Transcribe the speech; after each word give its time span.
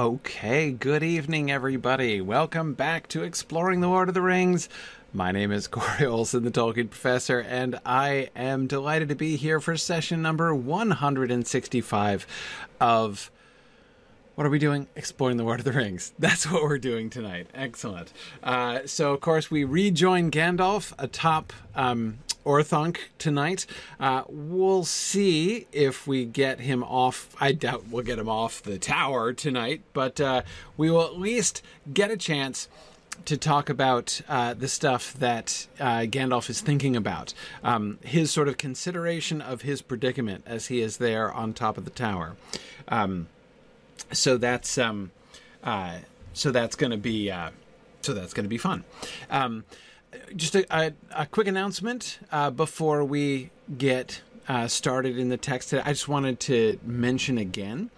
Okay, 0.00 0.70
good 0.70 1.02
evening, 1.02 1.50
everybody. 1.50 2.22
Welcome 2.22 2.72
back 2.72 3.06
to 3.08 3.22
Exploring 3.22 3.82
the 3.82 3.88
Lord 3.88 4.08
of 4.08 4.14
the 4.14 4.22
Rings. 4.22 4.66
My 5.12 5.30
name 5.30 5.52
is 5.52 5.66
Corey 5.68 6.06
Olsen, 6.06 6.42
the 6.42 6.50
Tolkien 6.50 6.88
Professor, 6.88 7.40
and 7.40 7.78
I 7.84 8.30
am 8.34 8.66
delighted 8.66 9.10
to 9.10 9.14
be 9.14 9.36
here 9.36 9.60
for 9.60 9.76
session 9.76 10.22
number 10.22 10.54
165 10.54 12.26
of. 12.80 13.30
What 14.34 14.46
are 14.46 14.50
we 14.50 14.58
doing? 14.58 14.86
Exploring 14.96 15.36
the 15.36 15.44
Lord 15.44 15.60
of 15.60 15.64
the 15.64 15.72
Rings. 15.72 16.12
That's 16.18 16.50
what 16.50 16.62
we're 16.62 16.78
doing 16.78 17.10
tonight. 17.10 17.48
Excellent. 17.54 18.12
Uh, 18.42 18.80
so, 18.86 19.12
of 19.12 19.20
course, 19.20 19.50
we 19.50 19.64
rejoin 19.64 20.30
Gandalf 20.30 20.92
atop 20.98 21.52
um, 21.74 22.18
Orthanc 22.46 22.98
tonight. 23.18 23.66
Uh, 23.98 24.22
we'll 24.28 24.84
see 24.84 25.66
if 25.72 26.06
we 26.06 26.24
get 26.24 26.60
him 26.60 26.82
off. 26.84 27.28
I 27.40 27.52
doubt 27.52 27.88
we'll 27.90 28.04
get 28.04 28.18
him 28.18 28.28
off 28.28 28.62
the 28.62 28.78
tower 28.78 29.32
tonight, 29.32 29.82
but 29.92 30.20
uh, 30.20 30.42
we 30.76 30.90
will 30.90 31.04
at 31.04 31.18
least 31.18 31.62
get 31.92 32.10
a 32.10 32.16
chance 32.16 32.68
to 33.26 33.36
talk 33.36 33.68
about 33.68 34.22
uh, 34.28 34.54
the 34.54 34.68
stuff 34.68 35.12
that 35.14 35.66
uh, 35.78 36.00
Gandalf 36.00 36.48
is 36.48 36.60
thinking 36.62 36.96
about, 36.96 37.34
um, 37.62 37.98
his 38.02 38.30
sort 38.30 38.48
of 38.48 38.56
consideration 38.56 39.42
of 39.42 39.62
his 39.62 39.82
predicament 39.82 40.44
as 40.46 40.68
he 40.68 40.80
is 40.80 40.96
there 40.96 41.30
on 41.30 41.52
top 41.52 41.76
of 41.76 41.84
the 41.84 41.90
tower. 41.90 42.36
Um, 42.88 43.28
so 44.12 44.36
that's 44.36 44.78
um, 44.78 45.10
uh, 45.64 45.98
so 46.32 46.50
that's 46.50 46.76
going 46.76 46.90
to 46.90 46.96
be 46.96 47.30
uh, 47.30 47.50
so 48.02 48.14
that's 48.14 48.32
going 48.32 48.44
to 48.44 48.50
be 48.50 48.58
fun. 48.58 48.84
Um, 49.30 49.64
just 50.34 50.54
a, 50.54 50.66
a, 50.76 50.92
a 51.14 51.26
quick 51.26 51.46
announcement 51.46 52.18
uh, 52.32 52.50
before 52.50 53.04
we 53.04 53.50
get 53.76 54.22
uh, 54.48 54.66
started 54.66 55.18
in 55.18 55.28
the 55.28 55.36
text. 55.36 55.72
I 55.72 55.92
just 55.92 56.08
wanted 56.08 56.40
to 56.40 56.78
mention 56.84 57.38
again 57.38 57.90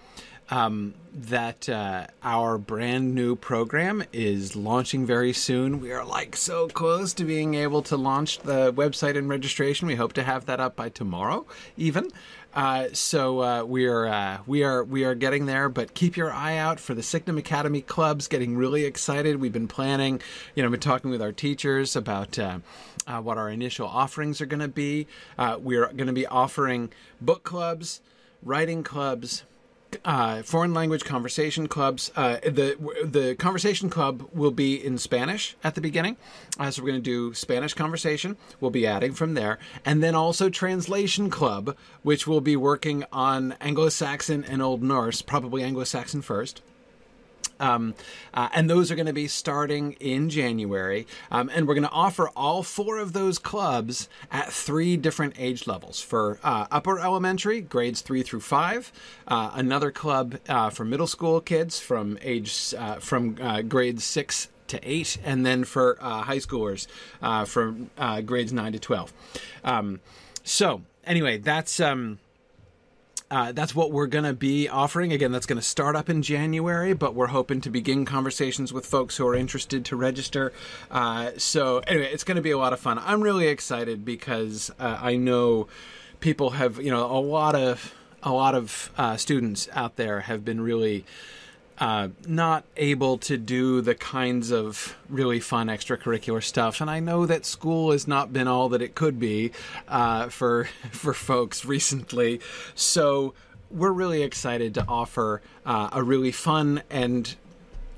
um, 0.50 0.92
that 1.14 1.68
uh, 1.68 2.06
our 2.22 2.58
brand 2.58 3.14
new 3.14 3.36
program 3.36 4.04
is 4.12 4.54
launching 4.54 5.06
very 5.06 5.32
soon. 5.32 5.80
We 5.80 5.92
are 5.92 6.04
like 6.04 6.36
so 6.36 6.68
close 6.68 7.14
to 7.14 7.24
being 7.24 7.54
able 7.54 7.82
to 7.84 7.96
launch 7.96 8.40
the 8.40 8.72
website 8.72 9.16
and 9.16 9.28
registration. 9.30 9.88
We 9.88 9.94
hope 9.94 10.12
to 10.14 10.22
have 10.22 10.44
that 10.46 10.60
up 10.60 10.76
by 10.76 10.90
tomorrow, 10.90 11.46
even. 11.76 12.10
Uh, 12.54 12.88
so 12.92 13.40
uh, 13.40 13.64
we 13.64 13.86
are 13.86 14.06
uh, 14.06 14.38
we 14.46 14.62
are 14.62 14.84
we 14.84 15.04
are 15.04 15.14
getting 15.14 15.46
there, 15.46 15.68
but 15.70 15.94
keep 15.94 16.16
your 16.16 16.30
eye 16.30 16.56
out 16.58 16.78
for 16.78 16.94
the 16.94 17.02
Signum 17.02 17.38
Academy 17.38 17.80
clubs. 17.80 18.28
Getting 18.28 18.56
really 18.56 18.84
excited. 18.84 19.40
We've 19.40 19.52
been 19.52 19.68
planning, 19.68 20.20
you 20.54 20.62
know, 20.62 20.68
been 20.68 20.80
talking 20.80 21.10
with 21.10 21.22
our 21.22 21.32
teachers 21.32 21.96
about 21.96 22.38
uh, 22.38 22.58
uh, 23.06 23.20
what 23.22 23.38
our 23.38 23.48
initial 23.48 23.86
offerings 23.86 24.40
are 24.42 24.46
going 24.46 24.60
to 24.60 24.68
be. 24.68 25.06
Uh, 25.38 25.56
we're 25.58 25.86
going 25.86 26.08
to 26.08 26.12
be 26.12 26.26
offering 26.26 26.92
book 27.22 27.42
clubs, 27.42 28.02
writing 28.42 28.82
clubs, 28.82 29.44
uh, 30.04 30.42
foreign 30.42 30.74
language 30.74 31.04
conversation 31.04 31.68
clubs. 31.68 32.10
Uh, 32.16 32.38
the 32.42 32.76
the 33.04 33.34
conversation 33.36 33.90
club 33.90 34.28
will 34.32 34.50
be 34.50 34.74
in 34.74 34.98
Spanish 34.98 35.56
at 35.62 35.74
the 35.74 35.80
beginning, 35.80 36.16
uh, 36.58 36.70
so 36.70 36.82
we're 36.82 36.90
going 36.90 37.02
to 37.02 37.04
do 37.04 37.34
Spanish 37.34 37.74
conversation. 37.74 38.36
We'll 38.60 38.70
be 38.70 38.86
adding 38.86 39.12
from 39.12 39.34
there, 39.34 39.58
and 39.84 40.02
then 40.02 40.14
also 40.14 40.48
translation 40.48 41.30
club, 41.30 41.76
which 42.02 42.26
will 42.26 42.40
be 42.40 42.56
working 42.56 43.04
on 43.12 43.52
Anglo-Saxon 43.60 44.44
and 44.44 44.62
Old 44.62 44.82
Norse, 44.82 45.22
probably 45.22 45.62
Anglo-Saxon 45.62 46.22
first. 46.22 46.62
Um, 47.60 47.94
uh, 48.34 48.48
and 48.52 48.68
those 48.68 48.90
are 48.90 48.96
going 48.96 49.06
to 49.06 49.12
be 49.12 49.28
starting 49.28 49.92
in 50.00 50.28
January. 50.30 51.06
Um, 51.30 51.48
and 51.54 51.68
we're 51.68 51.74
going 51.74 51.86
to 51.86 51.90
offer 51.90 52.28
all 52.34 52.62
four 52.62 52.98
of 52.98 53.12
those 53.12 53.38
clubs 53.38 54.08
at 54.30 54.52
three 54.52 54.96
different 54.96 55.34
age 55.38 55.66
levels 55.66 56.00
for 56.00 56.40
uh, 56.42 56.66
upper 56.70 56.98
elementary, 56.98 57.60
grades 57.60 58.00
three 58.00 58.22
through 58.22 58.40
five, 58.40 58.92
uh, 59.28 59.52
another 59.54 59.90
club 59.90 60.38
uh, 60.48 60.70
for 60.70 60.84
middle 60.84 61.06
school 61.06 61.40
kids 61.40 61.78
from 61.78 62.18
age 62.22 62.74
uh, 62.76 62.96
from 62.96 63.36
uh, 63.40 63.62
grades 63.62 64.02
six 64.02 64.48
to 64.66 64.80
eight, 64.82 65.18
and 65.24 65.44
then 65.44 65.64
for 65.64 65.98
high 66.00 66.38
schoolers 66.38 66.86
from 67.46 67.90
grades 68.24 68.52
nine 68.52 68.72
to 68.72 68.78
twelve. 68.78 69.12
Um, 69.62 70.00
so 70.42 70.82
anyway, 71.04 71.38
that's. 71.38 71.78
Um, 71.78 72.18
uh, 73.32 73.50
that's 73.50 73.74
what 73.74 73.90
we're 73.90 74.06
going 74.06 74.26
to 74.26 74.34
be 74.34 74.68
offering. 74.68 75.10
Again, 75.10 75.32
that's 75.32 75.46
going 75.46 75.58
to 75.58 75.66
start 75.66 75.96
up 75.96 76.10
in 76.10 76.20
January, 76.20 76.92
but 76.92 77.14
we're 77.14 77.28
hoping 77.28 77.62
to 77.62 77.70
begin 77.70 78.04
conversations 78.04 78.74
with 78.74 78.84
folks 78.84 79.16
who 79.16 79.26
are 79.26 79.34
interested 79.34 79.86
to 79.86 79.96
register. 79.96 80.52
Uh, 80.90 81.30
so, 81.38 81.78
anyway, 81.86 82.10
it's 82.12 82.24
going 82.24 82.36
to 82.36 82.42
be 82.42 82.50
a 82.50 82.58
lot 82.58 82.74
of 82.74 82.80
fun. 82.80 82.98
I'm 82.98 83.22
really 83.22 83.46
excited 83.46 84.04
because 84.04 84.70
uh, 84.78 84.98
I 85.00 85.16
know 85.16 85.66
people 86.20 86.50
have, 86.50 86.76
you 86.76 86.90
know, 86.90 87.06
a 87.06 87.16
lot 87.20 87.54
of 87.54 87.94
a 88.22 88.32
lot 88.32 88.54
of 88.54 88.92
uh, 88.98 89.16
students 89.16 89.66
out 89.72 89.96
there 89.96 90.20
have 90.20 90.44
been 90.44 90.60
really 90.60 91.06
uh, 91.82 92.10
not 92.28 92.64
able 92.76 93.18
to 93.18 93.36
do 93.36 93.80
the 93.80 93.96
kinds 93.96 94.52
of 94.52 94.94
really 95.08 95.40
fun 95.40 95.66
extracurricular 95.66 96.40
stuff. 96.40 96.80
And 96.80 96.88
I 96.88 97.00
know 97.00 97.26
that 97.26 97.44
school 97.44 97.90
has 97.90 98.06
not 98.06 98.32
been 98.32 98.46
all 98.46 98.68
that 98.68 98.80
it 98.80 98.94
could 98.94 99.18
be 99.18 99.50
uh, 99.88 100.28
for 100.28 100.68
for 100.92 101.12
folks 101.12 101.64
recently. 101.64 102.40
So 102.76 103.34
we're 103.68 103.90
really 103.90 104.22
excited 104.22 104.74
to 104.74 104.84
offer 104.86 105.42
uh, 105.66 105.88
a 105.90 106.04
really 106.04 106.30
fun 106.30 106.84
and 106.88 107.34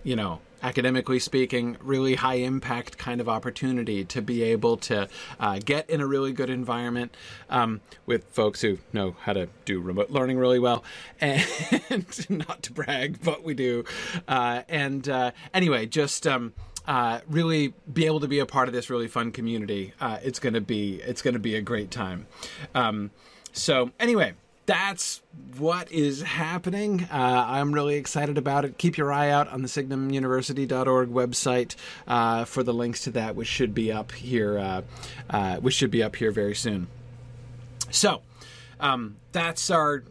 you 0.02 0.16
know 0.16 0.40
academically 0.64 1.18
speaking, 1.18 1.76
really 1.80 2.14
high 2.14 2.36
impact 2.36 2.96
kind 2.96 3.20
of 3.20 3.28
opportunity 3.28 4.02
to 4.06 4.22
be 4.22 4.42
able 4.42 4.78
to 4.78 5.06
uh, 5.38 5.60
get 5.62 5.88
in 5.90 6.00
a 6.00 6.06
really 6.06 6.32
good 6.32 6.48
environment 6.48 7.14
um, 7.50 7.82
with 8.06 8.24
folks 8.30 8.62
who 8.62 8.78
know 8.92 9.14
how 9.20 9.34
to 9.34 9.46
do 9.66 9.78
remote 9.80 10.10
learning 10.10 10.38
really 10.38 10.58
well. 10.58 10.82
And 11.20 12.30
not 12.30 12.62
to 12.64 12.72
brag, 12.72 13.20
but 13.22 13.44
we 13.44 13.54
do. 13.54 13.84
Uh, 14.26 14.62
and 14.68 15.08
uh, 15.08 15.30
anyway, 15.52 15.86
just. 15.86 16.26
Um, 16.26 16.54
uh, 16.86 17.20
really 17.26 17.72
be 17.90 18.04
able 18.04 18.20
to 18.20 18.28
be 18.28 18.38
a 18.40 18.44
part 18.46 18.68
of 18.68 18.74
this 18.74 18.90
really 18.90 19.08
fun 19.08 19.32
community. 19.32 19.94
Uh, 19.98 20.18
it's 20.22 20.38
gonna 20.38 20.60
be 20.60 20.96
it's 20.96 21.22
gonna 21.22 21.38
be 21.38 21.54
a 21.54 21.62
great 21.62 21.90
time. 21.90 22.26
Um, 22.74 23.10
so 23.54 23.90
anyway, 23.98 24.34
that's 24.66 25.22
what 25.58 25.90
is 25.92 26.22
happening. 26.22 27.06
Uh, 27.12 27.44
I'm 27.46 27.72
really 27.72 27.96
excited 27.96 28.38
about 28.38 28.64
it. 28.64 28.78
Keep 28.78 28.96
your 28.96 29.12
eye 29.12 29.30
out 29.30 29.48
on 29.48 29.62
the 29.62 29.68
signumuniversity.org 29.68 31.10
website 31.10 31.76
uh, 32.06 32.44
for 32.44 32.62
the 32.62 32.72
links 32.72 33.04
to 33.04 33.10
that, 33.12 33.36
which 33.36 33.48
should 33.48 33.74
be 33.74 33.92
up 33.92 34.12
here, 34.12 34.58
uh, 34.58 34.82
uh 35.30 35.56
which 35.56 35.74
should 35.74 35.90
be 35.90 36.02
up 36.02 36.16
here 36.16 36.30
very 36.30 36.54
soon. 36.54 36.86
So, 37.90 38.22
um, 38.80 39.16
that's 39.32 39.70
our 39.70 40.02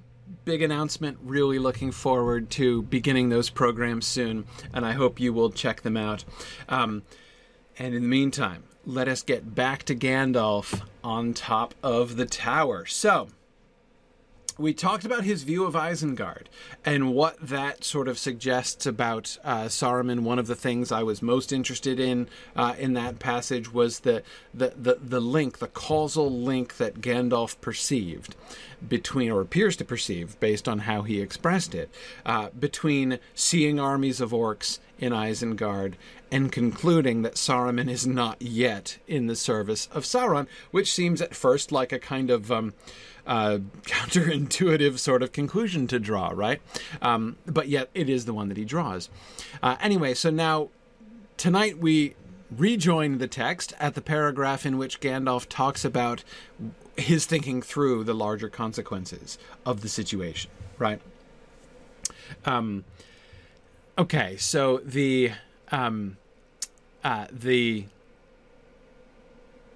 big 0.46 0.62
announcement. 0.62 1.18
Really 1.24 1.59
looking 1.59 1.92
forward 1.92 2.50
to 2.52 2.84
beginning 2.84 3.30
those 3.30 3.50
programs 3.50 4.06
soon, 4.06 4.46
and 4.74 4.86
I 4.86 4.92
hope 4.92 5.19
you 5.19 5.34
will 5.34 5.50
check 5.50 5.81
them 5.81 5.97
out. 5.97 6.24
Um, 6.69 7.03
and 7.80 7.96
in 7.96 8.03
the 8.03 8.08
meantime, 8.08 8.63
let 8.86 9.08
us 9.08 9.24
get 9.24 9.56
back 9.56 9.84
to 9.84 9.96
Gandalf 9.96 10.81
on 11.03 11.34
top 11.34 11.74
of 11.81 12.18
the 12.18 12.25
tower. 12.25 12.86
So, 12.86 13.30
we 14.58 14.74
talked 14.74 15.03
about 15.06 15.24
his 15.24 15.44
view 15.44 15.66
of 15.66 15.74
Isengard 15.74 16.46
and 16.86 17.14
what 17.14 17.38
that 17.40 17.84
sort 17.84 18.08
of 18.08 18.19
suggests 18.19 18.86
about 18.86 19.38
uh, 19.44 19.64
Saruman. 19.64 20.22
One 20.22 20.40
of 20.40 20.47
the 20.47 20.56
things 20.56 20.91
I 20.91 21.03
was 21.03 21.22
most 21.22 21.52
interested 21.52 22.00
in 22.00 22.28
uh, 22.56 22.75
in 22.78 22.94
that 22.94 23.19
passage 23.19 23.74
was 23.74 24.02
the, 24.02 24.22
the, 24.53 24.74
the, 24.75 25.00
the 25.02 25.19
link, 25.19 25.58
the 25.58 25.68
causal 25.68 26.30
link 26.30 26.78
that 26.78 27.02
Gandalf 27.02 27.59
perceived 27.62 28.36
between, 28.88 29.31
or 29.31 29.42
appears 29.42 29.75
to 29.78 29.86
perceive 29.86 30.40
based 30.40 30.68
on 30.68 30.80
how 30.80 31.02
he 31.02 31.22
expressed 31.22 31.74
it, 31.74 31.90
uh, 32.25 32.50
between 32.58 33.19
seeing 33.34 33.80
armies 33.80 34.22
of 34.22 34.31
orcs 34.31 34.80
in 35.03 35.12
Isengard 35.12 35.96
and 36.31 36.50
concluding 36.50 37.24
that 37.24 37.36
Saruman 37.36 37.90
is 37.90 38.08
not 38.08 38.42
yet 38.42 39.00
in 39.06 39.27
the 39.27 39.36
service 39.36 39.89
of 39.92 40.04
Sauron, 40.04 40.48
which 40.72 40.94
seems 40.94 41.22
at 41.22 41.36
first 41.36 41.74
like 41.74 41.92
a 41.92 42.00
kind 42.00 42.30
of 42.30 42.50
um, 42.50 42.74
uh, 43.27 43.57
counterintuitive 43.81 44.98
sort 44.98 45.22
of 45.22 45.33
conclusion 45.33 45.88
to 45.88 46.00
draw, 46.00 46.31
right? 46.33 46.62
Um, 47.01 47.36
but 47.45 47.68
yet 47.68 47.89
it 47.94 48.07
is 48.07 48.24
the 48.24 48.33
one 48.33 48.48
that 48.48 48.56
he 48.56 48.63
draws. 48.63 49.10
Uh, 49.62 49.75
anyway, 49.81 50.13
so 50.13 50.30
now 50.30 50.69
tonight 51.36 51.80
we 51.80 52.16
rejoin 52.50 53.18
the 53.18 53.27
text 53.27 53.74
at 53.81 53.95
the 53.95 54.01
paragraph 54.01 54.66
in 54.66 54.77
which 54.77 55.01
Gandalf 55.01 55.48
talks 55.50 55.83
about 55.83 56.24
his 56.95 57.25
thinking 57.25 57.62
through 57.62 58.06
the 58.06 58.13
larger 58.13 58.48
consequences 58.48 59.38
of 59.66 59.81
the 59.81 59.89
situation, 59.89 60.50
right? 60.77 61.01
Um, 62.45 62.86
okay, 63.98 64.38
so 64.38 64.78
the 64.84 65.31
um, 65.72 66.18
uh, 67.04 67.28
the 67.31 67.86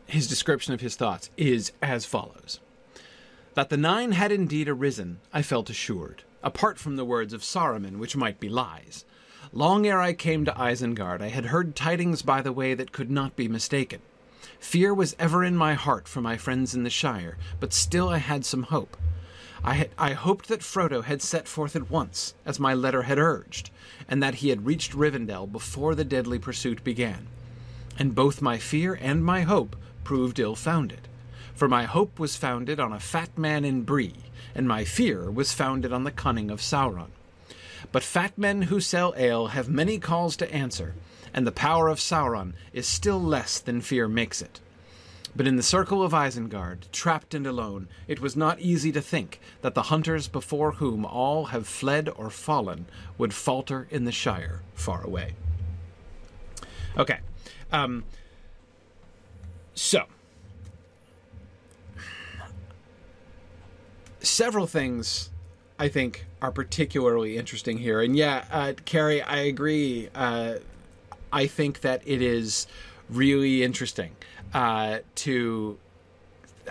his 0.05 0.27
description 0.27 0.73
of 0.73 0.81
his 0.81 0.95
thoughts 0.95 1.29
is 1.35 1.71
as 1.81 2.05
follows. 2.05 2.59
That 3.55 3.69
the 3.69 3.77
Nine 3.77 4.13
had 4.13 4.31
indeed 4.31 4.69
arisen, 4.69 5.19
I 5.33 5.41
felt 5.41 5.69
assured, 5.69 6.23
apart 6.43 6.79
from 6.79 6.95
the 6.95 7.03
words 7.03 7.33
of 7.33 7.41
Saruman, 7.41 7.97
which 7.97 8.15
might 8.15 8.39
be 8.39 8.49
lies. 8.49 9.03
Long 9.51 9.85
ere 9.85 9.99
I 9.99 10.13
came 10.13 10.45
to 10.45 10.51
Isengard, 10.51 11.21
I 11.21 11.29
had 11.29 11.47
heard 11.47 11.75
tidings 11.75 12.21
by 12.21 12.41
the 12.41 12.53
way 12.53 12.73
that 12.73 12.91
could 12.91 13.09
not 13.09 13.35
be 13.35 13.47
mistaken. 13.47 14.01
Fear 14.59 14.93
was 14.93 15.15
ever 15.19 15.43
in 15.43 15.55
my 15.57 15.73
heart 15.73 16.07
for 16.07 16.21
my 16.21 16.37
friends 16.37 16.73
in 16.73 16.83
the 16.83 16.89
Shire, 16.89 17.37
but 17.59 17.73
still 17.73 18.09
I 18.09 18.17
had 18.17 18.45
some 18.45 18.63
hope. 18.63 18.95
I, 19.63 19.73
had, 19.73 19.89
I 19.97 20.13
hoped 20.13 20.47
that 20.47 20.61
Frodo 20.61 21.03
had 21.03 21.21
set 21.21 21.47
forth 21.47 21.75
at 21.75 21.89
once, 21.89 22.33
as 22.45 22.59
my 22.59 22.73
letter 22.73 23.03
had 23.03 23.17
urged, 23.17 23.69
and 24.07 24.21
that 24.21 24.35
he 24.35 24.49
had 24.49 24.65
reached 24.65 24.93
Rivendell 24.93 25.51
before 25.51 25.95
the 25.95 26.05
deadly 26.05 26.39
pursuit 26.39 26.83
began. 26.83 27.27
And 27.97 28.15
both 28.15 28.41
my 28.41 28.57
fear 28.57 28.97
and 29.01 29.25
my 29.25 29.41
hope 29.41 29.75
proved 30.03 30.39
ill 30.39 30.55
founded. 30.55 31.07
For 31.55 31.67
my 31.67 31.85
hope 31.85 32.19
was 32.19 32.35
founded 32.35 32.79
on 32.79 32.93
a 32.93 32.99
fat 32.99 33.35
man 33.37 33.65
in 33.65 33.81
Bree, 33.81 34.13
and 34.53 34.67
my 34.67 34.83
fear 34.83 35.31
was 35.31 35.53
founded 35.53 35.91
on 35.91 36.03
the 36.03 36.11
cunning 36.11 36.51
of 36.51 36.61
Sauron. 36.61 37.09
But 37.91 38.03
fat 38.03 38.37
men 38.37 38.63
who 38.63 38.79
sell 38.79 39.13
ale 39.17 39.47
have 39.47 39.69
many 39.69 39.97
calls 39.97 40.35
to 40.37 40.53
answer, 40.53 40.93
and 41.33 41.47
the 41.47 41.51
power 41.51 41.87
of 41.87 41.99
Sauron 41.99 42.53
is 42.73 42.87
still 42.87 43.21
less 43.21 43.59
than 43.59 43.81
fear 43.81 44.07
makes 44.07 44.41
it. 44.41 44.59
But 45.37 45.45
in 45.45 45.55
the 45.55 45.63
circle 45.63 46.01
of 46.01 46.13
Isengard, 46.13 46.91
trapped 46.91 47.35
and 47.35 47.45
alone, 47.45 47.89
it 48.07 48.19
was 48.19 48.35
not 48.35 48.59
easy 48.59 48.91
to 48.91 49.01
think 49.01 49.39
that 49.61 49.75
the 49.75 49.83
hunters 49.83 50.27
before 50.27 50.73
whom 50.73 51.05
all 51.05 51.45
have 51.45 51.67
fled 51.67 52.09
or 52.09 52.31
fallen 52.31 52.87
would 53.19 53.35
falter 53.35 53.87
in 53.91 54.05
the 54.05 54.11
Shire 54.11 54.63
far 54.73 55.03
away. 55.03 55.35
Okay. 56.97 57.19
Um, 57.71 58.03
so, 59.75 60.05
several 64.19 64.65
things 64.65 65.29
I 65.77 65.87
think 65.87 66.25
are 66.41 66.51
particularly 66.51 67.37
interesting 67.37 67.77
here. 67.77 68.01
And 68.01 68.17
yeah, 68.17 68.45
uh, 68.49 68.73
Carrie, 68.85 69.21
I 69.21 69.37
agree. 69.41 70.09
Uh, 70.15 70.55
I 71.31 71.45
think 71.45 71.81
that 71.81 72.01
it 72.07 72.23
is 72.23 72.65
really 73.07 73.63
interesting 73.63 74.15
uh, 74.53 74.99
to 75.15 75.77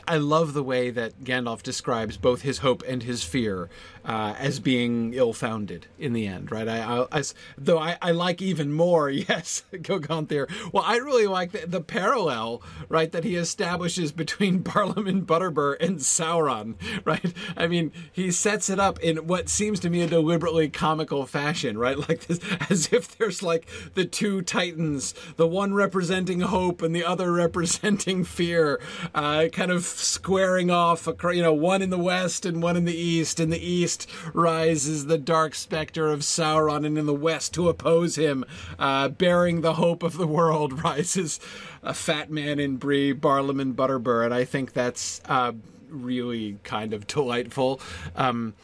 I 0.07 0.19
love 0.19 0.53
the 0.53 0.63
way 0.63 0.91
that 0.91 1.25
Gandalf 1.25 1.63
describes 1.63 2.17
both 2.17 2.43
his 2.43 2.59
hope 2.59 2.83
and 2.87 3.03
his 3.03 3.23
fear 3.23 3.69
uh, 4.07 4.35
as 4.39 4.61
being 4.61 5.13
ill-founded 5.15 5.87
in 5.99 6.13
the 6.13 6.27
end, 6.29 6.53
right? 6.53 6.69
I, 6.69 6.79
I 6.79 7.07
as, 7.11 7.35
though 7.59 7.79
I, 7.79 7.99
I, 8.01 8.13
like 8.13 8.41
even 8.41 8.73
more, 8.73 9.11
yes, 9.11 9.65
Gogonthir. 9.73 10.49
Well, 10.73 10.85
I 10.87 10.97
really 10.99 11.27
like 11.27 11.51
the, 11.51 11.67
the, 11.67 11.81
parallel, 11.81 12.63
right, 12.89 13.11
that 13.11 13.25
he 13.25 13.35
establishes 13.35 14.13
between 14.13 14.63
Barliman 14.63 15.27
Butterbur 15.27 15.77
and 15.81 15.99
Sauron, 15.99 16.75
right? 17.05 17.33
I 17.57 17.67
mean, 17.67 17.93
he 18.13 18.31
sets 18.31 18.71
it 18.71 18.79
up 18.79 19.01
in 19.01 19.27
what 19.27 19.49
seems 19.49 19.81
to 19.81 19.91
me 19.91 20.03
a 20.03 20.07
deliberately 20.07 20.69
comical 20.69 21.27
fashion, 21.27 21.77
right? 21.77 21.97
Like 22.09 22.27
this, 22.27 22.39
as 22.71 22.93
if 22.93 23.19
there's 23.19 23.43
like 23.43 23.69
the 23.95 24.05
two 24.05 24.41
titans, 24.43 25.15
the 25.37 25.47
one 25.49 25.75
representing 25.75 26.41
hope 26.41 26.83
and 26.83 26.95
the 26.95 27.05
other 27.05 27.33
representing 27.33 28.23
fear, 28.23 28.81
uh, 29.15 29.47
kind 29.51 29.73
of 29.73 29.85
squaring 29.85 30.71
off, 30.71 31.09
you 31.25 31.43
know, 31.43 31.55
one 31.55 31.83
in 31.83 31.91
the 31.91 31.99
west 31.99 32.47
and 32.47 32.63
one 32.63 32.77
in 32.77 32.85
the 32.85 32.97
east. 32.97 33.41
In 33.41 33.51
the 33.51 33.59
east 33.59 33.96
rises 34.35 35.07
the 35.07 35.19
dark 35.19 35.55
specter 35.55 36.09
of 36.09 36.21
Sauron, 36.21 36.85
and 36.85 36.99
in 36.99 37.07
the 37.07 37.15
west, 37.15 37.55
to 37.55 37.69
oppose 37.69 38.17
him, 38.17 38.45
uh, 38.79 39.09
bearing 39.09 39.61
the 39.61 39.75
hope 39.75 40.03
of 40.03 40.19
the 40.19 40.27
world, 40.27 40.83
rises 40.85 41.39
a 41.83 41.95
fat 41.95 42.31
man 42.31 42.59
in 42.59 42.77
Bree, 42.77 43.15
Barliman 43.15 43.75
Butterbur, 43.75 44.25
and 44.25 44.35
I 44.35 44.45
think 44.45 44.73
that's 44.73 45.21
uh, 45.27 45.53
really 45.89 46.59
kind 46.65 46.93
of 46.93 47.07
delightful. 47.07 47.81
Um, 48.17 48.55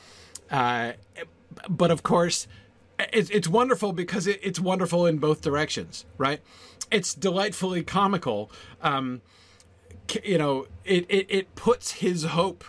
uh, 0.51 0.93
but 1.69 1.91
of 1.91 2.03
course, 2.03 2.47
it's, 2.99 3.31
it's 3.31 3.49
wonderful 3.49 3.93
because 3.93 4.27
it, 4.27 4.41
it's 4.43 4.61
wonderful 4.61 5.07
in 5.07 5.19
both 5.19 5.41
directions, 5.41 6.05
right? 6.19 6.41
It's 6.91 7.15
delightfully 7.15 7.83
comical. 7.83 8.51
Um, 8.83 9.23
you 10.23 10.39
know, 10.39 10.67
it, 10.85 11.07
it, 11.09 11.27
it 11.29 11.55
puts 11.55 11.93
his 11.93 12.25
hope 12.25 12.65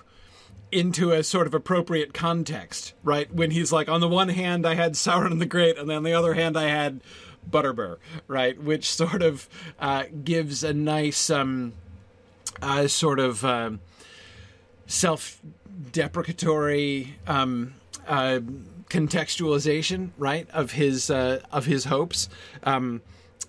into 0.74 1.12
a 1.12 1.24
sort 1.24 1.48
of 1.48 1.54
appropriate 1.54 2.14
context, 2.14 2.94
right? 3.04 3.34
When 3.34 3.52
he's 3.52 3.72
like, 3.72 3.88
on 3.88 4.02
the 4.02 4.08
one 4.08 4.30
hand, 4.30 4.66
I 4.66 4.74
had 4.76 4.94
Sauron 4.94 5.40
the 5.40 5.46
Great, 5.46 5.78
and 5.78 5.90
then 5.90 5.98
on 5.98 6.04
the 6.04 6.14
other 6.14 6.34
hand, 6.34 6.58
I 6.58 6.70
had 6.70 7.02
Butterbur, 7.50 7.98
right? 8.28 8.62
Which 8.62 8.92
sort 8.92 9.22
of 9.22 9.48
uh, 9.80 10.04
gives 10.24 10.64
a 10.64 10.74
nice 10.74 11.30
um, 11.30 11.74
uh, 12.62 12.88
sort 12.88 13.20
of 13.20 13.46
uh, 13.46 13.72
self-deprecatory 14.88 17.16
um, 17.28 17.76
uh, 18.08 18.40
contextualization, 18.90 20.10
right, 20.18 20.50
of 20.52 20.72
his 20.72 21.10
uh, 21.10 21.42
of 21.52 21.66
his 21.66 21.86
hopes. 21.86 22.30
Um, 22.64 23.02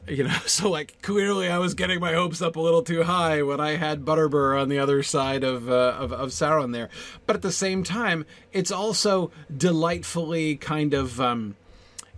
you 0.06 0.24
know 0.24 0.38
so 0.46 0.70
like 0.70 1.00
clearly 1.02 1.48
i 1.48 1.58
was 1.58 1.74
getting 1.74 2.00
my 2.00 2.12
hopes 2.12 2.42
up 2.42 2.56
a 2.56 2.60
little 2.60 2.82
too 2.82 3.02
high 3.02 3.42
when 3.42 3.60
i 3.60 3.76
had 3.76 4.04
butterbur 4.04 4.60
on 4.60 4.68
the 4.68 4.78
other 4.78 5.02
side 5.02 5.44
of, 5.44 5.68
uh, 5.70 5.94
of, 5.98 6.12
of 6.12 6.30
sauron 6.30 6.72
there. 6.72 6.88
But 7.26 7.36
at 7.36 7.42
the 7.42 7.52
same 7.52 7.82
time 7.84 8.26
it's 8.52 8.70
also 8.70 9.30
delightfully 9.54 10.56
kind 10.56 10.94
of 10.94 11.20
um, 11.20 11.56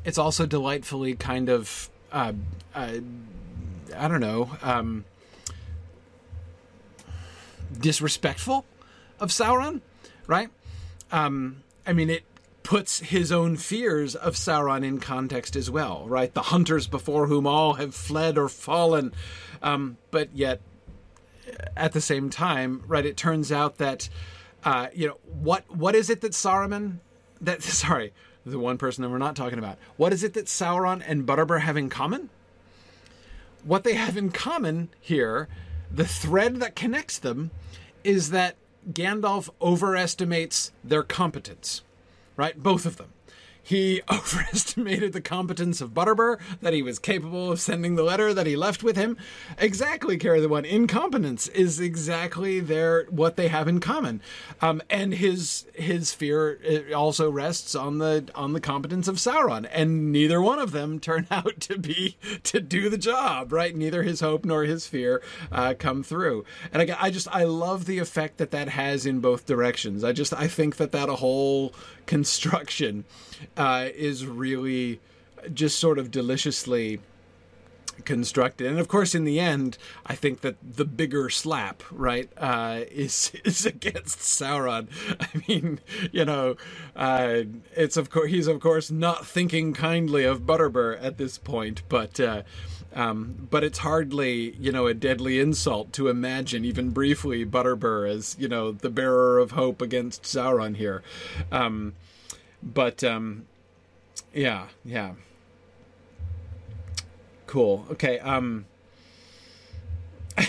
it's 0.05 0.19
also 0.19 0.47
delightfully 0.47 1.15
kind 1.15 1.49
of 1.49 1.91
uh, 2.13 2.33
uh, 2.75 2.99
i 3.97 4.09
don't 4.09 4.21
know 4.21 4.51
um, 4.63 5.05
disrespectful 7.79 8.65
of 9.21 9.31
sauron 9.31 9.81
right? 10.27 10.49
Um, 11.13 11.63
i 11.87 11.93
mean 11.93 12.11
it 12.11 12.25
puts 12.67 12.99
his 12.99 13.31
own 13.31 13.57
fears 13.57 14.17
of 14.17 14.35
Sauron 14.35 14.85
in 14.85 14.99
context 14.99 15.55
as 15.55 15.71
well, 15.71 16.05
right? 16.09 16.35
The 16.35 16.43
hunters 16.43 16.89
before 16.89 17.29
whom 17.29 17.47
all 17.47 17.75
have 17.75 17.95
fled 17.95 18.37
or 18.37 18.49
fallen. 18.49 19.13
Um, 19.63 19.99
but 20.11 20.35
yet, 20.35 20.61
at 21.77 21.93
the 21.93 22.01
same 22.01 22.29
time, 22.29 22.83
right, 22.89 23.07
it 23.07 23.17
turns 23.17 23.53
out 23.53 23.79
that, 23.79 24.09
uh, 24.65 24.89
you 24.93 25.07
know, 25.07 25.17
what 25.41 25.65
what 25.71 25.95
is 25.95 26.11
it 26.11 26.23
that 26.23 26.33
Saruman, 26.33 26.99
that, 27.41 27.63
sorry, 27.83 28.13
the 28.45 28.59
one 28.59 28.79
person 28.79 29.03
that 29.03 29.11
we're 29.11 29.19
not 29.19 29.37
talking 29.37 29.61
about, 29.61 29.79
what 29.97 30.13
is 30.13 30.25
it 30.25 30.35
that 30.35 30.47
Sauron 30.47 31.05
and 31.07 31.25
Butterbur 31.25 31.61
have 31.61 31.77
in 31.77 31.89
common? 31.89 32.31
What 33.63 33.85
they 33.85 33.95
have 33.95 34.17
in 34.17 34.33
common 34.33 34.89
here, 35.01 35.47
the 35.89 36.05
thread 36.05 36.57
that 36.57 36.75
connects 36.75 37.17
them, 37.17 37.53
is 38.03 38.31
that 38.31 38.57
Gandalf 38.91 39.51
overestimates 39.63 40.73
their 40.83 41.05
competence 41.05 41.83
right? 42.37 42.61
Both 42.61 42.87
of 42.87 42.97
them. 42.97 43.13
He 43.67 44.01
overestimated 44.09 45.13
the 45.13 45.21
competence 45.21 45.81
of 45.81 45.91
Butterbur, 45.91 46.39
that 46.63 46.73
he 46.73 46.83
was 46.83 47.01
capable 47.01 47.51
of 47.51 47.61
sending 47.61 47.97
the 47.97 48.05
letter 48.05 48.33
that 48.33 48.47
he 48.47 48.55
left 48.55 48.85
with 48.85 48.95
him. 48.97 49.17
Exactly, 49.59 50.17
Carry 50.17 50.41
the 50.41 50.49
One. 50.49 50.65
Incompetence 50.65 51.49
is 51.49 51.81
exactly 51.81 52.61
their 52.61 53.07
what 53.11 53.35
they 53.35 53.49
have 53.49 53.67
in 53.67 53.81
common. 53.81 54.23
Um, 54.63 54.81
and 54.89 55.15
his 55.15 55.67
his 55.75 56.13
fear 56.13 56.87
also 56.95 57.29
rests 57.29 57.75
on 57.75 57.99
the 57.99 58.29
on 58.37 58.53
the 58.53 58.61
competence 58.61 59.09
of 59.09 59.17
Sauron. 59.17 59.69
And 59.73 60.13
neither 60.13 60.41
one 60.41 60.61
of 60.61 60.71
them 60.71 61.01
turn 61.01 61.27
out 61.33 61.59
to 61.63 61.77
be 61.77 62.17
to 62.45 62.61
do 62.61 62.89
the 62.89 62.97
job, 62.97 63.53
right? 63.53 63.75
Neither 63.75 64.05
his 64.05 64.21
hope 64.21 64.45
nor 64.45 64.63
his 64.63 64.87
fear 64.87 65.21
uh, 65.51 65.75
come 65.77 66.05
through. 66.05 66.45
And 66.73 66.89
I, 66.89 66.97
I 67.07 67.11
just 67.11 67.27
I 67.35 67.43
love 67.43 67.87
the 67.87 67.99
effect 67.99 68.37
that 68.37 68.53
that 68.53 68.69
has 68.69 69.07
in 69.07 69.19
both 69.19 69.45
directions. 69.45 70.05
I 70.05 70.13
just 70.13 70.33
I 70.33 70.47
think 70.47 70.77
that 70.77 70.93
that 70.93 71.09
whole 71.09 71.75
construction 72.07 73.05
uh, 73.57 73.89
is 73.95 74.27
really 74.27 75.01
just 75.53 75.79
sort 75.79 75.99
of 75.99 76.11
deliciously 76.11 77.01
constructed. 78.05 78.67
And 78.67 78.79
of 78.79 78.89
course, 78.89 79.15
in 79.15 79.25
the 79.25 79.41
end, 79.41 79.79
I 80.05 80.15
think 80.15 80.41
that 80.43 80.57
the 80.63 80.85
bigger 80.85 81.31
slap, 81.31 81.83
right, 81.91 82.29
uh, 82.37 82.81
is 82.91 83.33
is 83.45 83.67
against 83.67 84.21
Sauron. 84.21 84.89
I 85.21 85.43
mean, 85.49 85.81
you 86.13 86.25
know, 86.25 86.57
uh, 86.95 87.43
it's 87.75 87.97
of 87.97 88.11
course 88.11 88.31
he's 88.31 88.47
of 88.47 88.61
course 88.61 88.91
not 88.91 89.27
thinking 89.27 89.73
kindly 89.73 90.25
of 90.25 90.43
Butterbur 90.43 91.03
at 91.03 91.19
this 91.19 91.39
point, 91.39 91.83
but. 91.89 92.19
Uh, 92.21 92.43
um, 92.95 93.47
but 93.51 93.63
it's 93.63 93.81
hardly, 93.81 94.57
you 94.57 94.73
know, 94.73 94.87
a 94.87 94.95
deadly 94.95 95.39
insult 95.39 95.93
to 95.95 96.09
imagine, 96.09 96.65
even 96.65 96.91
briefly, 96.91 97.45
Butterbur 97.45 98.09
as, 98.09 98.35
you 98.39 98.49
know, 98.49 98.73
the 98.73 98.89
bearer 98.89 99.39
of 99.39 99.51
hope 99.51 99.83
against 99.83 100.23
Sauron 100.23 100.77
here. 100.77 101.03
Um, 101.53 101.93
but 102.63 103.03
um, 103.05 103.47
yeah, 104.33 104.67
yeah, 104.85 105.13
cool. 107.47 107.87
Okay. 107.93 108.19
Um, 108.19 108.67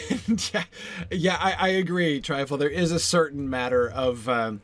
yeah, 0.53 0.63
yeah, 1.11 1.37
I, 1.39 1.53
I 1.53 1.67
agree, 1.69 2.19
Trifle. 2.19 2.57
There 2.57 2.69
is 2.69 2.91
a 2.91 2.99
certain 2.99 3.49
matter 3.49 3.89
of. 3.89 4.27
Um, 4.27 4.61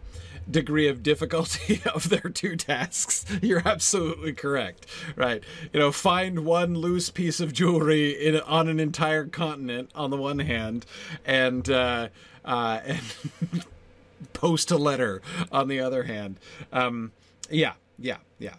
degree 0.49 0.87
of 0.89 1.01
difficulty 1.03 1.81
of 1.95 2.09
their 2.09 2.29
two 2.29 2.55
tasks. 2.55 3.25
You're 3.41 3.65
absolutely 3.65 4.33
correct, 4.33 4.85
right? 5.15 5.43
You 5.71 5.79
know, 5.79 5.91
find 5.91 6.45
one 6.45 6.75
loose 6.75 7.09
piece 7.09 7.39
of 7.39 7.53
jewelry 7.53 8.11
in 8.11 8.39
on 8.41 8.67
an 8.67 8.79
entire 8.79 9.25
continent 9.25 9.89
on 9.95 10.09
the 10.09 10.17
one 10.17 10.39
hand, 10.39 10.85
and 11.25 11.69
uh, 11.69 12.09
uh, 12.43 12.79
and 12.85 13.01
post 14.33 14.71
a 14.71 14.77
letter 14.77 15.21
on 15.51 15.67
the 15.67 15.79
other 15.79 16.03
hand. 16.03 16.39
Um, 16.71 17.11
yeah, 17.53 17.73
yeah, 17.97 18.17
yeah. 18.39 18.55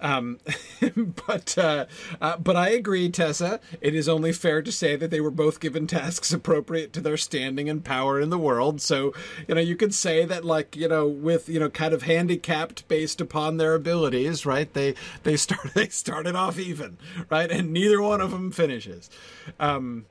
Um, 0.00 0.38
but 1.26 1.58
uh, 1.58 1.86
uh, 2.20 2.36
but 2.36 2.56
I 2.56 2.70
agree, 2.70 3.08
Tessa. 3.08 3.60
It 3.80 3.94
is 3.94 4.08
only 4.08 4.32
fair 4.32 4.62
to 4.62 4.70
say 4.70 4.96
that 4.96 5.10
they 5.10 5.20
were 5.20 5.30
both 5.30 5.60
given 5.60 5.86
tasks 5.86 6.32
appropriate 6.32 6.92
to 6.94 7.00
their 7.00 7.16
standing 7.16 7.68
and 7.68 7.84
power 7.84 8.20
in 8.20 8.30
the 8.30 8.38
world. 8.38 8.80
So 8.80 9.12
you 9.46 9.54
know, 9.54 9.60
you 9.60 9.76
could 9.76 9.94
say 9.94 10.24
that, 10.24 10.44
like 10.44 10.76
you 10.76 10.88
know, 10.88 11.06
with 11.06 11.48
you 11.48 11.58
know, 11.58 11.68
kind 11.68 11.92
of 11.92 12.02
handicapped 12.02 12.86
based 12.88 13.20
upon 13.20 13.56
their 13.56 13.74
abilities, 13.74 14.46
right? 14.46 14.72
They 14.72 14.94
they 15.24 15.36
start 15.48 15.74
they 15.74 15.88
started 15.88 16.36
off 16.36 16.58
even, 16.58 16.98
right, 17.30 17.50
and 17.50 17.72
neither 17.72 18.00
one 18.00 18.20
of 18.20 18.30
them 18.30 18.52
finishes. 18.52 19.10
Um, 19.58 20.06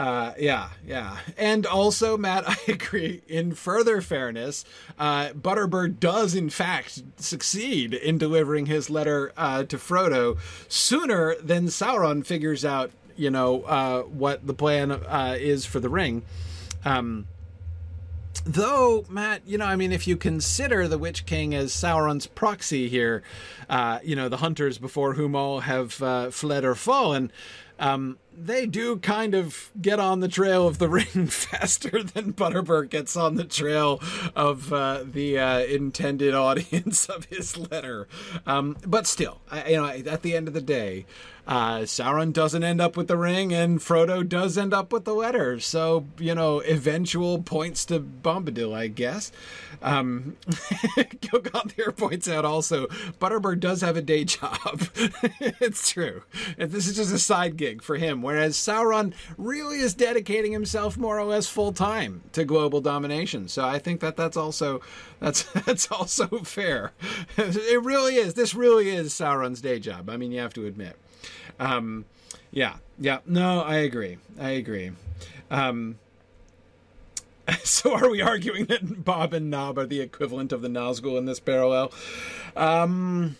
uh, 0.00 0.32
yeah, 0.38 0.70
yeah. 0.86 1.18
And 1.36 1.66
also, 1.66 2.16
Matt, 2.16 2.44
I 2.48 2.56
agree. 2.68 3.20
In 3.28 3.52
further 3.52 4.00
fairness, 4.00 4.64
uh, 4.98 5.32
does, 5.98 6.34
in 6.34 6.48
fact, 6.48 7.02
succeed 7.16 7.92
in 7.92 8.16
delivering 8.16 8.64
his 8.64 8.88
letter 8.88 9.30
uh, 9.36 9.64
to 9.64 9.76
Frodo 9.76 10.38
sooner 10.68 11.34
than 11.42 11.66
Sauron 11.66 12.24
figures 12.24 12.64
out, 12.64 12.90
you 13.14 13.28
know, 13.28 13.60
uh, 13.64 14.02
what 14.04 14.46
the 14.46 14.54
plan 14.54 14.90
uh, 14.90 15.36
is 15.38 15.66
for 15.66 15.80
the 15.80 15.90
ring. 15.90 16.22
Um, 16.82 17.26
Though, 18.44 19.04
Matt, 19.10 19.42
you 19.44 19.58
know, 19.58 19.66
I 19.66 19.76
mean, 19.76 19.92
if 19.92 20.08
you 20.08 20.16
consider 20.16 20.88
the 20.88 20.96
Witch 20.96 21.26
King 21.26 21.54
as 21.54 21.72
Sauron's 21.72 22.26
proxy 22.26 22.88
here, 22.88 23.22
uh, 23.68 23.98
you 24.02 24.16
know, 24.16 24.30
the 24.30 24.38
hunters 24.38 24.78
before 24.78 25.12
whom 25.12 25.36
all 25.36 25.60
have 25.60 26.02
uh, 26.02 26.30
fled 26.30 26.64
or 26.64 26.74
fallen, 26.74 27.30
um, 27.80 28.18
they 28.36 28.66
do 28.66 28.98
kind 28.98 29.34
of 29.34 29.70
get 29.80 29.98
on 29.98 30.20
the 30.20 30.28
trail 30.28 30.66
of 30.68 30.78
the 30.78 30.88
ring 31.00 31.26
faster 31.26 32.02
than 32.02 32.32
Butterbur 32.32 32.88
gets 32.88 33.16
on 33.16 33.34
the 33.34 33.44
trail 33.44 34.00
of 34.36 34.72
uh, 34.72 35.02
the 35.04 35.38
uh, 35.38 35.58
intended 35.60 36.34
audience 36.34 37.06
of 37.08 37.24
his 37.24 37.56
letter. 37.56 38.06
Um, 38.46 38.76
but 38.86 39.06
still, 39.06 39.40
I, 39.50 39.70
you 39.70 39.76
know, 39.76 39.86
at 39.86 40.22
the 40.22 40.36
end 40.36 40.46
of 40.46 40.54
the 40.54 40.60
day, 40.60 41.06
uh, 41.50 41.80
Sauron 41.80 42.32
doesn't 42.32 42.62
end 42.62 42.80
up 42.80 42.96
with 42.96 43.08
the 43.08 43.16
ring, 43.16 43.52
and 43.52 43.80
Frodo 43.80 44.26
does 44.26 44.56
end 44.56 44.72
up 44.72 44.92
with 44.92 45.04
the 45.04 45.12
letter. 45.12 45.58
So, 45.58 46.06
you 46.16 46.32
know, 46.32 46.60
eventual 46.60 47.42
points 47.42 47.84
to 47.86 47.98
Bombadil, 47.98 48.72
I 48.72 48.86
guess. 48.86 49.32
Um, 49.82 50.36
Gilgalthier 50.46 51.96
points 51.96 52.28
out 52.28 52.44
also, 52.44 52.86
Butterbur 53.20 53.58
does 53.58 53.80
have 53.80 53.96
a 53.96 54.02
day 54.02 54.22
job. 54.22 54.82
it's 55.40 55.90
true. 55.90 56.22
This 56.56 56.86
is 56.86 56.94
just 56.94 57.12
a 57.12 57.18
side 57.18 57.56
gig 57.56 57.82
for 57.82 57.96
him, 57.96 58.22
whereas 58.22 58.56
Sauron 58.56 59.12
really 59.36 59.80
is 59.80 59.92
dedicating 59.92 60.52
himself 60.52 60.96
more 60.96 61.18
or 61.18 61.24
less 61.24 61.48
full 61.48 61.72
time 61.72 62.22
to 62.30 62.44
global 62.44 62.80
domination. 62.80 63.48
So 63.48 63.64
I 63.64 63.80
think 63.80 63.98
that 64.02 64.16
that's 64.16 64.36
also 64.36 64.82
that's 65.18 65.42
that's 65.66 65.90
also 65.90 66.28
fair. 66.44 66.92
It 67.36 67.82
really 67.82 68.14
is. 68.14 68.34
This 68.34 68.54
really 68.54 68.90
is 68.90 69.12
Sauron's 69.12 69.60
day 69.60 69.80
job. 69.80 70.08
I 70.08 70.16
mean, 70.16 70.30
you 70.30 70.38
have 70.38 70.54
to 70.54 70.66
admit. 70.66 70.96
Um, 71.60 72.06
yeah, 72.50 72.76
yeah. 72.98 73.18
No, 73.26 73.60
I 73.60 73.76
agree. 73.76 74.18
I 74.40 74.50
agree. 74.50 74.90
Um, 75.50 75.98
so 77.62 77.94
are 77.94 78.10
we 78.10 78.20
arguing 78.20 78.64
that 78.66 79.04
Bob 79.04 79.32
and 79.32 79.50
Nob 79.50 79.78
are 79.78 79.86
the 79.86 80.00
equivalent 80.00 80.52
of 80.52 80.62
the 80.62 80.68
Nazgul 80.68 81.18
in 81.18 81.26
this 81.26 81.38
parallel? 81.38 81.92
Um, 82.56 83.36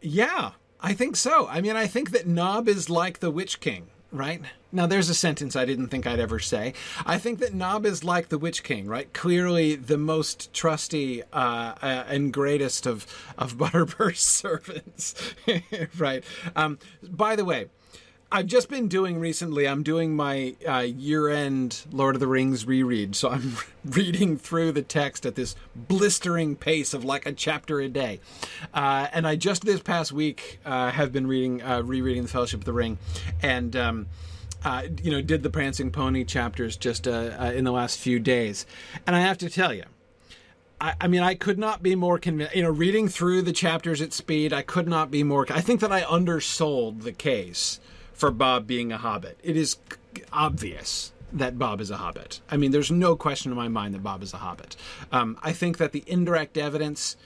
yeah, 0.00 0.52
I 0.80 0.94
think 0.94 1.16
so. 1.16 1.48
I 1.48 1.60
mean, 1.60 1.76
I 1.76 1.86
think 1.86 2.12
that 2.12 2.26
Nob 2.26 2.68
is 2.68 2.88
like 2.88 3.18
the 3.18 3.30
Witch 3.30 3.60
King, 3.60 3.88
right? 4.14 4.40
Now, 4.70 4.86
there's 4.86 5.10
a 5.10 5.14
sentence 5.14 5.56
I 5.56 5.64
didn't 5.64 5.88
think 5.88 6.06
I'd 6.06 6.20
ever 6.20 6.38
say. 6.38 6.72
I 7.04 7.18
think 7.18 7.40
that 7.40 7.52
Nob 7.52 7.84
is 7.84 8.04
like 8.04 8.28
the 8.28 8.38
Witch 8.38 8.62
King, 8.62 8.86
right? 8.86 9.12
Clearly 9.12 9.74
the 9.74 9.98
most 9.98 10.52
trusty 10.54 11.22
uh, 11.32 11.74
uh, 11.82 12.04
and 12.08 12.32
greatest 12.32 12.86
of, 12.86 13.06
of 13.36 13.58
Butterbur's 13.58 14.20
servants, 14.20 15.14
right? 15.98 16.24
Um, 16.56 16.78
by 17.02 17.36
the 17.36 17.44
way, 17.44 17.66
I've 18.34 18.46
just 18.46 18.68
been 18.68 18.88
doing 18.88 19.20
recently. 19.20 19.68
I'm 19.68 19.84
doing 19.84 20.16
my 20.16 20.56
uh, 20.68 20.78
year-end 20.80 21.82
Lord 21.92 22.16
of 22.16 22.20
the 22.20 22.26
Rings 22.26 22.66
reread, 22.66 23.14
so 23.14 23.28
I'm 23.28 23.58
reading 23.84 24.38
through 24.38 24.72
the 24.72 24.82
text 24.82 25.24
at 25.24 25.36
this 25.36 25.54
blistering 25.76 26.56
pace 26.56 26.94
of 26.94 27.04
like 27.04 27.26
a 27.26 27.32
chapter 27.32 27.78
a 27.78 27.88
day. 27.88 28.18
Uh, 28.74 29.06
and 29.12 29.24
I 29.24 29.36
just 29.36 29.64
this 29.64 29.80
past 29.80 30.10
week 30.10 30.58
uh, 30.64 30.90
have 30.90 31.12
been 31.12 31.28
reading, 31.28 31.62
uh, 31.62 31.82
rereading 31.82 32.24
the 32.24 32.28
Fellowship 32.28 32.58
of 32.60 32.64
the 32.64 32.72
Ring, 32.72 32.98
and. 33.40 33.76
Um, 33.76 34.06
uh, 34.64 34.84
you 35.02 35.10
know, 35.10 35.20
did 35.20 35.42
the 35.42 35.50
Prancing 35.50 35.90
Pony 35.90 36.24
chapters 36.24 36.78
just 36.78 37.06
uh, 37.06 37.52
in 37.54 37.64
the 37.64 37.70
last 37.70 37.98
few 37.98 38.18
days, 38.18 38.64
and 39.06 39.14
I 39.14 39.20
have 39.20 39.36
to 39.38 39.50
tell 39.50 39.74
you, 39.74 39.84
I, 40.80 40.94
I, 41.02 41.06
mean, 41.06 41.20
I 41.20 41.34
could 41.34 41.58
not 41.58 41.82
be 41.82 41.94
more 41.94 42.18
convinced. 42.18 42.56
You 42.56 42.62
know, 42.62 42.70
reading 42.70 43.06
through 43.06 43.42
the 43.42 43.52
chapters 43.52 44.00
at 44.00 44.14
speed, 44.14 44.54
I 44.54 44.62
could 44.62 44.88
not 44.88 45.10
be 45.10 45.22
more. 45.22 45.44
I 45.50 45.60
think 45.60 45.80
that 45.80 45.92
I 45.92 46.06
undersold 46.08 47.02
the 47.02 47.12
case 47.12 47.78
for 48.14 48.30
Bob 48.30 48.66
being 48.66 48.92
a 48.92 48.98
hobbit. 48.98 49.38
It 49.42 49.56
is 49.56 49.76
obvious 50.32 51.12
that 51.32 51.58
Bob 51.58 51.80
is 51.80 51.90
a 51.90 51.96
hobbit. 51.96 52.40
I 52.48 52.56
mean, 52.56 52.70
there's 52.70 52.90
no 52.90 53.16
question 53.16 53.50
in 53.50 53.56
my 53.56 53.68
mind 53.68 53.92
that 53.94 54.02
Bob 54.02 54.22
is 54.22 54.32
a 54.32 54.38
hobbit. 54.38 54.76
Um, 55.12 55.36
I 55.42 55.52
think 55.52 55.78
that 55.78 55.92
the 55.92 56.04
indirect 56.06 56.56
evidence. 56.56 57.16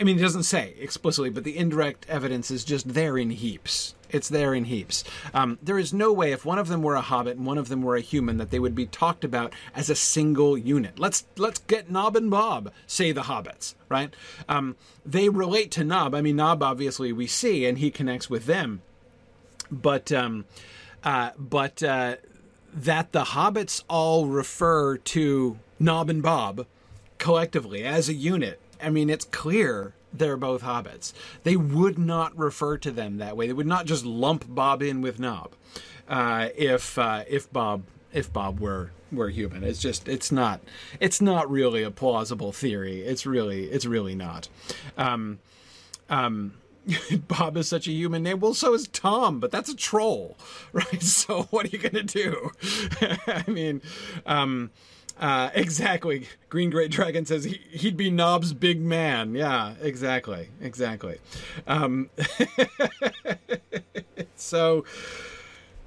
I 0.00 0.04
mean, 0.04 0.18
it 0.18 0.22
doesn't 0.22 0.42
say 0.44 0.74
explicitly, 0.80 1.30
but 1.30 1.44
the 1.44 1.56
indirect 1.56 2.06
evidence 2.08 2.50
is 2.50 2.64
just 2.64 2.92
there 2.92 3.16
in 3.16 3.30
heaps. 3.30 3.94
It's 4.10 4.28
there 4.28 4.52
in 4.52 4.64
heaps. 4.64 5.04
Um, 5.32 5.58
there 5.62 5.78
is 5.78 5.92
no 5.92 6.12
way, 6.12 6.32
if 6.32 6.44
one 6.44 6.58
of 6.58 6.68
them 6.68 6.82
were 6.82 6.96
a 6.96 7.00
hobbit 7.00 7.36
and 7.36 7.46
one 7.46 7.56
of 7.56 7.68
them 7.68 7.82
were 7.82 7.94
a 7.94 8.00
human, 8.00 8.36
that 8.38 8.50
they 8.50 8.58
would 8.58 8.74
be 8.74 8.86
talked 8.86 9.22
about 9.22 9.52
as 9.76 9.88
a 9.88 9.94
single 9.94 10.58
unit. 10.58 10.98
Let's 10.98 11.24
let's 11.36 11.60
get 11.60 11.90
Nob 11.90 12.16
and 12.16 12.30
Bob, 12.30 12.72
say 12.86 13.12
the 13.12 13.22
hobbits, 13.22 13.74
right? 13.88 14.12
Um, 14.48 14.76
they 15.06 15.28
relate 15.28 15.70
to 15.72 15.84
Nob. 15.84 16.14
I 16.14 16.20
mean, 16.20 16.36
Nob 16.36 16.62
obviously 16.62 17.12
we 17.12 17.26
see, 17.26 17.64
and 17.64 17.78
he 17.78 17.90
connects 17.90 18.28
with 18.28 18.46
them. 18.46 18.82
But 19.72 20.12
um, 20.12 20.44
uh, 21.02 21.30
but 21.36 21.82
uh, 21.82 22.16
that 22.72 23.12
the 23.12 23.24
hobbits 23.24 23.82
all 23.88 24.26
refer 24.26 24.98
to 24.98 25.58
Nob 25.80 26.10
and 26.10 26.22
Bob 26.22 26.66
collectively 27.18 27.84
as 27.84 28.08
a 28.08 28.14
unit. 28.14 28.60
I 28.82 28.90
mean, 28.90 29.08
it's 29.08 29.24
clear 29.24 29.94
they're 30.12 30.36
both 30.36 30.62
hobbits. 30.62 31.12
They 31.42 31.56
would 31.56 31.98
not 31.98 32.36
refer 32.36 32.76
to 32.78 32.90
them 32.90 33.18
that 33.18 33.36
way. 33.36 33.46
They 33.46 33.52
would 33.52 33.66
not 33.66 33.86
just 33.86 34.04
lump 34.04 34.44
Bob 34.48 34.82
in 34.82 35.00
with 35.00 35.18
Nob 35.18 35.52
uh, 36.08 36.48
if 36.56 36.98
uh, 36.98 37.24
if 37.28 37.50
Bob 37.52 37.84
if 38.12 38.32
Bob 38.32 38.60
were 38.60 38.90
were 39.10 39.30
human. 39.30 39.62
It's 39.64 39.78
just 39.78 40.08
it's 40.08 40.30
not 40.30 40.60
it's 41.00 41.20
not 41.20 41.50
really 41.50 41.82
a 41.82 41.90
plausible 41.90 42.52
theory. 42.52 43.02
It's 43.02 43.26
really 43.26 43.64
it's 43.64 43.86
really 43.86 44.14
not. 44.14 44.48
Um, 44.98 45.38
um, 46.10 46.54
Bob 47.28 47.56
is 47.56 47.68
such 47.68 47.86
a 47.86 47.92
human 47.92 48.22
name. 48.22 48.40
Well, 48.40 48.54
so 48.54 48.74
is 48.74 48.88
Tom, 48.88 49.40
but 49.40 49.50
that's 49.50 49.68
a 49.68 49.76
troll, 49.76 50.36
right? 50.72 51.02
So 51.02 51.44
what 51.44 51.66
are 51.66 51.68
you 51.68 51.78
gonna 51.78 52.02
do? 52.02 52.50
I 53.26 53.44
mean, 53.46 53.82
um, 54.26 54.70
uh, 55.18 55.50
exactly. 55.54 56.28
Green 56.48 56.70
Great 56.70 56.90
Dragon 56.90 57.24
says 57.24 57.44
he, 57.44 57.60
would 57.84 57.96
be 57.96 58.10
Nob's 58.10 58.52
big 58.52 58.80
man. 58.80 59.34
Yeah, 59.34 59.74
exactly, 59.80 60.48
exactly. 60.60 61.18
Um, 61.66 62.10
so, 64.36 64.84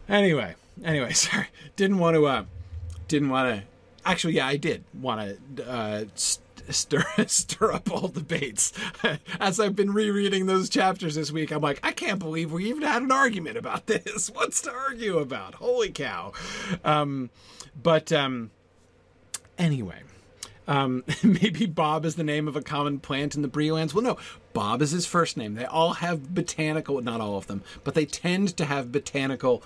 anyway, 0.08 0.56
anyway, 0.84 1.12
sorry, 1.14 1.48
didn't 1.76 2.00
want 2.00 2.16
to, 2.16 2.26
uh, 2.26 2.46
didn't 3.08 3.30
want 3.30 3.56
to. 3.56 3.64
Actually, 4.06 4.36
yeah, 4.36 4.48
I 4.48 4.58
did 4.58 4.84
want 4.94 5.38
to 5.56 5.70
uh, 5.70 6.06
stir 6.74 7.06
stir 7.28 7.74
up 7.74 7.92
all 7.92 8.08
debates. 8.08 8.74
As 9.40 9.60
I've 9.60 9.76
been 9.76 9.94
rereading 9.94 10.46
those 10.46 10.70
chapters 10.70 11.16
this 11.16 11.32
week, 11.32 11.52
I'm 11.52 11.62
like, 11.62 11.80
I 11.84 11.92
can't 11.92 12.20
believe 12.20 12.52
we 12.52 12.66
even 12.66 12.84
had 12.84 13.02
an 13.02 13.12
argument 13.12 13.58
about 13.58 13.86
this. 13.88 14.30
What's 14.30 14.62
to 14.62 14.72
argue 14.72 15.20
about? 15.20 15.56
Holy 15.56 15.90
cow! 15.90 16.34
Um, 16.84 17.30
but 17.82 18.12
um, 18.12 18.52
Anyway, 19.58 20.02
um, 20.68 21.04
maybe 21.24 21.66
Bob 21.66 22.06
is 22.06 22.16
the 22.16 22.24
name 22.24 22.48
of 22.48 22.56
a 22.56 22.62
common 22.62 23.00
plant 23.00 23.36
in 23.36 23.42
the 23.42 23.48
Bree 23.48 23.72
lands. 23.72 23.94
Well, 23.94 24.04
no, 24.04 24.18
Bob 24.54 24.82
is 24.82 24.92
his 24.92 25.06
first 25.06 25.38
name. 25.38 25.56
They 25.56 25.66
all 25.66 25.94
have 25.94 26.34
botanical, 26.34 27.02
not 27.02 27.22
all 27.22 27.38
of 27.38 27.48
them, 27.48 27.64
but 27.84 27.94
they 27.94 28.06
tend 28.06 28.58
to 28.58 28.66
have 28.66 28.92
botanical 28.92 29.64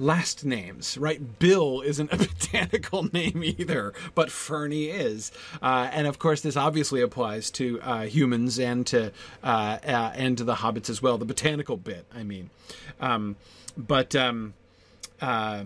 last 0.00 0.44
names, 0.44 0.96
right? 0.98 1.38
Bill 1.38 1.82
isn't 1.82 2.12
a 2.12 2.16
botanical 2.28 3.04
name 3.12 3.42
either, 3.44 3.92
but 4.14 4.30
Fernie 4.30 4.86
is, 4.86 5.30
uh, 5.62 5.88
and 5.92 6.06
of 6.06 6.18
course, 6.18 6.40
this 6.40 6.56
obviously 6.56 7.00
applies 7.00 7.50
to 7.52 7.80
uh, 7.82 8.02
humans 8.02 8.58
and 8.58 8.86
to 8.88 9.12
uh, 9.44 9.78
uh 9.86 10.12
and 10.14 10.38
to 10.38 10.44
the 10.44 10.56
hobbits 10.56 10.90
as 10.90 11.02
well. 11.02 11.18
The 11.18 11.24
botanical 11.24 11.76
bit, 11.76 12.06
I 12.14 12.22
mean, 12.22 12.50
um, 13.00 13.36
but. 13.76 14.16
Um, 14.16 14.54
uh, 15.20 15.64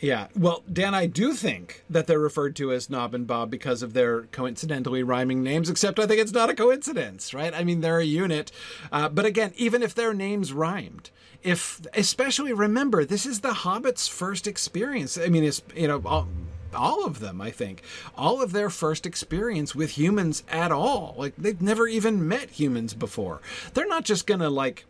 yeah. 0.00 0.28
Well, 0.36 0.62
Dan, 0.70 0.94
I 0.94 1.06
do 1.06 1.32
think 1.32 1.84
that 1.88 2.06
they're 2.06 2.18
referred 2.18 2.54
to 2.56 2.72
as 2.72 2.90
Nob 2.90 3.14
and 3.14 3.26
Bob 3.26 3.50
because 3.50 3.82
of 3.82 3.94
their 3.94 4.22
coincidentally 4.24 5.02
rhyming 5.02 5.42
names, 5.42 5.70
except 5.70 5.98
I 5.98 6.06
think 6.06 6.20
it's 6.20 6.32
not 6.32 6.50
a 6.50 6.54
coincidence, 6.54 7.32
right? 7.32 7.54
I 7.54 7.64
mean, 7.64 7.80
they're 7.80 7.98
a 7.98 8.04
unit. 8.04 8.52
Uh, 8.92 9.08
but 9.08 9.24
again, 9.24 9.52
even 9.56 9.82
if 9.82 9.94
their 9.94 10.12
names 10.12 10.52
rhymed, 10.52 11.10
if, 11.42 11.80
especially 11.94 12.52
remember, 12.52 13.04
this 13.04 13.24
is 13.24 13.40
the 13.40 13.54
Hobbit's 13.54 14.08
first 14.08 14.46
experience. 14.46 15.16
I 15.16 15.28
mean, 15.28 15.44
it's, 15.44 15.62
you 15.74 15.88
know, 15.88 16.02
all, 16.04 16.28
all 16.74 17.06
of 17.06 17.20
them, 17.20 17.40
I 17.40 17.50
think, 17.50 17.82
all 18.16 18.42
of 18.42 18.52
their 18.52 18.68
first 18.68 19.06
experience 19.06 19.74
with 19.74 19.96
humans 19.96 20.42
at 20.48 20.72
all. 20.72 21.14
Like 21.16 21.36
they've 21.36 21.60
never 21.60 21.88
even 21.88 22.28
met 22.28 22.50
humans 22.50 22.92
before. 22.92 23.40
They're 23.72 23.86
not 23.86 24.04
just 24.04 24.26
gonna 24.26 24.50
like 24.50 24.84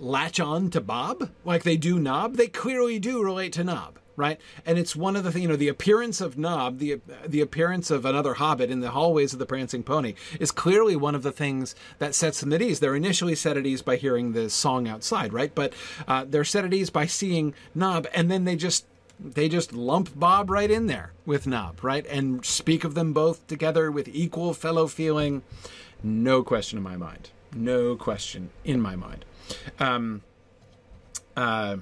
latch 0.00 0.40
on 0.40 0.70
to 0.70 0.80
Bob 0.80 1.30
like 1.44 1.64
they 1.64 1.76
do 1.76 1.98
Nob. 1.98 2.36
They 2.36 2.48
clearly 2.48 2.98
do 2.98 3.22
relate 3.22 3.52
to 3.54 3.64
Nob 3.64 3.98
right? 4.16 4.40
And 4.64 4.78
it's 4.78 4.94
one 4.96 5.16
of 5.16 5.24
the 5.24 5.40
you 5.40 5.48
know 5.48 5.56
the 5.56 5.68
appearance 5.68 6.20
of 6.20 6.38
Nob, 6.38 6.78
the 6.78 7.00
the 7.26 7.40
appearance 7.40 7.90
of 7.90 8.04
another 8.04 8.34
Hobbit 8.34 8.70
in 8.70 8.80
the 8.80 8.90
hallways 8.90 9.32
of 9.32 9.38
the 9.38 9.46
Prancing 9.46 9.82
Pony 9.82 10.14
is 10.38 10.50
clearly 10.50 10.96
one 10.96 11.14
of 11.14 11.22
the 11.22 11.32
things 11.32 11.74
that 11.98 12.14
sets 12.14 12.40
them 12.40 12.52
at 12.52 12.62
ease. 12.62 12.80
They're 12.80 12.94
initially 12.94 13.34
set 13.34 13.56
at 13.56 13.66
ease 13.66 13.82
by 13.82 13.96
hearing 13.96 14.32
the 14.32 14.50
song 14.50 14.88
outside, 14.88 15.32
right? 15.32 15.54
But 15.54 15.72
uh, 16.06 16.24
they're 16.28 16.44
set 16.44 16.64
at 16.64 16.74
ease 16.74 16.90
by 16.90 17.06
seeing 17.06 17.54
Nob, 17.74 18.06
and 18.14 18.30
then 18.30 18.44
they 18.44 18.56
just 18.56 18.86
they 19.18 19.48
just 19.48 19.72
lump 19.72 20.18
Bob 20.18 20.50
right 20.50 20.70
in 20.70 20.86
there 20.86 21.12
with 21.24 21.46
Nob, 21.46 21.82
right? 21.84 22.06
And 22.06 22.44
speak 22.44 22.84
of 22.84 22.94
them 22.94 23.12
both 23.12 23.46
together 23.46 23.90
with 23.90 24.08
equal 24.08 24.54
fellow 24.54 24.86
feeling. 24.86 25.42
No 26.02 26.42
question 26.42 26.78
in 26.78 26.82
my 26.82 26.96
mind. 26.96 27.30
No 27.54 27.96
question 27.96 28.50
in 28.64 28.80
my 28.80 28.96
mind. 28.96 29.24
Um, 29.78 30.22
uh, 31.36 31.76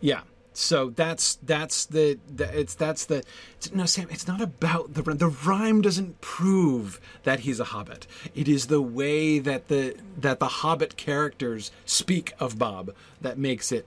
yeah. 0.00 0.22
So 0.54 0.90
that's 0.90 1.36
that's 1.36 1.86
the, 1.86 2.18
the 2.34 2.58
it's 2.58 2.74
that's 2.74 3.06
the 3.06 3.22
it's, 3.56 3.72
no 3.72 3.86
Sam. 3.86 4.08
It's 4.10 4.26
not 4.26 4.40
about 4.40 4.94
the 4.94 5.02
the 5.02 5.28
rhyme 5.28 5.80
doesn't 5.80 6.20
prove 6.20 7.00
that 7.22 7.40
he's 7.40 7.58
a 7.58 7.64
hobbit. 7.64 8.06
It 8.34 8.48
is 8.48 8.66
the 8.66 8.82
way 8.82 9.38
that 9.38 9.68
the 9.68 9.96
that 10.18 10.40
the 10.40 10.48
hobbit 10.48 10.96
characters 10.96 11.70
speak 11.86 12.32
of 12.38 12.58
Bob 12.58 12.94
that 13.20 13.38
makes 13.38 13.72
it 13.72 13.86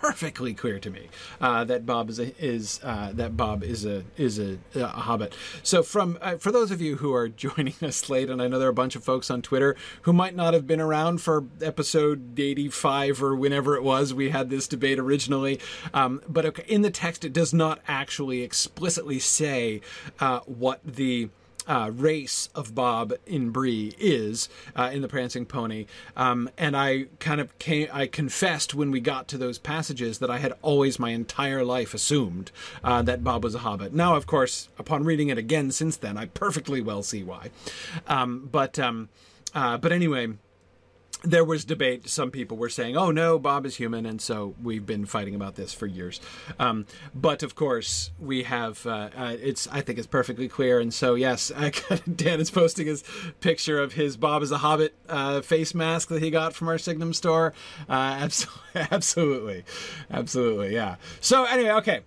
perfectly 0.00 0.54
clear 0.54 0.78
to 0.78 0.90
me 0.90 1.08
uh, 1.40 1.62
that 1.64 1.84
Bob 1.84 2.08
is 2.08 2.18
a, 2.18 2.44
is 2.44 2.80
uh, 2.82 3.12
that 3.14 3.36
Bob 3.36 3.62
is 3.62 3.84
a 3.84 4.02
is 4.16 4.38
a, 4.38 4.58
a 4.74 4.86
Hobbit. 4.86 5.34
So 5.62 5.82
from 5.82 6.18
uh, 6.20 6.36
for 6.36 6.50
those 6.50 6.70
of 6.70 6.80
you 6.80 6.96
who 6.96 7.12
are 7.12 7.28
joining 7.40 7.74
us 7.82 8.08
late, 8.08 8.30
and 8.30 8.40
I 8.40 8.48
know 8.48 8.58
there 8.58 8.68
are 8.68 8.70
a 8.70 8.74
bunch 8.74 8.96
of 8.96 9.04
folks 9.04 9.30
on 9.30 9.42
Twitter 9.42 9.76
who 10.02 10.12
might 10.12 10.34
not 10.34 10.54
have 10.54 10.66
been 10.66 10.80
around 10.80 11.20
for 11.20 11.44
episode 11.62 12.38
eighty 12.38 12.68
five 12.68 13.22
or 13.22 13.36
whenever 13.36 13.76
it 13.76 13.82
was 13.82 14.14
we 14.14 14.30
had 14.30 14.50
this 14.50 14.66
debate 14.66 14.98
originally, 14.98 15.60
um, 15.92 16.22
but 16.28 16.58
in 16.60 16.82
the 16.82 16.90
text 16.90 17.24
it 17.24 17.32
does 17.32 17.52
not 17.52 17.80
actually 17.86 18.42
explicitly 18.42 19.18
say 19.18 19.80
uh, 20.18 20.40
what 20.40 20.80
the 20.84 21.28
uh, 21.70 21.88
race 21.94 22.48
of 22.52 22.74
Bob 22.74 23.12
in 23.26 23.50
Bree 23.50 23.94
is 23.96 24.48
uh, 24.74 24.90
in 24.92 25.02
the 25.02 25.08
Prancing 25.08 25.46
Pony, 25.46 25.86
um, 26.16 26.50
and 26.58 26.76
I 26.76 27.06
kind 27.20 27.40
of 27.40 27.56
came, 27.60 27.86
I 27.92 28.08
confessed 28.08 28.74
when 28.74 28.90
we 28.90 28.98
got 28.98 29.28
to 29.28 29.38
those 29.38 29.56
passages 29.56 30.18
that 30.18 30.30
I 30.30 30.38
had 30.38 30.52
always 30.62 30.98
my 30.98 31.10
entire 31.10 31.64
life 31.64 31.94
assumed 31.94 32.50
uh, 32.82 33.02
that 33.02 33.22
Bob 33.22 33.44
was 33.44 33.54
a 33.54 33.60
Hobbit. 33.60 33.94
Now, 33.94 34.16
of 34.16 34.26
course, 34.26 34.68
upon 34.80 35.04
reading 35.04 35.28
it 35.28 35.38
again 35.38 35.70
since 35.70 35.96
then, 35.96 36.16
I 36.16 36.26
perfectly 36.26 36.80
well 36.80 37.04
see 37.04 37.22
why. 37.22 37.50
Um, 38.08 38.48
but 38.50 38.76
um, 38.80 39.08
uh, 39.54 39.78
but 39.78 39.92
anyway 39.92 40.28
there 41.22 41.44
was 41.44 41.64
debate. 41.64 42.08
Some 42.08 42.30
people 42.30 42.56
were 42.56 42.68
saying, 42.68 42.96
"Oh 42.96 43.10
no, 43.10 43.38
Bob 43.38 43.66
is 43.66 43.76
human," 43.76 44.06
and 44.06 44.20
so 44.20 44.54
we've 44.62 44.86
been 44.86 45.06
fighting 45.06 45.34
about 45.34 45.56
this 45.56 45.72
for 45.72 45.86
years. 45.86 46.20
Um, 46.58 46.86
but 47.14 47.42
of 47.42 47.54
course, 47.54 48.10
we 48.18 48.44
have. 48.44 48.86
Uh, 48.86 49.10
uh, 49.16 49.36
it's. 49.40 49.68
I 49.68 49.80
think 49.80 49.98
it's 49.98 50.06
perfectly 50.06 50.48
clear. 50.48 50.80
And 50.80 50.92
so, 50.92 51.14
yes, 51.14 51.52
Dan 52.16 52.40
is 52.40 52.50
posting 52.50 52.86
his 52.86 53.04
picture 53.40 53.80
of 53.80 53.94
his 53.94 54.16
Bob 54.16 54.42
is 54.42 54.50
a 54.50 54.58
Hobbit 54.58 54.94
uh, 55.08 55.40
face 55.42 55.74
mask 55.74 56.08
that 56.08 56.22
he 56.22 56.30
got 56.30 56.54
from 56.54 56.68
our 56.68 56.78
Signum 56.78 57.12
store. 57.12 57.52
Uh, 57.88 57.92
absolutely, 58.20 58.62
absolutely, 58.90 59.64
absolutely. 60.10 60.74
Yeah. 60.74 60.96
So 61.20 61.44
anyway, 61.44 61.70
okay. 61.72 62.00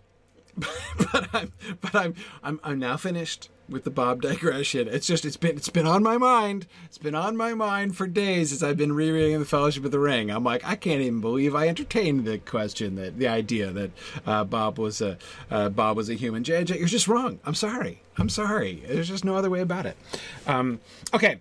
but 0.56 1.28
I'm. 1.34 1.54
But 1.82 1.96
I'm. 1.96 2.16
I'm. 2.44 2.60
I'm 2.64 2.80
now 2.80 2.98
finished 2.98 3.50
with 3.70 3.84
the 3.84 3.90
Bob 3.90 4.22
digression. 4.22 4.88
It's 4.88 5.08
just 5.08 5.26
it's 5.26 5.38
been 5.38 5.58
it's 5.58 5.70
been 5.70 5.88
on 5.88 6.04
my 6.04 6.18
mind. 6.18 6.68
It's 6.86 6.98
been 6.98 7.16
on 7.16 7.38
my 7.38 7.54
mind 7.54 7.96
for 7.96 8.08
days 8.08 8.52
as 8.52 8.64
I've 8.64 8.78
been 8.78 8.94
rereading 8.94 9.40
the 9.40 9.46
Fellowship 9.46 9.86
of 9.86 9.92
the 9.92 10.00
Ring. 10.00 10.30
I'm 10.30 10.44
like, 10.44 10.66
I 10.66 10.76
can't 10.76 11.02
even 11.02 11.22
believe 11.22 11.56
I 11.56 11.68
entertained 11.68 12.26
the 12.26 12.38
question 12.38 12.96
that 12.96 13.18
the 13.18 13.28
idea 13.28 13.72
that 13.72 13.92
uh, 14.26 14.44
Bob 14.44 14.78
was 14.78 15.02
a 15.02 15.18
uh, 15.50 15.70
Bob 15.70 15.98
was 15.98 16.10
a 16.10 16.16
human. 16.16 16.44
JJ, 16.44 16.78
you're 16.78 16.88
just 16.88 17.08
wrong. 17.08 17.40
I'm 17.46 17.56
sorry. 17.56 18.02
I'm 18.18 18.30
sorry. 18.30 18.84
There's 18.88 19.10
just 19.10 19.26
no 19.26 19.36
other 19.36 19.50
way 19.50 19.62
about 19.62 19.86
it. 19.86 19.98
Um, 20.46 20.80
okay. 21.14 21.40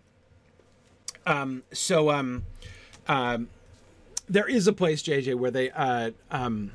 Um, 1.26 1.62
so 1.72 2.10
um, 2.10 2.44
um, 3.06 3.48
there 4.28 4.48
is 4.48 4.66
a 4.66 4.72
place, 4.72 5.02
JJ, 5.02 5.34
where 5.36 5.50
they 5.50 5.70
uh, 5.70 6.12
um, 6.30 6.72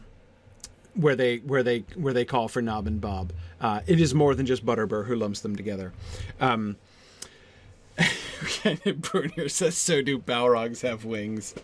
where 0.94 1.16
they 1.16 1.38
where 1.38 1.64
they 1.64 1.80
where 1.96 2.14
they 2.14 2.26
call 2.26 2.48
for 2.48 2.62
Nob 2.62 2.88
and 2.88 3.00
Bob. 3.00 3.34
Uh, 3.60 3.82
it 3.88 4.00
is 4.00 4.14
more 4.14 4.36
than 4.36 4.46
just 4.46 4.66
Butterbur 4.66 5.06
who 5.06 5.16
lumps 5.16 5.42
them 5.42 5.56
together. 5.56 5.94
Um, 6.40 6.78
Brunier 8.98 9.50
says, 9.50 9.78
"So 9.78 10.02
do 10.02 10.20
Balrogs 10.20 10.82
have 10.82 11.06
wings?" 11.06 11.56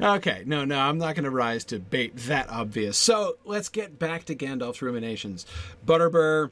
Okay, 0.00 0.42
no, 0.46 0.64
no, 0.64 0.78
I'm 0.78 0.98
not 0.98 1.14
going 1.14 1.24
to 1.24 1.30
rise 1.30 1.64
to 1.66 1.78
bait 1.78 2.16
that 2.16 2.48
obvious. 2.50 2.96
So 2.96 3.36
let's 3.44 3.68
get 3.68 3.98
back 3.98 4.24
to 4.24 4.34
Gandalf's 4.34 4.82
ruminations. 4.82 5.46
Butterbur, 5.86 6.50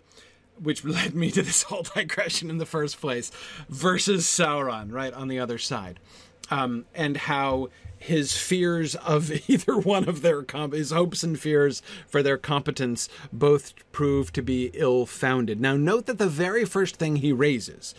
which 0.63 0.85
led 0.85 1.15
me 1.15 1.31
to 1.33 1.43
this 1.43 1.63
whole 1.65 1.83
digression 1.83 2.51
in 2.51 2.59
the 2.59 2.67
first 2.67 3.01
place, 3.01 3.33
versus 3.69 4.25
Sauron, 4.25 4.93
right 4.93 5.13
on 5.13 5.29
the 5.29 5.41
other 5.41 5.59
side, 5.59 5.99
um, 6.51 6.85
and 6.95 7.17
how 7.17 7.71
his 8.07 8.37
fears 8.37 8.95
of 8.97 9.31
either 9.49 9.77
one 9.77 10.09
of 10.09 10.23
their 10.23 10.43
comp- 10.43 10.73
his 10.73 10.91
hopes 10.91 11.23
and 11.23 11.39
fears 11.39 11.83
for 12.07 12.23
their 12.23 12.39
competence 12.39 13.09
both 13.33 13.75
prove 13.93 14.33
to 14.33 14.43
be 14.43 14.71
ill-founded. 14.75 15.61
Now 15.61 15.77
note 15.77 16.07
that 16.07 16.19
the 16.19 16.29
very 16.29 16.65
first 16.65 16.97
thing 16.97 17.17
he 17.17 17.33
raises 17.33 17.95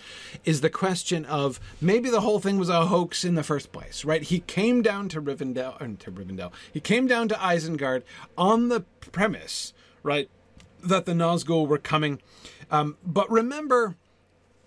is 0.45 0.61
the 0.61 0.69
question 0.69 1.25
of 1.25 1.59
maybe 1.81 2.09
the 2.09 2.21
whole 2.21 2.39
thing 2.39 2.57
was 2.57 2.69
a 2.69 2.87
hoax 2.87 3.25
in 3.25 3.35
the 3.35 3.43
first 3.43 3.71
place, 3.71 4.05
right? 4.05 4.23
He 4.23 4.39
came 4.39 4.81
down 4.81 5.09
to 5.09 5.21
Rivendell, 5.21 5.75
uh, 5.75 5.95
to 5.99 6.11
Rivendell. 6.11 6.51
He 6.71 6.79
came 6.79 7.07
down 7.07 7.27
to 7.29 7.35
Isengard 7.35 8.03
on 8.37 8.69
the 8.69 8.81
premise, 9.11 9.73
right, 10.03 10.29
that 10.83 11.05
the 11.05 11.13
Nazgul 11.13 11.67
were 11.67 11.77
coming. 11.77 12.21
Um, 12.71 12.97
but 13.05 13.29
remember 13.29 13.95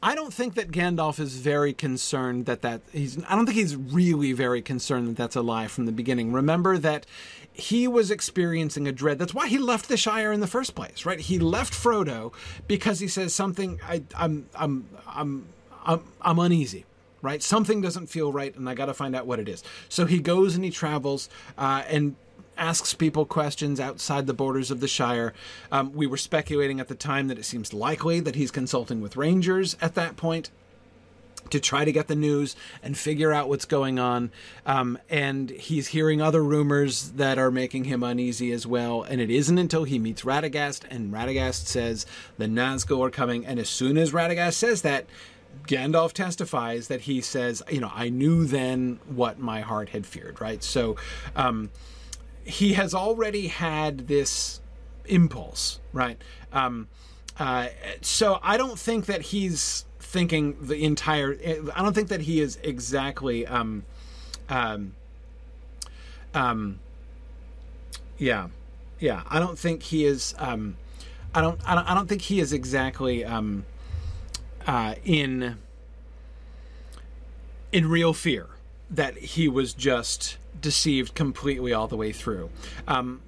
I 0.02 0.14
don't 0.14 0.32
think 0.32 0.54
that 0.54 0.70
Gandalf 0.70 1.20
is 1.20 1.36
very 1.36 1.74
concerned 1.74 2.46
that 2.46 2.62
that 2.62 2.80
he's. 2.92 3.22
I 3.24 3.36
don't 3.36 3.44
think 3.44 3.58
he's 3.58 3.76
really 3.76 4.32
very 4.32 4.62
concerned 4.62 5.08
that 5.08 5.16
that's 5.16 5.36
a 5.36 5.42
lie 5.42 5.66
from 5.66 5.84
the 5.84 5.92
beginning. 5.92 6.32
Remember 6.32 6.78
that 6.78 7.04
he 7.52 7.86
was 7.86 8.10
experiencing 8.10 8.88
a 8.88 8.92
dread. 8.92 9.18
That's 9.18 9.34
why 9.34 9.48
he 9.48 9.58
left 9.58 9.88
the 9.88 9.98
Shire 9.98 10.32
in 10.32 10.40
the 10.40 10.46
first 10.46 10.74
place, 10.74 11.04
right? 11.04 11.20
He 11.20 11.38
left 11.38 11.74
Frodo 11.74 12.32
because 12.66 13.00
he 13.00 13.08
says 13.08 13.34
something. 13.34 13.78
I, 13.86 14.02
I'm, 14.16 14.48
I'm, 14.54 14.88
I'm, 15.06 15.46
I'm, 15.84 16.02
I'm 16.22 16.38
uneasy 16.38 16.86
right? 17.22 17.42
Something 17.42 17.82
doesn't 17.82 18.06
feel 18.06 18.32
right, 18.32 18.56
and 18.56 18.66
I 18.66 18.74
got 18.74 18.86
to 18.86 18.94
find 18.94 19.14
out 19.14 19.26
what 19.26 19.38
it 19.38 19.46
is. 19.46 19.62
So 19.90 20.06
he 20.06 20.20
goes 20.20 20.54
and 20.54 20.64
he 20.64 20.70
travels, 20.70 21.28
uh, 21.58 21.82
and 21.86 22.16
asks 22.60 22.94
people 22.94 23.24
questions 23.24 23.80
outside 23.80 24.26
the 24.26 24.34
borders 24.34 24.70
of 24.70 24.80
the 24.80 24.86
Shire. 24.86 25.32
Um, 25.72 25.92
we 25.92 26.06
were 26.06 26.16
speculating 26.16 26.78
at 26.78 26.88
the 26.88 26.94
time 26.94 27.28
that 27.28 27.38
it 27.38 27.44
seems 27.44 27.72
likely 27.72 28.20
that 28.20 28.36
he's 28.36 28.50
consulting 28.50 29.00
with 29.00 29.16
rangers 29.16 29.76
at 29.80 29.94
that 29.94 30.16
point 30.16 30.50
to 31.48 31.58
try 31.58 31.84
to 31.84 31.90
get 31.90 32.06
the 32.06 32.14
news 32.14 32.54
and 32.82 32.96
figure 32.96 33.32
out 33.32 33.48
what's 33.48 33.64
going 33.64 33.98
on. 33.98 34.30
Um, 34.66 34.98
and 35.08 35.50
he's 35.50 35.88
hearing 35.88 36.20
other 36.20 36.44
rumors 36.44 37.12
that 37.12 37.38
are 37.38 37.50
making 37.50 37.84
him 37.84 38.02
uneasy 38.02 38.52
as 38.52 38.66
well. 38.66 39.02
And 39.02 39.20
it 39.20 39.30
isn't 39.30 39.58
until 39.58 39.84
he 39.84 39.98
meets 39.98 40.22
Radagast 40.22 40.84
and 40.90 41.12
Radagast 41.12 41.66
says 41.66 42.06
the 42.38 42.46
Nazgul 42.46 43.04
are 43.04 43.10
coming. 43.10 43.44
And 43.44 43.58
as 43.58 43.68
soon 43.68 43.98
as 43.98 44.12
Radagast 44.12 44.54
says 44.54 44.82
that, 44.82 45.06
Gandalf 45.66 46.12
testifies 46.12 46.88
that 46.88 47.02
he 47.02 47.20
says, 47.20 47.62
you 47.70 47.80
know, 47.80 47.90
I 47.92 48.08
knew 48.08 48.44
then 48.44 49.00
what 49.08 49.40
my 49.40 49.60
heart 49.60 49.88
had 49.88 50.06
feared, 50.06 50.40
right? 50.40 50.62
So, 50.62 50.96
um, 51.34 51.70
he 52.44 52.74
has 52.74 52.94
already 52.94 53.48
had 53.48 54.06
this 54.08 54.60
impulse, 55.06 55.80
right? 55.92 56.20
Um, 56.52 56.88
uh, 57.38 57.68
so 58.00 58.38
I 58.42 58.56
don't 58.56 58.78
think 58.78 59.06
that 59.06 59.22
he's 59.22 59.84
thinking 59.98 60.56
the 60.60 60.82
entire. 60.84 61.36
I 61.74 61.82
don't 61.82 61.94
think 61.94 62.08
that 62.08 62.22
he 62.22 62.40
is 62.40 62.58
exactly. 62.62 63.46
Um, 63.46 63.84
um, 64.48 64.94
um, 66.34 66.80
yeah, 68.18 68.48
yeah. 68.98 69.22
I 69.28 69.38
don't 69.38 69.58
think 69.58 69.82
he 69.82 70.04
is. 70.04 70.34
Um, 70.38 70.76
I 71.34 71.40
don't. 71.40 71.60
I 71.66 71.74
don't. 71.74 71.90
I 71.90 71.94
don't 71.94 72.08
think 72.08 72.22
he 72.22 72.40
is 72.40 72.52
exactly 72.52 73.24
um, 73.24 73.64
uh, 74.66 74.96
in 75.04 75.58
in 77.72 77.88
real 77.88 78.12
fear 78.12 78.48
that 78.90 79.16
he 79.16 79.48
was 79.48 79.72
just 79.72 80.36
deceived 80.58 81.14
completely 81.14 81.72
all 81.72 81.88
the 81.88 81.96
way 81.96 82.12
through. 82.12 82.50
Um, 82.86 83.22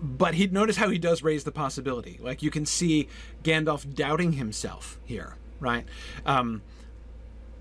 but 0.00 0.34
he 0.34 0.46
notice 0.46 0.76
how 0.76 0.88
he 0.90 0.98
does 0.98 1.22
raise 1.22 1.44
the 1.44 1.52
possibility. 1.52 2.18
Like 2.22 2.42
you 2.42 2.50
can 2.50 2.66
see 2.66 3.08
Gandalf 3.42 3.94
doubting 3.94 4.32
himself 4.32 4.98
here, 5.04 5.36
right? 5.58 5.86
Um, 6.24 6.62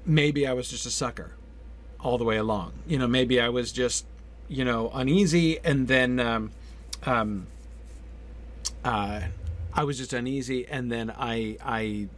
maybe 0.05 0.45
I 0.45 0.53
was 0.53 0.69
just 0.69 0.85
a 0.85 0.91
sucker 0.91 1.31
all 1.99 2.17
the 2.17 2.25
way 2.25 2.38
along. 2.38 2.73
You 2.88 2.99
know, 2.99 3.07
maybe 3.07 3.39
I 3.39 3.49
was 3.49 3.71
just 3.71 4.05
you 4.47 4.65
know 4.65 4.91
uneasy, 4.93 5.59
and 5.63 5.88
then 5.88 6.19
um, 6.19 6.51
um, 7.05 7.47
uh, 8.83 9.21
I 9.73 9.83
was 9.83 9.97
just 9.97 10.13
uneasy, 10.13 10.67
and 10.67 10.91
then 10.91 11.11
I 11.11 11.57
I 11.63 12.09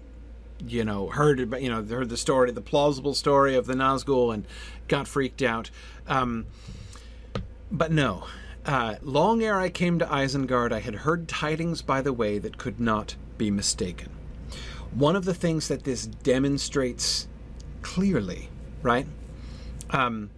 you 0.65 0.83
know 0.83 1.07
heard 1.09 1.39
you 1.61 1.69
know 1.69 1.83
heard 1.83 2.09
the 2.09 2.17
story, 2.17 2.51
the 2.51 2.61
plausible 2.61 3.13
story 3.13 3.55
of 3.55 3.65
the 3.65 3.73
Nazgul, 3.73 4.33
and 4.33 4.45
got 4.87 5.07
freaked 5.07 5.41
out. 5.41 5.69
Um, 6.07 6.45
but 7.71 7.91
no. 7.91 8.25
Uh, 8.65 8.95
long 9.01 9.41
ere 9.41 9.57
I 9.57 9.69
came 9.69 9.97
to 9.99 10.05
Isengard, 10.05 10.73
I 10.73 10.81
had 10.81 10.95
heard 10.95 11.29
tidings 11.29 11.81
by 11.81 12.01
the 12.01 12.11
way 12.11 12.37
that 12.37 12.57
could 12.57 12.81
not 12.81 13.15
be 13.37 13.49
mistaken. 13.49 14.09
One 14.93 15.15
of 15.15 15.23
the 15.23 15.33
things 15.33 15.69
that 15.69 15.85
this 15.85 16.05
demonstrates 16.05 17.29
clearly, 17.81 18.49
right? 18.81 19.07
Um, 19.89 20.31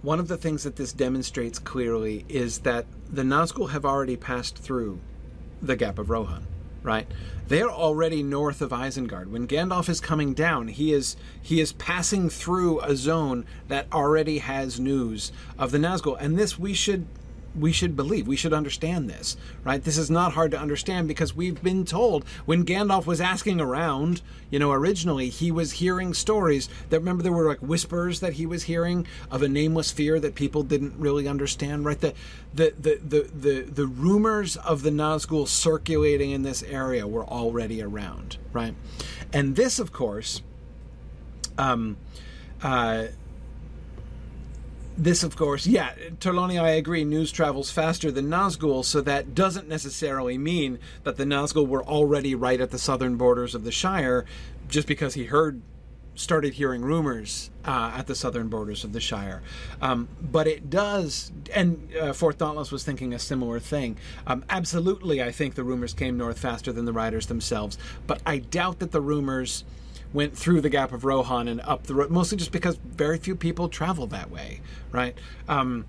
one 0.00 0.18
of 0.18 0.28
the 0.28 0.38
things 0.38 0.62
that 0.62 0.76
this 0.76 0.94
demonstrates 0.94 1.58
clearly 1.58 2.24
is 2.28 2.60
that 2.60 2.86
the 3.10 3.22
Nazgul 3.22 3.70
have 3.70 3.84
already 3.84 4.16
passed 4.16 4.56
through 4.56 5.00
the 5.60 5.76
Gap 5.76 5.98
of 5.98 6.08
Rohan, 6.08 6.46
right? 6.82 7.06
They're 7.48 7.70
already 7.70 8.22
north 8.22 8.60
of 8.60 8.72
Isengard. 8.72 9.28
When 9.28 9.48
Gandalf 9.48 9.88
is 9.88 10.00
coming 10.00 10.34
down, 10.34 10.68
he 10.68 10.92
is 10.92 11.16
he 11.40 11.62
is 11.62 11.72
passing 11.72 12.28
through 12.28 12.80
a 12.80 12.94
zone 12.94 13.46
that 13.68 13.86
already 13.90 14.38
has 14.38 14.78
news 14.78 15.32
of 15.58 15.70
the 15.70 15.78
Nazgul, 15.78 16.18
and 16.20 16.38
this 16.38 16.58
we 16.58 16.74
should 16.74 17.06
we 17.54 17.72
should 17.72 17.96
believe. 17.96 18.26
We 18.26 18.36
should 18.36 18.52
understand 18.52 19.08
this, 19.08 19.36
right? 19.64 19.82
This 19.82 19.98
is 19.98 20.10
not 20.10 20.32
hard 20.32 20.50
to 20.52 20.58
understand 20.58 21.08
because 21.08 21.34
we've 21.34 21.62
been 21.62 21.84
told 21.84 22.24
when 22.44 22.64
Gandalf 22.64 23.06
was 23.06 23.20
asking 23.20 23.60
around, 23.60 24.22
you 24.50 24.58
know, 24.58 24.72
originally 24.72 25.28
he 25.28 25.50
was 25.50 25.72
hearing 25.72 26.14
stories 26.14 26.68
that 26.90 26.98
remember 26.98 27.22
there 27.22 27.32
were 27.32 27.48
like 27.48 27.58
whispers 27.58 28.20
that 28.20 28.34
he 28.34 28.46
was 28.46 28.64
hearing 28.64 29.06
of 29.30 29.42
a 29.42 29.48
nameless 29.48 29.90
fear 29.90 30.20
that 30.20 30.34
people 30.34 30.62
didn't 30.62 30.94
really 30.98 31.26
understand, 31.26 31.84
right? 31.84 32.00
The 32.00 32.14
the 32.54 32.74
the 32.78 33.00
the 33.02 33.30
the, 33.32 33.60
the 33.62 33.86
rumors 33.86 34.56
of 34.56 34.82
the 34.82 34.90
Nazgul 34.90 35.46
circulating 35.46 36.30
in 36.30 36.42
this 36.42 36.62
area 36.62 37.06
were 37.06 37.26
already 37.26 37.82
around, 37.82 38.38
right? 38.52 38.74
And 39.32 39.56
this, 39.56 39.78
of 39.78 39.92
course, 39.92 40.42
um, 41.58 41.96
uh, 42.62 43.06
this, 44.98 45.22
of 45.22 45.36
course, 45.36 45.66
yeah, 45.66 45.92
Terloni, 46.18 46.60
I 46.60 46.70
agree, 46.70 47.04
news 47.04 47.30
travels 47.30 47.70
faster 47.70 48.10
than 48.10 48.28
Nazgul, 48.28 48.84
so 48.84 49.00
that 49.02 49.32
doesn't 49.32 49.68
necessarily 49.68 50.36
mean 50.36 50.80
that 51.04 51.16
the 51.16 51.24
Nazgul 51.24 51.68
were 51.68 51.84
already 51.84 52.34
right 52.34 52.60
at 52.60 52.72
the 52.72 52.78
southern 52.78 53.16
borders 53.16 53.54
of 53.54 53.62
the 53.62 53.70
Shire, 53.70 54.26
just 54.68 54.88
because 54.88 55.14
he 55.14 55.26
heard, 55.26 55.62
started 56.16 56.54
hearing 56.54 56.82
rumors 56.82 57.48
uh, 57.64 57.92
at 57.96 58.08
the 58.08 58.14
southern 58.16 58.48
borders 58.48 58.82
of 58.82 58.92
the 58.92 58.98
Shire. 58.98 59.40
Um, 59.80 60.08
but 60.20 60.48
it 60.48 60.68
does, 60.68 61.30
and 61.54 61.88
uh, 61.94 62.12
Fort 62.12 62.36
Dauntless 62.36 62.72
was 62.72 62.82
thinking 62.82 63.14
a 63.14 63.20
similar 63.20 63.60
thing. 63.60 63.98
Um, 64.26 64.44
absolutely, 64.50 65.22
I 65.22 65.30
think 65.30 65.54
the 65.54 65.62
rumors 65.62 65.94
came 65.94 66.18
north 66.18 66.40
faster 66.40 66.72
than 66.72 66.86
the 66.86 66.92
riders 66.92 67.26
themselves, 67.26 67.78
but 68.08 68.20
I 68.26 68.38
doubt 68.38 68.80
that 68.80 68.90
the 68.90 69.00
rumors 69.00 69.62
went 70.12 70.36
through 70.36 70.60
the 70.60 70.70
Gap 70.70 70.92
of 70.92 71.04
Rohan 71.04 71.48
and 71.48 71.60
up 71.62 71.84
the 71.84 71.94
road, 71.94 72.10
mostly 72.10 72.38
just 72.38 72.52
because 72.52 72.76
very 72.76 73.18
few 73.18 73.36
people 73.36 73.68
travel 73.68 74.06
that 74.08 74.30
way, 74.30 74.60
right? 74.90 75.16
Um, 75.48 75.84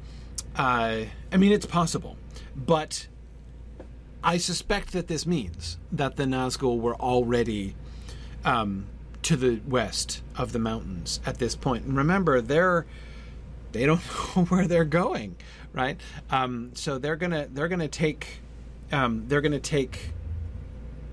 uh, 0.55 1.05
I 1.31 1.37
mean, 1.37 1.51
it's 1.51 1.65
possible, 1.65 2.17
but 2.55 3.07
I 4.23 4.37
suspect 4.37 4.91
that 4.91 5.07
this 5.07 5.25
means 5.25 5.77
that 5.91 6.17
the 6.17 6.25
Nazgul 6.25 6.79
were 6.79 6.95
already 6.95 7.75
um, 8.43 8.87
to 9.23 9.35
the 9.35 9.61
west 9.67 10.21
of 10.35 10.51
the 10.51 10.59
mountains 10.59 11.19
at 11.25 11.37
this 11.37 11.55
point. 11.55 11.85
And 11.85 11.95
remember, 11.95 12.41
they're 12.41 12.85
they 13.71 13.85
don't 13.85 14.01
know 14.35 14.45
where 14.45 14.67
they're 14.67 14.85
going, 14.85 15.35
right? 15.73 15.99
Um, 16.29 16.71
so 16.73 16.97
they're 16.97 17.15
gonna 17.15 17.47
they're 17.51 17.67
gonna 17.67 17.87
take 17.87 18.41
um, 18.91 19.25
they're 19.27 19.41
gonna 19.41 19.59
take 19.59 20.11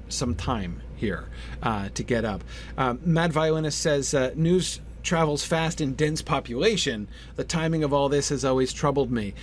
some 0.09 0.35
time 0.35 0.83
here 0.97 1.29
uh, 1.63 1.89
to 1.95 2.03
get 2.03 2.25
up. 2.25 2.43
Um, 2.77 3.01
Mad 3.05 3.33
Violinist 3.33 3.79
says 3.79 4.15
uh, 4.15 4.33
news 4.35 4.81
travels 5.03 5.45
fast 5.45 5.81
in 5.81 5.95
dense 5.95 6.21
population. 6.21 7.09
The 7.37 7.45
timing 7.45 7.85
of 7.85 7.93
all 7.93 8.09
this 8.09 8.31
has 8.31 8.45
always 8.45 8.73
troubled 8.73 9.11
me. 9.11 9.35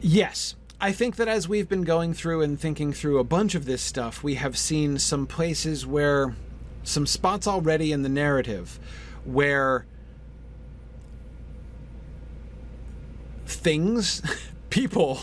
Yes, 0.00 0.54
I 0.80 0.92
think 0.92 1.16
that 1.16 1.26
as 1.26 1.48
we've 1.48 1.68
been 1.68 1.82
going 1.82 2.14
through 2.14 2.42
and 2.42 2.58
thinking 2.58 2.92
through 2.92 3.18
a 3.18 3.24
bunch 3.24 3.56
of 3.56 3.64
this 3.64 3.82
stuff, 3.82 4.22
we 4.22 4.34
have 4.34 4.56
seen 4.56 4.98
some 4.98 5.26
places 5.26 5.84
where 5.84 6.36
some 6.84 7.06
spots 7.06 7.46
already 7.46 7.90
in 7.90 8.02
the 8.02 8.08
narrative 8.08 8.78
where 9.24 9.84
things, 13.44 14.22
people, 14.70 15.22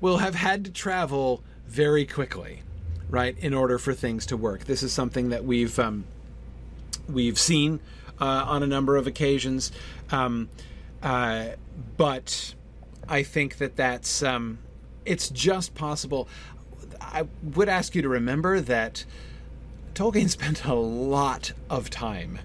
will 0.00 0.18
have 0.18 0.34
had 0.34 0.64
to 0.64 0.70
travel 0.70 1.44
very 1.66 2.06
quickly 2.06 2.62
right, 3.10 3.36
in 3.38 3.54
order 3.54 3.78
for 3.78 3.94
things 3.94 4.26
to 4.26 4.36
work. 4.36 4.64
This 4.64 4.82
is 4.82 4.92
something 4.92 5.30
that 5.30 5.44
we've 5.44 5.78
um, 5.78 6.04
we've 7.08 7.38
seen 7.38 7.80
uh, 8.20 8.44
on 8.46 8.62
a 8.62 8.66
number 8.66 8.96
of 8.96 9.06
occasions, 9.06 9.72
um, 10.10 10.48
uh, 11.02 11.50
but 11.96 12.54
I 13.08 13.22
think 13.22 13.58
that 13.58 13.76
that's 13.76 14.22
um, 14.22 14.58
it's 15.04 15.28
just 15.28 15.74
possible. 15.74 16.28
I 17.00 17.26
would 17.42 17.68
ask 17.68 17.94
you 17.94 18.02
to 18.02 18.08
remember 18.08 18.60
that 18.60 19.04
Tolkien 19.94 20.28
spent 20.30 20.64
a 20.64 20.74
lot 20.74 21.52
of 21.70 21.90
time 21.90 22.40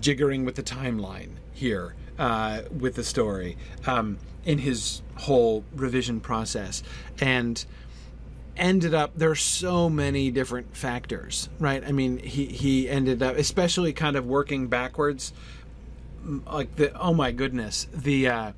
jiggering 0.00 0.44
with 0.44 0.54
the 0.54 0.62
timeline 0.62 1.30
here 1.52 1.94
uh, 2.18 2.62
with 2.76 2.94
the 2.94 3.04
story 3.04 3.56
um, 3.86 4.18
in 4.44 4.58
his 4.58 5.02
whole 5.16 5.64
revision 5.74 6.20
process, 6.20 6.82
and 7.20 7.64
ended 8.58 8.94
up 8.94 9.12
there 9.16 9.30
are 9.30 9.36
so 9.36 9.88
many 9.88 10.30
different 10.30 10.76
factors 10.76 11.48
right? 11.58 11.84
I 11.84 11.92
mean 11.92 12.18
he 12.18 12.46
he 12.46 12.88
ended 12.88 13.22
up 13.22 13.36
especially 13.36 13.92
kind 13.92 14.16
of 14.16 14.26
working 14.26 14.68
backwards 14.68 15.32
like 16.46 16.76
the 16.76 16.98
oh 17.00 17.14
my 17.14 17.32
goodness 17.32 17.86
the 17.92 18.28
uh 18.28 18.52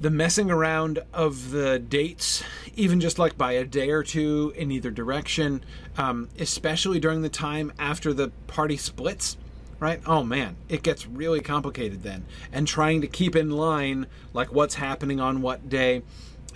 the 0.00 0.10
messing 0.10 0.50
around 0.50 1.00
of 1.12 1.50
the 1.50 1.78
dates 1.78 2.44
even 2.76 3.00
just 3.00 3.18
like 3.18 3.36
by 3.36 3.52
a 3.52 3.64
day 3.64 3.90
or 3.90 4.04
two 4.04 4.52
in 4.56 4.70
either 4.70 4.90
direction 4.90 5.64
um, 5.96 6.28
especially 6.38 7.00
during 7.00 7.22
the 7.22 7.28
time 7.28 7.72
after 7.78 8.12
the 8.12 8.28
party 8.46 8.76
splits 8.76 9.36
right? 9.80 10.00
Oh 10.06 10.22
man 10.22 10.56
it 10.68 10.82
gets 10.82 11.06
really 11.06 11.40
complicated 11.40 12.02
then. 12.02 12.26
And 12.52 12.66
trying 12.66 13.00
to 13.00 13.08
keep 13.08 13.34
in 13.34 13.50
line 13.50 14.06
like 14.32 14.52
what's 14.52 14.76
happening 14.76 15.20
on 15.20 15.42
what 15.42 15.68
day 15.68 16.02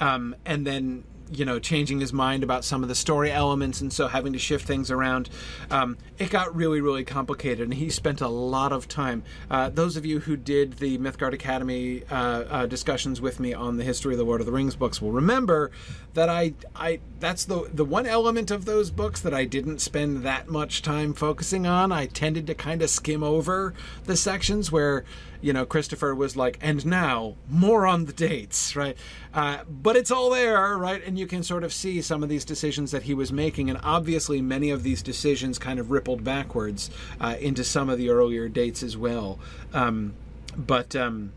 um, 0.00 0.36
and 0.44 0.66
then 0.66 1.04
you 1.30 1.44
know, 1.44 1.58
changing 1.58 2.00
his 2.00 2.12
mind 2.12 2.42
about 2.42 2.64
some 2.64 2.82
of 2.82 2.88
the 2.88 2.94
story 2.94 3.30
elements, 3.30 3.80
and 3.80 3.92
so 3.92 4.08
having 4.08 4.32
to 4.32 4.38
shift 4.38 4.66
things 4.66 4.90
around. 4.90 5.28
Um, 5.70 5.96
it 6.18 6.30
got 6.30 6.54
really, 6.54 6.80
really 6.80 7.04
complicated, 7.04 7.60
and 7.60 7.74
he 7.74 7.90
spent 7.90 8.20
a 8.20 8.28
lot 8.28 8.72
of 8.72 8.88
time. 8.88 9.22
Uh, 9.50 9.68
those 9.68 9.96
of 9.96 10.04
you 10.06 10.20
who 10.20 10.36
did 10.36 10.74
the 10.74 10.98
Mythgard 10.98 11.32
Academy 11.32 12.04
uh, 12.10 12.14
uh, 12.14 12.66
discussions 12.66 13.20
with 13.20 13.40
me 13.40 13.52
on 13.54 13.76
the 13.76 13.84
history 13.84 14.14
of 14.14 14.18
the 14.18 14.24
Lord 14.24 14.40
of 14.40 14.46
the 14.46 14.52
Rings 14.52 14.76
books 14.76 15.00
will 15.00 15.12
remember 15.12 15.70
that 16.14 16.28
I, 16.28 16.54
I 16.74 17.00
that's 17.20 17.44
the 17.44 17.70
the 17.72 17.84
one 17.84 18.06
element 18.06 18.50
of 18.50 18.64
those 18.64 18.90
books 18.90 19.20
that 19.20 19.32
I 19.32 19.44
didn't 19.44 19.80
spend 19.80 20.22
that 20.24 20.48
much 20.48 20.82
time 20.82 21.14
focusing 21.14 21.66
on. 21.66 21.92
I 21.92 22.06
tended 22.06 22.46
to 22.48 22.54
kind 22.54 22.82
of 22.82 22.90
skim 22.90 23.22
over 23.22 23.74
the 24.04 24.16
sections 24.16 24.70
where 24.70 25.04
you 25.42 25.52
know, 25.52 25.66
Christopher 25.66 26.14
was 26.14 26.36
like, 26.36 26.58
and 26.62 26.86
now 26.86 27.34
more 27.50 27.86
on 27.86 28.06
the 28.06 28.12
dates, 28.12 28.74
right? 28.74 28.96
Uh, 29.34 29.58
but 29.68 29.96
it's 29.96 30.10
all 30.10 30.30
there, 30.30 30.78
right? 30.78 31.02
And 31.04 31.18
you 31.18 31.26
can 31.26 31.42
sort 31.42 31.64
of 31.64 31.72
see 31.72 32.00
some 32.00 32.22
of 32.22 32.28
these 32.28 32.44
decisions 32.44 32.92
that 32.92 33.02
he 33.02 33.12
was 33.12 33.32
making. 33.32 33.68
And 33.68 33.78
obviously, 33.82 34.40
many 34.40 34.70
of 34.70 34.84
these 34.84 35.02
decisions 35.02 35.58
kind 35.58 35.78
of 35.78 35.90
rippled 35.90 36.22
backwards 36.24 36.90
uh, 37.20 37.36
into 37.40 37.64
some 37.64 37.90
of 37.90 37.98
the 37.98 38.08
earlier 38.08 38.48
dates 38.48 38.82
as 38.82 38.96
well. 38.96 39.38
Um, 39.74 40.14
but. 40.56 40.96
Um, 40.96 41.32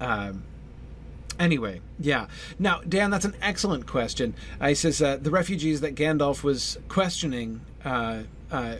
uh, 0.00 0.32
Anyway, 1.38 1.80
yeah. 1.98 2.28
Now, 2.60 2.80
Dan, 2.88 3.10
that's 3.10 3.24
an 3.24 3.34
excellent 3.42 3.86
question. 3.86 4.34
Uh, 4.60 4.68
he 4.68 4.74
says 4.76 5.02
uh, 5.02 5.16
the 5.16 5.32
refugees 5.32 5.80
that 5.80 5.96
Gandalf 5.96 6.44
was 6.44 6.78
questioning 6.88 7.60
uh, 7.84 8.22
uh 8.52 8.76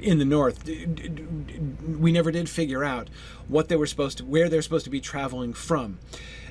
in 0.00 0.18
the 0.18 0.24
north, 0.24 0.66
we 0.66 2.12
never 2.12 2.30
did 2.30 2.48
figure 2.48 2.84
out 2.84 3.08
what 3.48 3.68
they 3.68 3.76
were 3.76 3.86
supposed 3.86 4.18
to, 4.18 4.24
where 4.24 4.48
they're 4.48 4.62
supposed 4.62 4.84
to 4.84 4.90
be 4.90 5.00
traveling 5.00 5.52
from. 5.52 5.98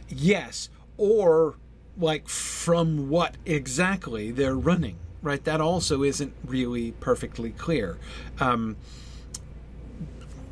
Yes, 0.09 0.69
or 0.97 1.55
like 1.97 2.27
from 2.27 3.09
what 3.09 3.37
exactly 3.45 4.31
they're 4.31 4.55
running, 4.55 4.97
right? 5.21 5.43
That 5.43 5.61
also 5.61 6.03
isn't 6.03 6.33
really 6.45 6.91
perfectly 6.93 7.51
clear. 7.51 7.97
Um, 8.39 8.77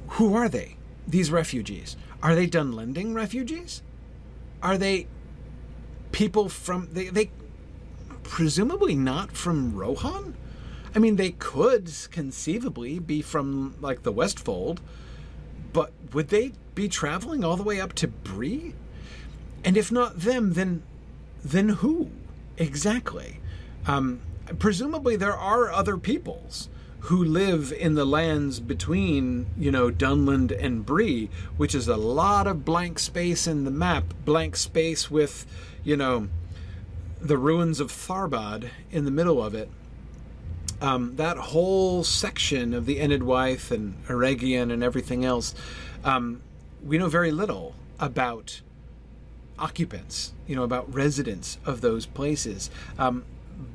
who 0.09 0.33
are 0.33 0.49
they? 0.49 0.77
These 1.07 1.31
refugees 1.31 1.95
are 2.21 2.35
they 2.35 2.47
Dunlending 2.47 3.15
refugees? 3.15 3.81
Are 4.61 4.77
they 4.77 5.07
people 6.11 6.49
from 6.49 6.89
they, 6.91 7.09
they 7.09 7.31
presumably 8.23 8.95
not 8.95 9.31
from 9.31 9.75
Rohan? 9.75 10.35
I 10.99 11.01
mean, 11.01 11.15
they 11.15 11.31
could 11.31 11.89
conceivably 12.11 12.99
be 12.99 13.21
from 13.21 13.75
like 13.79 14.03
the 14.03 14.11
Westfold, 14.11 14.81
but 15.71 15.93
would 16.11 16.27
they 16.27 16.51
be 16.75 16.89
traveling 16.89 17.41
all 17.41 17.55
the 17.55 17.63
way 17.63 17.79
up 17.79 17.93
to 17.93 18.09
Bree? 18.09 18.73
And 19.63 19.77
if 19.77 19.93
not 19.93 20.19
them, 20.19 20.55
then 20.55 20.83
then 21.41 21.69
who 21.69 22.09
exactly? 22.57 23.39
Um, 23.87 24.19
presumably 24.59 25.15
there 25.15 25.37
are 25.37 25.71
other 25.71 25.95
peoples 25.95 26.67
who 27.03 27.23
live 27.23 27.71
in 27.71 27.95
the 27.95 28.03
lands 28.03 28.59
between, 28.59 29.45
you 29.57 29.71
know, 29.71 29.89
Dunland 29.89 30.51
and 30.51 30.85
Bree, 30.85 31.29
which 31.55 31.73
is 31.73 31.87
a 31.87 31.95
lot 31.95 32.45
of 32.45 32.65
blank 32.65 32.99
space 32.99 33.47
in 33.47 33.63
the 33.63 33.71
map, 33.71 34.13
blank 34.25 34.57
space 34.57 35.09
with, 35.09 35.45
you 35.81 35.95
know, 35.95 36.27
the 37.21 37.37
ruins 37.37 37.79
of 37.79 37.89
Tharbad 37.89 38.71
in 38.91 39.05
the 39.05 39.11
middle 39.11 39.41
of 39.41 39.55
it. 39.55 39.69
Um, 40.81 41.17
that 41.17 41.37
whole 41.37 42.03
section 42.03 42.73
of 42.73 42.85
the 42.85 42.99
Enedwaith 42.99 43.71
and 43.71 44.01
Eregion 44.07 44.71
and 44.71 44.81
everything 44.83 45.25
else, 45.25 45.53
um, 46.03 46.41
we 46.83 46.97
know 46.97 47.09
very 47.09 47.31
little 47.31 47.75
about 47.99 48.61
occupants, 49.57 50.33
you 50.47 50.55
know, 50.55 50.63
about 50.63 50.93
residents 50.93 51.57
of 51.65 51.81
those 51.81 52.05
places. 52.05 52.69
Um, 52.97 53.25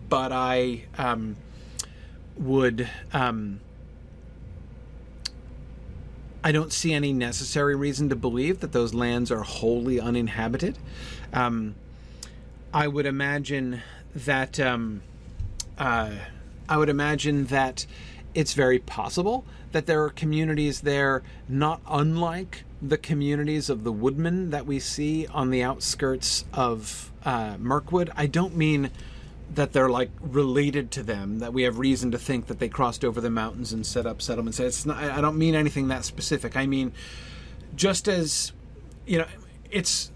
but 0.08 0.32
I 0.32 0.84
um, 0.96 1.36
would. 2.38 2.88
Um, 3.12 3.60
I 6.42 6.52
don't 6.52 6.74
see 6.74 6.92
any 6.92 7.14
necessary 7.14 7.74
reason 7.74 8.10
to 8.10 8.16
believe 8.16 8.60
that 8.60 8.72
those 8.72 8.92
lands 8.92 9.30
are 9.30 9.42
wholly 9.42 9.98
uninhabited. 9.98 10.76
Um, 11.32 11.74
I 12.72 12.88
would 12.88 13.06
imagine 13.06 13.82
that. 14.14 14.58
Uh, 15.76 16.10
I 16.68 16.77
would 16.77 16.88
imagine 16.88 17.46
that 17.46 17.87
it's 18.35 18.55
very 18.55 18.79
possible 18.79 19.44
that 19.72 19.87
there 19.87 20.03
are 20.05 20.11
communities 20.11 20.83
there 20.83 21.22
not 21.48 21.81
unlike 21.88 22.64
the 22.81 22.98
communities 22.98 23.70
of 23.70 23.83
the 23.85 23.92
woodmen 23.92 24.50
that 24.50 24.66
we 24.66 24.79
see 24.79 25.27
on 25.29 25.50
the 25.50 25.62
outskirts 25.62 26.44
of 26.53 27.11
uh, 27.24 27.57
Mirkwood. 27.59 28.11
I 28.14 28.27
don't 28.27 28.57
mean 28.57 28.90
that 29.55 29.72
they're 29.72 29.88
like 29.88 30.11
related 30.20 30.90
to 30.92 31.03
them, 31.03 31.38
that 31.38 31.53
we 31.53 31.62
have 31.62 31.79
reason 31.79 32.11
to 32.11 32.18
think 32.18 32.46
that 32.46 32.59
they 32.59 32.68
crossed 32.68 33.05
over 33.05 33.20
the 33.20 33.31
mountains 33.31 33.72
and 33.72 33.87
set 33.87 34.07
up 34.07 34.20
settlements. 34.20 34.59
It's 34.61 34.85
not, 34.85 34.96
I 34.98 35.20
don't 35.20 35.38
mean 35.38 35.55
anything 35.55 35.88
that 35.88 36.05
specific. 36.05 36.57
I 36.57 36.66
mean, 36.66 36.92
just 37.74 38.09
as, 38.09 38.53
you 39.07 39.18
know, 39.18 39.27
it's, 39.70 40.11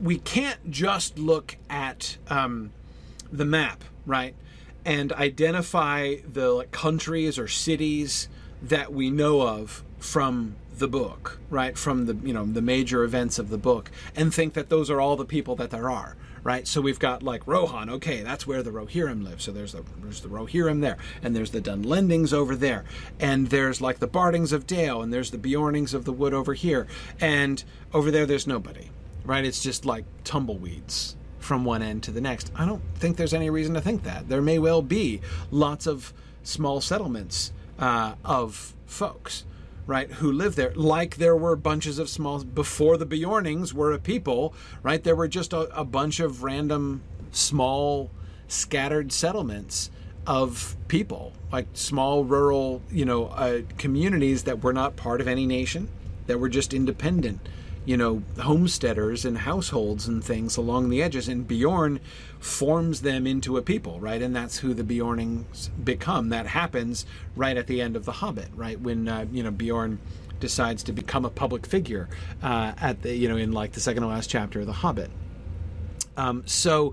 we 0.00 0.18
can't 0.18 0.70
just 0.70 1.18
look 1.18 1.56
at 1.68 2.16
um, 2.28 2.72
the 3.32 3.44
map, 3.44 3.84
right? 4.06 4.34
And 4.88 5.12
identify 5.12 6.16
the 6.26 6.48
like, 6.50 6.70
countries 6.70 7.38
or 7.38 7.46
cities 7.46 8.30
that 8.62 8.90
we 8.90 9.10
know 9.10 9.42
of 9.42 9.84
from 9.98 10.56
the 10.78 10.88
book, 10.88 11.38
right? 11.50 11.76
From 11.76 12.06
the 12.06 12.14
you 12.26 12.32
know 12.32 12.46
the 12.46 12.62
major 12.62 13.02
events 13.04 13.38
of 13.38 13.50
the 13.50 13.58
book, 13.58 13.90
and 14.16 14.32
think 14.32 14.54
that 14.54 14.68
those 14.68 14.90
are 14.90 14.98
all 15.00 15.16
the 15.16 15.24
people 15.24 15.56
that 15.56 15.70
there 15.70 15.90
are, 15.90 16.16
right? 16.42 16.66
So 16.66 16.80
we've 16.80 16.98
got 16.98 17.22
like 17.22 17.46
Rohan, 17.46 17.90
okay, 17.90 18.22
that's 18.22 18.46
where 18.46 18.62
the 18.62 18.70
Rohirrim 18.70 19.22
live. 19.22 19.42
So 19.42 19.52
there's 19.52 19.72
the 19.72 19.84
there's 19.98 20.20
the 20.20 20.28
Rohirrim 20.28 20.80
there, 20.80 20.96
and 21.22 21.36
there's 21.36 21.50
the 21.50 21.60
Dunlendings 21.60 22.32
over 22.32 22.56
there, 22.56 22.84
and 23.20 23.48
there's 23.48 23.80
like 23.80 23.98
the 23.98 24.08
Bardings 24.08 24.52
of 24.52 24.66
Dale, 24.66 25.02
and 25.02 25.12
there's 25.12 25.32
the 25.32 25.38
Beornings 25.38 25.92
of 25.94 26.04
the 26.06 26.12
Wood 26.12 26.32
over 26.32 26.54
here, 26.54 26.86
and 27.20 27.62
over 27.92 28.10
there 28.10 28.24
there's 28.24 28.46
nobody, 28.46 28.90
right? 29.24 29.44
It's 29.44 29.62
just 29.62 29.84
like 29.84 30.04
tumbleweeds 30.24 31.16
from 31.48 31.64
one 31.64 31.82
end 31.82 32.02
to 32.02 32.10
the 32.10 32.20
next. 32.20 32.52
I 32.54 32.66
don't 32.66 32.82
think 32.96 33.16
there's 33.16 33.32
any 33.32 33.48
reason 33.48 33.72
to 33.72 33.80
think 33.80 34.02
that. 34.02 34.28
There 34.28 34.42
may 34.42 34.58
well 34.58 34.82
be 34.82 35.22
lots 35.50 35.86
of 35.86 36.12
small 36.42 36.82
settlements 36.82 37.52
uh, 37.78 38.14
of 38.22 38.74
folks 38.84 39.44
right, 39.86 40.10
who 40.10 40.30
live 40.30 40.54
there, 40.54 40.74
like 40.74 41.16
there 41.16 41.34
were 41.34 41.56
bunches 41.56 41.98
of 41.98 42.10
small, 42.10 42.44
before 42.44 42.98
the 42.98 43.06
Beornings 43.06 43.72
were 43.72 43.92
a 43.94 43.98
people, 43.98 44.52
right, 44.82 45.02
there 45.02 45.16
were 45.16 45.26
just 45.26 45.54
a, 45.54 45.60
a 45.74 45.82
bunch 45.82 46.20
of 46.20 46.42
random, 46.42 47.00
small, 47.32 48.10
scattered 48.48 49.10
settlements 49.10 49.90
of 50.26 50.76
people, 50.88 51.32
like 51.50 51.68
small 51.72 52.24
rural, 52.24 52.82
you 52.90 53.06
know, 53.06 53.28
uh, 53.28 53.62
communities 53.78 54.42
that 54.42 54.62
were 54.62 54.74
not 54.74 54.96
part 54.96 55.22
of 55.22 55.26
any 55.26 55.46
nation, 55.46 55.88
that 56.26 56.38
were 56.38 56.50
just 56.50 56.74
independent 56.74 57.40
you 57.88 57.96
know, 57.96 58.22
homesteaders 58.38 59.24
and 59.24 59.38
households 59.38 60.06
and 60.06 60.22
things 60.22 60.58
along 60.58 60.90
the 60.90 61.02
edges. 61.02 61.26
And 61.26 61.48
Beorn 61.48 62.00
forms 62.38 63.00
them 63.00 63.26
into 63.26 63.56
a 63.56 63.62
people, 63.62 63.98
right? 63.98 64.20
And 64.20 64.36
that's 64.36 64.58
who 64.58 64.74
the 64.74 64.84
Beornings 64.84 65.70
become. 65.82 66.28
That 66.28 66.48
happens 66.48 67.06
right 67.34 67.56
at 67.56 67.66
the 67.66 67.80
end 67.80 67.96
of 67.96 68.04
The 68.04 68.12
Hobbit, 68.12 68.50
right? 68.54 68.78
When, 68.78 69.08
uh, 69.08 69.24
you 69.32 69.42
know, 69.42 69.50
Beorn 69.50 70.00
decides 70.38 70.82
to 70.82 70.92
become 70.92 71.24
a 71.24 71.30
public 71.30 71.64
figure 71.64 72.10
uh, 72.42 72.74
at 72.76 73.00
the, 73.00 73.16
you 73.16 73.26
know, 73.26 73.38
in 73.38 73.52
like 73.52 73.72
the 73.72 73.80
second 73.80 74.02
to 74.02 74.08
last 74.08 74.28
chapter 74.28 74.60
of 74.60 74.66
The 74.66 74.72
Hobbit. 74.74 75.10
Um, 76.18 76.42
so 76.44 76.92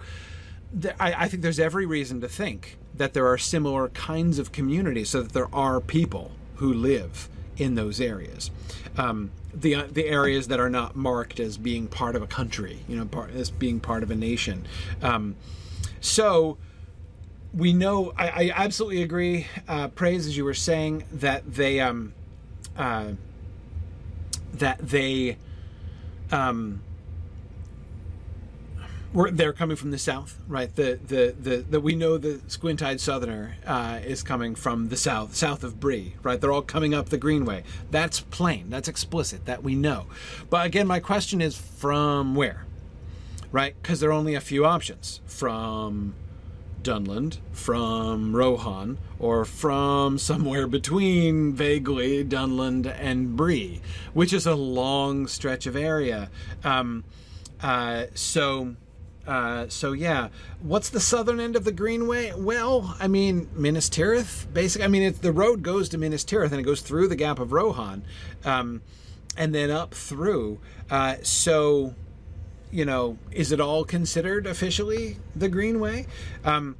I 0.97 1.27
think 1.27 1.43
there's 1.43 1.59
every 1.59 1.85
reason 1.85 2.21
to 2.21 2.29
think 2.29 2.77
that 2.93 3.13
there 3.13 3.27
are 3.27 3.37
similar 3.37 3.89
kinds 3.89 4.39
of 4.39 4.53
communities 4.53 5.09
so 5.09 5.23
that 5.23 5.33
there 5.33 5.53
are 5.53 5.81
people 5.81 6.31
who 6.55 6.73
live 6.73 7.27
in 7.57 7.75
those 7.75 7.99
areas. 7.99 8.49
Um, 8.97 9.31
the 9.55 9.75
uh, 9.75 9.87
the 9.91 10.05
areas 10.05 10.47
that 10.49 10.59
are 10.59 10.69
not 10.69 10.95
marked 10.95 11.39
as 11.39 11.57
being 11.57 11.87
part 11.87 12.15
of 12.15 12.21
a 12.21 12.27
country, 12.27 12.79
you 12.87 12.97
know, 12.97 13.05
part, 13.05 13.31
as 13.31 13.49
being 13.49 13.79
part 13.79 14.03
of 14.03 14.11
a 14.11 14.15
nation. 14.15 14.67
Um, 15.01 15.35
so 16.01 16.57
we 17.53 17.73
know. 17.73 18.13
I, 18.17 18.27
I 18.27 18.51
absolutely 18.55 19.01
agree. 19.01 19.47
Uh, 19.67 19.87
praise, 19.87 20.27
as 20.27 20.35
you 20.35 20.43
were 20.43 20.53
saying, 20.53 21.05
that 21.13 21.53
they 21.53 21.79
um, 21.79 22.13
uh, 22.77 23.11
that 24.53 24.79
they 24.79 25.37
um, 26.31 26.81
they're 29.15 29.53
coming 29.53 29.77
from 29.77 29.91
the 29.91 29.97
south, 29.97 30.39
right? 30.47 30.73
The 30.75 30.99
the 31.07 31.35
the, 31.39 31.57
the 31.57 31.79
we 31.79 31.95
know 31.95 32.17
the 32.17 32.41
squint-eyed 32.47 32.99
southerner 32.99 33.55
uh, 33.65 33.99
is 34.03 34.23
coming 34.23 34.55
from 34.55 34.89
the 34.89 34.97
south, 34.97 35.35
south 35.35 35.63
of 35.63 35.79
Bree, 35.79 36.15
right? 36.21 36.39
They're 36.39 36.51
all 36.51 36.61
coming 36.61 36.93
up 36.93 37.09
the 37.09 37.17
Greenway. 37.17 37.63
That's 37.91 38.19
plain. 38.19 38.69
That's 38.69 38.87
explicit. 38.87 39.45
That 39.45 39.63
we 39.63 39.75
know. 39.75 40.07
But 40.49 40.65
again, 40.65 40.85
my 40.87 40.99
question 40.99 41.41
is 41.41 41.57
from 41.57 42.35
where, 42.35 42.65
right? 43.51 43.75
Because 43.81 43.99
there 44.01 44.09
are 44.09 44.13
only 44.13 44.35
a 44.35 44.41
few 44.41 44.65
options 44.65 45.21
from 45.25 46.13
Dunland, 46.83 47.39
from 47.51 48.35
Rohan, 48.35 48.99
or 49.17 49.45
from 49.45 50.17
somewhere 50.19 50.67
between 50.67 51.53
vaguely 51.53 52.23
Dunland 52.23 52.85
and 52.99 53.35
Bree, 53.35 53.81
which 54.13 54.33
is 54.33 54.45
a 54.45 54.55
long 54.55 55.25
stretch 55.25 55.65
of 55.65 55.75
area. 55.75 56.29
Um, 56.63 57.05
uh, 57.63 58.05
so 58.13 58.75
uh, 59.27 59.67
so 59.69 59.93
yeah, 59.93 60.29
what's 60.61 60.89
the 60.89 60.99
southern 60.99 61.39
end 61.39 61.55
of 61.55 61.63
the 61.63 61.71
Greenway? 61.71 62.33
Well, 62.35 62.95
I 62.99 63.07
mean 63.07 63.49
Minas 63.55 63.89
Tirith. 63.89 64.51
Basically, 64.53 64.85
I 64.85 64.87
mean 64.87 65.15
the 65.21 65.31
road 65.31 65.63
goes 65.63 65.89
to 65.89 65.97
Minas 65.97 66.23
Tirith 66.23 66.51
and 66.51 66.59
it 66.59 66.63
goes 66.63 66.81
through 66.81 67.07
the 67.07 67.15
Gap 67.15 67.39
of 67.39 67.51
Rohan, 67.51 68.03
um, 68.43 68.81
and 69.35 69.53
then 69.53 69.71
up 69.71 69.93
through. 69.93 70.59
Uh, 70.89 71.15
so, 71.23 71.95
you 72.71 72.85
know, 72.85 73.17
is 73.31 73.51
it 73.51 73.59
all 73.59 73.83
considered 73.83 74.45
officially 74.45 75.17
the 75.35 75.49
Greenway? 75.49 76.05
Um, 76.43 76.75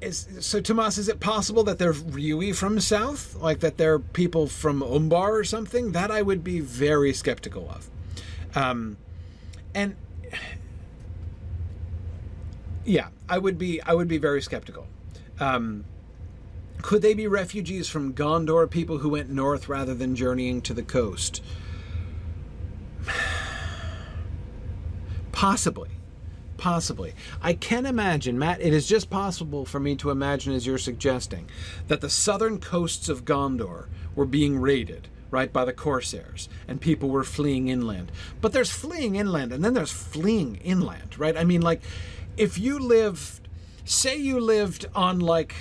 is, 0.00 0.26
so 0.40 0.60
Tomas, 0.60 0.98
is 0.98 1.08
it 1.08 1.20
possible 1.20 1.62
that 1.64 1.78
they're 1.78 1.92
really 1.92 2.52
from 2.52 2.80
south, 2.80 3.36
like 3.36 3.60
that 3.60 3.76
they're 3.76 4.00
people 4.00 4.48
from 4.48 4.82
Umbar 4.82 5.36
or 5.36 5.44
something? 5.44 5.92
That 5.92 6.10
I 6.10 6.22
would 6.22 6.42
be 6.42 6.58
very 6.58 7.12
skeptical 7.12 7.70
of. 7.70 7.90
Um, 8.56 8.96
and 9.74 9.94
yeah, 12.84 13.08
I 13.28 13.38
would 13.38 13.58
be 13.58 13.80
I 13.82 13.94
would 13.94 14.08
be 14.08 14.18
very 14.18 14.42
skeptical. 14.42 14.86
Um, 15.40 15.84
could 16.82 17.02
they 17.02 17.14
be 17.14 17.26
refugees 17.26 17.88
from 17.88 18.12
Gondor, 18.12 18.68
people 18.68 18.98
who 18.98 19.10
went 19.10 19.30
north 19.30 19.68
rather 19.68 19.94
than 19.94 20.16
journeying 20.16 20.62
to 20.62 20.74
the 20.74 20.82
coast? 20.82 21.42
Possibly. 25.32 25.90
Possibly. 26.56 27.14
I 27.40 27.54
can 27.54 27.86
imagine, 27.86 28.38
Matt, 28.38 28.60
it 28.60 28.72
is 28.72 28.86
just 28.86 29.10
possible 29.10 29.64
for 29.64 29.80
me 29.80 29.96
to 29.96 30.10
imagine, 30.10 30.52
as 30.52 30.64
you're 30.66 30.78
suggesting, 30.78 31.48
that 31.88 32.00
the 32.00 32.10
southern 32.10 32.60
coasts 32.60 33.08
of 33.08 33.24
Gondor 33.24 33.86
were 34.14 34.26
being 34.26 34.60
raided, 34.60 35.08
right, 35.32 35.52
by 35.52 35.64
the 35.64 35.72
Corsairs, 35.72 36.48
and 36.68 36.80
people 36.80 37.08
were 37.08 37.24
fleeing 37.24 37.66
inland. 37.66 38.12
But 38.40 38.52
there's 38.52 38.70
fleeing 38.70 39.16
inland, 39.16 39.52
and 39.52 39.64
then 39.64 39.74
there's 39.74 39.90
fleeing 39.90 40.56
inland, 40.56 41.18
right? 41.18 41.36
I 41.36 41.42
mean, 41.42 41.62
like, 41.62 41.80
if 42.36 42.58
you 42.58 42.78
lived, 42.78 43.48
say 43.84 44.16
you 44.16 44.38
lived 44.38 44.86
on 44.94 45.18
like 45.18 45.54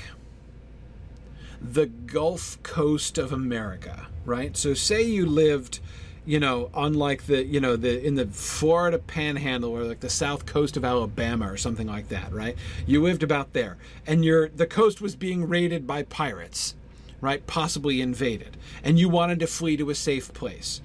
the 1.61 1.85
Gulf 1.85 2.61
Coast 2.63 3.17
of 3.17 3.31
America, 3.31 4.07
right? 4.25 4.57
So 4.57 4.73
say 4.73 5.03
you 5.03 5.25
lived, 5.25 5.79
you 6.25 6.39
know, 6.39 6.69
on 6.73 6.93
like 6.93 7.27
the, 7.27 7.45
you 7.45 7.61
know, 7.61 7.77
the 7.77 8.05
in 8.05 8.15
the 8.15 8.27
Florida 8.27 8.99
Panhandle 8.99 9.71
or 9.71 9.83
like 9.83 10.01
the 10.01 10.09
south 10.09 10.45
coast 10.45 10.75
of 10.75 10.83
Alabama 10.83 11.49
or 11.49 11.57
something 11.57 11.87
like 11.87 12.09
that, 12.09 12.33
right? 12.33 12.57
You 12.85 13.01
lived 13.01 13.23
about 13.23 13.53
there, 13.53 13.77
and 14.05 14.25
your 14.25 14.49
the 14.49 14.67
coast 14.67 14.99
was 14.99 15.15
being 15.15 15.47
raided 15.47 15.87
by 15.87 16.03
pirates, 16.03 16.75
right? 17.21 17.45
Possibly 17.47 18.01
invaded, 18.01 18.57
and 18.83 18.99
you 18.99 19.07
wanted 19.07 19.39
to 19.39 19.47
flee 19.47 19.77
to 19.77 19.89
a 19.89 19.95
safe 19.95 20.33
place. 20.33 20.81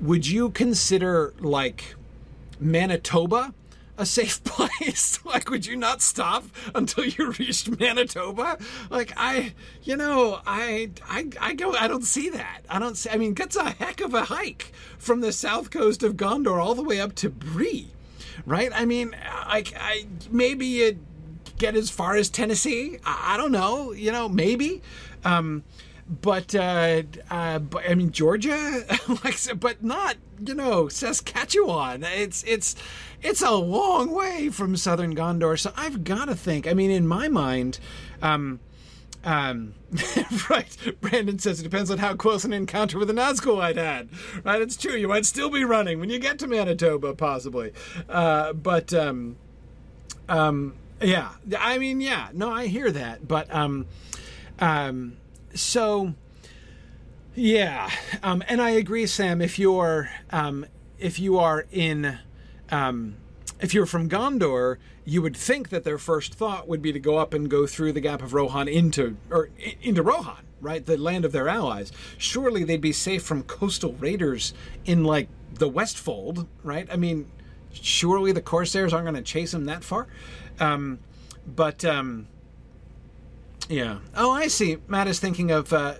Would 0.00 0.26
you 0.26 0.50
consider 0.50 1.34
like 1.40 1.94
Manitoba? 2.58 3.54
a 3.98 4.06
safe 4.06 4.42
place? 4.44 5.24
like, 5.24 5.50
would 5.50 5.66
you 5.66 5.76
not 5.76 6.02
stop 6.02 6.44
until 6.74 7.04
you 7.04 7.32
reached 7.38 7.78
Manitoba? 7.78 8.58
Like, 8.90 9.12
I, 9.16 9.54
you 9.82 9.96
know, 9.96 10.40
I, 10.46 10.90
I, 11.08 11.28
I 11.40 11.54
go, 11.54 11.72
I 11.72 11.88
don't 11.88 12.04
see 12.04 12.30
that. 12.30 12.62
I 12.68 12.78
don't 12.78 12.96
see, 12.96 13.10
I 13.10 13.16
mean, 13.16 13.34
that's 13.34 13.56
a 13.56 13.70
heck 13.70 14.00
of 14.00 14.14
a 14.14 14.24
hike 14.24 14.72
from 14.98 15.20
the 15.20 15.32
south 15.32 15.70
coast 15.70 16.02
of 16.02 16.14
Gondor 16.14 16.62
all 16.62 16.74
the 16.74 16.82
way 16.82 17.00
up 17.00 17.14
to 17.16 17.30
Bree, 17.30 17.88
right? 18.44 18.70
I 18.74 18.84
mean, 18.84 19.16
like, 19.48 19.72
I, 19.78 20.06
maybe 20.30 20.66
you 20.66 20.98
get 21.58 21.76
as 21.76 21.90
far 21.90 22.16
as 22.16 22.28
Tennessee. 22.28 22.98
I, 23.04 23.34
I 23.34 23.36
don't 23.36 23.52
know, 23.52 23.92
you 23.92 24.12
know, 24.12 24.28
maybe. 24.28 24.82
Um, 25.24 25.64
but 26.08 26.54
uh, 26.54 27.02
uh, 27.30 27.58
but 27.58 27.88
I 27.88 27.94
mean 27.94 28.12
Georgia, 28.12 28.84
like, 29.24 29.38
but 29.58 29.82
not 29.82 30.16
you 30.44 30.54
know 30.54 30.88
Saskatchewan. 30.88 32.04
It's 32.04 32.44
it's 32.44 32.76
it's 33.22 33.42
a 33.42 33.50
long 33.50 34.12
way 34.12 34.48
from 34.50 34.76
southern 34.76 35.16
Gondor. 35.16 35.58
So 35.58 35.72
I've 35.76 36.04
got 36.04 36.26
to 36.26 36.34
think. 36.34 36.66
I 36.66 36.74
mean, 36.74 36.90
in 36.90 37.06
my 37.06 37.28
mind. 37.28 37.78
Um, 38.22 38.60
um, 39.24 39.74
right. 40.50 40.76
Brandon 41.00 41.40
says 41.40 41.58
it 41.58 41.64
depends 41.64 41.90
on 41.90 41.98
how 41.98 42.14
close 42.14 42.44
an 42.44 42.52
encounter 42.52 42.96
with 42.96 43.10
a 43.10 43.12
Nazgul 43.12 43.60
I'd 43.60 43.76
had. 43.76 44.08
Right, 44.44 44.62
it's 44.62 44.76
true. 44.76 44.94
You 44.94 45.08
might 45.08 45.26
still 45.26 45.50
be 45.50 45.64
running 45.64 45.98
when 45.98 46.10
you 46.10 46.20
get 46.20 46.38
to 46.38 46.46
Manitoba, 46.46 47.12
possibly. 47.12 47.72
Uh, 48.08 48.52
but 48.52 48.94
um, 48.94 49.34
um, 50.28 50.74
yeah, 51.00 51.30
I 51.58 51.78
mean, 51.78 52.00
yeah, 52.00 52.28
no, 52.32 52.50
I 52.50 52.66
hear 52.66 52.90
that, 52.90 53.26
but 53.26 53.52
um, 53.54 53.86
um, 54.58 55.16
so 55.54 56.14
yeah, 57.34 57.90
um, 58.22 58.42
and 58.48 58.62
I 58.62 58.70
agree, 58.70 59.06
Sam. 59.06 59.42
If 59.42 59.58
you're 59.58 60.08
um, 60.30 60.66
if 60.98 61.18
you 61.18 61.38
are 61.38 61.66
in 61.70 62.18
um, 62.70 63.16
if 63.60 63.74
you're 63.74 63.86
from 63.86 64.08
Gondor, 64.08 64.78
you 65.04 65.22
would 65.22 65.36
think 65.36 65.68
that 65.68 65.84
their 65.84 65.98
first 65.98 66.34
thought 66.34 66.66
would 66.66 66.82
be 66.82 66.92
to 66.92 66.98
go 66.98 67.18
up 67.18 67.34
and 67.34 67.48
go 67.48 67.66
through 67.66 67.92
the 67.92 68.00
Gap 68.00 68.22
of 68.22 68.32
Rohan 68.32 68.68
into 68.68 69.16
or 69.30 69.50
into 69.82 70.02
Rohan, 70.02 70.44
right, 70.60 70.84
the 70.84 70.96
land 70.96 71.24
of 71.24 71.32
their 71.32 71.48
allies. 71.48 71.92
Surely 72.18 72.64
they'd 72.64 72.80
be 72.80 72.92
safe 72.92 73.22
from 73.22 73.42
coastal 73.42 73.92
raiders 73.94 74.54
in 74.84 75.04
like 75.04 75.28
the 75.52 75.68
Westfold, 75.68 76.46
right? 76.62 76.88
I 76.90 76.96
mean, 76.96 77.30
surely 77.72 78.32
the 78.32 78.42
Corsairs 78.42 78.92
aren't 78.92 79.04
going 79.04 79.14
to 79.14 79.22
chase 79.22 79.52
them 79.52 79.66
that 79.66 79.84
far. 79.84 80.06
Um, 80.58 80.98
but 81.46 81.84
um, 81.84 82.28
yeah. 83.68 83.98
Oh, 84.14 84.30
I 84.30 84.48
see. 84.48 84.78
Matt 84.88 85.08
is 85.08 85.20
thinking 85.20 85.50
of 85.50 85.72
uh, 85.72 85.94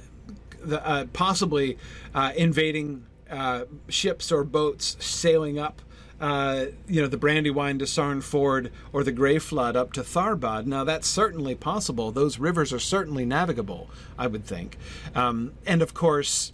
the, 0.62 0.86
uh, 0.86 1.04
possibly 1.12 1.78
uh, 2.14 2.32
invading 2.36 3.04
uh, 3.30 3.64
ships 3.88 4.30
or 4.30 4.44
boats 4.44 4.96
sailing 5.00 5.58
up. 5.58 5.82
Uh, 6.18 6.66
you 6.88 7.02
know, 7.02 7.08
the 7.08 7.18
Brandywine 7.18 7.78
to 7.78 7.86
Sarn 7.86 8.22
Ford 8.22 8.72
or 8.90 9.04
the 9.04 9.12
Grey 9.12 9.38
Flood 9.38 9.76
up 9.76 9.92
to 9.92 10.00
Tharbad. 10.00 10.64
Now, 10.64 10.82
that's 10.82 11.06
certainly 11.06 11.54
possible. 11.54 12.10
Those 12.10 12.38
rivers 12.38 12.72
are 12.72 12.78
certainly 12.78 13.26
navigable, 13.26 13.90
I 14.18 14.26
would 14.26 14.46
think. 14.46 14.78
Um, 15.14 15.52
and 15.66 15.82
of 15.82 15.92
course, 15.92 16.52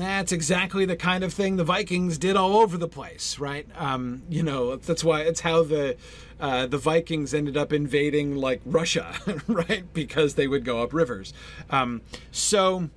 that's 0.00 0.32
exactly 0.32 0.84
the 0.84 0.96
kind 0.96 1.22
of 1.22 1.32
thing 1.32 1.56
the 1.56 1.64
Vikings 1.64 2.18
did 2.18 2.36
all 2.36 2.56
over 2.56 2.76
the 2.76 2.88
place, 2.88 3.38
right? 3.38 3.66
Um, 3.76 4.22
you 4.28 4.42
know, 4.42 4.76
that's 4.76 5.04
why 5.04 5.22
it's 5.22 5.40
how 5.40 5.62
the 5.62 5.96
uh, 6.40 6.66
the 6.66 6.78
Vikings 6.78 7.32
ended 7.32 7.56
up 7.56 7.72
invading 7.72 8.36
like 8.36 8.60
Russia, 8.64 9.14
right? 9.46 9.84
Because 9.92 10.34
they 10.34 10.48
would 10.48 10.64
go 10.64 10.82
up 10.82 10.92
rivers. 10.92 11.32
Um, 11.70 12.02
so, 12.32 12.90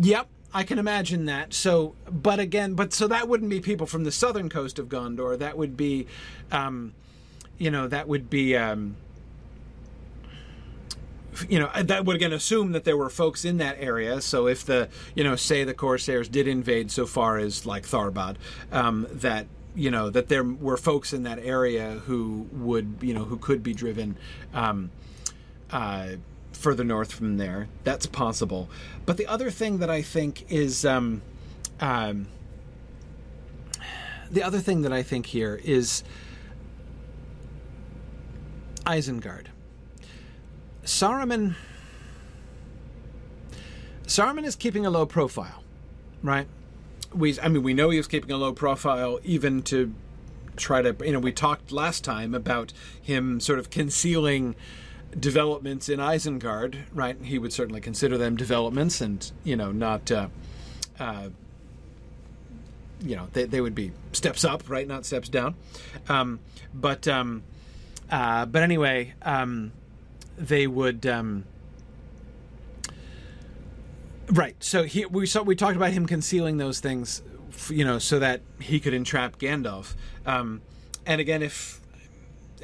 yep, 0.00 0.28
I 0.52 0.62
can 0.62 0.78
imagine 0.78 1.26
that. 1.26 1.52
So, 1.52 1.94
but 2.10 2.40
again, 2.40 2.74
but 2.74 2.92
so 2.92 3.06
that 3.08 3.28
wouldn't 3.28 3.50
be 3.50 3.60
people 3.60 3.86
from 3.86 4.04
the 4.04 4.12
southern 4.12 4.48
coast 4.48 4.78
of 4.78 4.88
Gondor. 4.88 5.38
That 5.38 5.58
would 5.58 5.76
be, 5.76 6.06
um, 6.50 6.94
you 7.58 7.70
know, 7.70 7.86
that 7.88 8.08
would 8.08 8.30
be. 8.30 8.56
Um, 8.56 8.96
you 11.48 11.58
know 11.58 11.70
that 11.82 12.04
would 12.04 12.16
again 12.16 12.32
assume 12.32 12.72
that 12.72 12.84
there 12.84 12.96
were 12.96 13.10
folks 13.10 13.44
in 13.44 13.58
that 13.58 13.76
area 13.78 14.20
so 14.20 14.46
if 14.46 14.64
the 14.64 14.88
you 15.14 15.24
know 15.24 15.36
say 15.36 15.64
the 15.64 15.74
corsairs 15.74 16.28
did 16.28 16.46
invade 16.46 16.90
so 16.90 17.06
far 17.06 17.38
as 17.38 17.66
like 17.66 17.84
tharbad 17.84 18.36
um, 18.72 19.06
that 19.10 19.46
you 19.74 19.90
know 19.90 20.10
that 20.10 20.28
there 20.28 20.44
were 20.44 20.76
folks 20.76 21.12
in 21.12 21.24
that 21.24 21.38
area 21.40 22.00
who 22.06 22.46
would 22.52 22.96
you 23.00 23.12
know 23.12 23.24
who 23.24 23.36
could 23.36 23.62
be 23.62 23.74
driven 23.74 24.16
um, 24.52 24.90
uh, 25.70 26.10
further 26.52 26.84
north 26.84 27.12
from 27.12 27.36
there. 27.36 27.68
That's 27.82 28.06
possible. 28.06 28.70
But 29.04 29.16
the 29.16 29.26
other 29.26 29.50
thing 29.50 29.78
that 29.78 29.90
I 29.90 30.02
think 30.02 30.50
is 30.50 30.84
um, 30.84 31.22
um, 31.80 32.28
the 34.30 34.42
other 34.42 34.60
thing 34.60 34.82
that 34.82 34.92
I 34.92 35.02
think 35.02 35.26
here 35.26 35.60
is 35.62 36.02
Isengard. 38.86 39.46
Saruman. 40.84 41.56
Saruman 44.06 44.44
is 44.44 44.54
keeping 44.54 44.84
a 44.84 44.90
low 44.90 45.06
profile, 45.06 45.62
right? 46.22 46.46
we 47.14 47.38
I 47.40 47.48
mean 47.48 47.62
we 47.62 47.74
know 47.74 47.90
he 47.90 47.96
was 47.96 48.06
keeping 48.06 48.30
a 48.30 48.36
low 48.36 48.52
profile 48.52 49.20
even 49.24 49.62
to 49.62 49.94
try 50.56 50.82
to 50.82 50.94
you 51.04 51.12
know 51.12 51.18
we 51.18 51.32
talked 51.32 51.72
last 51.72 52.04
time 52.04 52.34
about 52.34 52.72
him 53.00 53.40
sort 53.40 53.58
of 53.58 53.70
concealing 53.70 54.54
developments 55.18 55.88
in 55.88 56.00
Isengard, 56.00 56.76
right? 56.92 57.16
He 57.22 57.38
would 57.38 57.52
certainly 57.52 57.80
consider 57.80 58.18
them 58.18 58.36
developments 58.36 59.00
and 59.00 59.30
you 59.44 59.56
know 59.56 59.72
not 59.72 60.10
uh, 60.10 60.28
uh, 60.98 61.28
you 63.00 63.16
know 63.16 63.28
they, 63.32 63.44
they 63.44 63.60
would 63.60 63.74
be 63.74 63.92
steps 64.12 64.44
up, 64.44 64.68
right? 64.68 64.86
Not 64.86 65.06
steps 65.06 65.28
down. 65.28 65.54
Um, 66.08 66.40
but 66.72 67.06
um, 67.06 67.44
uh, 68.10 68.46
but 68.46 68.62
anyway, 68.62 69.14
um, 69.22 69.72
they 70.36 70.66
would. 70.66 71.06
Um, 71.06 71.44
Right. 74.28 74.56
So 74.60 74.84
he 74.84 75.04
we 75.04 75.26
saw 75.26 75.42
we 75.42 75.54
talked 75.54 75.76
about 75.76 75.92
him 75.92 76.06
concealing 76.06 76.56
those 76.56 76.80
things, 76.80 77.22
you 77.68 77.84
know, 77.84 77.98
so 77.98 78.18
that 78.18 78.40
he 78.58 78.80
could 78.80 78.94
entrap 78.94 79.38
Gandalf. 79.38 79.94
Um, 80.24 80.62
and 81.04 81.20
again, 81.20 81.42
if 81.42 81.80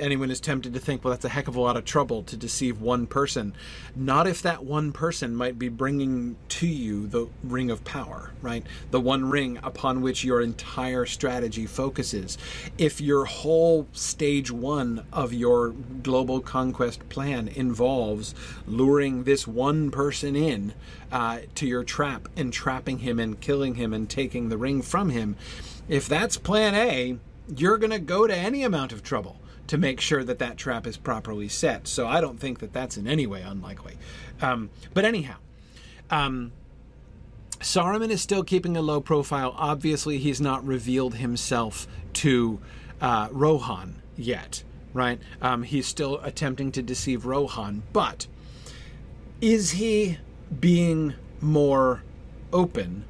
anyone 0.01 0.31
is 0.31 0.41
tempted 0.41 0.75
to 0.75 0.81
think, 0.81 1.05
well, 1.05 1.13
that's 1.13 1.25
a 1.25 1.29
heck 1.29 1.49
of 1.49 1.57
a 1.57 1.61
lot 1.61 1.77
of 1.77 1.85
trouble 1.85 2.23
to 2.25 2.37
deceive 2.37 2.81
one 2.81 3.07
person. 3.07 3.55
Not 3.95 4.27
if 4.27 4.43
that 4.43 4.65
one 4.65 4.93
person 4.93 5.37
might 5.37 5.59
be 5.59 5.69
bringing 5.69 6.37
to 6.49 6.67
you 6.67 7.07
the 7.07 7.29
ring 7.43 7.71
of 7.71 7.85
power, 7.85 8.33
right? 8.43 8.67
The 8.91 9.01
one 9.01 9.31
ring 9.31 9.59
upon 9.63 10.01
which 10.01 10.25
your 10.25 10.41
entire 10.41 11.07
strategy 11.07 11.67
focuses. 11.67 12.39
If 12.79 13.01
your 13.01 13.27
whole 13.27 13.87
stage 13.93 14.51
one 14.51 15.07
of 15.13 15.33
your 15.33 15.71
global 15.71 16.41
conquest 16.41 17.09
plan 17.09 17.49
involves 17.49 18.35
luring 18.67 19.25
this 19.25 19.47
one 19.47 19.91
person 19.91 20.35
in 20.35 20.75
uh, 21.13 21.41
to 21.57 21.67
your 21.67 21.85
trap 21.85 22.29
and 22.37 22.53
trapping 22.53 23.01
him 23.01 23.19
and 23.19 23.41
killing 23.41 23.75
him 23.75 23.93
and 23.93 24.09
taking 24.09 24.49
the 24.49 24.59
ring 24.59 24.83
from 24.83 25.11
him, 25.11 25.37
if 25.89 26.09
that's 26.09 26.37
plan 26.37 26.75
A, 26.75 27.19
you're 27.57 27.79
going 27.79 27.91
to 27.91 27.99
go 27.99 28.27
to 28.27 28.37
any 28.37 28.63
amount 28.63 28.93
of 28.93 29.03
trouble 29.03 29.37
to 29.71 29.79
make 29.79 30.01
sure 30.01 30.25
that 30.25 30.41
that 30.41 30.57
trap 30.57 30.85
is 30.85 30.97
properly 30.97 31.49
set. 31.49 31.87
So 31.87 32.09
I 32.09 32.21
don't 32.21 32.41
think 32.41 32.59
that 32.59 32.73
that's 32.73 32.97
in 32.97 33.07
any 33.07 33.25
way 33.25 33.43
unlikely. 33.43 33.99
Um, 34.43 34.69
but 34.95 35.05
anyhow, 35.05 35.37
um, 36.11 36.51
Saruman 37.61 38.11
is 38.11 38.21
still 38.21 38.43
keeping 38.43 38.77
a 38.77 38.83
low 38.83 39.01
profile. 39.01 39.55
Obviously, 39.57 40.19
he's 40.19 40.41
not 40.41 40.67
revealed 40.67 41.15
himself 41.15 41.87
to 42.15 42.61
uh, 43.01 43.29
Rohan 43.31 44.03
yet, 44.17 44.65
right? 44.93 45.21
Um, 45.41 45.63
he's 45.63 45.87
still 45.87 46.19
attempting 46.25 46.73
to 46.73 46.83
deceive 46.83 47.25
Rohan, 47.25 47.85
but 47.93 48.27
is 49.41 49.71
he 49.71 50.19
being 50.59 51.15
more 51.41 52.03
open 52.53 53.05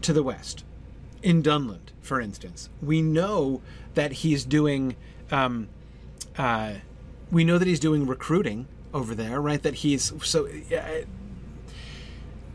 to 0.00 0.14
the 0.14 0.22
West? 0.22 0.64
In 1.22 1.42
Dunland, 1.42 1.90
for 2.00 2.22
instance, 2.22 2.70
we 2.80 3.02
know 3.02 3.60
that 3.92 4.12
he's 4.12 4.46
doing 4.46 4.96
um, 5.30 5.68
uh, 6.36 6.74
we 7.30 7.44
know 7.44 7.58
that 7.58 7.66
he's 7.66 7.80
doing 7.80 8.06
recruiting 8.06 8.66
over 8.92 9.14
there, 9.14 9.40
right? 9.40 9.62
That 9.62 9.76
he's 9.76 10.12
so. 10.24 10.46
Uh, 10.46 11.04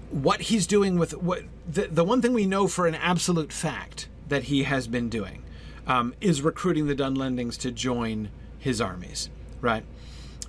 what 0.10 0.42
he's 0.42 0.68
doing 0.68 1.00
with 1.00 1.16
what 1.18 1.44
the 1.68 1.88
the 1.88 2.04
one 2.04 2.22
thing 2.22 2.34
we 2.34 2.46
know 2.46 2.68
for 2.68 2.86
an 2.86 2.96
absolute 2.96 3.54
fact 3.54 4.10
that 4.28 4.44
he 4.44 4.64
has 4.64 4.88
been 4.88 5.10
doing 5.10 5.44
um, 5.88 6.14
is 6.22 6.42
recruiting 6.42 6.88
the 6.88 6.96
Dunlendings 6.96 7.58
to 7.60 7.72
join 7.72 8.30
his 8.60 8.80
armies, 8.82 9.30
right? 9.62 9.84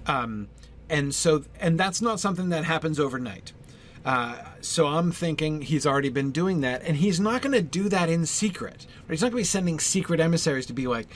Um, 0.07 0.49
and 0.89 1.15
so, 1.15 1.45
and 1.59 1.79
that's 1.79 2.03
not 2.03 2.21
something 2.21 2.51
that 2.51 2.65
happens 2.65 3.01
overnight. 3.01 3.53
Uh, 4.05 4.37
so 4.61 4.87
I'm 4.89 5.13
thinking 5.13 5.63
he's 5.63 5.87
already 5.87 6.09
been 6.09 6.33
doing 6.33 6.61
that, 6.61 6.83
and 6.83 6.97
he's 6.97 7.21
not 7.21 7.41
going 7.41 7.53
to 7.53 7.63
do 7.63 7.89
that 7.89 8.09
in 8.09 8.27
secret. 8.27 8.87
Right? 9.03 9.13
He's 9.13 9.23
not 9.23 9.31
going 9.31 9.43
to 9.43 9.43
be 9.43 9.45
sending 9.45 9.79
secret 9.79 10.21
emissaries 10.21 10.67
to 10.67 10.73
be 10.73 10.87
like, 10.87 11.07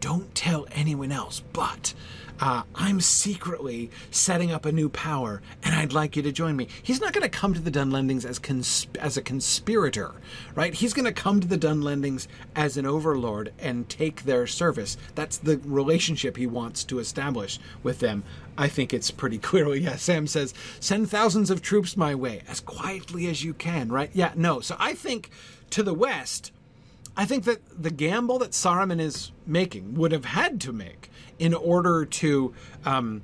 don't 0.00 0.34
tell 0.34 0.66
anyone 0.72 1.12
else, 1.12 1.42
but 1.52 1.94
uh, 2.38 2.62
I'm 2.74 3.00
secretly 3.00 3.90
setting 4.10 4.52
up 4.52 4.66
a 4.66 4.72
new 4.72 4.90
power, 4.90 5.40
and 5.62 5.74
I'd 5.74 5.94
like 5.94 6.16
you 6.16 6.22
to 6.22 6.32
join 6.32 6.54
me. 6.54 6.68
He's 6.82 7.00
not 7.00 7.14
going 7.14 7.22
to 7.22 7.30
come 7.30 7.54
to 7.54 7.60
the 7.60 7.70
Dunlendings 7.70 8.26
as 8.26 8.38
cons- 8.38 8.86
as 9.00 9.16
a 9.16 9.22
conspirator, 9.22 10.12
right? 10.54 10.74
He's 10.74 10.92
going 10.92 11.06
to 11.06 11.12
come 11.12 11.40
to 11.40 11.48
the 11.48 11.56
Dunlendings 11.56 12.26
as 12.54 12.76
an 12.76 12.84
overlord 12.84 13.52
and 13.58 13.88
take 13.88 14.24
their 14.24 14.46
service. 14.46 14.98
That's 15.14 15.38
the 15.38 15.58
relationship 15.64 16.36
he 16.36 16.46
wants 16.46 16.84
to 16.84 16.98
establish 16.98 17.58
with 17.82 18.00
them. 18.00 18.22
I 18.58 18.68
think 18.68 18.92
it's 18.92 19.10
pretty 19.10 19.38
clear. 19.46 19.74
Yeah, 19.74 19.96
Sam 19.96 20.26
says, 20.26 20.52
send 20.78 21.08
thousands 21.08 21.50
of 21.50 21.62
troops 21.62 21.96
my 21.96 22.14
way 22.14 22.42
as 22.48 22.60
quietly 22.60 23.28
as 23.28 23.42
you 23.42 23.54
can, 23.54 23.88
right? 23.88 24.10
Yeah, 24.12 24.32
no. 24.36 24.60
So 24.60 24.76
I 24.78 24.92
think 24.92 25.30
to 25.70 25.82
the 25.82 25.94
west, 25.94 26.52
I 27.16 27.24
think 27.24 27.44
that 27.44 27.60
the 27.82 27.90
gamble 27.90 28.38
that 28.40 28.50
Saruman 28.50 29.00
is 29.00 29.32
making 29.46 29.94
would 29.94 30.12
have 30.12 30.24
had 30.24 30.60
to 30.62 30.72
make 30.72 31.10
in 31.38 31.54
order 31.54 32.04
to 32.04 32.54
um, 32.84 33.22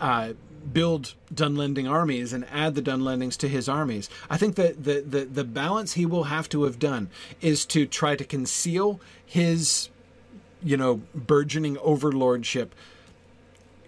uh, 0.00 0.32
build 0.72 1.14
Dunlending 1.32 1.90
armies 1.90 2.32
and 2.32 2.46
add 2.50 2.74
the 2.74 2.82
Dunlendings 2.82 3.36
to 3.38 3.48
his 3.48 3.68
armies. 3.68 4.08
I 4.30 4.36
think 4.36 4.56
that 4.56 4.84
the, 4.84 5.00
the, 5.00 5.24
the 5.24 5.44
balance 5.44 5.94
he 5.94 6.06
will 6.06 6.24
have 6.24 6.48
to 6.50 6.64
have 6.64 6.78
done 6.78 7.10
is 7.40 7.64
to 7.66 7.86
try 7.86 8.16
to 8.16 8.24
conceal 8.24 9.00
his, 9.24 9.88
you 10.62 10.76
know, 10.76 11.02
burgeoning 11.14 11.76
overlordship 11.78 12.74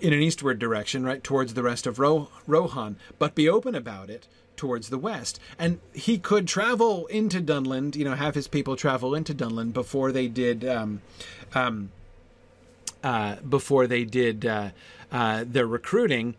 in 0.01 0.13
an 0.13 0.21
eastward 0.21 0.59
direction, 0.59 1.05
right, 1.05 1.25
towards 1.25 1.55
the 1.55 1.63
rest 1.63 1.87
of 1.87 1.99
Ro- 1.99 2.29
Rohan, 2.47 2.97
but 3.19 3.35
be 3.35 3.49
open 3.49 3.75
about 3.75 4.11
it 4.11 4.27
towards 4.57 4.89
the 4.89 4.99
west. 4.99 5.41
And 5.59 5.81
he 5.93 6.19
could 6.19 6.49
travel 6.49 7.07
into 7.07 7.41
Dunland, 7.41 7.97
you 7.97 8.05
know, 8.05 8.15
have 8.15 8.35
his 8.35 8.49
people 8.49 8.77
travel 8.77 9.15
into 9.15 9.35
Dunland 9.35 9.73
before 9.73 10.13
they 10.13 10.29
did, 10.29 10.65
um, 10.65 11.03
um, 11.55 11.91
uh, 13.03 13.37
before 13.37 13.87
they 13.87 14.05
did 14.05 14.47
uh, 14.47 14.71
uh, 15.13 15.45
their 15.47 15.67
recruiting. 15.67 16.35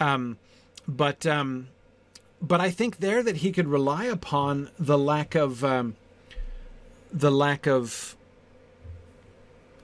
Um, 0.00 0.38
but 0.86 1.26
um, 1.26 1.68
but 2.40 2.60
I 2.60 2.70
think 2.70 2.98
there 2.98 3.22
that 3.22 3.38
he 3.38 3.52
could 3.52 3.68
rely 3.68 4.04
upon 4.04 4.70
the 4.78 4.96
lack 4.96 5.34
of 5.34 5.64
um, 5.64 5.96
the 7.12 7.30
lack 7.30 7.66
of 7.66 8.16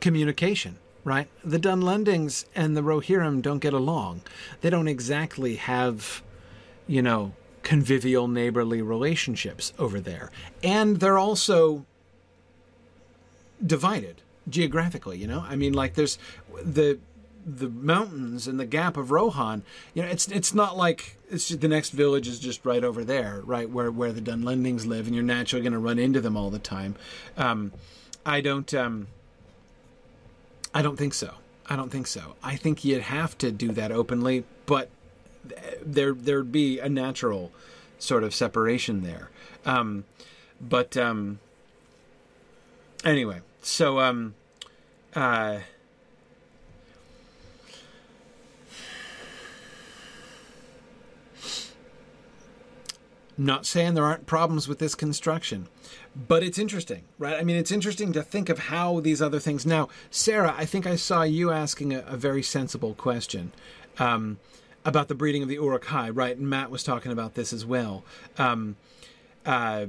communication 0.00 0.78
right? 1.04 1.28
The 1.44 1.58
Dunlendings 1.58 2.46
and 2.54 2.76
the 2.76 2.80
Rohirrim 2.80 3.42
don't 3.42 3.58
get 3.58 3.74
along. 3.74 4.22
They 4.62 4.70
don't 4.70 4.88
exactly 4.88 5.56
have, 5.56 6.22
you 6.86 7.02
know, 7.02 7.34
convivial 7.64 8.28
neighborly 8.28 8.80
relationships 8.80 9.72
over 9.78 9.98
there. 9.98 10.30
And 10.62 11.00
they're 11.00 11.18
also 11.18 11.84
divided 13.64 14.22
geographically, 14.48 15.18
you 15.18 15.26
know? 15.26 15.44
I 15.48 15.56
mean 15.56 15.72
like 15.72 15.94
there's 15.94 16.16
the 16.62 17.00
the 17.46 17.68
mountains 17.68 18.46
and 18.46 18.58
the 18.58 18.64
gap 18.64 18.96
of 18.96 19.10
Rohan, 19.10 19.62
you 19.92 20.02
know, 20.02 20.08
it's 20.08 20.28
it's 20.28 20.54
not 20.54 20.76
like 20.76 21.18
it's 21.30 21.48
just, 21.48 21.60
the 21.60 21.68
next 21.68 21.90
village 21.90 22.26
is 22.28 22.38
just 22.38 22.64
right 22.64 22.84
over 22.84 23.04
there, 23.04 23.42
right 23.44 23.68
where 23.68 23.90
where 23.90 24.12
the 24.12 24.20
Dunlendings 24.20 24.86
live, 24.86 25.06
and 25.06 25.14
you're 25.14 25.24
naturally 25.24 25.62
going 25.62 25.72
to 25.72 25.78
run 25.78 25.98
into 25.98 26.20
them 26.20 26.36
all 26.36 26.50
the 26.50 26.58
time. 26.58 26.94
Um, 27.36 27.72
I 28.24 28.40
don't, 28.40 28.72
um, 28.72 29.08
I 30.72 30.80
don't 30.80 30.96
think 30.96 31.12
so. 31.12 31.34
I 31.66 31.76
don't 31.76 31.90
think 31.90 32.06
so. 32.06 32.34
I 32.42 32.56
think 32.56 32.84
you'd 32.84 33.02
have 33.02 33.36
to 33.38 33.50
do 33.50 33.72
that 33.72 33.92
openly, 33.92 34.44
but 34.66 34.88
there 35.84 36.12
there'd 36.12 36.52
be 36.52 36.78
a 36.78 36.88
natural 36.88 37.52
sort 37.98 38.24
of 38.24 38.34
separation 38.34 39.02
there. 39.02 39.30
Um, 39.64 40.04
but 40.60 40.96
um, 40.96 41.38
anyway, 43.04 43.40
so 43.62 44.00
um, 44.00 44.34
uh, 45.14 45.58
not 53.36 53.66
saying 53.66 53.94
there 53.94 54.04
aren't 54.04 54.26
problems 54.26 54.68
with 54.68 54.78
this 54.78 54.94
construction 54.94 55.68
but 56.14 56.42
it's 56.42 56.58
interesting 56.58 57.02
right 57.18 57.36
i 57.38 57.42
mean 57.42 57.56
it's 57.56 57.72
interesting 57.72 58.12
to 58.12 58.22
think 58.22 58.48
of 58.48 58.58
how 58.58 59.00
these 59.00 59.20
other 59.20 59.40
things 59.40 59.66
now 59.66 59.88
sarah 60.10 60.54
i 60.56 60.64
think 60.64 60.86
i 60.86 60.94
saw 60.94 61.22
you 61.22 61.50
asking 61.50 61.92
a, 61.92 62.00
a 62.06 62.16
very 62.16 62.42
sensible 62.42 62.94
question 62.94 63.52
um, 63.98 64.38
about 64.84 65.08
the 65.08 65.14
breeding 65.14 65.42
of 65.42 65.48
the 65.48 65.54
Uruk-hai, 65.54 66.10
right? 66.10 66.36
And 66.36 66.48
Matt 66.48 66.70
was 66.70 66.82
talking 66.82 67.10
about 67.10 67.34
this 67.34 67.52
as 67.52 67.64
well. 67.64 68.04
Um, 68.36 68.76
uh, 69.46 69.86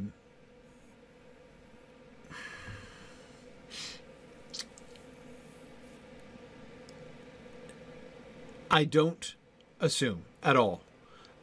I 8.71 8.83
don't 8.83 9.35
assume 9.79 10.23
at 10.43 10.57
all 10.57 10.81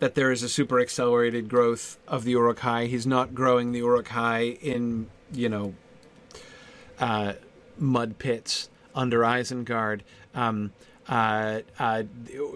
that 0.00 0.14
there 0.14 0.32
is 0.32 0.42
a 0.42 0.48
super 0.48 0.80
accelerated 0.80 1.48
growth 1.48 1.98
of 2.08 2.24
the 2.24 2.32
Uruk-hai. 2.32 2.86
He's 2.86 3.06
not 3.06 3.34
growing 3.34 3.72
the 3.72 3.78
Uruk-hai 3.78 4.58
in, 4.60 5.08
you 5.32 5.48
know, 5.48 5.74
uh, 6.98 7.34
mud 7.78 8.18
pits 8.18 8.68
under 8.94 9.20
Isengard. 9.20 10.00
Um, 10.34 10.72
uh, 11.08 11.60
uh, 11.78 12.04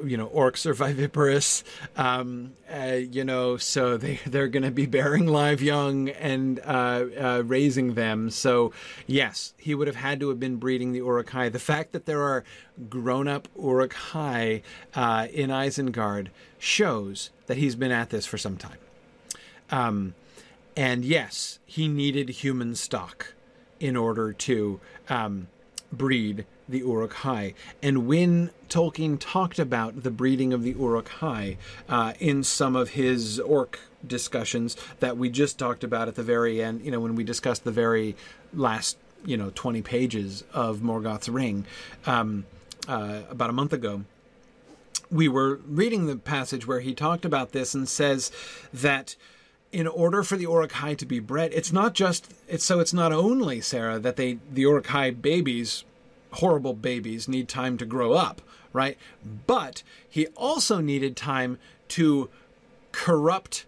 you 0.04 0.16
know, 0.16 0.28
orcs 0.28 0.66
are 0.66 0.74
viviparous, 0.74 1.64
um, 1.96 2.52
uh, 2.72 2.92
you 2.92 3.24
know, 3.24 3.56
so 3.56 3.96
they, 3.96 4.20
they're 4.26 4.48
going 4.48 4.62
to 4.62 4.70
be 4.70 4.86
bearing 4.86 5.26
live 5.26 5.60
young 5.60 6.08
and 6.10 6.60
uh, 6.60 7.04
uh, 7.20 7.42
raising 7.44 7.94
them. 7.94 8.30
So, 8.30 8.72
yes, 9.06 9.54
he 9.58 9.74
would 9.74 9.86
have 9.86 9.96
had 9.96 10.20
to 10.20 10.28
have 10.28 10.38
been 10.38 10.56
breeding 10.56 10.92
the 10.92 10.98
Uruk-hai. 10.98 11.48
The 11.48 11.58
fact 11.58 11.92
that 11.92 12.06
there 12.06 12.22
are 12.22 12.44
grown 12.88 13.28
up 13.28 13.48
Uruk-hai 13.56 14.62
uh, 14.94 15.26
in 15.32 15.50
Isengard 15.50 16.28
shows 16.58 17.30
that 17.46 17.56
he's 17.56 17.74
been 17.74 17.92
at 17.92 18.10
this 18.10 18.26
for 18.26 18.38
some 18.38 18.56
time. 18.56 18.78
Um, 19.70 20.14
and 20.76 21.04
yes, 21.04 21.58
he 21.64 21.88
needed 21.88 22.28
human 22.28 22.74
stock 22.76 23.34
in 23.80 23.96
order 23.96 24.32
to 24.32 24.80
um, 25.08 25.48
breed 25.92 26.46
the 26.68 26.78
Uruk-hai. 26.78 27.54
And 27.82 28.06
when 28.06 28.50
Tolkien 28.68 29.18
talked 29.18 29.58
about 29.58 30.02
the 30.02 30.10
breeding 30.10 30.52
of 30.52 30.62
the 30.62 30.72
Uruk-hai 30.72 31.56
uh, 31.88 32.12
in 32.18 32.42
some 32.42 32.76
of 32.76 32.90
his 32.90 33.38
orc 33.40 33.78
discussions 34.06 34.76
that 35.00 35.16
we 35.16 35.28
just 35.28 35.58
talked 35.58 35.84
about 35.84 36.08
at 36.08 36.14
the 36.14 36.22
very 36.22 36.62
end, 36.62 36.84
you 36.84 36.90
know, 36.90 37.00
when 37.00 37.14
we 37.14 37.24
discussed 37.24 37.64
the 37.64 37.70
very 37.70 38.16
last, 38.52 38.96
you 39.24 39.36
know, 39.36 39.50
20 39.54 39.82
pages 39.82 40.44
of 40.52 40.80
Morgoth's 40.80 41.28
Ring 41.28 41.66
um, 42.06 42.46
uh, 42.88 43.22
about 43.30 43.50
a 43.50 43.52
month 43.52 43.72
ago, 43.72 44.04
we 45.10 45.28
were 45.28 45.60
reading 45.66 46.06
the 46.06 46.16
passage 46.16 46.66
where 46.66 46.80
he 46.80 46.94
talked 46.94 47.24
about 47.24 47.52
this 47.52 47.74
and 47.74 47.88
says 47.88 48.32
that 48.72 49.14
in 49.72 49.86
order 49.86 50.22
for 50.22 50.36
the 50.36 50.44
Uruk-hai 50.44 50.94
to 50.94 51.06
be 51.06 51.20
bred, 51.20 51.52
it's 51.52 51.72
not 51.72 51.92
just 51.92 52.32
it's 52.48 52.64
so 52.64 52.80
it's 52.80 52.92
not 52.92 53.12
only 53.12 53.60
Sarah 53.60 53.98
that 53.98 54.16
they 54.16 54.38
the 54.50 54.62
Uruk-hai 54.62 55.10
babies 55.10 55.84
horrible 56.32 56.74
babies 56.74 57.28
need 57.28 57.48
time 57.48 57.78
to 57.78 57.84
grow 57.84 58.12
up, 58.12 58.42
right? 58.72 58.98
But 59.46 59.82
he 60.08 60.26
also 60.28 60.80
needed 60.80 61.16
time 61.16 61.58
to 61.88 62.28
corrupt 62.92 63.66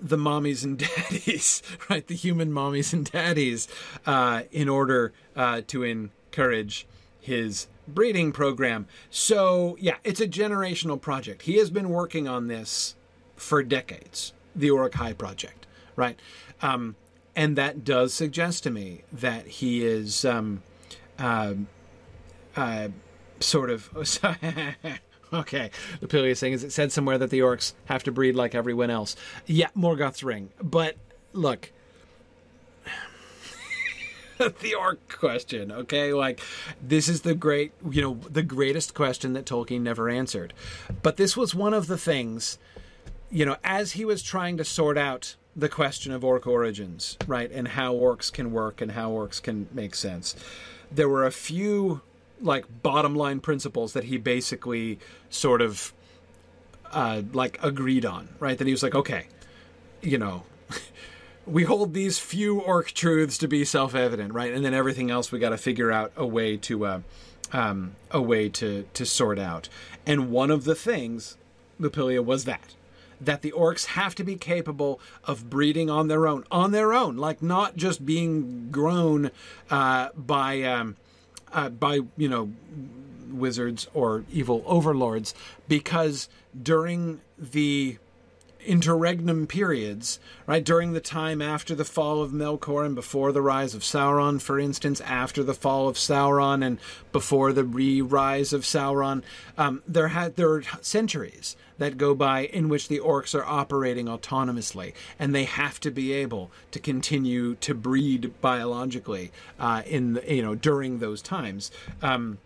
the 0.00 0.16
mommies 0.16 0.64
and 0.64 0.78
daddies, 0.96 1.62
right? 1.88 2.06
The 2.06 2.14
human 2.14 2.52
mommies 2.52 2.92
and 2.92 3.10
daddies, 3.10 3.68
uh, 4.06 4.42
in 4.52 4.68
order 4.68 5.12
uh, 5.36 5.62
to 5.68 5.82
encourage 5.82 6.86
his 7.20 7.66
breeding 7.86 8.32
program. 8.32 8.86
So, 9.10 9.76
yeah, 9.80 9.96
it's 10.04 10.20
a 10.20 10.28
generational 10.28 11.00
project. 11.00 11.42
He 11.42 11.56
has 11.56 11.70
been 11.70 11.88
working 11.88 12.28
on 12.28 12.48
this 12.48 12.94
for 13.36 13.62
decades, 13.62 14.32
the 14.54 14.66
Uruk-hai 14.66 15.12
project, 15.14 15.66
right? 15.96 16.18
Um, 16.62 16.96
and 17.34 17.56
that 17.56 17.84
does 17.84 18.12
suggest 18.12 18.64
to 18.64 18.70
me 18.70 19.02
that 19.12 19.46
he 19.46 19.84
is 19.84 20.24
um, 20.24 20.62
uh, 21.18 21.54
uh, 22.58 22.88
sort 23.40 23.70
of. 23.70 23.88
okay, 25.32 25.70
the 26.00 26.08
Pilly 26.08 26.30
is 26.30 26.38
saying 26.38 26.54
is 26.54 26.64
it 26.64 26.72
said 26.72 26.92
somewhere 26.92 27.18
that 27.18 27.30
the 27.30 27.40
orcs 27.40 27.74
have 27.86 28.02
to 28.04 28.12
breed 28.12 28.34
like 28.34 28.54
everyone 28.54 28.90
else. 28.90 29.16
Yeah, 29.46 29.68
Morgoth's 29.74 30.22
ring, 30.22 30.50
but 30.60 30.96
look. 31.32 31.72
the 34.60 34.74
orc 34.74 35.08
question, 35.08 35.72
okay? 35.72 36.12
Like, 36.12 36.40
this 36.80 37.08
is 37.08 37.22
the 37.22 37.34
great, 37.34 37.72
you 37.90 38.00
know, 38.00 38.14
the 38.30 38.42
greatest 38.42 38.94
question 38.94 39.32
that 39.32 39.44
Tolkien 39.44 39.80
never 39.80 40.08
answered. 40.08 40.54
But 41.02 41.16
this 41.16 41.36
was 41.36 41.56
one 41.56 41.74
of 41.74 41.88
the 41.88 41.98
things, 41.98 42.58
you 43.30 43.44
know, 43.44 43.56
as 43.64 43.92
he 43.92 44.04
was 44.04 44.22
trying 44.22 44.56
to 44.56 44.64
sort 44.64 44.96
out 44.96 45.34
the 45.56 45.68
question 45.68 46.12
of 46.12 46.24
orc 46.24 46.46
origins, 46.46 47.16
right, 47.26 47.50
and 47.50 47.68
how 47.68 47.94
orcs 47.94 48.32
can 48.32 48.52
work 48.52 48.80
and 48.80 48.92
how 48.92 49.10
orcs 49.10 49.42
can 49.42 49.68
make 49.72 49.96
sense, 49.96 50.36
there 50.90 51.08
were 51.08 51.26
a 51.26 51.32
few 51.32 52.00
like 52.40 52.64
bottom 52.82 53.14
line 53.14 53.40
principles 53.40 53.92
that 53.92 54.04
he 54.04 54.18
basically 54.18 54.98
sort 55.30 55.60
of 55.60 55.92
uh, 56.92 57.22
like 57.32 57.62
agreed 57.62 58.04
on, 58.04 58.28
right? 58.38 58.56
That 58.58 58.66
he 58.66 58.72
was 58.72 58.82
like, 58.82 58.94
okay, 58.94 59.26
you 60.02 60.18
know, 60.18 60.44
we 61.46 61.64
hold 61.64 61.94
these 61.94 62.18
few 62.18 62.60
orc 62.60 62.92
truths 62.92 63.38
to 63.38 63.48
be 63.48 63.64
self 63.64 63.94
evident, 63.94 64.32
right? 64.32 64.52
And 64.52 64.64
then 64.64 64.74
everything 64.74 65.10
else 65.10 65.32
we 65.32 65.38
got 65.38 65.50
to 65.50 65.58
figure 65.58 65.90
out 65.90 66.12
a 66.16 66.26
way 66.26 66.56
to 66.58 66.86
uh, 66.86 67.00
um, 67.52 67.96
a 68.10 68.20
way 68.20 68.48
to 68.50 68.86
to 68.94 69.06
sort 69.06 69.38
out. 69.38 69.68
And 70.06 70.30
one 70.30 70.50
of 70.50 70.64
the 70.64 70.74
things, 70.74 71.36
Lupilia, 71.80 72.24
was 72.24 72.44
that 72.44 72.74
that 73.20 73.42
the 73.42 73.52
orcs 73.52 73.86
have 73.86 74.14
to 74.14 74.24
be 74.24 74.36
capable 74.36 75.00
of 75.24 75.50
breeding 75.50 75.90
on 75.90 76.08
their 76.08 76.26
own, 76.26 76.44
on 76.50 76.70
their 76.70 76.94
own, 76.94 77.16
like 77.16 77.42
not 77.42 77.76
just 77.76 78.06
being 78.06 78.70
grown 78.70 79.30
uh, 79.70 80.08
by 80.16 80.62
um, 80.62 80.96
uh, 81.52 81.68
by 81.68 82.00
you 82.16 82.28
know 82.28 82.50
wizards 83.30 83.86
or 83.94 84.24
evil 84.32 84.62
overlords, 84.66 85.34
because 85.68 86.28
during 86.60 87.20
the 87.38 87.98
interregnum 88.66 89.46
periods, 89.46 90.18
right? 90.46 90.64
During 90.64 90.92
the 90.92 91.00
time 91.00 91.40
after 91.40 91.74
the 91.74 91.84
fall 91.84 92.22
of 92.22 92.32
Melkor 92.32 92.84
and 92.84 92.94
before 92.94 93.32
the 93.32 93.40
rise 93.40 93.74
of 93.74 93.82
Sauron, 93.82 94.40
for 94.40 94.58
instance, 94.58 95.00
after 95.00 95.42
the 95.42 95.54
fall 95.54 95.88
of 95.88 95.96
Sauron 95.96 96.64
and 96.64 96.78
before 97.12 97.52
the 97.52 97.64
re-rise 97.64 98.52
of 98.52 98.62
Sauron, 98.62 99.22
um, 99.56 99.82
there 99.86 100.08
had 100.08 100.36
there 100.36 100.50
are 100.52 100.62
centuries 100.80 101.56
that 101.78 101.96
go 101.96 102.14
by 102.14 102.44
in 102.46 102.68
which 102.68 102.88
the 102.88 102.98
orcs 102.98 103.34
are 103.34 103.44
operating 103.44 104.06
autonomously, 104.06 104.92
and 105.18 105.34
they 105.34 105.44
have 105.44 105.80
to 105.80 105.90
be 105.90 106.12
able 106.12 106.50
to 106.70 106.78
continue 106.78 107.54
to 107.56 107.74
breed 107.74 108.32
biologically 108.40 109.30
uh, 109.58 109.82
in 109.86 110.14
the, 110.14 110.34
you 110.34 110.42
know 110.42 110.54
during 110.54 110.98
those 110.98 111.22
times. 111.22 111.70
Um, 112.02 112.38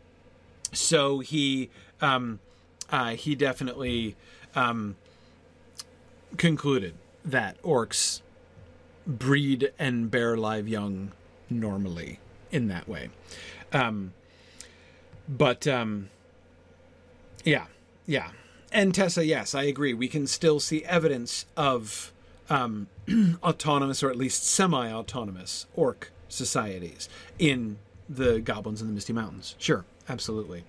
so 0.72 1.20
he 1.20 1.70
um, 2.00 2.40
uh, 2.90 3.10
he 3.10 3.34
definitely. 3.34 4.16
Um, 4.54 4.96
concluded 6.36 6.94
that 7.24 7.60
orcs 7.62 8.20
breed 9.06 9.72
and 9.78 10.10
bear 10.10 10.36
live 10.36 10.68
young 10.68 11.12
normally 11.50 12.18
in 12.50 12.68
that 12.68 12.88
way. 12.88 13.10
Um, 13.72 14.12
but 15.28 15.66
um, 15.66 16.10
yeah, 17.44 17.66
yeah. 18.06 18.30
And 18.72 18.94
Tessa, 18.94 19.24
yes, 19.24 19.54
I 19.54 19.64
agree. 19.64 19.92
We 19.92 20.08
can 20.08 20.26
still 20.26 20.58
see 20.58 20.82
evidence 20.84 21.44
of 21.56 22.12
um, 22.48 22.88
autonomous 23.42 24.02
or 24.02 24.10
at 24.10 24.16
least 24.16 24.44
semi 24.46 24.90
autonomous 24.90 25.66
orc 25.74 26.10
societies 26.28 27.08
in 27.38 27.78
the 28.08 28.40
Goblins 28.40 28.80
in 28.80 28.88
the 28.88 28.94
Misty 28.94 29.12
Mountains. 29.12 29.54
Sure, 29.58 29.84
absolutely. 30.08 30.64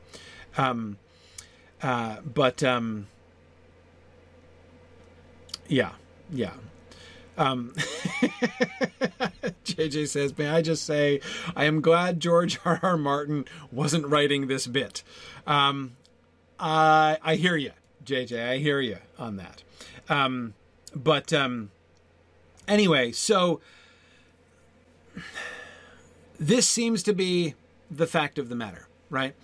Um, 0.58 0.98
uh, 1.82 2.18
but 2.22 2.62
um, 2.62 3.08
yeah, 5.68 5.92
yeah. 6.30 6.52
Um, 7.38 7.74
JJ 9.66 10.08
says, 10.08 10.38
"May 10.38 10.50
I 10.50 10.62
just 10.62 10.86
say, 10.86 11.20
I 11.56 11.66
am 11.66 11.82
glad 11.82 12.20
George 12.20 12.60
R. 12.64 12.80
R. 12.84 12.98
Martin 12.98 13.46
wasn't 13.72 14.06
writing 14.06 14.48
this 14.48 14.68
bit." 14.68 15.04
Um, 15.48 15.96
I 16.60 17.18
I 17.24 17.36
hear 17.36 17.56
you, 17.56 17.72
JJ. 18.06 18.50
I 18.50 18.58
hear 18.58 18.80
you 18.80 18.98
on 19.18 19.38
that. 19.38 19.64
Um, 20.10 20.54
but 20.96 21.34
um, 21.34 21.72
anyway, 22.68 23.12
so 23.12 23.62
this 26.40 26.68
seems 26.68 27.04
to 27.04 27.14
be 27.14 27.56
the 27.90 28.08
fact 28.08 28.38
of 28.38 28.50
the 28.50 28.56
matter, 28.56 28.88
right? 29.10 29.36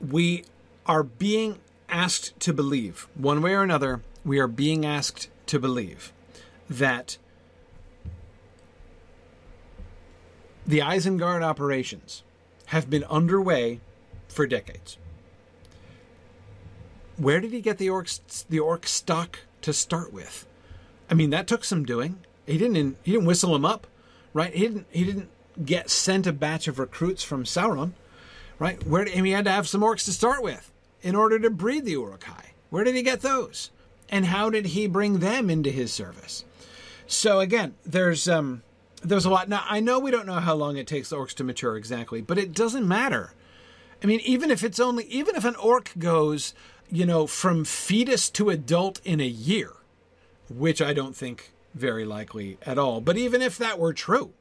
We 0.00 0.44
are 0.86 1.02
being 1.02 1.58
asked 1.88 2.38
to 2.40 2.52
believe, 2.52 3.08
one 3.14 3.42
way 3.42 3.54
or 3.54 3.62
another, 3.62 4.02
we 4.24 4.38
are 4.38 4.48
being 4.48 4.84
asked 4.84 5.28
to 5.46 5.58
believe 5.58 6.12
that 6.68 7.18
the 10.66 10.80
Isengard 10.80 11.42
operations 11.42 12.22
have 12.66 12.90
been 12.90 13.04
underway 13.04 13.80
for 14.28 14.46
decades. 14.46 14.98
Where 17.18 17.40
did 17.40 17.52
he 17.52 17.60
get 17.60 17.78
the 17.78 17.88
orcs 17.88 18.46
the 18.48 18.60
orc 18.60 18.86
stock 18.86 19.40
to 19.62 19.72
start 19.72 20.12
with? 20.12 20.46
I 21.10 21.14
mean, 21.14 21.30
that 21.30 21.46
took 21.46 21.64
some 21.64 21.84
doing. 21.84 22.20
He 22.46 22.58
didn't 22.58 22.96
he 23.02 23.12
didn't 23.12 23.26
whistle 23.26 23.52
them 23.52 23.64
up, 23.64 23.86
right? 24.32 24.54
He 24.54 24.60
didn't 24.60 24.86
he 24.90 25.04
didn't 25.04 25.28
get 25.64 25.90
sent 25.90 26.26
a 26.26 26.32
batch 26.32 26.68
of 26.68 26.78
recruits 26.78 27.22
from 27.22 27.44
Sauron, 27.44 27.92
right? 28.58 28.84
Where 28.86 29.04
mean, 29.04 29.24
he 29.26 29.30
had 29.32 29.44
to 29.44 29.50
have 29.50 29.68
some 29.68 29.82
orcs 29.82 30.04
to 30.06 30.12
start 30.12 30.42
with 30.42 30.72
in 31.02 31.14
order 31.14 31.38
to 31.38 31.50
breed 31.50 31.84
the 31.84 31.92
Uruk-hai. 31.92 32.52
Where 32.70 32.84
did 32.84 32.94
he 32.94 33.02
get 33.02 33.20
those? 33.20 33.70
and 34.08 34.26
how 34.26 34.50
did 34.50 34.66
he 34.66 34.86
bring 34.86 35.18
them 35.18 35.50
into 35.50 35.70
his 35.70 35.92
service? 35.92 36.44
So 37.06 37.40
again, 37.40 37.74
there's 37.84 38.28
um, 38.28 38.62
there's 39.02 39.24
a 39.24 39.30
lot. 39.30 39.48
Now 39.48 39.64
I 39.68 39.80
know 39.80 39.98
we 39.98 40.10
don't 40.10 40.26
know 40.26 40.34
how 40.34 40.54
long 40.54 40.76
it 40.76 40.86
takes 40.86 41.10
the 41.10 41.16
orcs 41.16 41.34
to 41.34 41.44
mature 41.44 41.76
exactly, 41.76 42.20
but 42.20 42.38
it 42.38 42.52
doesn't 42.52 42.86
matter. 42.86 43.32
I 44.02 44.06
mean, 44.06 44.20
even 44.20 44.50
if 44.50 44.62
it's 44.62 44.80
only 44.80 45.04
even 45.04 45.36
if 45.36 45.44
an 45.44 45.56
orc 45.56 45.92
goes, 45.98 46.54
you 46.90 47.06
know, 47.06 47.26
from 47.26 47.64
fetus 47.64 48.30
to 48.30 48.50
adult 48.50 49.00
in 49.04 49.20
a 49.20 49.26
year, 49.26 49.72
which 50.48 50.80
I 50.80 50.92
don't 50.92 51.16
think 51.16 51.52
very 51.74 52.04
likely 52.04 52.58
at 52.64 52.78
all. 52.78 53.00
But 53.00 53.16
even 53.16 53.42
if 53.42 53.58
that 53.58 53.78
were 53.78 53.92
true, 53.92 54.32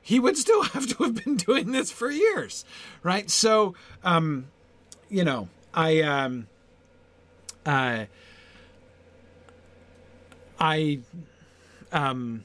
he 0.00 0.20
would 0.20 0.36
still 0.36 0.62
have 0.74 0.86
to 0.96 1.04
have 1.04 1.24
been 1.24 1.36
doing 1.36 1.72
this 1.72 1.90
for 1.90 2.10
years, 2.10 2.64
right? 3.02 3.30
So, 3.30 3.74
um, 4.04 4.48
you 5.08 5.24
know, 5.24 5.48
I 5.74 6.00
um, 6.02 6.48
uh, 7.66 8.06
I, 10.58 11.00
um, 11.92 12.44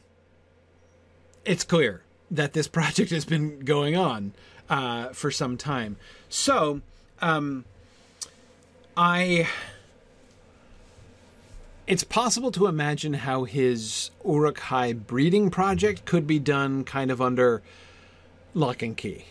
it's 1.45 1.63
clear 1.63 2.03
that 2.29 2.53
this 2.53 2.67
project 2.67 3.11
has 3.11 3.25
been 3.25 3.59
going 3.59 3.95
on 3.95 4.33
uh, 4.69 5.09
for 5.09 5.31
some 5.31 5.57
time. 5.57 5.97
So, 6.29 6.81
um, 7.21 7.65
I. 9.01 9.47
It's 11.87 12.03
possible 12.03 12.51
to 12.51 12.67
imagine 12.67 13.15
how 13.15 13.45
his 13.45 14.11
Uruk-hai 14.23 14.93
breeding 14.93 15.49
project 15.49 16.05
could 16.05 16.27
be 16.27 16.37
done 16.37 16.83
kind 16.83 17.09
of 17.09 17.19
under 17.19 17.63
lock 18.53 18.83
and 18.83 18.95
key, 18.95 19.25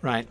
right? 0.00 0.28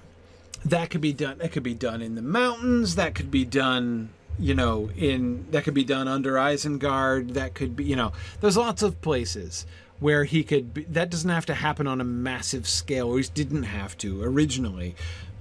That 0.64 0.89
could 0.89 1.02
be 1.02 1.12
done. 1.12 1.39
That 1.39 1.52
could 1.52 1.62
be 1.62 1.74
done 1.74 2.02
in 2.02 2.16
the 2.16 2.22
mountains. 2.22 2.96
That 2.96 3.16
could 3.16 3.30
be 3.30 3.43
done 3.43 4.10
you 4.38 4.54
know, 4.54 4.89
in 4.98 5.50
that 5.52 5.64
could 5.64 5.74
be 5.74 5.84
done 5.84 6.08
under 6.08 6.34
Isengard. 6.34 7.34
That 7.34 7.54
could 7.54 7.76
be, 7.76 7.86
you 7.86 7.96
know, 7.96 8.12
there's 8.41 8.58
lots 8.58 8.82
of 8.82 9.02
places 9.02 9.66
where 10.00 10.24
he 10.26 10.43
could. 10.43 10.74
Be, 10.74 10.84
that 10.86 11.10
doesn't 11.10 11.30
have 11.30 11.46
to 11.48 11.54
happen 11.54 11.88
on 11.88 12.02
a 12.02 12.06
massive 12.06 12.68
scale, 12.68 13.10
or 13.10 13.18
he 13.20 13.26
didn't 13.34 13.64
have 13.64 13.98
to 14.00 14.24
originally. 14.24 14.96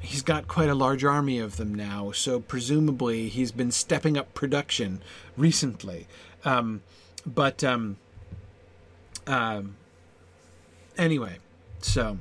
He's 0.05 0.23
got 0.23 0.47
quite 0.47 0.69
a 0.69 0.75
large 0.75 1.03
army 1.03 1.39
of 1.39 1.57
them 1.57 1.75
now, 1.75 2.13
so 2.13 2.39
presumably 2.39 3.29
he's 3.29 3.53
been 3.53 3.71
stepping 3.71 4.19
up 4.19 4.35
production 4.35 5.03
recently. 5.37 6.07
Um, 6.45 6.83
but 7.25 7.65
um, 7.65 7.97
um, 9.27 9.77
anyway, 10.99 11.39
so 11.81 12.19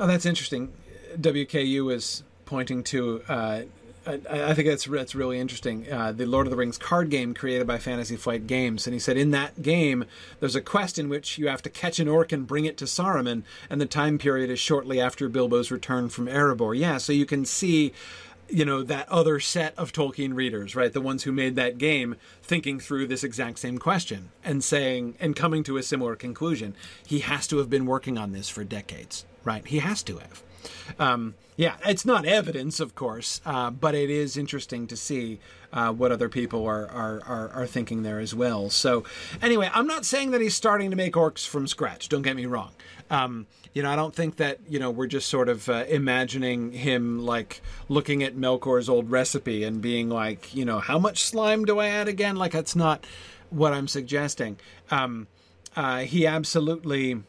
oh, 0.00 0.06
that's 0.06 0.24
interesting. 0.24 0.72
WKU 1.20 1.92
is 1.92 2.22
pointing 2.46 2.82
to 2.84 3.22
uh, 3.28 3.62
I, 4.08 4.50
I, 4.50 4.54
think 4.54 4.68
that's 4.68 4.86
that's 4.86 5.14
really 5.14 5.38
interesting. 5.38 5.90
Uh, 5.90 6.12
the 6.12 6.24
Lord 6.24 6.46
of 6.46 6.50
the 6.50 6.56
Rings 6.56 6.78
card 6.78 7.10
game 7.10 7.34
created 7.34 7.66
by 7.66 7.78
Fantasy 7.78 8.16
Flight 8.16 8.46
Games, 8.46 8.86
and 8.86 8.94
he 8.94 9.00
said 9.00 9.18
in 9.18 9.32
that 9.32 9.60
game 9.60 10.06
there's 10.40 10.56
a 10.56 10.62
quest 10.62 10.98
in 10.98 11.10
which 11.10 11.36
you 11.36 11.48
have 11.48 11.62
to 11.62 11.70
catch 11.70 11.98
an 11.98 12.08
orc 12.08 12.32
and 12.32 12.46
bring 12.46 12.64
it 12.64 12.78
to 12.78 12.86
Saruman, 12.86 13.42
and 13.68 13.80
the 13.80 13.86
time 13.86 14.18
period 14.18 14.48
is 14.48 14.58
shortly 14.58 14.98
after 14.98 15.28
Bilbo's 15.28 15.70
return 15.70 16.08
from 16.08 16.26
Erebor. 16.26 16.76
Yeah, 16.76 16.96
so 16.96 17.12
you 17.12 17.26
can 17.26 17.44
see 17.44 17.92
you 18.48 18.64
know 18.64 18.82
that 18.82 19.08
other 19.10 19.40
set 19.40 19.74
of 19.76 19.92
Tolkien 19.92 20.34
readers, 20.34 20.74
right? 20.74 20.92
The 20.92 21.02
ones 21.02 21.24
who 21.24 21.32
made 21.32 21.54
that 21.56 21.76
game 21.76 22.16
thinking 22.42 22.80
through 22.80 23.08
this 23.08 23.22
exact 23.22 23.58
same 23.58 23.76
question 23.76 24.30
and 24.42 24.64
saying 24.64 25.16
and 25.20 25.36
coming 25.36 25.62
to 25.64 25.76
a 25.76 25.82
similar 25.82 26.16
conclusion. 26.16 26.74
He 27.06 27.18
has 27.20 27.46
to 27.48 27.58
have 27.58 27.68
been 27.68 27.84
working 27.84 28.16
on 28.16 28.32
this 28.32 28.48
for 28.48 28.64
decades, 28.64 29.26
right? 29.44 29.66
He 29.66 29.80
has 29.80 30.02
to 30.04 30.16
have. 30.18 30.42
Um, 30.98 31.34
yeah, 31.56 31.74
it's 31.84 32.04
not 32.04 32.24
evidence, 32.24 32.78
of 32.78 32.94
course, 32.94 33.40
uh, 33.44 33.70
but 33.70 33.94
it 33.94 34.10
is 34.10 34.36
interesting 34.36 34.86
to 34.86 34.96
see 34.96 35.40
uh, 35.72 35.92
what 35.92 36.12
other 36.12 36.28
people 36.28 36.64
are, 36.64 36.88
are, 36.88 37.20
are, 37.26 37.48
are, 37.50 37.66
thinking 37.66 38.04
there 38.04 38.20
as 38.20 38.32
well. 38.32 38.70
So, 38.70 39.02
anyway, 39.42 39.68
I'm 39.74 39.86
not 39.88 40.06
saying 40.06 40.30
that 40.30 40.40
he's 40.40 40.54
starting 40.54 40.90
to 40.90 40.96
make 40.96 41.14
orcs 41.14 41.46
from 41.46 41.66
scratch. 41.66 42.08
Don't 42.08 42.22
get 42.22 42.36
me 42.36 42.46
wrong. 42.46 42.70
Um, 43.10 43.48
you 43.74 43.82
know, 43.82 43.90
I 43.90 43.96
don't 43.96 44.14
think 44.14 44.36
that 44.36 44.60
you 44.68 44.78
know 44.78 44.90
we're 44.90 45.08
just 45.08 45.28
sort 45.28 45.48
of 45.48 45.68
uh, 45.68 45.84
imagining 45.88 46.72
him 46.72 47.24
like 47.24 47.60
looking 47.88 48.22
at 48.22 48.36
Melkor's 48.36 48.88
old 48.88 49.10
recipe 49.10 49.64
and 49.64 49.82
being 49.82 50.08
like, 50.08 50.54
you 50.54 50.64
know, 50.64 50.78
how 50.78 50.98
much 50.98 51.24
slime 51.24 51.64
do 51.64 51.78
I 51.78 51.88
add 51.88 52.08
again? 52.08 52.36
Like 52.36 52.52
that's 52.52 52.76
not 52.76 53.04
what 53.50 53.72
I'm 53.72 53.88
suggesting. 53.88 54.58
Um, 54.90 55.26
uh, 55.76 55.98
he 55.98 56.26
absolutely 56.26 57.22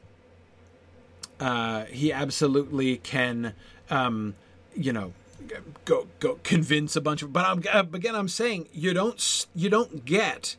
uh, 1.40 1.86
he 1.86 2.12
absolutely 2.12 2.98
can, 2.98 3.54
um, 3.90 4.36
you 4.76 4.94
know, 4.94 5.14
go 5.86 6.08
go 6.20 6.40
convince 6.44 6.96
a 6.96 7.02
bunch 7.02 7.22
of. 7.22 7.34
But 7.34 7.46
I'm, 7.46 7.64
uh, 7.72 7.86
again, 7.94 8.16
I'm 8.16 8.28
saying 8.28 8.68
you 8.74 8.94
don't 8.94 9.48
you 9.56 9.70
don't 9.70 10.06
get 10.06 10.56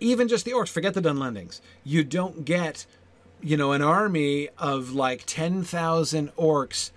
even 0.00 0.28
just 0.28 0.44
the 0.44 0.52
orcs. 0.52 0.68
Forget 0.68 0.94
the 0.94 1.02
Dunlendings. 1.02 1.60
You 1.84 2.04
don't 2.04 2.44
get 2.44 2.86
you 3.40 3.56
know 3.56 3.72
an 3.72 3.82
army 3.82 4.48
of 4.58 4.92
like 4.92 5.24
ten 5.26 5.64
thousand 5.64 6.34
orcs, 6.36 6.90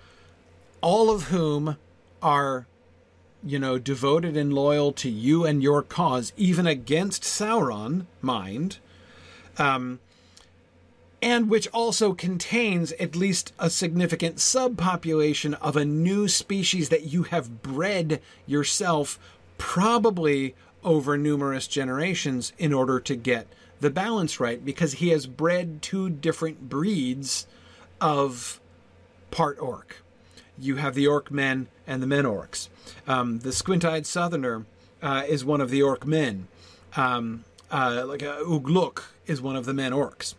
all 0.81 1.09
of 1.09 1.23
whom 1.23 1.77
are, 2.21 2.65
you 3.43 3.59
know, 3.59 3.77
devoted 3.77 4.35
and 4.35 4.53
loyal 4.53 4.91
to 4.91 5.09
you 5.09 5.45
and 5.45 5.61
your 5.61 5.83
cause, 5.83 6.33
even 6.35 6.65
against 6.65 7.23
Sauron, 7.23 8.05
mind, 8.21 8.79
um, 9.57 9.99
and 11.25 11.49
which 11.49 11.67
also 11.73 12.13
contains 12.13 12.91
at 12.93 13.15
least 13.15 13.51
a 13.57 13.67
significant 13.67 14.35
subpopulation 14.35 15.55
of 15.59 15.75
a 15.75 15.83
new 15.83 16.27
species 16.27 16.89
that 16.89 17.05
you 17.05 17.23
have 17.23 17.63
bred 17.63 18.21
yourself, 18.45 19.17
probably 19.57 20.53
over 20.83 21.17
numerous 21.17 21.65
generations, 21.65 22.53
in 22.59 22.71
order 22.71 22.99
to 22.99 23.15
get 23.15 23.47
the 23.79 23.89
balance 23.89 24.39
right, 24.39 24.63
because 24.63 24.93
he 24.93 25.09
has 25.09 25.25
bred 25.25 25.81
two 25.81 26.11
different 26.11 26.69
breeds 26.69 27.47
of 27.99 28.61
part 29.31 29.59
orc. 29.59 30.03
You 30.59 30.75
have 30.75 30.93
the 30.93 31.07
orc 31.07 31.31
men 31.31 31.69
and 31.87 32.03
the 32.03 32.07
men 32.07 32.25
orcs. 32.25 32.69
Um, 33.07 33.39
the 33.39 33.51
squint-eyed 33.51 34.05
southerner 34.05 34.67
uh, 35.01 35.23
is 35.27 35.43
one 35.43 35.59
of 35.59 35.71
the 35.71 35.81
orc 35.81 36.05
men. 36.05 36.47
Um, 36.95 37.45
uh, 37.71 38.05
like 38.07 38.21
uh, 38.21 38.41
Ugluk 38.41 39.05
is 39.25 39.41
one 39.41 39.55
of 39.55 39.65
the 39.65 39.73
men 39.73 39.91
orcs. 39.91 40.35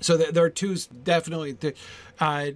So 0.00 0.16
there, 0.16 0.44
are 0.44 0.50
two 0.50 0.76
definitely. 1.04 1.56
Uh, 2.18 2.52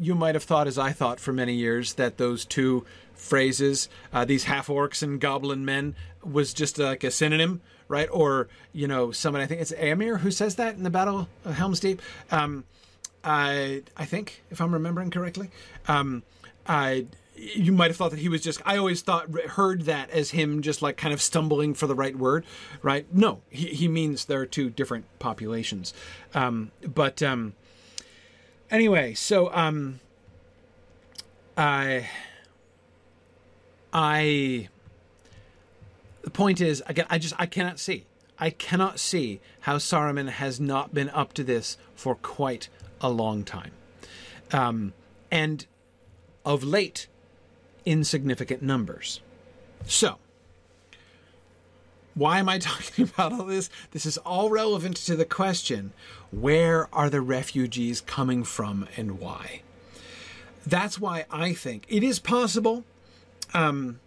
you 0.00 0.14
might 0.14 0.34
have 0.34 0.44
thought, 0.44 0.66
as 0.66 0.78
I 0.78 0.92
thought 0.92 1.20
for 1.20 1.32
many 1.32 1.54
years, 1.54 1.94
that 1.94 2.18
those 2.18 2.44
two 2.44 2.84
phrases, 3.14 3.88
uh, 4.12 4.24
these 4.24 4.44
half 4.44 4.66
orcs 4.68 5.02
and 5.02 5.20
goblin 5.20 5.64
men, 5.64 5.94
was 6.24 6.54
just 6.54 6.78
like 6.78 7.04
a 7.04 7.10
synonym, 7.10 7.60
right? 7.88 8.08
Or 8.10 8.48
you 8.72 8.88
know, 8.88 9.12
someone 9.12 9.42
I 9.42 9.46
think 9.46 9.60
it's 9.60 9.72
Éomer 9.72 10.20
who 10.20 10.30
says 10.30 10.56
that 10.56 10.76
in 10.76 10.82
the 10.82 10.90
Battle 10.90 11.28
of 11.44 11.54
Helm's 11.54 11.80
Deep. 11.80 12.00
Um, 12.30 12.64
I 13.22 13.82
I 13.96 14.04
think 14.04 14.42
if 14.50 14.60
I'm 14.60 14.72
remembering 14.72 15.10
correctly. 15.10 15.50
Um, 15.88 16.22
I 16.66 17.06
you 17.36 17.72
might 17.72 17.88
have 17.88 17.96
thought 17.96 18.10
that 18.10 18.20
he 18.20 18.28
was 18.28 18.42
just 18.42 18.60
i 18.64 18.76
always 18.76 19.02
thought 19.02 19.28
heard 19.50 19.82
that 19.82 20.08
as 20.10 20.30
him 20.30 20.62
just 20.62 20.82
like 20.82 20.96
kind 20.96 21.12
of 21.12 21.20
stumbling 21.20 21.74
for 21.74 21.86
the 21.86 21.94
right 21.94 22.16
word 22.16 22.44
right? 22.82 23.06
No 23.12 23.40
he, 23.50 23.68
he 23.68 23.88
means 23.88 24.26
there 24.26 24.40
are 24.40 24.46
two 24.46 24.70
different 24.70 25.06
populations. 25.18 25.92
Um, 26.34 26.70
but 26.82 27.22
um, 27.22 27.54
anyway 28.70 29.14
so 29.14 29.52
um, 29.52 30.00
i 31.56 32.08
i 33.92 34.68
the 36.22 36.30
point 36.30 36.60
is 36.60 36.82
again 36.86 37.06
i 37.10 37.18
just 37.18 37.34
i 37.38 37.46
cannot 37.46 37.78
see. 37.78 38.04
I 38.38 38.50
cannot 38.50 38.98
see 38.98 39.40
how 39.60 39.76
saruman 39.76 40.28
has 40.28 40.58
not 40.58 40.92
been 40.92 41.08
up 41.10 41.32
to 41.34 41.44
this 41.44 41.76
for 41.94 42.16
quite 42.16 42.68
a 43.00 43.08
long 43.08 43.44
time. 43.44 43.70
Um, 44.52 44.92
and 45.30 45.66
of 46.44 46.64
late 46.64 47.06
insignificant 47.84 48.62
numbers. 48.62 49.20
So, 49.86 50.18
why 52.14 52.38
am 52.38 52.48
I 52.48 52.58
talking 52.60 53.04
about 53.04 53.32
all 53.32 53.44
this? 53.44 53.70
This 53.92 54.06
is 54.06 54.18
all 54.18 54.50
relevant 54.50 54.96
to 54.98 55.16
the 55.16 55.24
question 55.24 55.92
where 56.30 56.88
are 56.92 57.10
the 57.10 57.20
refugees 57.20 58.00
coming 58.00 58.44
from 58.44 58.88
and 58.96 59.18
why? 59.18 59.62
That's 60.66 60.98
why 60.98 61.26
I 61.30 61.52
think 61.52 61.84
it 61.88 62.02
is 62.02 62.18
possible. 62.18 62.84
Um, 63.52 64.00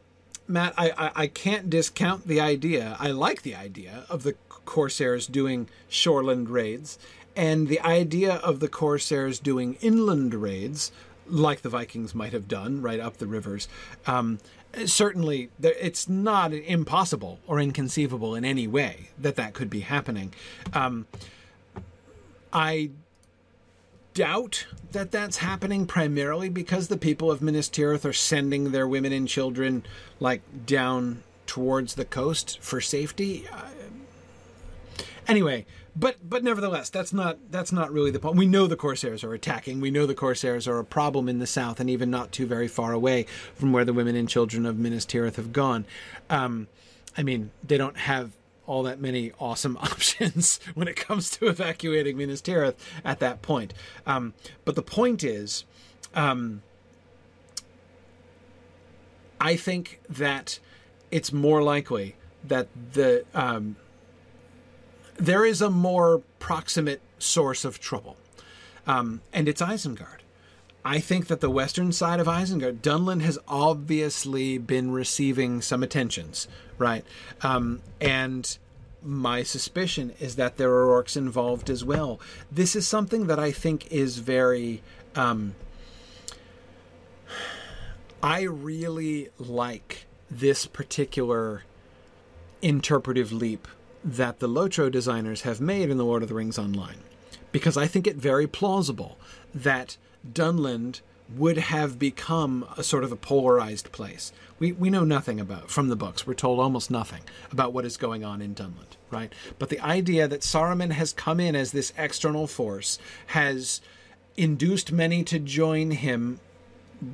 Matt, 0.48 0.74
I, 0.78 0.92
I, 0.92 1.12
I 1.24 1.28
can't 1.28 1.70
discount 1.70 2.28
the 2.28 2.40
idea. 2.40 2.96
I 3.00 3.12
like 3.12 3.44
the 3.44 3.56
idea 3.56 4.06
of 4.10 4.24
the 4.24 4.34
Corsairs 4.66 5.28
doing 5.28 5.70
shoreland 5.90 6.50
raids 6.50 6.98
and 7.36 7.68
the 7.68 7.80
idea 7.82 8.36
of 8.36 8.60
the 8.60 8.68
Corsairs 8.68 9.40
doing 9.40 9.76
inland 9.76 10.34
raids 10.34 10.92
like 11.30 11.62
the 11.62 11.70
Vikings 11.70 12.16
might 12.16 12.34
have 12.34 12.48
done 12.48 12.82
right 12.82 13.00
up 13.00 13.18
the 13.18 13.28
rivers. 13.28 13.68
Um, 14.06 14.40
certainly, 14.86 15.50
it's 15.62 16.08
not 16.08 16.54
impossible 16.54 17.40
or 17.48 17.60
inconceivable 17.60 18.36
in 18.36 18.46
any 18.46 18.68
way 18.68 19.10
that 19.18 19.36
that 19.36 19.54
could 19.54 19.70
be 19.70 19.82
happening. 19.82 20.34
Um, 20.74 21.08
I 22.54 22.92
doubt 24.14 24.66
that 24.94 25.12
that's 25.12 25.38
happening 25.38 25.86
primarily 25.86 26.50
because 26.50 26.88
the 26.88 26.98
people 26.98 27.30
of 27.30 27.42
Minas 27.42 27.70
Tirith 27.70 28.04
are 28.04 28.14
sending 28.14 28.72
their 28.72 28.88
women 28.88 29.14
and 29.14 29.28
children 29.28 29.86
like 30.20 30.42
down 30.66 31.22
towards 31.46 31.94
the 31.96 32.06
coast 32.06 32.58
for 32.60 32.82
safety. 32.82 33.48
Uh, 33.52 33.62
anyway, 35.28 35.66
but 36.00 36.18
but 36.30 36.44
nevertheless, 36.44 36.90
that's 36.90 37.12
not 37.12 37.38
that's 37.50 37.72
not 37.72 37.92
really 37.92 38.12
the 38.12 38.20
point. 38.20 38.38
We 38.38 38.46
know 38.46 38.68
the 38.68 38.76
Corsairs 38.76 39.24
are 39.24 39.34
attacking. 39.34 39.82
We 39.82 39.90
know 39.90 40.06
the 40.06 40.14
Corsairs 40.14 40.68
are 40.68 40.78
a 40.78 40.86
problem 40.86 41.28
in 41.28 41.40
the 41.40 41.48
south, 41.48 41.80
and 41.80 41.90
even 41.90 42.12
not 42.12 42.32
too 42.32 42.46
very 42.46 42.68
far 42.68 42.94
away 42.94 43.26
from 43.56 43.72
where 43.74 43.86
the 43.86 43.94
women 43.94 44.16
and 44.16 44.30
children 44.30 44.66
of 44.66 44.78
Minas 44.78 45.06
Tirith 45.06 45.36
have 45.36 45.52
gone. 45.52 45.86
Um, 46.30 46.68
I 47.18 47.24
mean, 47.24 47.52
they 47.64 47.78
don't 47.78 47.98
have 47.98 48.32
all 48.68 48.84
that 48.84 49.00
many 49.00 49.32
awesome 49.40 49.78
options 49.82 50.60
when 50.76 50.88
it 50.88 50.96
comes 50.96 51.32
to 51.32 51.48
evacuating 51.48 52.16
Minas 52.18 52.42
Tirith 52.42 52.76
at 53.04 53.20
that 53.20 53.42
point. 53.42 53.74
Um, 54.06 54.34
but 54.66 54.76
the 54.76 54.84
point 54.84 55.24
is, 55.24 55.64
um, 56.14 56.62
I 59.42 59.56
think 59.56 60.02
that 60.10 60.60
it's 61.10 61.32
more 61.32 61.64
likely 61.64 62.16
that 62.44 62.68
the 62.94 63.26
um, 63.34 63.78
there 65.18 65.46
is 65.46 65.62
a 65.62 65.70
more 65.70 66.22
proximate 66.40 67.02
source 67.20 67.66
of 67.66 67.80
trouble, 67.80 68.18
um, 68.86 69.22
and 69.34 69.48
it's 69.48 69.62
Isengard. 69.62 70.22
I 70.86 71.00
think 71.00 71.28
that 71.28 71.42
the 71.42 71.50
western 71.50 71.92
side 71.92 72.22
of 72.22 72.28
Isengard, 72.28 72.78
Dunland 72.78 73.22
has 73.22 73.38
obviously 73.48 74.58
been 74.58 74.92
receiving 74.92 75.62
some 75.62 75.84
attentions, 75.84 76.48
right? 76.78 77.04
Um, 77.42 77.82
and 78.00 78.58
my 79.04 79.44
suspicion 79.44 80.14
is 80.20 80.38
that 80.38 80.58
there 80.58 80.72
are 80.72 81.04
orcs 81.04 81.18
involved 81.18 81.70
as 81.70 81.84
well. 81.84 82.22
This 82.50 82.76
is 82.76 82.88
something 82.88 83.28
that 83.28 83.40
I 83.40 83.52
think 83.52 83.92
is 83.92 84.20
very. 84.20 84.82
Um, 85.16 85.56
I 88.24 88.42
really 88.42 89.30
like 89.38 90.06
this 90.32 90.66
particular 90.66 91.64
interpretive 92.62 93.32
leap 93.32 93.68
that 94.08 94.40
the 94.40 94.48
Lotro 94.48 94.90
designers 94.90 95.42
have 95.42 95.60
made 95.60 95.90
in 95.90 95.98
The 95.98 96.06
Lord 96.06 96.24
of 96.24 96.30
the 96.30 96.36
Rings 96.36 96.58
Online. 96.58 97.00
Because 97.52 97.76
I 97.76 97.88
think 97.88 98.08
it 98.08 98.16
very 98.16 98.48
plausible 98.48 99.18
that 99.54 99.98
Dunland 100.32 101.02
would 101.36 101.58
have 101.58 102.00
become 102.00 102.66
a 102.78 102.84
sort 102.84 103.04
of 103.04 103.12
a 103.12 103.18
polarized 103.18 103.92
place. 103.92 104.32
We, 104.60 104.72
we 104.72 104.90
know 104.90 105.04
nothing 105.04 105.42
about 105.42 105.70
from 105.70 105.90
the 105.90 105.98
books. 105.98 106.26
We're 106.26 106.36
told 106.36 106.62
almost 106.62 106.90
nothing 106.90 107.24
about 107.52 107.74
what 107.74 107.84
is 107.84 107.98
going 107.98 108.24
on 108.24 108.42
in 108.42 108.56
Dunland, 108.56 108.96
right? 109.12 109.34
But 109.60 109.68
the 109.68 109.82
idea 109.82 110.28
that 110.30 110.42
Saruman 110.42 110.92
has 110.92 111.12
come 111.12 111.42
in 111.42 111.54
as 111.54 111.74
this 111.74 111.92
external 111.98 112.48
force 112.48 112.98
has 113.28 113.82
induced 114.38 114.94
many 114.94 115.24
to 115.26 115.40
join 115.40 115.92
him 115.92 116.40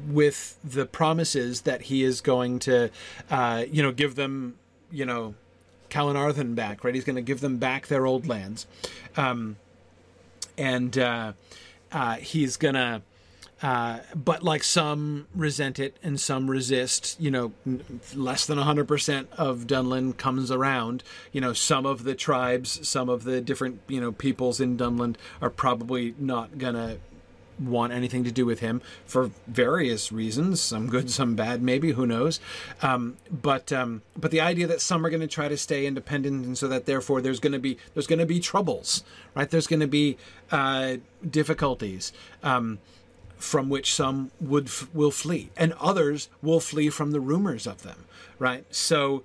with 0.07 0.59
the 0.63 0.85
promises 0.85 1.61
that 1.61 1.83
he 1.83 2.03
is 2.03 2.21
going 2.21 2.59
to, 2.59 2.91
uh, 3.31 3.65
you 3.69 3.81
know, 3.81 3.91
give 3.91 4.13
them, 4.13 4.55
you 4.91 5.05
know, 5.05 5.33
Calenardhon 5.93 6.55
back, 6.55 6.83
right? 6.83 6.95
He's 6.95 7.03
going 7.03 7.17
to 7.17 7.21
give 7.21 7.39
them 7.39 7.57
back 7.57 7.87
their 7.87 8.05
old 8.05 8.27
lands. 8.27 8.65
Um, 9.15 9.57
and 10.57 10.97
uh, 10.97 11.33
uh, 11.91 12.15
he's 12.15 12.57
going 12.57 12.75
to. 12.75 13.01
Uh, 13.61 13.99
but 14.13 14.43
like 14.43 14.61
some 14.61 15.25
resent 15.33 15.79
it 15.79 15.95
and 16.03 16.19
some 16.19 16.51
resist, 16.51 17.15
you 17.17 17.31
know, 17.31 17.53
less 18.13 18.45
than 18.45 18.57
100% 18.57 19.27
of 19.37 19.67
Dunland 19.67 20.17
comes 20.17 20.51
around. 20.51 21.01
You 21.31 21.39
know, 21.39 21.53
some 21.53 21.85
of 21.85 22.03
the 22.03 22.13
tribes, 22.13 22.85
some 22.85 23.07
of 23.07 23.23
the 23.23 23.39
different, 23.39 23.79
you 23.87 24.01
know, 24.01 24.11
peoples 24.11 24.59
in 24.59 24.75
Dunland 24.75 25.15
are 25.41 25.49
probably 25.49 26.13
not 26.19 26.57
going 26.57 26.73
to 26.73 26.97
want 27.59 27.93
anything 27.93 28.23
to 28.23 28.31
do 28.31 28.45
with 28.45 28.59
him 28.59 28.81
for 29.05 29.31
various 29.47 30.11
reasons, 30.11 30.61
some 30.61 30.87
good, 30.87 31.09
some 31.09 31.35
bad, 31.35 31.61
maybe 31.61 31.91
who 31.91 32.05
knows. 32.05 32.39
Um, 32.81 33.17
but 33.31 33.71
um, 33.71 34.01
but 34.17 34.31
the 34.31 34.41
idea 34.41 34.67
that 34.67 34.81
some 34.81 35.05
are 35.05 35.09
going 35.09 35.21
to 35.21 35.27
try 35.27 35.47
to 35.47 35.57
stay 35.57 35.85
independent, 35.85 36.45
and 36.45 36.57
so 36.57 36.67
that 36.67 36.85
therefore 36.85 37.21
there's 37.21 37.39
going 37.39 37.53
to 37.53 37.59
be 37.59 37.77
there's 37.93 38.07
going 38.07 38.19
to 38.19 38.25
be 38.25 38.39
troubles, 38.39 39.03
right? 39.35 39.49
There's 39.49 39.67
going 39.67 39.79
to 39.81 39.87
be 39.87 40.17
uh, 40.51 40.97
difficulties. 41.29 42.11
Um, 42.41 42.79
from 43.37 43.69
which 43.69 43.93
some 43.93 44.31
would 44.39 44.69
will 44.93 45.11
flee, 45.11 45.49
and 45.57 45.73
others 45.73 46.29
will 46.41 46.61
flee 46.61 46.89
from 46.89 47.11
the 47.11 47.19
rumors 47.19 47.67
of 47.67 47.83
them. 47.83 48.05
Right, 48.39 48.65
so 48.73 49.23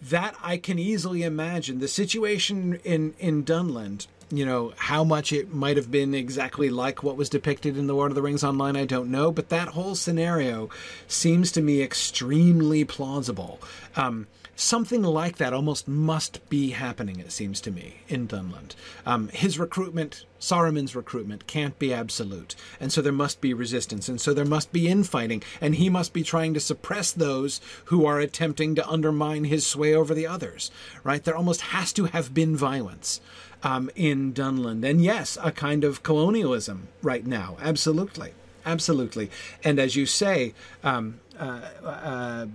that 0.00 0.34
I 0.42 0.56
can 0.56 0.78
easily 0.78 1.22
imagine 1.22 1.80
the 1.80 1.88
situation 1.88 2.80
in 2.82 3.14
in 3.18 3.44
Dunland 3.44 4.06
you 4.30 4.44
know, 4.44 4.72
how 4.76 5.04
much 5.04 5.32
it 5.32 5.52
might 5.52 5.76
have 5.76 5.90
been 5.90 6.14
exactly 6.14 6.70
like 6.70 7.02
what 7.02 7.16
was 7.16 7.28
depicted 7.28 7.76
in 7.76 7.86
the 7.86 7.94
Lord 7.94 8.10
of 8.10 8.14
the 8.14 8.22
Rings 8.22 8.44
online, 8.44 8.76
I 8.76 8.84
don't 8.84 9.10
know. 9.10 9.32
But 9.32 9.48
that 9.48 9.68
whole 9.68 9.94
scenario 9.94 10.68
seems 11.06 11.50
to 11.52 11.62
me 11.62 11.82
extremely 11.82 12.84
plausible. 12.84 13.58
Um, 13.96 14.26
something 14.54 15.02
like 15.02 15.36
that 15.36 15.52
almost 15.52 15.86
must 15.86 16.46
be 16.50 16.70
happening, 16.70 17.20
it 17.20 17.30
seems 17.30 17.60
to 17.60 17.70
me, 17.70 17.98
in 18.08 18.26
Dunland. 18.26 18.74
Um, 19.06 19.28
his 19.28 19.58
recruitment, 19.58 20.24
Saruman's 20.40 20.96
recruitment, 20.96 21.46
can't 21.46 21.78
be 21.78 21.94
absolute. 21.94 22.56
And 22.80 22.92
so 22.92 23.00
there 23.00 23.12
must 23.12 23.40
be 23.40 23.54
resistance. 23.54 24.08
And 24.08 24.20
so 24.20 24.34
there 24.34 24.44
must 24.44 24.72
be 24.72 24.88
infighting. 24.88 25.44
And 25.60 25.76
he 25.76 25.88
must 25.88 26.12
be 26.12 26.24
trying 26.24 26.54
to 26.54 26.60
suppress 26.60 27.12
those 27.12 27.60
who 27.86 28.04
are 28.04 28.18
attempting 28.18 28.74
to 28.74 28.88
undermine 28.88 29.44
his 29.44 29.64
sway 29.64 29.94
over 29.94 30.12
the 30.12 30.26
others, 30.26 30.72
right? 31.04 31.22
There 31.22 31.36
almost 31.36 31.60
has 31.60 31.92
to 31.94 32.06
have 32.06 32.34
been 32.34 32.56
violence. 32.56 33.20
Um, 33.62 33.90
in 33.96 34.32
Dunland. 34.32 34.88
And 34.88 35.02
yes, 35.02 35.36
a 35.42 35.50
kind 35.50 35.82
of 35.82 36.04
colonialism 36.04 36.88
right 37.02 37.26
now. 37.26 37.56
Absolutely. 37.60 38.32
Absolutely. 38.64 39.30
And 39.64 39.80
as 39.80 39.96
you 39.96 40.06
say, 40.06 40.54
um, 40.84 41.20
uh, 41.38 41.60
uh, 41.84 42.46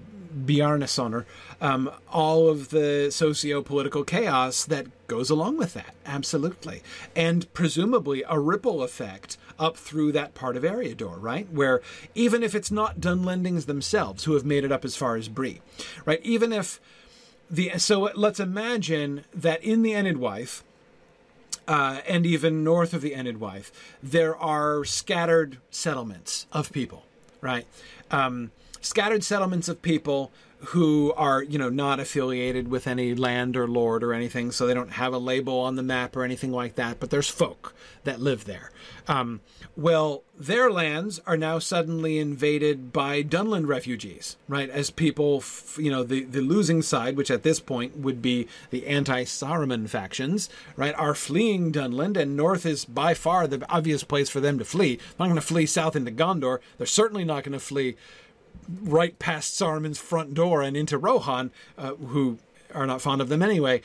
Bjarnasonar, 0.46 1.26
um, 1.60 1.92
all 2.12 2.50
of 2.50 2.70
the 2.70 3.10
socio-political 3.12 4.04
chaos 4.04 4.64
that 4.66 4.88
goes 5.08 5.30
along 5.30 5.58
with 5.58 5.74
that. 5.74 5.94
Absolutely. 6.06 6.82
And 7.16 7.52
presumably 7.54 8.24
a 8.30 8.40
ripple 8.40 8.84
effect 8.84 9.38
up 9.60 9.76
through 9.76 10.12
that 10.14 10.34
part 10.34 10.56
of 10.56 10.64
Eriador, 10.64 11.16
right? 11.20 11.52
Where 11.52 11.82
even 12.16 12.44
if 12.44 12.56
it's 12.56 12.72
not 12.72 13.00
Dunlendings 13.00 13.66
themselves 13.66 14.24
who 14.24 14.34
have 14.34 14.46
made 14.46 14.64
it 14.64 14.72
up 14.72 14.86
as 14.86 14.96
far 14.96 15.16
as 15.16 15.30
Bree, 15.30 15.62
right? 16.06 16.22
Even 16.24 16.54
if 16.54 16.80
the 17.50 17.78
so 17.78 18.10
let's 18.16 18.40
imagine 18.40 19.26
that 19.34 19.64
in 19.64 19.84
the 19.84 19.92
Enedwaith, 19.92 20.64
uh, 21.68 22.02
and 22.08 22.26
even 22.26 22.64
north 22.64 22.94
of 22.94 23.02
the 23.02 23.14
Enid 23.14 23.40
Enedwaith, 23.40 23.72
there 24.02 24.36
are 24.36 24.84
scattered 24.84 25.58
settlements 25.70 26.46
of 26.52 26.72
people, 26.72 27.06
right? 27.42 27.66
Um, 28.12 28.52
scattered 28.82 29.24
settlements 29.24 29.68
of 29.70 29.82
people 29.82 30.32
who 30.68 31.14
are, 31.18 31.44
you 31.44 31.58
know, 31.58 31.70
not 31.70 32.00
affiliated 32.00 32.70
with 32.70 32.88
any 32.88 33.14
land 33.14 33.58
or 33.58 33.68
lord 33.68 34.04
or 34.04 34.14
anything, 34.14 34.52
so 34.52 34.66
they 34.66 34.74
don't 34.74 34.94
have 34.94 35.14
a 35.14 35.18
label 35.18 35.60
on 35.60 35.76
the 35.76 35.84
map 35.84 36.16
or 36.16 36.24
anything 36.24 36.52
like 36.52 36.76
that, 36.76 37.00
but 37.00 37.10
there's 37.10 37.30
folk 37.30 37.74
that 38.06 38.22
live 38.22 38.46
there. 38.46 38.72
Um, 39.08 39.42
well, 39.76 40.24
their 40.38 40.72
lands 40.72 41.20
are 41.26 41.36
now 41.36 41.60
suddenly 41.60 42.18
invaded 42.18 42.94
by 42.94 43.24
Dunland 43.24 43.68
refugees, 43.68 44.38
right? 44.48 44.70
As 44.70 44.90
people, 44.90 45.38
f- 45.38 45.78
you 45.78 45.92
know, 45.92 46.04
the, 46.04 46.24
the 46.24 46.42
losing 46.42 46.82
side, 46.82 47.18
which 47.18 47.32
at 47.32 47.44
this 47.44 47.60
point 47.60 47.98
would 47.98 48.22
be 48.22 48.48
the 48.70 48.88
anti 48.88 49.24
Saruman 49.24 49.90
factions, 49.90 50.50
right, 50.78 50.96
are 50.96 51.16
fleeing 51.16 51.72
Dunland, 51.72 52.16
and 52.16 52.38
north 52.38 52.66
is 52.66 52.86
by 52.86 53.14
far 53.14 53.48
the 53.48 53.66
obvious 53.70 54.04
place 54.04 54.30
for 54.30 54.40
them 54.40 54.58
to 54.60 54.66
flee. 54.66 54.96
They're 54.96 55.06
not 55.20 55.26
going 55.26 55.36
to 55.36 55.42
flee 55.42 55.66
south 55.66 55.96
into 55.96 56.12
Gondor. 56.12 56.60
They're 56.78 56.88
certainly 56.88 57.26
not 57.26 57.44
going 57.44 57.54
to 57.54 57.60
flee 57.60 57.96
right 58.82 59.18
past 59.20 59.60
Saruman's 59.60 60.00
front 60.00 60.34
door 60.34 60.62
and 60.62 60.76
into 60.76 60.98
Rohan, 60.98 61.52
uh, 61.78 61.96
who 61.96 62.40
are 62.74 62.88
not 62.88 63.02
fond 63.02 63.22
of 63.22 63.30
them 63.30 63.42
anyway. 63.42 63.82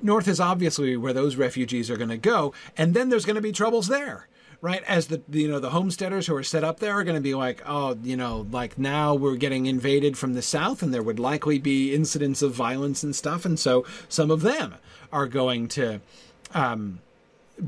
North 0.00 0.28
is 0.28 0.40
obviously 0.40 0.96
where 0.96 1.12
those 1.12 1.36
refugees 1.36 1.90
are 1.90 1.96
going 1.96 2.08
to 2.08 2.16
go, 2.16 2.52
and 2.76 2.94
then 2.94 3.08
there's 3.08 3.24
going 3.24 3.36
to 3.36 3.42
be 3.42 3.52
troubles 3.52 3.88
there. 3.88 4.28
Right, 4.60 4.82
as 4.88 5.06
the 5.06 5.22
you 5.30 5.46
know 5.46 5.60
the 5.60 5.70
homesteaders 5.70 6.26
who 6.26 6.34
are 6.34 6.42
set 6.42 6.64
up 6.64 6.80
there 6.80 6.94
are 6.94 7.04
going 7.04 7.14
to 7.14 7.20
be 7.20 7.36
like, 7.36 7.62
oh, 7.64 7.96
you 8.02 8.16
know, 8.16 8.44
like 8.50 8.76
now 8.76 9.14
we're 9.14 9.36
getting 9.36 9.66
invaded 9.66 10.18
from 10.18 10.34
the 10.34 10.42
south, 10.42 10.82
and 10.82 10.92
there 10.92 11.02
would 11.02 11.20
likely 11.20 11.60
be 11.60 11.94
incidents 11.94 12.42
of 12.42 12.54
violence 12.54 13.04
and 13.04 13.14
stuff, 13.14 13.44
and 13.44 13.56
so 13.56 13.86
some 14.08 14.32
of 14.32 14.40
them 14.40 14.74
are 15.12 15.28
going 15.28 15.68
to 15.68 16.00
um, 16.54 16.98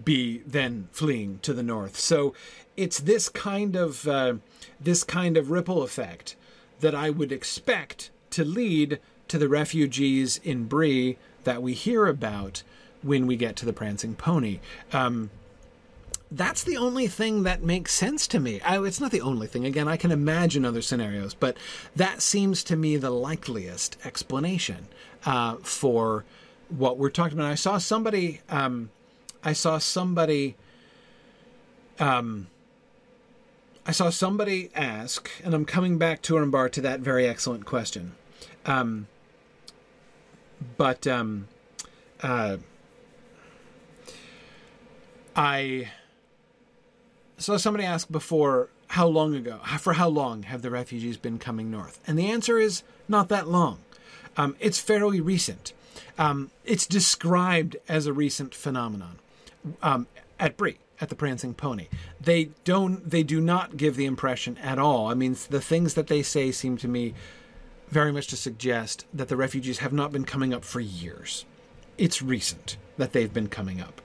be 0.05 0.39
then 0.39 0.89
fleeing 0.91 1.39
to 1.43 1.53
the 1.53 1.63
north. 1.63 1.97
So 1.97 2.35
it's 2.77 2.99
this 2.99 3.29
kind 3.29 3.77
of 3.77 4.09
uh, 4.09 4.35
this 4.81 5.05
kind 5.05 5.37
of 5.37 5.53
ripple 5.53 5.83
effect 5.83 6.35
that 6.81 6.95
I 6.95 7.11
would 7.11 7.33
expect 7.33 8.11
to 8.31 8.45
lead 8.45 8.99
to 9.29 9.39
the 9.39 9.49
refugees 9.49 10.41
in 10.43 10.65
Bree 10.65 11.17
that 11.45 11.63
we 11.63 11.73
hear 11.73 12.07
about 12.07 12.63
when 13.03 13.27
we 13.27 13.37
get 13.37 13.57
to 13.57 13.67
the 13.67 13.73
Prancing 13.73 14.15
Pony. 14.15 14.61
Um, 14.93 15.31
that's 16.31 16.63
the 16.63 16.77
only 16.77 17.09
thing 17.09 17.43
that 17.43 17.63
makes 17.63 17.93
sense 17.93 18.27
to 18.29 18.39
me. 18.39 18.61
I, 18.61 18.81
it's 18.85 19.01
not 19.01 19.11
the 19.11 19.21
only 19.21 19.47
thing. 19.47 19.65
Again, 19.65 19.89
I 19.89 19.97
can 19.97 20.13
imagine 20.13 20.65
other 20.65 20.83
scenarios, 20.83 21.35
but 21.35 21.57
that 21.97 22.23
seems 22.23 22.63
to 22.65 22.77
me 22.77 22.97
the 22.97 23.11
likeliest 23.11 23.97
explanation 24.05 24.87
uh, 25.25 25.57
for 25.57 26.25
what 26.69 26.99
we're 26.99 27.11
talking 27.11 27.39
about. 27.39 27.51
I 27.51 27.57
saw 27.57 27.79
somebody. 27.79 28.43
Um, 28.49 28.91
I 29.43 29.55
saw 29.55 29.79
somebody. 29.79 30.57
Um, 31.99 32.47
I 33.91 33.93
saw 33.93 34.09
somebody 34.09 34.71
ask, 34.73 35.29
and 35.43 35.53
I'm 35.53 35.65
coming 35.65 35.99
back 35.99 36.23
to 36.23 36.35
Turambar 36.35 36.71
to 36.71 36.81
that 36.83 37.01
very 37.01 37.27
excellent 37.27 37.67
question. 37.67 38.13
Um, 38.65 39.09
but 40.77 41.09
um, 41.09 41.49
uh, 42.23 42.59
I 45.35 45.91
saw 47.37 47.57
somebody 47.57 47.85
ask 47.85 48.09
before 48.09 48.69
how 48.91 49.09
long 49.09 49.35
ago, 49.35 49.59
for 49.81 49.95
how 49.95 50.09
long 50.09 50.45
have 50.45 50.63
the 50.63 50.71
refugees 50.71 51.17
been 51.17 51.41
coming 51.41 51.69
north? 51.69 51.99
And 52.07 52.17
the 52.17 52.31
answer 52.31 52.61
is 52.61 52.85
not 53.09 53.29
that 53.31 53.49
long. 53.49 53.81
Um, 54.37 54.55
it's 54.61 54.79
fairly 54.79 55.21
recent. 55.21 55.73
Um, 56.17 56.53
it's 56.65 56.87
described 56.87 57.77
as 57.89 58.07
a 58.07 58.13
recent 58.13 58.55
phenomenon 58.55 59.19
um, 59.83 60.07
at 60.39 60.57
Bree 60.57 60.79
at 61.01 61.09
the 61.09 61.15
Prancing 61.15 61.55
Pony. 61.55 61.89
They 62.21 62.51
don't. 62.65 63.09
They 63.09 63.23
do 63.23 63.41
not 63.41 63.77
give 63.77 63.97
the 63.97 64.07
impression 64.07 64.59
at 64.59 64.79
all. 64.79 65.09
I 65.09 65.15
mean, 65.15 65.37
the 65.49 65.61
things 65.61 65.95
that 65.95 66.09
they 66.09 66.23
say 66.23 66.53
seem 66.53 66.77
to 66.79 66.89
me 66.89 67.15
very 67.89 68.13
much 68.13 68.29
to 68.29 68.37
suggest 68.37 69.07
that 69.13 69.29
the 69.29 69.37
refugees 69.37 69.79
have 69.79 69.93
not 69.93 70.13
been 70.13 70.25
coming 70.25 70.55
up 70.55 70.65
for 70.65 70.81
years. 70.81 71.45
It's 71.99 72.23
recent 72.23 72.77
that 72.97 73.13
they've 73.13 73.33
been 73.33 73.49
coming 73.49 73.81
up. 73.81 74.01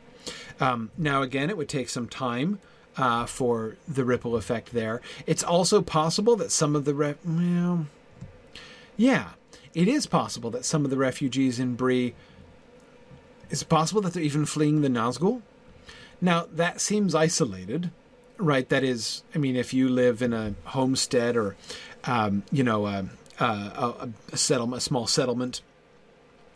Um, 0.60 0.92
now, 0.98 1.22
again, 1.22 1.50
it 1.50 1.58
would 1.58 1.70
take 1.70 1.90
some 1.90 2.08
time 2.08 2.60
uh, 2.98 3.26
for 3.26 3.76
the 3.88 4.06
ripple 4.06 4.36
effect 4.36 4.72
there. 4.74 5.02
It's 5.28 5.44
also 5.44 5.82
possible 5.82 6.36
that 6.38 6.52
some 6.52 6.76
of 6.76 6.86
the 6.86 6.94
re- 6.94 7.16
well, 7.26 7.88
yeah, 8.98 9.32
it 9.74 9.88
is 9.88 10.08
possible 10.08 10.50
that 10.52 10.66
some 10.66 10.86
of 10.86 10.92
the 10.92 10.98
refugees 10.98 11.60
in 11.60 11.76
Bree. 11.76 12.16
Is 13.50 13.62
it 13.62 13.70
possible 13.70 14.02
that 14.02 14.14
they're 14.14 14.24
even 14.24 14.46
fleeing 14.46 14.82
the 14.82 14.88
Nazgul? 14.88 15.42
Now, 16.22 16.48
that 16.52 16.82
seems 16.82 17.14
isolated, 17.14 17.92
right? 18.38 18.68
That 18.70 18.84
is, 18.84 19.24
I 19.34 19.38
mean, 19.38 19.56
if 19.56 19.74
you 19.74 19.90
live 19.90 20.22
in 20.22 20.34
a 20.34 20.56
homestead 20.66 21.36
or, 21.36 21.56
um, 22.06 22.44
you 22.52 22.64
know, 22.64 22.86
a, 22.86 23.06
a, 23.40 24.10
a, 24.32 24.38
settlement, 24.38 24.82
a 24.82 24.86
small 24.86 25.08
settlement, 25.08 25.62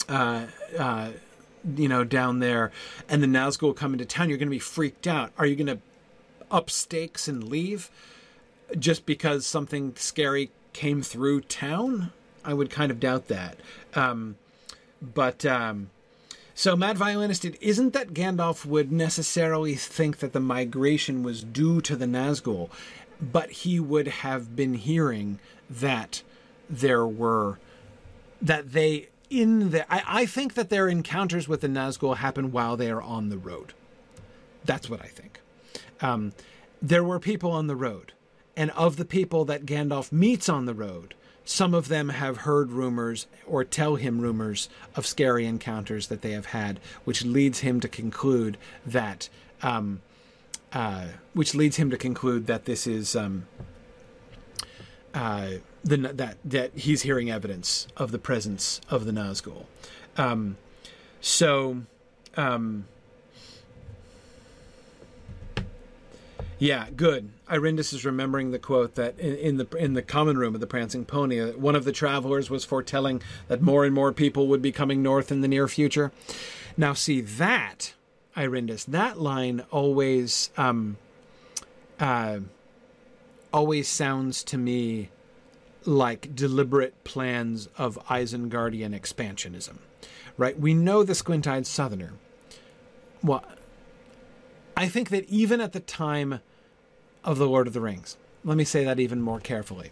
uh, 0.08 0.48
uh, 0.78 1.12
you 1.76 1.88
know, 1.90 2.04
down 2.04 2.40
there, 2.40 2.72
and 3.08 3.22
the 3.22 3.28
Nazgul 3.28 3.76
come 3.76 3.94
into 3.94 4.06
town, 4.06 4.30
you're 4.30 4.38
going 4.38 4.48
to 4.48 4.52
be 4.52 4.60
freaked 4.60 5.08
out. 5.08 5.32
Are 5.38 5.46
you 5.46 5.56
going 5.56 5.68
to 5.68 5.80
up 6.52 6.70
stakes 6.70 7.28
and 7.28 7.44
leave 7.44 7.90
just 8.78 9.06
because 9.06 9.46
something 9.46 9.94
scary 9.96 10.52
came 10.74 11.02
through 11.02 11.42
town? 11.42 12.12
I 12.44 12.54
would 12.54 12.70
kind 12.70 12.92
of 12.92 13.00
doubt 13.00 13.28
that. 13.28 13.58
Um, 13.94 14.38
but 15.02 15.46
um, 15.46 15.90
so, 16.60 16.76
Mad 16.76 16.98
Violinist, 16.98 17.46
it 17.46 17.56
isn't 17.62 17.94
that 17.94 18.14
Gandalf 18.14 18.66
would 18.66 18.92
necessarily 18.92 19.76
think 19.76 20.18
that 20.18 20.34
the 20.34 20.42
migration 20.42 21.24
was 21.24 21.42
due 21.42 21.80
to 21.80 21.96
the 21.96 22.06
Nazgul, 22.06 22.70
but 23.22 23.50
he 23.50 23.80
would 23.80 24.10
have 24.10 24.58
been 24.58 24.74
hearing 24.74 25.40
that 25.70 26.22
there 26.70 27.08
were, 27.08 27.60
that 28.42 28.74
they, 28.74 29.08
in 29.30 29.72
the, 29.72 29.90
I, 29.90 30.04
I 30.06 30.26
think 30.26 30.56
that 30.56 30.70
their 30.70 30.90
encounters 30.90 31.48
with 31.48 31.62
the 31.62 31.70
Nazgul 31.70 32.18
happen 32.18 32.52
while 32.52 32.76
they 32.76 32.92
are 32.92 33.02
on 33.02 33.30
the 33.30 33.38
road. 33.38 33.72
That's 34.66 34.90
what 34.90 35.02
I 35.02 35.08
think. 35.08 35.40
Um, 36.02 36.34
there 36.82 37.06
were 37.06 37.22
people 37.22 37.54
on 37.54 37.68
the 37.68 37.76
road, 37.78 38.12
and 38.58 38.72
of 38.72 38.98
the 38.98 39.06
people 39.06 39.46
that 39.46 39.66
Gandalf 39.66 40.12
meets 40.12 40.50
on 40.50 40.66
the 40.66 40.74
road, 40.74 41.14
some 41.50 41.74
of 41.74 41.88
them 41.88 42.10
have 42.10 42.38
heard 42.38 42.72
rumors 42.72 43.26
or 43.48 43.64
tell 43.64 43.96
him 43.96 44.22
rumors 44.22 44.70
of 44.96 45.08
scary 45.08 45.48
encounters 45.48 46.06
that 46.06 46.22
they 46.22 46.30
have 46.34 46.46
had, 46.46 46.80
which 47.06 47.26
leads 47.26 47.62
him 47.62 47.80
to 47.80 47.88
conclude 47.88 48.56
that, 48.86 49.30
um, 49.64 50.00
uh, 50.74 51.08
which 51.34 51.56
leads 51.56 51.78
him 51.78 51.90
to 51.90 51.98
conclude 51.98 52.46
that 52.46 52.66
this 52.66 52.86
is 52.86 53.16
um, 53.16 53.48
uh, 55.16 55.54
the 55.84 55.98
that 55.98 56.38
that 56.46 56.72
he's 56.76 57.02
hearing 57.02 57.32
evidence 57.32 57.88
of 57.98 58.12
the 58.12 58.20
presence 58.20 58.80
of 58.88 59.06
the 59.06 59.12
Nazgul. 59.12 59.66
Um, 60.18 60.56
so. 61.20 61.78
Um, 62.38 62.86
Yeah, 66.60 66.88
good. 66.94 67.30
Irindus 67.50 67.94
is 67.94 68.06
remembering 68.06 68.52
the 68.52 68.60
quote 68.60 68.96
that 68.96 69.20
in, 69.20 69.36
in, 69.36 69.58
the 69.58 69.68
in 69.78 69.94
the 69.94 70.02
common 70.02 70.38
room 70.38 70.54
of 70.54 70.62
the 70.62 70.68
Prancing 70.68 71.06
Pony, 71.06 71.40
uh, 71.40 71.52
one 71.54 71.76
of 71.76 71.84
the 71.84 71.92
travelers 71.92 72.50
was 72.50 72.64
foretelling 72.64 73.22
that 73.48 73.62
more 73.62 73.86
and 73.86 73.94
more 73.94 74.12
people 74.12 74.48
would 74.48 74.62
be 74.62 74.72
coming 74.72 75.02
north 75.02 75.32
in 75.32 75.42
the 75.42 75.48
near 75.48 75.68
future. 75.68 76.12
Now, 76.78 76.94
see 76.94 77.22
that 77.22 77.94
Irindus. 78.38 78.86
That 78.86 79.20
line 79.20 79.64
always 79.72 80.52
um, 80.58 80.98
uh, 82.00 82.40
always 83.52 83.88
sounds 83.88 84.44
to 84.46 84.58
me 84.58 85.10
like 85.86 86.36
deliberate 86.36 87.04
plans 87.04 87.68
of 87.78 87.98
Isengardian 88.08 88.98
expansionism, 89.00 89.78
right? 90.38 90.60
We 90.60 90.74
know 90.74 91.04
the 91.04 91.16
squint-eyed 91.16 91.66
Southerner. 91.66 92.14
Well, 93.24 93.44
I 94.78 94.88
think 94.88 95.10
that 95.10 95.28
even 95.30 95.62
at 95.62 95.74
the 95.74 95.80
time 95.80 96.42
of 97.30 97.38
the 97.38 97.48
Lord 97.48 97.68
of 97.68 97.74
the 97.74 97.80
Rings, 97.80 98.18
let 98.44 98.58
me 98.58 98.64
say 98.64 98.84
that 98.84 99.00
even 99.00 99.22
more 99.22 99.40
carefully. 99.40 99.92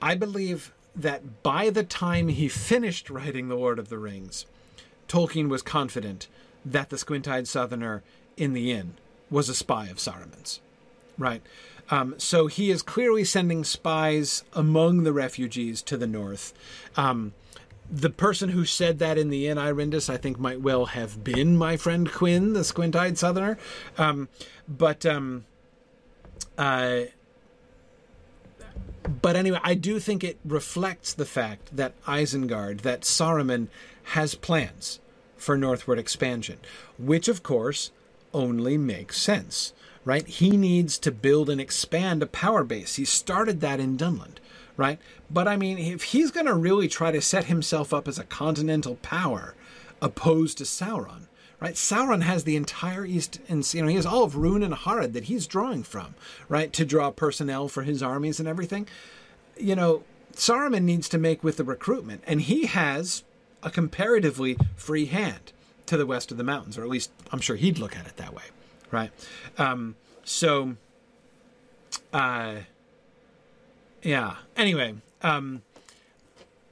I 0.00 0.14
believe 0.14 0.72
that 0.96 1.42
by 1.42 1.68
the 1.68 1.84
time 1.84 2.28
he 2.28 2.48
finished 2.48 3.10
writing 3.10 3.48
The 3.48 3.56
Lord 3.56 3.78
of 3.78 3.90
the 3.90 3.98
Rings, 3.98 4.46
Tolkien 5.06 5.50
was 5.50 5.60
confident 5.60 6.28
that 6.64 6.88
the 6.88 6.96
squint 6.96 7.28
eyed 7.28 7.46
southerner 7.46 8.02
in 8.38 8.54
the 8.54 8.72
inn 8.72 8.94
was 9.28 9.50
a 9.50 9.54
spy 9.54 9.88
of 9.88 9.98
Saruman's. 9.98 10.60
Right? 11.18 11.42
Um, 11.90 12.14
so 12.16 12.46
he 12.46 12.70
is 12.70 12.80
clearly 12.80 13.24
sending 13.24 13.62
spies 13.62 14.42
among 14.54 15.02
the 15.02 15.12
refugees 15.12 15.82
to 15.82 15.98
the 15.98 16.06
north. 16.06 16.54
Um, 16.96 17.34
the 17.90 18.08
person 18.08 18.50
who 18.50 18.64
said 18.64 18.98
that 19.00 19.18
in 19.18 19.28
the 19.28 19.46
inn, 19.46 19.58
Irindus, 19.58 20.08
I 20.08 20.16
think 20.16 20.38
might 20.38 20.62
well 20.62 20.86
have 20.86 21.22
been 21.22 21.58
my 21.58 21.76
friend 21.76 22.10
Quinn, 22.10 22.54
the 22.54 22.64
squint 22.64 22.96
eyed 22.96 23.18
southerner. 23.18 23.58
Um, 23.98 24.30
but. 24.66 25.04
Um, 25.04 25.44
uh, 26.60 27.06
but 29.22 29.34
anyway, 29.34 29.60
I 29.62 29.72
do 29.74 29.98
think 29.98 30.22
it 30.22 30.38
reflects 30.44 31.14
the 31.14 31.24
fact 31.24 31.74
that 31.74 31.98
Isengard, 32.02 32.82
that 32.82 33.00
Saruman 33.00 33.68
has 34.12 34.34
plans 34.34 35.00
for 35.38 35.56
northward 35.56 35.98
expansion, 35.98 36.58
which 36.98 37.28
of 37.28 37.42
course 37.42 37.92
only 38.34 38.76
makes 38.76 39.16
sense, 39.20 39.72
right? 40.04 40.26
He 40.26 40.50
needs 40.50 40.98
to 40.98 41.10
build 41.10 41.48
and 41.48 41.62
expand 41.62 42.22
a 42.22 42.26
power 42.26 42.62
base. 42.62 42.96
He 42.96 43.06
started 43.06 43.62
that 43.62 43.80
in 43.80 43.96
Dunland, 43.96 44.36
right? 44.76 44.98
But 45.30 45.48
I 45.48 45.56
mean, 45.56 45.78
if 45.78 46.02
he's 46.02 46.30
going 46.30 46.44
to 46.44 46.54
really 46.54 46.88
try 46.88 47.10
to 47.10 47.22
set 47.22 47.46
himself 47.46 47.94
up 47.94 48.06
as 48.06 48.18
a 48.18 48.24
continental 48.24 48.96
power 48.96 49.54
opposed 50.02 50.58
to 50.58 50.64
Sauron, 50.64 51.22
right? 51.60 51.74
Sauron 51.74 52.22
has 52.22 52.44
the 52.44 52.56
entire 52.56 53.04
east, 53.04 53.38
and 53.48 53.72
you 53.74 53.82
know 53.82 53.88
he 53.88 53.96
has 53.96 54.06
all 54.06 54.24
of 54.24 54.34
Rhûn 54.34 54.64
and 54.64 54.74
Harad 54.74 55.12
that 55.12 55.24
he's 55.24 55.46
drawing 55.46 55.82
from, 55.82 56.14
right, 56.48 56.72
to 56.72 56.84
draw 56.84 57.10
personnel 57.10 57.68
for 57.68 57.82
his 57.82 58.02
armies 58.02 58.40
and 58.40 58.48
everything. 58.48 58.86
You 59.56 59.76
know, 59.76 60.04
Saruman 60.34 60.82
needs 60.82 61.08
to 61.10 61.18
make 61.18 61.44
with 61.44 61.58
the 61.58 61.64
recruitment, 61.64 62.22
and 62.26 62.40
he 62.40 62.66
has 62.66 63.24
a 63.62 63.70
comparatively 63.70 64.56
free 64.74 65.06
hand 65.06 65.52
to 65.86 65.96
the 65.96 66.06
west 66.06 66.30
of 66.30 66.38
the 66.38 66.44
mountains, 66.44 66.78
or 66.78 66.82
at 66.82 66.88
least 66.88 67.10
I'm 67.30 67.40
sure 67.40 67.56
he'd 67.56 67.78
look 67.78 67.96
at 67.96 68.06
it 68.06 68.16
that 68.16 68.32
way, 68.32 68.44
right? 68.90 69.10
Um, 69.58 69.96
so, 70.24 70.76
uh, 72.12 72.56
yeah. 74.02 74.36
Anyway, 74.56 74.94
um, 75.22 75.62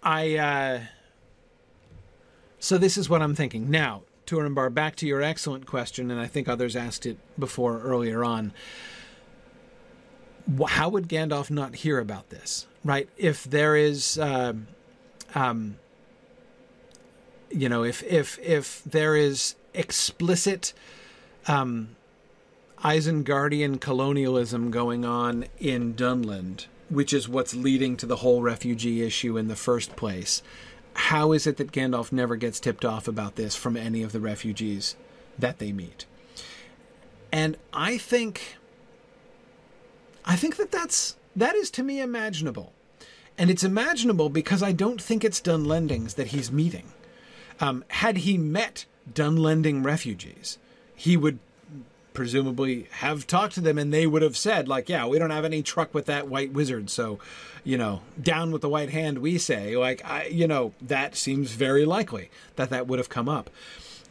I. 0.02 0.36
Uh, 0.36 0.80
so 2.60 2.76
this 2.76 2.96
is 2.96 3.08
what 3.08 3.22
I'm 3.22 3.34
thinking 3.34 3.70
now. 3.70 4.02
Turambar, 4.28 4.68
back 4.68 4.94
to 4.96 5.06
your 5.06 5.22
excellent 5.22 5.64
question, 5.64 6.10
and 6.10 6.20
I 6.20 6.26
think 6.26 6.48
others 6.48 6.76
asked 6.76 7.06
it 7.06 7.16
before 7.38 7.80
earlier 7.80 8.22
on. 8.22 8.52
How 10.66 10.90
would 10.90 11.08
Gandalf 11.08 11.50
not 11.50 11.76
hear 11.76 11.98
about 11.98 12.28
this, 12.28 12.66
right? 12.84 13.08
If 13.16 13.44
there 13.44 13.74
is, 13.74 14.18
uh, 14.18 14.52
um, 15.34 15.78
you 17.50 17.70
know, 17.70 17.84
if 17.84 18.02
if 18.02 18.38
if 18.40 18.82
there 18.84 19.16
is 19.16 19.54
explicit 19.72 20.74
um, 21.46 21.96
Isengardian 22.84 23.80
colonialism 23.80 24.70
going 24.70 25.06
on 25.06 25.46
in 25.58 25.94
Dunland, 25.94 26.66
which 26.90 27.14
is 27.14 27.30
what's 27.30 27.54
leading 27.54 27.96
to 27.96 28.04
the 28.04 28.16
whole 28.16 28.42
refugee 28.42 29.02
issue 29.02 29.38
in 29.38 29.48
the 29.48 29.56
first 29.56 29.96
place, 29.96 30.42
how 30.98 31.32
is 31.32 31.46
it 31.46 31.58
that 31.58 31.70
Gandalf 31.70 32.10
never 32.10 32.34
gets 32.34 32.58
tipped 32.58 32.84
off 32.84 33.06
about 33.06 33.36
this 33.36 33.54
from 33.54 33.76
any 33.76 34.02
of 34.02 34.10
the 34.10 34.18
refugees 34.18 34.96
that 35.38 35.58
they 35.58 35.70
meet? 35.70 36.06
And 37.30 37.56
I 37.72 37.98
think 37.98 38.56
I 40.24 40.34
think 40.34 40.56
that 40.56 40.72
that's 40.72 41.16
that 41.36 41.54
is 41.54 41.70
to 41.72 41.84
me 41.84 42.00
imaginable. 42.00 42.72
And 43.38 43.48
it's 43.48 43.62
imaginable 43.62 44.28
because 44.28 44.60
I 44.60 44.72
don't 44.72 45.00
think 45.00 45.24
it's 45.24 45.40
Dunlendings 45.40 46.16
that 46.16 46.28
he's 46.28 46.50
meeting. 46.50 46.92
Um, 47.60 47.84
had 47.88 48.18
he 48.18 48.36
met 48.36 48.84
Dunlending 49.12 49.84
refugees, 49.84 50.58
he 50.96 51.16
would 51.16 51.38
presumably 52.18 52.88
have 52.90 53.28
talked 53.28 53.54
to 53.54 53.60
them 53.60 53.78
and 53.78 53.94
they 53.94 54.04
would 54.04 54.22
have 54.22 54.36
said 54.36 54.66
like 54.66 54.88
yeah 54.88 55.06
we 55.06 55.20
don't 55.20 55.30
have 55.30 55.44
any 55.44 55.62
truck 55.62 55.94
with 55.94 56.06
that 56.06 56.26
white 56.26 56.52
wizard 56.52 56.90
so 56.90 57.16
you 57.62 57.78
know 57.78 58.00
down 58.20 58.50
with 58.50 58.60
the 58.60 58.68
white 58.68 58.90
hand 58.90 59.18
we 59.18 59.38
say 59.38 59.76
like 59.76 60.04
i 60.04 60.24
you 60.24 60.44
know 60.44 60.72
that 60.82 61.14
seems 61.14 61.52
very 61.52 61.84
likely 61.84 62.28
that 62.56 62.70
that 62.70 62.88
would 62.88 62.98
have 62.98 63.08
come 63.08 63.28
up 63.28 63.48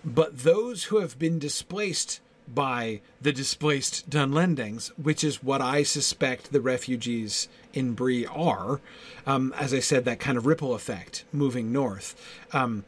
but 0.05 0.38
those 0.38 0.86
who 0.86 0.99
have 0.99 1.20
been 1.20 1.38
displaced 1.38 2.22
by 2.47 3.01
the 3.22 3.34
displaced 3.34 4.10
Dunlendings, 4.10 4.88
which 4.97 5.22
is 5.22 5.43
what 5.43 5.62
I 5.62 5.84
suspect 5.84 6.53
the 6.53 6.62
refugees 6.62 7.49
in 7.74 7.91
Bree 7.91 8.26
are. 8.26 8.80
Um, 9.26 9.53
as 9.58 9.74
I 9.74 9.80
said, 9.80 10.05
that 10.05 10.22
kind 10.22 10.38
of 10.38 10.45
ripple 10.45 10.74
effect 10.74 11.26
moving 11.34 11.74
north. 11.74 12.16
Um, 12.53 12.86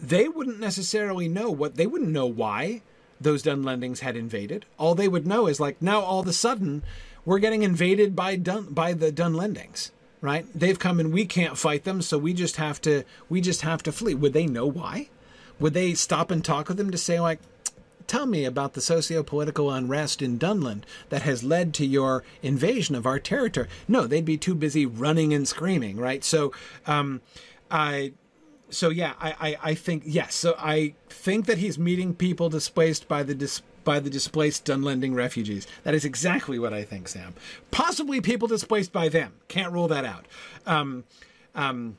they 0.00 0.28
wouldn't 0.28 0.60
necessarily 0.60 1.26
know 1.26 1.50
what 1.50 1.74
they 1.74 1.86
wouldn't 1.88 2.12
know 2.12 2.26
why 2.26 2.82
those 3.22 3.42
Dunlendings 3.42 4.00
had 4.00 4.16
invaded. 4.16 4.66
All 4.78 4.94
they 4.94 5.08
would 5.08 5.26
know 5.26 5.46
is 5.46 5.60
like 5.60 5.80
now 5.80 6.00
all 6.00 6.20
of 6.20 6.26
a 6.26 6.32
sudden 6.32 6.82
we're 7.24 7.38
getting 7.38 7.62
invaded 7.62 8.16
by 8.16 8.36
Dun 8.36 8.66
by 8.72 8.92
the 8.92 9.12
Dunlendings, 9.12 9.90
right? 10.20 10.46
They've 10.54 10.78
come 10.78 11.00
and 11.00 11.12
we 11.12 11.24
can't 11.24 11.58
fight 11.58 11.84
them, 11.84 12.02
so 12.02 12.18
we 12.18 12.32
just 12.32 12.56
have 12.56 12.80
to 12.82 13.04
we 13.28 13.40
just 13.40 13.62
have 13.62 13.82
to 13.84 13.92
flee. 13.92 14.14
Would 14.14 14.32
they 14.32 14.46
know 14.46 14.66
why? 14.66 15.08
Would 15.60 15.74
they 15.74 15.94
stop 15.94 16.30
and 16.30 16.44
talk 16.44 16.68
with 16.68 16.76
them 16.76 16.90
to 16.90 16.98
say 16.98 17.20
like 17.20 17.40
tell 18.08 18.26
me 18.26 18.44
about 18.44 18.74
the 18.74 18.80
socio-political 18.80 19.70
unrest 19.70 20.20
in 20.20 20.38
Dunland 20.38 20.82
that 21.08 21.22
has 21.22 21.44
led 21.44 21.72
to 21.74 21.86
your 21.86 22.24
invasion 22.42 22.94
of 22.94 23.06
our 23.06 23.18
territory? 23.18 23.68
No, 23.86 24.06
they'd 24.06 24.24
be 24.24 24.36
too 24.36 24.54
busy 24.54 24.84
running 24.84 25.32
and 25.32 25.46
screaming, 25.46 25.96
right? 25.96 26.24
So 26.24 26.52
um 26.86 27.20
I 27.70 28.12
so 28.72 28.88
yeah, 28.88 29.14
I, 29.20 29.34
I, 29.40 29.56
I 29.62 29.74
think 29.74 30.02
yes. 30.06 30.34
So 30.34 30.54
I 30.58 30.94
think 31.08 31.46
that 31.46 31.58
he's 31.58 31.78
meeting 31.78 32.14
people 32.14 32.48
displaced 32.48 33.06
by 33.06 33.22
the 33.22 33.34
dis, 33.34 33.62
by 33.84 34.00
the 34.00 34.10
displaced 34.10 34.64
Dunlending 34.64 35.14
refugees. 35.14 35.66
That 35.84 35.94
is 35.94 36.04
exactly 36.04 36.58
what 36.58 36.72
I 36.72 36.84
think, 36.84 37.08
Sam. 37.08 37.34
Possibly 37.70 38.20
people 38.20 38.48
displaced 38.48 38.92
by 38.92 39.08
them. 39.08 39.34
Can't 39.48 39.72
rule 39.72 39.88
that 39.88 40.04
out. 40.04 40.26
Um, 40.66 41.04
um, 41.54 41.98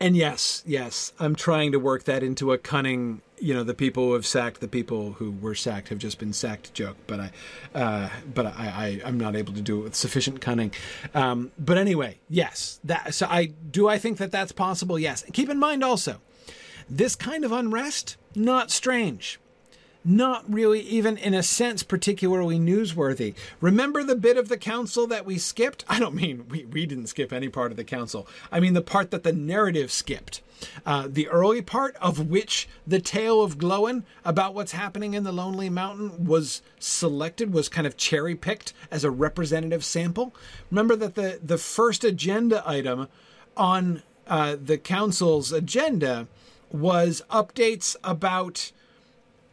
and 0.00 0.16
yes, 0.16 0.62
yes, 0.66 1.12
I'm 1.18 1.34
trying 1.34 1.72
to 1.72 1.78
work 1.78 2.04
that 2.04 2.22
into 2.22 2.52
a 2.52 2.58
cunning, 2.58 3.22
you 3.38 3.54
know, 3.54 3.64
the 3.64 3.74
people 3.74 4.04
who 4.04 4.12
have 4.14 4.26
sacked 4.26 4.60
the 4.60 4.68
people 4.68 5.12
who 5.12 5.32
were 5.32 5.54
sacked 5.54 5.88
have 5.88 5.98
just 5.98 6.18
been 6.18 6.32
sacked 6.32 6.72
joke. 6.74 6.96
But 7.06 7.20
I, 7.20 7.30
uh, 7.74 8.08
but 8.32 8.46
I, 8.46 9.00
I, 9.04 9.08
am 9.08 9.18
not 9.18 9.36
able 9.36 9.52
to 9.54 9.60
do 9.60 9.80
it 9.80 9.82
with 9.82 9.94
sufficient 9.94 10.40
cunning. 10.40 10.72
Um, 11.14 11.52
but 11.58 11.78
anyway, 11.78 12.18
yes, 12.28 12.80
that. 12.84 13.14
So 13.14 13.26
I 13.28 13.46
do. 13.46 13.88
I 13.88 13.98
think 13.98 14.18
that 14.18 14.30
that's 14.30 14.52
possible. 14.52 14.98
Yes. 14.98 15.24
Keep 15.32 15.50
in 15.50 15.58
mind 15.58 15.82
also, 15.82 16.20
this 16.88 17.16
kind 17.16 17.44
of 17.44 17.52
unrest 17.52 18.16
not 18.34 18.70
strange 18.70 19.38
not 20.04 20.44
really 20.52 20.80
even 20.80 21.16
in 21.16 21.32
a 21.32 21.42
sense 21.42 21.82
particularly 21.82 22.58
newsworthy. 22.58 23.34
Remember 23.60 24.02
the 24.04 24.14
bit 24.14 24.36
of 24.36 24.48
the 24.48 24.58
council 24.58 25.06
that 25.06 25.24
we 25.24 25.38
skipped? 25.38 25.84
I 25.88 25.98
don't 25.98 26.14
mean 26.14 26.46
we, 26.48 26.64
we 26.66 26.84
didn't 26.84 27.06
skip 27.06 27.32
any 27.32 27.48
part 27.48 27.70
of 27.70 27.76
the 27.76 27.84
council. 27.84 28.28
I 28.52 28.60
mean 28.60 28.74
the 28.74 28.82
part 28.82 29.10
that 29.10 29.22
the 29.22 29.32
narrative 29.32 29.90
skipped. 29.90 30.42
Uh, 30.86 31.08
the 31.10 31.28
early 31.28 31.62
part 31.62 31.96
of 31.96 32.30
which 32.30 32.68
the 32.86 33.00
tale 33.00 33.42
of 33.42 33.58
Glóin 33.58 34.04
about 34.24 34.54
what's 34.54 34.72
happening 34.72 35.14
in 35.14 35.24
the 35.24 35.32
Lonely 35.32 35.68
Mountain 35.68 36.24
was 36.26 36.62
selected, 36.78 37.52
was 37.52 37.68
kind 37.68 37.86
of 37.86 37.96
cherry 37.96 38.34
picked 38.34 38.72
as 38.90 39.04
a 39.04 39.10
representative 39.10 39.84
sample. 39.84 40.34
Remember 40.70 40.96
that 40.96 41.16
the, 41.16 41.40
the 41.42 41.58
first 41.58 42.04
agenda 42.04 42.62
item 42.66 43.08
on 43.56 44.02
uh, 44.26 44.56
the 44.62 44.78
council's 44.78 45.52
agenda 45.52 46.28
was 46.70 47.22
updates 47.30 47.96
about 48.02 48.72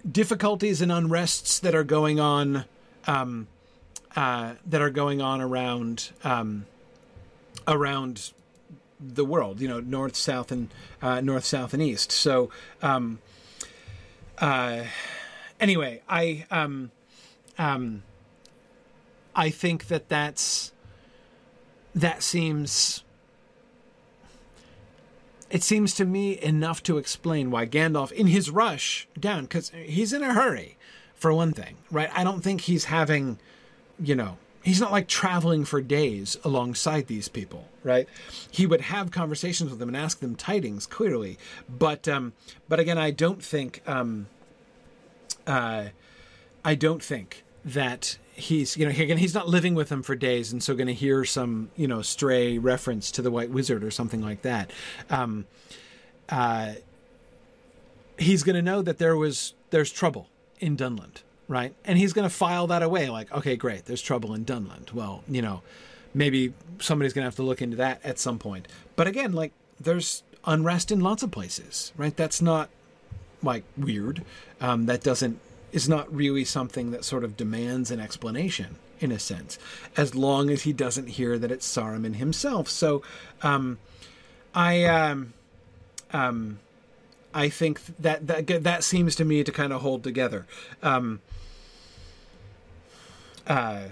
difficulties 0.10 0.82
and 0.82 0.91
unrests 0.91 1.60
that 1.62 1.76
are 1.76 1.84
going 1.84 2.20
on 2.20 2.66
um, 3.08 3.47
uh, 4.16 4.54
that 4.66 4.82
are 4.82 4.89
going 4.89 5.22
on 5.22 5.41
around 5.41 6.12
um, 6.24 6.66
around 7.68 8.32
the 8.99 9.26
world. 9.26 9.60
You 9.60 9.68
know, 9.68 9.80
north, 9.80 10.16
south, 10.16 10.52
and 10.52 10.70
uh, 11.02 11.22
north, 11.22 11.45
south, 11.45 11.74
and 11.74 11.82
east. 11.82 12.12
So, 12.12 12.49
um, 12.82 13.20
uh, 14.38 14.84
anyway, 15.60 16.02
I 16.10 16.45
um, 16.52 16.91
um, 17.58 18.04
I 19.36 19.49
think 19.49 19.88
that 19.88 20.10
that's 20.10 20.72
that 21.95 22.24
seems 22.24 23.04
it 25.52 25.64
seems 25.64 25.93
to 25.95 26.06
me 26.06 26.39
enough 26.41 26.82
to 26.84 26.97
explain 26.97 27.52
why 27.52 27.66
Gandalf, 27.66 28.12
in 28.12 28.28
his 28.28 28.49
rush 28.49 29.08
down, 29.20 29.43
because 29.43 29.70
he's 29.70 30.14
in 30.14 30.24
a 30.24 30.34
hurry, 30.34 30.78
for 31.14 31.34
one 31.34 31.52
thing, 31.54 31.76
right? 31.91 32.10
I 32.14 32.24
don't 32.24 32.41
think 32.41 32.62
he's 32.62 32.86
having, 32.86 33.38
you 33.99 34.16
know, 34.16 34.38
he's 34.64 34.80
not 34.80 34.91
like 34.91 35.08
traveling 35.08 35.66
for 35.66 35.82
days 35.82 36.38
alongside 36.43 37.08
these 37.08 37.28
people, 37.28 37.68
right? 37.84 38.08
He 38.49 38.66
would 38.66 38.82
have 38.82 39.12
conversations 39.12 39.70
with 39.70 39.80
them 39.80 39.89
and 39.89 39.97
ask 39.97 40.20
them 40.20 40.36
tidings 40.36 40.86
clearly, 40.86 41.38
but 41.70 42.08
um, 42.08 42.34
but 42.70 42.80
again, 42.80 42.97
I 42.97 43.12
don't 43.12 43.43
think 43.43 43.82
um, 43.86 44.28
uh, 45.45 45.86
I 46.64 46.76
don't 46.76 47.04
think 47.04 47.43
that 47.66 48.18
he's 48.34 48.78
you 48.78 48.86
know 48.86 48.92
again 48.92 49.18
he's 49.18 49.34
not 49.34 49.48
living 49.48 49.76
with 49.76 49.90
them 49.90 50.02
for 50.02 50.16
days 50.16 50.52
and 50.52 50.64
so 50.64 50.74
going 50.74 50.88
to 50.88 50.94
hear 50.94 51.26
some 51.26 51.70
you 51.76 51.88
know 51.88 52.02
stray 52.02 52.58
reference 52.58 53.12
to 53.12 53.22
the 53.22 53.32
white 53.32 53.50
wizard 53.50 53.84
or 53.84 53.92
something 53.92 54.22
like 54.22 54.42
that. 54.42 54.72
Um 55.10 55.46
uh 56.30 56.74
he's 58.18 58.44
going 58.44 58.56
to 58.56 58.62
know 58.62 58.82
that 58.82 58.98
there 59.00 59.16
was 59.16 59.54
there's 59.72 59.92
trouble 59.92 60.30
in 60.60 60.78
dunland 60.78 61.24
right? 61.48 61.74
And 61.84 61.98
he's 61.98 62.14
going 62.14 62.24
to 62.24 62.34
file 62.34 62.68
that 62.68 62.82
away 62.84 63.10
like 63.10 63.32
okay 63.32 63.56
great 63.56 63.86
there's 63.86 64.02
trouble 64.02 64.34
in 64.34 64.46
dunland. 64.46 64.94
Well 64.94 65.24
you 65.28 65.42
know 65.42 65.62
maybe 66.14 66.54
somebody's 66.80 67.14
going 67.14 67.24
to 67.24 67.28
have 67.28 67.36
to 67.36 67.44
look 67.44 67.62
into 67.62 67.78
that 67.78 68.04
at 68.04 68.20
some 68.20 68.40
point. 68.40 68.68
But 68.96 69.08
again 69.08 69.34
like 69.34 69.52
there's 69.80 70.24
unrest 70.46 70.92
in 70.92 71.02
lots 71.02 71.22
of 71.22 71.32
places 71.32 71.92
right? 71.98 72.16
That's 72.16 72.42
not 72.42 72.70
like 73.44 73.64
weird. 73.78 74.24
Um 74.62 74.86
that 74.86 75.04
doesn't 75.04 75.40
is 75.72 75.88
not 75.88 76.14
really 76.14 76.46
something 76.46 76.92
that 76.92 77.06
sort 77.06 77.24
of 77.24 77.38
demands 77.38 77.92
an 77.92 78.00
explanation 78.00 78.76
in 79.00 79.12
a 79.12 79.20
sense, 79.20 79.58
as 79.98 80.14
long 80.14 80.50
as 80.50 80.64
he 80.64 80.74
doesn't 80.74 81.08
hear 81.08 81.38
that 81.40 81.52
it's 81.52 81.68
Saruman 81.68 82.16
himself. 82.16 82.70
So, 82.70 83.02
um, 83.42 83.80
I, 84.54 84.84
um, 84.84 85.34
um, 86.12 86.60
I 87.34 87.50
think 87.50 87.80
that 87.98 88.28
that 88.28 88.64
that 88.64 88.84
seems 88.84 89.16
to 89.16 89.26
me 89.26 89.44
to 89.44 89.52
kind 89.52 89.72
of 89.74 89.82
hold 89.82 90.04
together. 90.04 90.46
Um, 90.84 91.22
uh, 93.48 93.86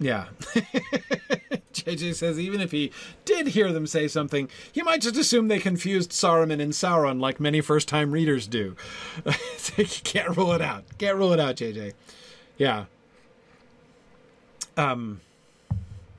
yeah. 0.00 0.26
JJ 1.72 2.14
says 2.14 2.38
even 2.38 2.60
if 2.60 2.70
he 2.70 2.92
did 3.24 3.48
hear 3.48 3.72
them 3.72 3.86
say 3.86 4.08
something, 4.08 4.48
he 4.70 4.82
might 4.82 5.00
just 5.00 5.16
assume 5.16 5.48
they 5.48 5.58
confused 5.58 6.10
Saruman 6.10 6.60
and 6.60 6.72
Sauron 6.72 7.20
like 7.20 7.40
many 7.40 7.60
first 7.60 7.88
time 7.88 8.10
readers 8.10 8.46
do. 8.46 8.76
can't 10.04 10.36
rule 10.36 10.52
it 10.52 10.60
out. 10.60 10.84
Can't 10.98 11.16
rule 11.16 11.32
it 11.32 11.40
out, 11.40 11.56
JJ. 11.56 11.94
Yeah. 12.56 12.84
Um 14.76 15.20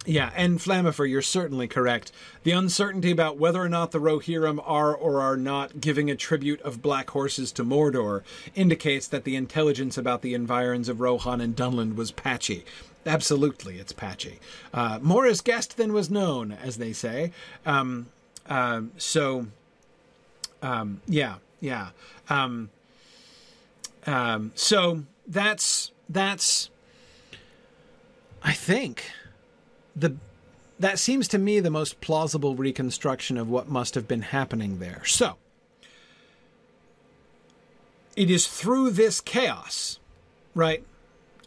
yeah, 0.10 0.32
and 0.36 0.58
Flamifer, 0.58 1.08
you're 1.08 1.22
certainly 1.22 1.68
correct. 1.68 2.12
The 2.42 2.52
uncertainty 2.52 3.12
about 3.12 3.38
whether 3.38 3.62
or 3.62 3.70
not 3.70 3.92
the 3.92 4.00
Rohirrim 4.00 4.60
are 4.66 4.96
or 4.96 5.22
are 5.22 5.38
not 5.38 5.80
giving 5.80 6.10
a 6.10 6.16
tribute 6.16 6.60
of 6.62 6.82
black 6.82 7.12
horses 7.12 7.52
to 7.52 7.64
Mordor 7.64 8.24
indicates 8.56 9.08
that 9.08 9.24
the 9.24 9.36
intelligence 9.36 10.00
about 10.00 10.24
the 10.24 10.34
environs 10.34 10.90
of 10.90 11.00
Rohan 11.00 11.40
and 11.40 11.56
Dunland 11.56 11.96
was 11.96 12.12
patchy. 12.12 12.66
Absolutely, 13.06 13.78
it's 13.78 13.94
patchy. 13.94 14.40
Uh, 14.74 14.98
more 15.00 15.28
is 15.28 15.42
guessed 15.42 15.78
than 15.78 15.94
was 15.94 16.10
known, 16.10 16.54
as 16.54 16.78
they 16.78 16.92
say. 16.92 17.32
Um, 17.64 18.08
um, 18.48 18.92
so, 18.98 19.46
um, 20.64 21.02
yeah, 21.06 21.36
yeah. 21.60 21.90
Um, 22.32 22.72
um, 24.08 24.54
so 24.56 25.04
that's 25.28 25.92
that's. 26.10 26.72
I 28.42 28.54
think 28.54 29.12
the 30.00 30.16
that 30.80 30.98
seems 30.98 31.28
to 31.28 31.38
me 31.38 31.60
the 31.60 31.70
most 31.70 32.00
plausible 32.00 32.56
reconstruction 32.56 33.38
of 33.38 33.50
what 33.50 33.68
must 33.68 33.96
have 33.96 34.08
been 34.08 34.22
happening 34.22 34.80
there. 34.80 35.04
So, 35.06 35.36
it 38.16 38.32
is 38.32 38.48
through 38.48 38.92
this 38.92 39.20
chaos, 39.20 40.00
right? 40.56 40.84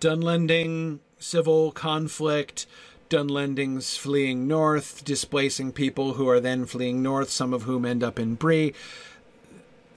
Dunlending 0.01 0.99
civil 1.19 1.73
conflict, 1.73 2.67
Dunlendings 3.09 3.97
fleeing 3.97 4.47
north, 4.47 5.05
displacing 5.05 5.73
people 5.73 6.15
who 6.15 6.29
are 6.29 6.41
then 6.41 6.67
fleeing 6.67 7.03
north, 7.03 7.31
some 7.31 7.55
of 7.55 7.63
whom 7.63 7.85
end 7.87 8.03
up 8.03 8.19
in 8.19 8.35
Bree. 8.35 8.75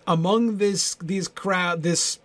Among 0.08 0.58
this 0.58 0.95
these 0.95 1.28
crowd 1.28 1.82
this 1.84 2.20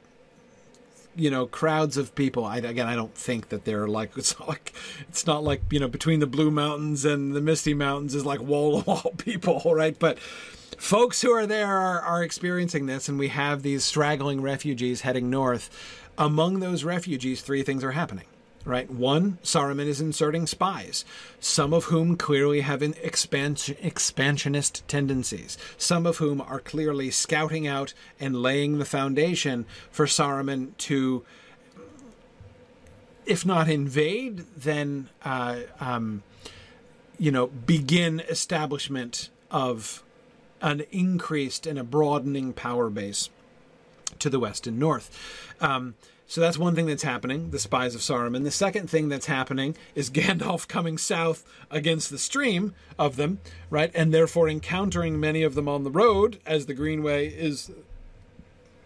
you 1.16 1.30
know 1.30 1.46
crowds 1.46 1.96
of 1.96 2.14
people. 2.14 2.44
I, 2.44 2.58
again 2.58 2.86
i 2.86 2.94
don't 2.94 3.14
think 3.14 3.48
that 3.48 3.64
they're 3.64 3.88
like 3.88 4.12
it's 4.16 4.38
not 4.38 4.48
like 4.48 4.72
it's 5.08 5.26
not 5.26 5.42
like 5.42 5.62
you 5.70 5.80
know 5.80 5.88
between 5.88 6.20
the 6.20 6.26
blue 6.26 6.50
mountains 6.50 7.04
and 7.04 7.34
the 7.34 7.40
misty 7.40 7.74
mountains 7.74 8.14
is 8.14 8.24
like 8.24 8.40
wall 8.40 8.82
to 8.82 8.90
wall 8.90 9.14
people 9.18 9.62
right? 9.74 9.98
But 9.98 10.18
folks 10.18 11.20
who 11.20 11.30
are 11.30 11.46
there 11.46 11.66
are, 11.66 12.00
are 12.00 12.22
experiencing 12.22 12.86
this 12.86 13.08
and 13.08 13.18
we 13.18 13.28
have 13.28 13.62
these 13.62 13.84
straggling 13.84 14.40
refugees 14.40 15.02
heading 15.02 15.30
north. 15.30 15.70
Among 16.18 16.60
those 16.60 16.84
refugees 16.84 17.42
three 17.42 17.62
things 17.62 17.82
are 17.84 17.92
happening 17.92 18.26
right? 18.64 18.90
One, 18.90 19.38
Saruman 19.42 19.86
is 19.86 20.00
inserting 20.00 20.46
spies, 20.46 21.04
some 21.38 21.72
of 21.72 21.84
whom 21.84 22.16
clearly 22.16 22.60
have 22.60 22.82
an 22.82 22.94
expansion, 23.02 23.76
expansionist 23.80 24.86
tendencies, 24.86 25.56
some 25.78 26.06
of 26.06 26.18
whom 26.18 26.40
are 26.40 26.60
clearly 26.60 27.10
scouting 27.10 27.66
out 27.66 27.94
and 28.18 28.42
laying 28.42 28.78
the 28.78 28.84
foundation 28.84 29.64
for 29.90 30.06
Saruman 30.06 30.76
to, 30.78 31.24
if 33.24 33.46
not 33.46 33.68
invade, 33.68 34.44
then, 34.56 35.08
uh, 35.24 35.60
um, 35.80 36.22
you 37.18 37.30
know, 37.30 37.46
begin 37.46 38.20
establishment 38.20 39.30
of 39.50 40.02
an 40.60 40.82
increased 40.90 41.66
and 41.66 41.78
a 41.78 41.84
broadening 41.84 42.52
power 42.52 42.90
base 42.90 43.30
to 44.18 44.28
the 44.28 44.38
west 44.38 44.66
and 44.66 44.78
north. 44.78 45.54
Um, 45.60 45.94
so 46.30 46.40
that's 46.40 46.56
one 46.56 46.76
thing 46.76 46.86
that's 46.86 47.02
happening, 47.02 47.50
the 47.50 47.58
spies 47.58 47.96
of 47.96 48.02
Saruman. 48.02 48.44
The 48.44 48.52
second 48.52 48.88
thing 48.88 49.08
that's 49.08 49.26
happening 49.26 49.74
is 49.96 50.08
Gandalf 50.12 50.68
coming 50.68 50.96
south 50.96 51.44
against 51.72 52.08
the 52.08 52.18
stream 52.18 52.72
of 52.96 53.16
them, 53.16 53.40
right? 53.68 53.90
And 53.96 54.14
therefore 54.14 54.48
encountering 54.48 55.18
many 55.18 55.42
of 55.42 55.56
them 55.56 55.68
on 55.68 55.82
the 55.82 55.90
road 55.90 56.38
as 56.46 56.66
the 56.66 56.72
Greenway 56.72 57.30
is, 57.30 57.72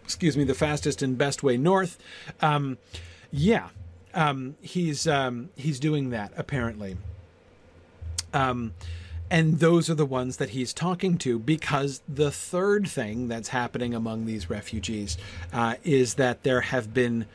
excuse 0.03 0.35
me, 0.35 0.43
the 0.43 0.55
fastest 0.55 1.03
and 1.03 1.19
best 1.19 1.43
way 1.43 1.55
north. 1.55 1.99
Um, 2.41 2.79
yeah, 3.29 3.69
um, 4.15 4.55
he's 4.59 5.07
um, 5.07 5.49
he's 5.55 5.79
doing 5.79 6.09
that 6.09 6.33
apparently. 6.35 6.97
Um, 8.33 8.73
and 9.29 9.59
those 9.59 9.89
are 9.89 9.95
the 9.95 10.05
ones 10.05 10.37
that 10.37 10.51
he's 10.51 10.73
talking 10.73 11.17
to 11.19 11.39
because 11.39 12.01
the 12.07 12.31
third 12.31 12.87
thing 12.87 13.27
that's 13.27 13.49
happening 13.49 13.93
among 13.93 14.25
these 14.25 14.49
refugees 14.49 15.17
uh, 15.51 15.75
is 15.83 16.15
that 16.15 16.43
there 16.43 16.61
have 16.61 16.93
been 16.93 17.25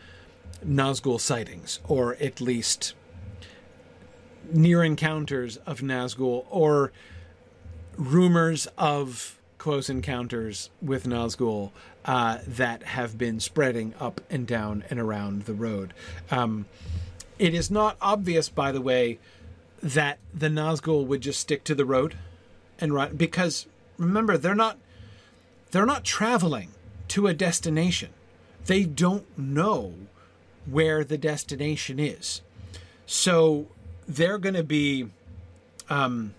Nazgul 0.64 1.20
sightings, 1.20 1.80
or 1.88 2.14
at 2.16 2.41
least 2.41 2.95
near 4.53 4.84
encounters 4.84 5.57
of 5.59 5.80
Nazgul, 5.80 6.45
or 6.49 6.93
rumors 7.97 8.66
of 8.78 9.38
close 9.59 9.91
encounters 9.91 10.70
with 10.80 11.07
Nazgul 11.07 11.70
uh, 12.05 12.38
that 12.47 12.82
have 12.82 13.18
been 13.18 13.41
spreading 13.41 13.95
up 14.01 14.20
and 14.30 14.47
down 14.47 14.84
and 14.91 14.99
around 14.99 15.43
the 15.43 15.55
road. 15.55 15.93
Um, 16.30 16.66
it 17.38 17.55
is 17.55 17.70
not 17.70 17.97
obvious, 18.01 18.49
by 18.49 18.72
the 18.72 18.80
way, 18.80 19.18
that 19.83 20.18
the 20.35 20.49
Nazgul 20.49 21.07
would 21.07 21.20
just 21.20 21.41
stick 21.41 21.64
to 21.64 21.74
the 21.74 21.85
road 21.85 22.16
and 22.78 22.95
run 22.95 23.16
because 23.16 23.66
remember 23.99 24.37
they're 24.37 24.55
not 24.55 24.78
they're 25.70 25.87
not 25.87 26.05
traveling 26.05 26.70
to 27.09 27.26
a 27.26 27.35
destination. 27.35 28.11
They 28.66 28.85
don't 28.85 29.26
know 29.39 29.95
where 30.66 31.05
the 31.05 31.18
destination 31.18 31.99
is. 31.99 32.43
So 33.07 33.68
they're 34.07 34.39
going 34.39 34.55
to 34.55 34.64
be 34.64 35.09
um 35.89 36.35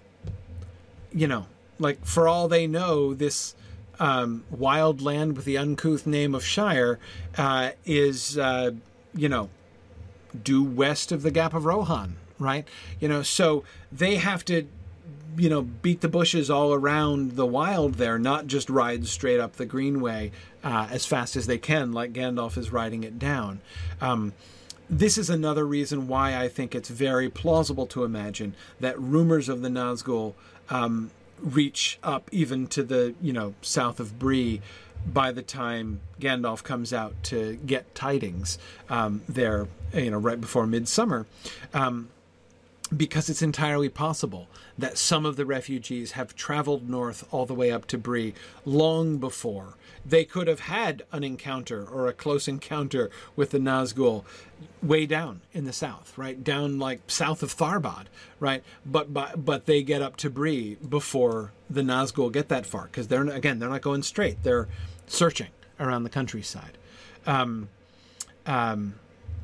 you 1.13 1.27
know, 1.27 1.47
like 1.79 2.05
for 2.05 2.27
all 2.27 2.47
they 2.47 2.67
know 2.67 3.13
this 3.13 3.55
um, 3.99 4.43
wild 4.49 5.01
land 5.01 5.35
with 5.35 5.45
the 5.45 5.57
uncouth 5.57 6.07
name 6.07 6.33
of 6.33 6.43
Shire 6.43 6.99
uh, 7.37 7.71
is, 7.85 8.37
uh, 8.37 8.71
you 9.13 9.29
know, 9.29 9.49
due 10.41 10.63
west 10.63 11.11
of 11.11 11.21
the 11.21 11.31
Gap 11.31 11.53
of 11.53 11.65
Rohan 11.65 12.15
right? 12.41 12.67
You 12.99 13.07
know, 13.07 13.21
so 13.21 13.63
they 13.91 14.15
have 14.15 14.43
to 14.45 14.67
you 15.37 15.49
know 15.49 15.61
beat 15.61 16.01
the 16.01 16.09
bushes 16.09 16.49
all 16.49 16.73
around 16.73 17.37
the 17.37 17.45
wild 17.45 17.93
there 17.93 18.19
not 18.19 18.47
just 18.47 18.69
ride 18.69 19.07
straight 19.07 19.39
up 19.39 19.55
the 19.55 19.65
greenway 19.65 20.29
uh, 20.61 20.87
as 20.91 21.05
fast 21.05 21.37
as 21.37 21.47
they 21.47 21.57
can 21.57 21.93
like 21.93 22.11
gandalf 22.11 22.57
is 22.57 22.69
riding 22.69 23.05
it 23.05 23.17
down 23.17 23.61
um, 24.01 24.33
this 24.89 25.17
is 25.17 25.29
another 25.29 25.65
reason 25.65 26.09
why 26.09 26.37
i 26.37 26.49
think 26.49 26.75
it's 26.75 26.89
very 26.89 27.29
plausible 27.29 27.87
to 27.87 28.03
imagine 28.03 28.53
that 28.81 28.99
rumors 28.99 29.47
of 29.47 29.61
the 29.61 29.69
nazgul 29.69 30.33
um, 30.69 31.11
reach 31.39 31.97
up 32.03 32.27
even 32.33 32.67
to 32.67 32.83
the 32.83 33.15
you 33.21 33.31
know 33.31 33.53
south 33.61 34.01
of 34.01 34.19
bree 34.19 34.61
by 35.05 35.31
the 35.31 35.41
time 35.41 35.99
Gandalf 36.19 36.63
comes 36.63 36.93
out 36.93 37.15
to 37.23 37.55
get 37.65 37.93
tidings 37.95 38.57
um, 38.89 39.21
there, 39.27 39.67
you 39.93 40.11
know, 40.11 40.17
right 40.17 40.39
before 40.39 40.67
midsummer. 40.67 41.25
Um, 41.73 42.09
because 42.95 43.29
it's 43.29 43.41
entirely 43.41 43.89
possible 43.89 44.47
that 44.77 44.97
some 44.97 45.25
of 45.25 45.35
the 45.35 45.45
refugees 45.45 46.13
have 46.13 46.35
traveled 46.35 46.89
north 46.89 47.25
all 47.31 47.45
the 47.45 47.53
way 47.53 47.71
up 47.71 47.85
to 47.87 47.97
Bree 47.97 48.33
long 48.65 49.17
before. 49.17 49.75
They 50.05 50.25
could 50.25 50.47
have 50.47 50.61
had 50.61 51.03
an 51.11 51.23
encounter 51.23 51.85
or 51.85 52.07
a 52.07 52.13
close 52.13 52.47
encounter 52.47 53.09
with 53.35 53.51
the 53.51 53.59
Nazgul 53.59 54.25
way 54.81 55.05
down 55.05 55.41
in 55.53 55.65
the 55.65 55.73
south, 55.73 56.17
right? 56.17 56.43
Down 56.43 56.79
like 56.79 57.01
south 57.07 57.43
of 57.43 57.55
Tharbad, 57.55 58.05
right? 58.39 58.63
But 58.85 59.13
but, 59.13 59.45
but 59.45 59.67
they 59.67 59.83
get 59.83 60.01
up 60.01 60.17
to 60.17 60.29
Bree 60.29 60.75
before 60.75 61.51
the 61.69 61.81
Nazgul 61.81 62.31
get 62.31 62.49
that 62.49 62.65
far 62.65 62.85
because 62.85 63.07
they're 63.07 63.27
again 63.27 63.59
they're 63.59 63.69
not 63.69 63.81
going 63.81 64.03
straight. 64.03 64.43
They're 64.43 64.67
searching 65.07 65.49
around 65.79 66.03
the 66.03 66.09
countryside. 66.09 66.77
Um, 67.25 67.69
um, 68.45 68.95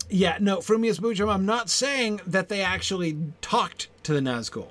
yeah, 0.10 0.38
no, 0.40 0.58
Frumius 0.58 1.00
Boojum, 1.00 1.34
I'm 1.34 1.46
not 1.46 1.70
saying 1.70 2.22
that 2.26 2.50
they 2.50 2.62
actually 2.62 3.18
talked 3.42 3.88
to 4.04 4.14
the 4.14 4.20
Nazgul. 4.20 4.70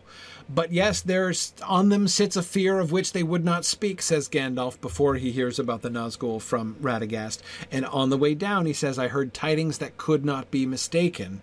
But 0.48 0.72
yes, 0.72 1.00
there's 1.00 1.52
on 1.66 1.88
them 1.88 2.06
sits 2.06 2.36
a 2.36 2.42
fear 2.42 2.78
of 2.78 2.92
which 2.92 3.12
they 3.12 3.24
would 3.24 3.44
not 3.44 3.64
speak, 3.64 4.00
says 4.00 4.28
Gandalf 4.28 4.80
before 4.80 5.16
he 5.16 5.32
hears 5.32 5.58
about 5.58 5.82
the 5.82 5.88
Nazgul 5.88 6.40
from 6.40 6.76
Radagast. 6.80 7.40
And 7.72 7.84
on 7.86 8.10
the 8.10 8.16
way 8.16 8.34
down, 8.34 8.64
he 8.66 8.72
says, 8.72 8.98
I 8.98 9.08
heard 9.08 9.34
tidings 9.34 9.78
that 9.78 9.98
could 9.98 10.24
not 10.24 10.50
be 10.52 10.64
mistaken. 10.64 11.42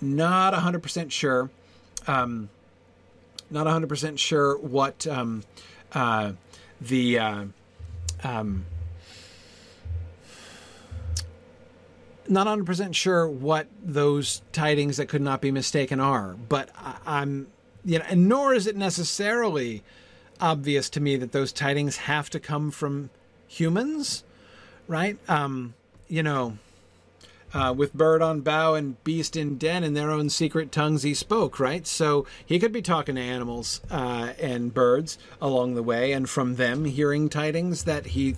Not 0.00 0.52
100% 0.52 1.10
sure. 1.10 1.50
Um, 2.06 2.50
not 3.50 3.66
100% 3.66 4.18
sure 4.18 4.58
what 4.58 5.06
um, 5.06 5.42
uh, 5.92 6.32
the. 6.80 7.18
Uh, 7.18 7.44
um, 8.22 8.66
not 12.30 12.46
100% 12.46 12.94
sure 12.94 13.28
what 13.28 13.66
those 13.82 14.42
tidings 14.52 14.96
that 14.96 15.08
could 15.08 15.22
not 15.22 15.40
be 15.40 15.50
mistaken 15.50 16.00
are, 16.00 16.36
but 16.48 16.70
I, 16.76 17.22
am 17.22 17.48
you 17.84 17.98
know, 17.98 18.04
and 18.08 18.28
nor 18.28 18.54
is 18.54 18.66
it 18.66 18.76
necessarily 18.76 19.82
obvious 20.40 20.90
to 20.90 21.00
me 21.00 21.16
that 21.16 21.32
those 21.32 21.52
tidings 21.52 21.96
have 21.96 22.30
to 22.30 22.40
come 22.40 22.70
from 22.70 23.10
humans, 23.46 24.24
right? 24.86 25.18
Um, 25.28 25.74
you 26.06 26.22
know, 26.22 26.58
uh, 27.54 27.72
with 27.76 27.94
bird 27.94 28.20
on 28.20 28.40
bough 28.40 28.74
and 28.74 29.02
beast 29.04 29.36
in 29.36 29.56
den 29.56 29.82
in 29.82 29.94
their 29.94 30.10
own 30.10 30.28
secret 30.28 30.70
tongues 30.70 31.02
he 31.02 31.14
spoke, 31.14 31.58
right? 31.58 31.86
So 31.86 32.26
he 32.44 32.58
could 32.58 32.72
be 32.72 32.82
talking 32.82 33.14
to 33.14 33.20
animals 33.20 33.80
uh, 33.90 34.32
and 34.38 34.74
birds 34.74 35.18
along 35.40 35.74
the 35.74 35.82
way, 35.82 36.12
and 36.12 36.28
from 36.28 36.56
them 36.56 36.84
hearing 36.84 37.28
tidings 37.28 37.84
that 37.84 38.06
he 38.06 38.36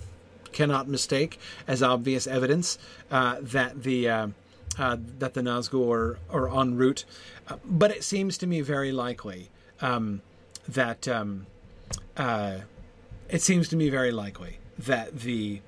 cannot 0.51 0.87
mistake 0.87 1.39
as 1.67 1.81
obvious 1.81 2.27
evidence 2.27 2.77
uh, 3.09 3.37
that 3.41 3.83
the 3.83 4.09
uh, 4.09 4.27
uh, 4.77 4.97
that 5.19 5.33
the 5.33 5.41
Nazgul 5.41 5.91
are, 5.91 6.19
are 6.29 6.59
en 6.59 6.75
route. 6.75 7.05
Uh, 7.47 7.57
but 7.65 7.91
it 7.91 8.03
seems 8.03 8.37
to 8.37 8.47
me 8.47 8.61
very 8.61 8.91
likely 8.91 9.49
um, 9.81 10.21
that 10.67 11.07
um, 11.07 11.47
uh, 12.17 12.59
it 13.29 13.41
seems 13.41 13.67
to 13.69 13.75
me 13.75 13.89
very 13.89 14.11
likely 14.11 14.59
that 14.77 15.19
the 15.19 15.61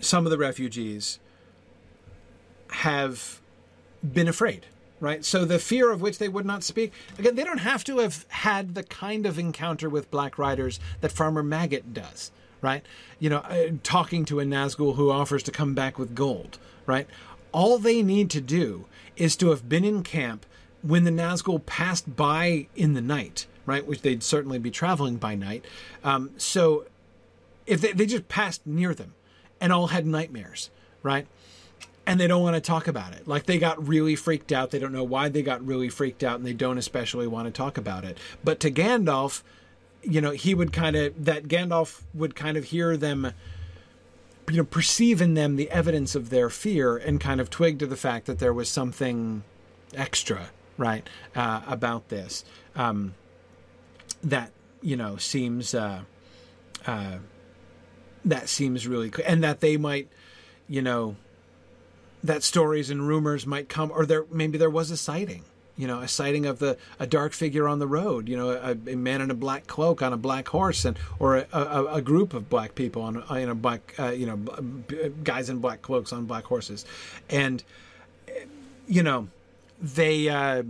some 0.00 0.26
of 0.26 0.30
the 0.30 0.38
refugees 0.38 1.18
have 2.68 3.40
been 4.02 4.26
afraid 4.26 4.66
right? 5.02 5.24
So 5.24 5.44
the 5.44 5.58
fear 5.58 5.90
of 5.90 6.00
which 6.00 6.18
they 6.18 6.28
would 6.28 6.46
not 6.46 6.62
speak. 6.62 6.92
Again, 7.18 7.34
they 7.34 7.42
don't 7.42 7.58
have 7.58 7.82
to 7.84 7.98
have 7.98 8.24
had 8.28 8.76
the 8.76 8.84
kind 8.84 9.26
of 9.26 9.36
encounter 9.36 9.90
with 9.90 10.12
Black 10.12 10.38
Riders 10.38 10.78
that 11.00 11.10
Farmer 11.10 11.42
Maggot 11.42 11.92
does, 11.92 12.30
right? 12.60 12.86
You 13.18 13.28
know, 13.28 13.38
uh, 13.38 13.72
talking 13.82 14.24
to 14.26 14.38
a 14.38 14.44
Nazgul 14.44 14.94
who 14.94 15.10
offers 15.10 15.42
to 15.42 15.50
come 15.50 15.74
back 15.74 15.98
with 15.98 16.14
gold, 16.14 16.58
right? 16.86 17.08
All 17.50 17.78
they 17.78 18.00
need 18.00 18.30
to 18.30 18.40
do 18.40 18.86
is 19.16 19.34
to 19.36 19.50
have 19.50 19.68
been 19.68 19.84
in 19.84 20.04
camp 20.04 20.46
when 20.82 21.02
the 21.02 21.10
Nazgul 21.10 21.66
passed 21.66 22.14
by 22.14 22.68
in 22.76 22.94
the 22.94 23.02
night, 23.02 23.46
right? 23.66 23.84
Which 23.84 24.02
they'd 24.02 24.22
certainly 24.22 24.60
be 24.60 24.70
traveling 24.70 25.16
by 25.16 25.34
night. 25.34 25.64
Um, 26.04 26.30
so 26.36 26.86
if 27.66 27.80
they, 27.80 27.90
they 27.90 28.06
just 28.06 28.28
passed 28.28 28.64
near 28.64 28.94
them 28.94 29.14
and 29.60 29.72
all 29.72 29.88
had 29.88 30.06
nightmares, 30.06 30.70
right? 31.02 31.26
And 32.06 32.18
they 32.18 32.26
don't 32.26 32.42
want 32.42 32.54
to 32.54 32.60
talk 32.60 32.88
about 32.88 33.12
it. 33.12 33.28
Like 33.28 33.46
they 33.46 33.58
got 33.58 33.86
really 33.86 34.16
freaked 34.16 34.52
out. 34.52 34.70
They 34.70 34.78
don't 34.78 34.92
know 34.92 35.04
why 35.04 35.28
they 35.28 35.42
got 35.42 35.64
really 35.64 35.88
freaked 35.88 36.24
out, 36.24 36.38
and 36.38 36.46
they 36.46 36.52
don't 36.52 36.78
especially 36.78 37.26
want 37.26 37.46
to 37.46 37.52
talk 37.52 37.78
about 37.78 38.04
it. 38.04 38.18
But 38.42 38.60
to 38.60 38.70
Gandalf, 38.70 39.42
you 40.02 40.20
know, 40.20 40.32
he 40.32 40.54
would 40.54 40.72
kind 40.72 40.96
of 40.96 41.24
that 41.24 41.44
Gandalf 41.44 42.02
would 42.12 42.34
kind 42.34 42.56
of 42.56 42.64
hear 42.64 42.96
them, 42.96 43.32
you 44.50 44.56
know, 44.56 44.64
perceive 44.64 45.20
in 45.22 45.34
them 45.34 45.56
the 45.56 45.70
evidence 45.70 46.14
of 46.14 46.30
their 46.30 46.50
fear, 46.50 46.96
and 46.96 47.20
kind 47.20 47.40
of 47.40 47.50
twig 47.50 47.78
to 47.78 47.86
the 47.86 47.96
fact 47.96 48.26
that 48.26 48.40
there 48.40 48.52
was 48.52 48.68
something 48.68 49.44
extra, 49.94 50.50
right, 50.76 51.08
uh, 51.36 51.60
about 51.68 52.08
this 52.08 52.44
um, 52.74 53.14
that 54.24 54.50
you 54.80 54.96
know 54.96 55.16
seems 55.18 55.72
uh, 55.72 56.00
uh, 56.84 57.18
that 58.24 58.48
seems 58.48 58.88
really, 58.88 59.12
and 59.24 59.44
that 59.44 59.60
they 59.60 59.76
might, 59.76 60.08
you 60.66 60.82
know 60.82 61.14
that 62.22 62.42
stories 62.42 62.90
and 62.90 63.06
rumors 63.06 63.46
might 63.46 63.68
come, 63.68 63.90
or 63.90 64.06
there 64.06 64.24
maybe 64.30 64.58
there 64.58 64.70
was 64.70 64.90
a 64.90 64.96
sighting, 64.96 65.44
you 65.76 65.86
know, 65.86 66.00
a 66.00 66.08
sighting 66.08 66.46
of 66.46 66.58
the 66.58 66.76
a 66.98 67.06
dark 67.06 67.32
figure 67.32 67.66
on 67.68 67.78
the 67.78 67.86
road, 67.86 68.28
you 68.28 68.36
know, 68.36 68.50
a, 68.50 68.72
a 68.90 68.96
man 68.96 69.20
in 69.20 69.30
a 69.30 69.34
black 69.34 69.66
cloak 69.66 70.02
on 70.02 70.12
a 70.12 70.16
black 70.16 70.48
horse, 70.48 70.84
and 70.84 70.98
or 71.18 71.36
a, 71.36 71.46
a, 71.52 71.84
a 71.94 72.02
group 72.02 72.34
of 72.34 72.48
black 72.48 72.74
people 72.74 73.02
on 73.02 73.22
in 73.36 73.48
a 73.48 73.54
black, 73.54 73.94
uh, 73.98 74.10
you 74.10 74.26
know, 74.26 74.36
guys 75.24 75.50
in 75.50 75.58
black 75.58 75.82
cloaks 75.82 76.12
on 76.12 76.26
black 76.26 76.44
horses, 76.44 76.84
and 77.28 77.64
you 78.86 79.02
know, 79.02 79.28
they 79.80 80.28
uh, 80.28 80.62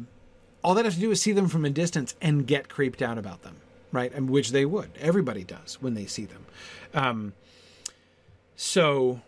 all 0.65 0.75
they 0.75 0.83
have 0.83 0.95
to 0.95 1.01
do 1.01 1.11
is 1.11 1.21
see 1.21 1.33
them 1.33 1.49
from 1.49 1.65
a 1.65 1.71
distance 1.71 2.15
and 2.21 2.47
get 2.47 2.69
creeped 2.69 3.03
out 3.03 3.19
about 3.19 3.43
them, 3.43 3.57
right? 3.91 4.13
And 4.13 4.31
which 4.31 4.53
they 4.53 4.65
would. 4.65 4.91
Everybody 5.01 5.45
does 5.45 5.79
when 5.81 5.95
they 5.95 6.07
see 6.07 6.25
them. 6.25 6.47
Um, 6.95 7.33
so, 8.57 9.21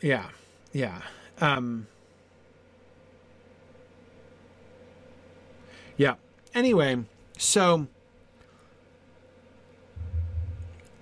yeah, 0.00 0.26
yeah. 0.72 1.02
Um, 1.40 1.86
yeah. 5.96 6.14
Anyway, 6.54 7.04
so 7.36 7.86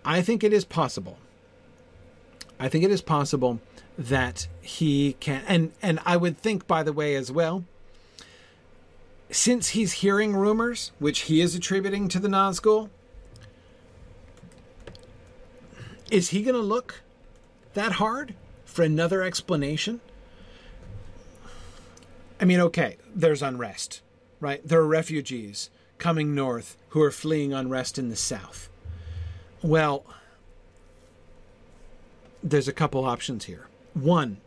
I 0.04 0.22
think 0.22 0.42
it 0.42 0.52
is 0.52 0.64
possible. 0.64 1.18
I 2.58 2.68
think 2.68 2.84
it 2.84 2.90
is 2.90 3.02
possible 3.02 3.60
that 3.98 4.46
he 4.60 5.16
can 5.20 5.42
and 5.46 5.72
and 5.82 6.00
I 6.06 6.16
would 6.16 6.38
think 6.38 6.66
by 6.66 6.82
the 6.82 6.92
way 6.92 7.14
as 7.14 7.30
well 7.30 7.64
since 9.30 9.70
he's 9.70 9.92
hearing 9.94 10.34
rumors 10.34 10.92
which 10.98 11.20
he 11.22 11.40
is 11.40 11.54
attributing 11.54 12.08
to 12.08 12.18
the 12.18 12.28
Nazgul 12.28 12.88
is 16.10 16.30
he 16.30 16.42
going 16.42 16.54
to 16.54 16.62
look 16.62 17.02
that 17.74 17.92
hard 17.92 18.34
for 18.64 18.82
another 18.82 19.22
explanation 19.22 20.00
I 22.42 22.44
mean, 22.44 22.58
okay, 22.58 22.96
there's 23.14 23.40
unrest, 23.40 24.02
right? 24.40 24.66
There 24.66 24.80
are 24.80 24.86
refugees 24.86 25.70
coming 25.98 26.34
north 26.34 26.76
who 26.88 27.00
are 27.00 27.12
fleeing 27.12 27.52
unrest 27.52 27.98
in 27.98 28.08
the 28.08 28.16
south. 28.16 28.68
Well, 29.62 30.04
there's 32.42 32.66
a 32.66 32.72
couple 32.72 33.04
options 33.04 33.44
here. 33.44 33.68
One, 33.94 34.38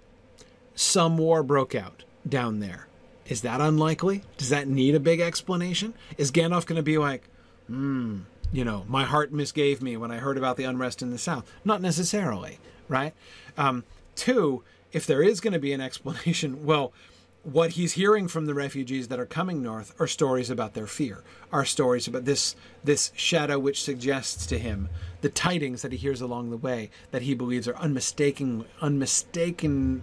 some 0.75 1.17
war 1.17 1.41
broke 1.41 1.73
out 1.73 2.03
down 2.27 2.59
there. 2.59 2.87
Is 3.27 3.41
that 3.43 3.61
unlikely? 3.61 4.23
Does 4.35 4.49
that 4.49 4.67
need 4.67 4.93
a 4.93 4.99
big 4.99 5.21
explanation? 5.21 5.93
Is 6.17 6.33
Gandalf 6.33 6.65
going 6.65 6.75
to 6.75 6.83
be 6.83 6.97
like, 6.97 7.29
hmm, 7.67 8.23
you 8.51 8.65
know, 8.65 8.83
my 8.89 9.05
heart 9.05 9.31
misgave 9.31 9.81
me 9.81 9.95
when 9.95 10.11
I 10.11 10.17
heard 10.17 10.37
about 10.37 10.57
the 10.57 10.65
unrest 10.65 11.01
in 11.01 11.11
the 11.11 11.17
south? 11.17 11.49
Not 11.63 11.81
necessarily, 11.81 12.59
right? 12.89 13.13
Um, 13.57 13.85
two, 14.15 14.63
if 14.91 15.07
there 15.07 15.23
is 15.23 15.39
going 15.39 15.53
to 15.53 15.59
be 15.59 15.71
an 15.71 15.79
explanation, 15.79 16.65
well, 16.65 16.91
what 17.45 17.71
he's 17.71 17.93
hearing 17.93 18.27
from 18.27 18.47
the 18.47 18.55
refugees 18.55 19.07
that 19.07 19.19
are 19.19 19.25
coming 19.25 19.61
north 19.61 19.93
are 20.01 20.07
stories 20.07 20.49
about 20.49 20.73
their 20.73 20.87
fear, 20.87 21.23
are 21.51 21.63
stories 21.63 22.07
about 22.07 22.25
this 22.25 22.55
this 22.83 23.11
shadow 23.15 23.59
which 23.59 23.83
suggests 23.83 24.47
to 24.47 24.57
him 24.57 24.89
the 25.21 25.29
tidings 25.29 25.83
that 25.83 25.91
he 25.91 25.97
hears 25.97 26.21
along 26.21 26.49
the 26.49 26.57
way 26.57 26.89
that 27.11 27.21
he 27.21 27.35
believes 27.35 27.67
are 27.67 27.75
unmistaken, 27.75 28.65
unmistaken, 28.81 30.01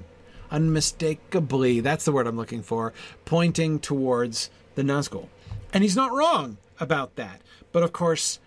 unmistakably. 0.52 1.80
That's 1.80 2.04
the 2.04 2.12
word 2.12 2.28
I'm 2.28 2.36
looking 2.36 2.62
for, 2.62 2.92
pointing 3.24 3.80
towards 3.80 4.48
the 4.76 4.82
Nazgul, 4.82 5.26
and 5.72 5.82
he's 5.82 5.96
not 5.96 6.12
wrong 6.12 6.58
about 6.78 7.16
that. 7.16 7.40
But 7.72 7.82
of 7.82 7.92
course, 7.92 8.38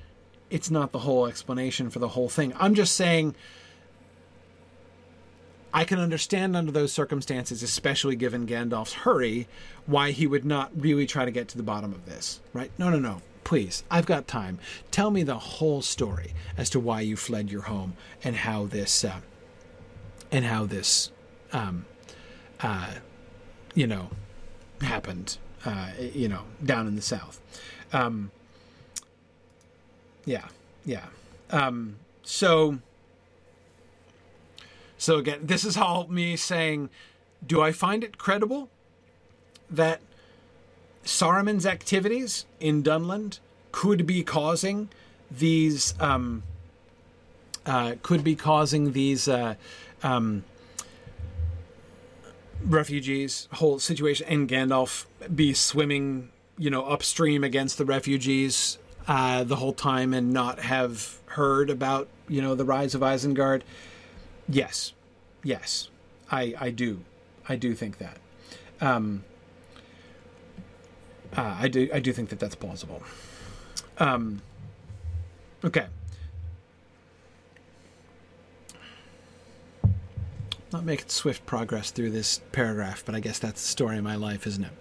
it's 0.49 0.71
not 0.71 0.93
the 0.93 0.99
whole 0.99 1.27
explanation 1.27 1.89
for 1.89 1.99
the 1.99 2.09
whole 2.09 2.29
thing. 2.29 2.53
I'm 2.57 2.75
just 2.75 2.95
saying 2.95 3.35
I 5.75 5.83
can 5.83 5.99
understand 5.99 6.55
under 6.55 6.71
those 6.71 6.93
circumstances, 6.93 7.61
especially 7.61 8.15
given 8.15 8.47
Gandalf's 8.47 8.93
hurry, 8.93 9.45
why 9.85 10.11
he 10.11 10.25
would 10.25 10.45
not 10.45 10.71
really 10.73 11.05
try 11.05 11.25
to 11.25 11.31
get 11.31 11.49
to 11.49 11.57
the 11.57 11.63
bottom 11.63 11.91
of 11.91 12.05
this, 12.05 12.39
right? 12.53 12.71
No, 12.77 12.89
no, 12.89 12.97
no. 12.97 13.21
Please, 13.43 13.83
I've 13.91 14.05
got 14.05 14.25
time. 14.25 14.57
Tell 14.89 15.11
me 15.11 15.21
the 15.23 15.37
whole 15.37 15.81
story 15.81 16.33
as 16.57 16.69
to 16.69 16.79
why 16.79 17.01
you 17.01 17.17
fled 17.17 17.51
your 17.51 17.63
home 17.63 17.97
and 18.23 18.37
how 18.37 18.67
this, 18.67 19.03
uh, 19.03 19.19
and 20.31 20.45
how 20.45 20.65
this, 20.65 21.11
um, 21.51 21.85
uh, 22.61 22.91
you 23.73 23.85
know, 23.85 24.11
happened, 24.79 25.37
uh, 25.65 25.89
you 25.99 26.29
know, 26.29 26.43
down 26.63 26.87
in 26.87 26.95
the 26.95 27.01
south. 27.01 27.41
Um, 27.91 28.31
yeah, 30.23 30.47
yeah. 30.85 31.07
Um, 31.51 31.97
so, 32.23 32.79
so 35.05 35.17
again, 35.17 35.41
this 35.43 35.63
is 35.63 35.77
all 35.77 36.07
me 36.07 36.35
saying, 36.35 36.89
do 37.45 37.61
I 37.61 37.71
find 37.71 38.03
it 38.03 38.17
credible 38.17 38.69
that 39.69 40.01
Saruman's 41.03 41.67
activities 41.67 42.47
in 42.59 42.81
Dunland 42.81 43.37
could 43.71 44.07
be 44.07 44.23
causing 44.23 44.89
these, 45.29 45.93
um, 45.99 46.41
uh, 47.67 47.97
could 48.01 48.23
be 48.23 48.35
causing 48.35 48.93
these, 48.93 49.27
uh, 49.27 49.53
um, 50.01 50.43
refugees 52.65 53.47
whole 53.51 53.77
situation 53.77 54.25
and 54.27 54.49
Gandalf 54.49 55.05
be 55.35 55.53
swimming 55.53 56.29
you 56.57 56.71
know 56.71 56.83
upstream 56.83 57.43
against 57.43 57.77
the 57.77 57.85
refugees 57.85 58.79
uh, 59.07 59.43
the 59.43 59.57
whole 59.57 59.73
time 59.73 60.15
and 60.15 60.33
not 60.33 60.57
have 60.61 61.19
heard 61.27 61.69
about 61.69 62.07
you 62.27 62.41
know 62.41 62.55
the 62.55 62.65
rise 62.65 62.95
of 62.95 63.01
Isengard? 63.01 63.61
Yes 64.49 64.94
yes 65.45 65.89
I 66.29 66.53
I 66.59 66.69
do 66.71 66.99
I 67.47 67.55
do 67.55 67.73
think 67.73 67.99
that 67.99 68.17
um 68.81 69.23
uh, 71.37 71.55
I 71.59 71.69
do 71.69 71.89
I 71.93 71.99
do 71.99 72.11
think 72.11 72.29
that 72.29 72.39
that's 72.39 72.55
plausible 72.55 73.01
um 73.99 74.41
okay 75.63 75.85
not 80.75 80.83
making 80.83 81.07
swift 81.07 81.45
progress 81.45 81.89
through 81.89 82.09
this 82.09 82.41
paragraph, 82.51 83.01
but 83.05 83.15
I 83.15 83.21
guess 83.21 83.39
that's 83.39 83.61
the 83.61 83.67
story 83.67 83.97
of 83.97 84.03
my 84.03 84.15
life, 84.15 84.45
isn't 84.45 84.65
it? 84.65 84.73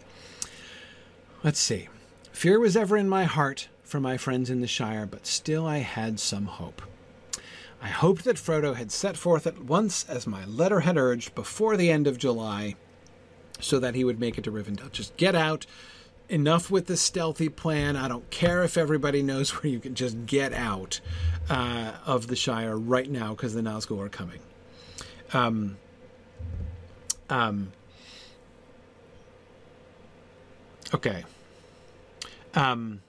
Let's 1.45 1.61
see. 1.61 1.89
Fear 2.33 2.59
was 2.59 2.77
ever 2.77 2.97
in 2.97 3.09
my 3.09 3.25
heart 3.25 3.69
for 3.85 4.01
my 4.01 4.17
friends 4.17 4.51
in 4.51 4.61
the 4.61 4.67
Shire, 4.67 5.07
but 5.07 5.25
still 5.25 5.65
I 5.67 5.79
had 5.79 6.19
some 6.19 6.47
hope. 6.47 6.83
I 7.85 7.89
hoped 7.89 8.25
that 8.25 8.37
Frodo 8.37 8.75
had 8.75 8.91
set 8.91 9.15
forth 9.15 9.47
at 9.47 9.63
once, 9.63 10.07
as 10.09 10.27
my 10.27 10.47
letter 10.47 10.81
had 10.81 10.97
urged, 10.97 11.35
before 11.35 11.77
the 11.77 11.91
end 11.91 12.07
of 12.07 12.17
July, 12.17 12.77
so 13.61 13.79
that 13.79 13.95
he 13.95 14.05
would 14.05 14.19
make 14.19 14.39
it 14.39 14.45
to 14.45 14.51
Rivendell. 14.51 14.91
Just 14.91 15.15
get 15.19 15.35
out. 15.35 15.67
Enough 16.31 16.71
with 16.71 16.87
the 16.87 16.97
stealthy 16.97 17.51
plan. 17.51 17.95
I 17.95 18.09
don't 18.09 18.31
care 18.31 18.65
if 18.65 18.79
everybody 18.79 19.23
knows 19.23 19.51
where 19.63 19.71
you 19.71 19.81
can 19.81 19.95
just 19.95 20.25
get 20.25 20.55
out 20.55 21.03
uh, 21.51 21.93
of 22.07 22.29
the 22.29 22.37
Shire 22.37 22.75
right 22.75 23.11
now 23.11 23.35
because 23.35 23.53
the 23.53 23.61
Nazgul 23.61 24.03
are 24.03 24.09
coming. 24.09 24.41
Um, 25.35 25.77
um, 27.29 27.71
okay. 30.95 31.23
Um, 32.55 33.03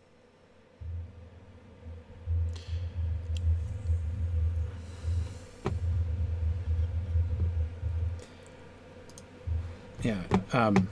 yeah. 10.06 10.22
Um, 10.54 10.88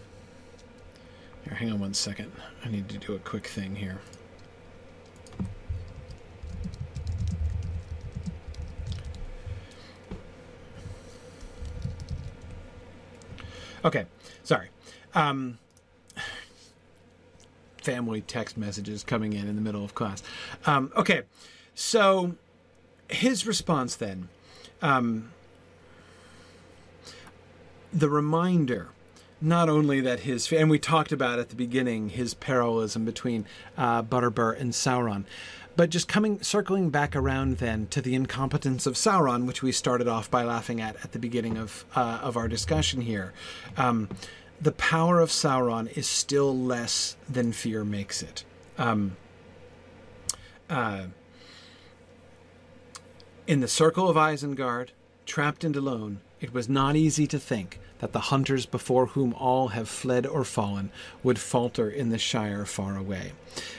here, 1.45 1.53
hang 1.53 1.71
on 1.71 1.79
one 1.79 1.93
second. 1.93 2.31
I 2.65 2.69
need 2.69 2.89
to 2.89 2.97
do 2.97 3.13
a 3.13 3.19
quick 3.19 3.45
thing 3.45 3.75
here. 3.75 3.99
Okay, 13.85 14.05
sorry. 14.43 14.69
Um, 15.13 15.59
family 17.77 18.21
text 18.21 18.57
messages 18.57 19.03
coming 19.03 19.33
in 19.33 19.47
in 19.47 19.55
the 19.55 19.61
middle 19.61 19.83
of 19.85 19.93
class. 19.93 20.23
Um, 20.65 20.91
okay, 20.95 21.21
so 21.75 22.33
his 23.09 23.45
response 23.45 23.95
then, 23.95 24.29
um, 24.81 25.31
the 27.91 28.09
reminder, 28.09 28.89
not 29.43 29.67
only 29.67 29.99
that 29.99 30.21
his 30.21 30.51
and 30.53 30.69
we 30.69 30.79
talked 30.79 31.11
about 31.11 31.37
at 31.37 31.49
the 31.49 31.55
beginning 31.55 32.09
his 32.09 32.33
parallelism 32.33 33.03
between 33.03 33.45
uh, 33.77 34.01
Butterbur 34.01 34.57
and 34.59 34.71
Sauron, 34.71 35.25
but 35.75 35.89
just 35.89 36.07
coming 36.07 36.41
circling 36.41 36.89
back 36.89 37.13
around 37.13 37.57
then 37.57 37.87
to 37.87 38.01
the 38.01 38.15
incompetence 38.15 38.87
of 38.87 38.93
Sauron, 38.93 39.45
which 39.45 39.61
we 39.61 39.73
started 39.73 40.07
off 40.07 40.31
by 40.31 40.43
laughing 40.43 40.79
at 40.79 40.95
at 41.03 41.11
the 41.11 41.19
beginning 41.19 41.57
of 41.57 41.83
uh, 41.93 42.19
of 42.23 42.37
our 42.37 42.47
discussion 42.47 43.01
here. 43.01 43.33
Um, 43.75 44.09
the 44.61 44.71
power 44.71 45.19
of 45.19 45.29
Sauron 45.29 45.91
is 45.97 46.07
still 46.07 46.57
less 46.57 47.17
than 47.27 47.51
fear 47.51 47.83
makes 47.83 48.23
it. 48.23 48.45
Um, 48.77 49.17
uh, 50.69 51.07
in 53.45 53.59
the 53.59 53.67
circle 53.67 54.09
of 54.09 54.15
Isengard, 54.15 54.89
trapped 55.25 55.65
and 55.65 55.75
alone, 55.75 56.21
it 56.43 56.53
was 56.53 56.67
not 56.67 56.97
easy 56.97 57.25
to 57.25 57.39
think 57.39 57.79
that 57.99 58.11
the 58.11 58.19
hunters 58.19 58.65
before 58.65 59.05
whom 59.07 59.33
all 59.35 59.69
have 59.69 59.87
fled 59.87 60.27
or 60.27 60.43
fallen 60.43 60.91
would 61.23 61.39
falter 61.39 61.89
in 61.89 62.09
the 62.09 62.17
Shire 62.17 62.65
far 62.65 62.97
away. 62.97 63.31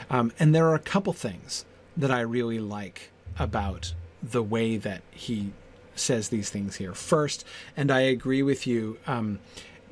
Um, 0.09 0.33
and 0.41 0.55
there 0.55 0.67
are 0.69 0.75
a 0.75 0.79
couple 0.79 1.13
things 1.13 1.67
that 1.95 2.11
I 2.11 2.21
really 2.21 2.59
like 2.59 3.11
about 3.39 3.93
the 4.23 4.43
way 4.43 4.79
that 4.79 5.03
he 5.11 5.53
says 5.95 6.31
these 6.31 6.49
things 6.49 6.77
here. 6.77 6.95
First, 6.95 7.45
and 7.77 7.91
I 7.91 8.01
agree 8.01 8.43
with 8.43 8.67
you, 8.67 8.97
um, 9.07 9.41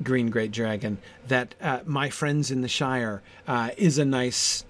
Green 0.01 0.31
Great 0.31 0.51
Dragon, 0.51 0.97
that 1.27 1.53
uh, 1.61 1.81
My 1.85 2.09
Friends 2.09 2.49
in 2.49 2.61
the 2.61 2.67
Shire 2.67 3.21
uh, 3.47 3.69
is 3.77 3.99
a 3.99 4.05
nice 4.05 4.65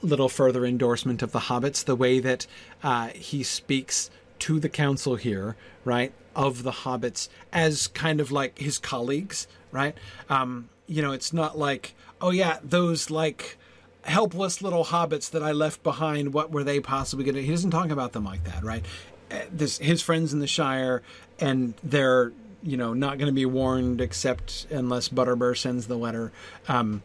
little 0.00 0.28
further 0.28 0.64
endorsement 0.64 1.22
of 1.22 1.32
the 1.32 1.40
hobbits, 1.40 1.84
the 1.84 1.96
way 1.96 2.20
that 2.20 2.46
uh, 2.84 3.08
he 3.08 3.42
speaks 3.42 4.10
to 4.38 4.60
the 4.60 4.68
council 4.68 5.16
here, 5.16 5.56
right, 5.84 6.12
of 6.38 6.62
the 6.62 6.70
hobbits 6.70 7.28
as 7.52 7.88
kind 7.88 8.20
of 8.20 8.30
like 8.30 8.56
his 8.58 8.78
colleagues, 8.78 9.48
right? 9.72 9.98
Um, 10.30 10.70
you 10.86 11.02
know, 11.02 11.10
it's 11.10 11.32
not 11.32 11.58
like, 11.58 11.94
oh 12.20 12.30
yeah, 12.30 12.58
those 12.62 13.10
like 13.10 13.58
helpless 14.04 14.62
little 14.62 14.84
hobbits 14.84 15.30
that 15.32 15.42
I 15.42 15.50
left 15.50 15.82
behind, 15.82 16.32
what 16.32 16.52
were 16.52 16.62
they 16.62 16.78
possibly 16.78 17.24
going 17.24 17.34
to? 17.34 17.42
He 17.42 17.50
doesn't 17.50 17.72
talk 17.72 17.90
about 17.90 18.12
them 18.12 18.24
like 18.24 18.44
that, 18.44 18.62
right? 18.62 18.84
Uh, 19.32 19.40
this 19.50 19.78
his 19.78 20.00
friends 20.00 20.32
in 20.32 20.38
the 20.38 20.46
Shire, 20.46 21.02
and 21.40 21.74
they're 21.82 22.32
you 22.62 22.76
know 22.76 22.94
not 22.94 23.18
going 23.18 23.26
to 23.26 23.34
be 23.34 23.44
warned 23.44 24.00
except 24.00 24.68
unless 24.70 25.08
Butterbur 25.08 25.56
sends 25.56 25.88
the 25.88 25.98
letter. 25.98 26.30
Um, 26.68 27.02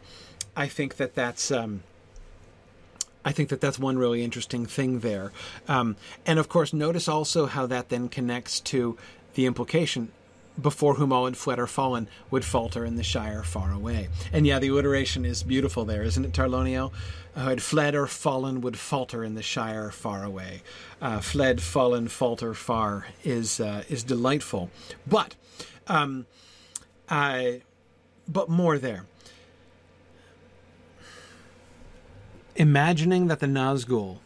I 0.56 0.68
think 0.68 0.96
that 0.96 1.16
that's. 1.16 1.50
Um, 1.50 1.82
I 3.26 3.32
think 3.32 3.48
that 3.48 3.60
that's 3.60 3.78
one 3.78 3.96
really 3.96 4.22
interesting 4.22 4.66
thing 4.66 5.00
there. 5.00 5.32
Um, 5.66 5.96
and 6.26 6.38
of 6.38 6.50
course, 6.50 6.74
notice 6.74 7.08
also 7.08 7.46
how 7.46 7.64
that 7.66 7.88
then 7.88 8.10
connects 8.10 8.60
to 8.60 8.98
the 9.34 9.46
implication 9.46 10.10
before 10.60 10.94
whom 10.94 11.12
all 11.12 11.24
had 11.24 11.36
fled 11.36 11.58
or 11.58 11.66
fallen 11.66 12.08
would 12.30 12.44
falter 12.44 12.84
in 12.84 12.96
the 12.96 13.02
Shire 13.02 13.42
far 13.42 13.72
away. 13.72 14.08
And 14.32 14.46
yeah, 14.46 14.58
the 14.58 14.68
alliteration 14.68 15.24
is 15.24 15.42
beautiful 15.42 15.84
there, 15.84 16.02
isn't 16.02 16.24
it, 16.24 16.32
Tarlonio? 16.32 16.92
Who 17.34 17.48
had 17.48 17.62
fled 17.62 17.94
or 17.94 18.06
fallen 18.06 18.60
would 18.60 18.78
falter 18.78 19.24
in 19.24 19.34
the 19.34 19.42
Shire 19.42 19.90
far 19.90 20.22
away. 20.22 20.62
Uh, 21.02 21.20
fled, 21.20 21.60
fallen, 21.60 22.06
falter, 22.08 22.54
far 22.54 23.08
is 23.24 23.58
uh, 23.58 23.82
is 23.88 24.04
delightful. 24.04 24.70
But, 25.06 25.34
um, 25.88 26.26
I, 27.08 27.62
but 28.28 28.48
more 28.48 28.78
there. 28.78 29.06
Imagining 32.54 33.26
that 33.26 33.40
the 33.40 33.46
Nazgul 33.46 34.18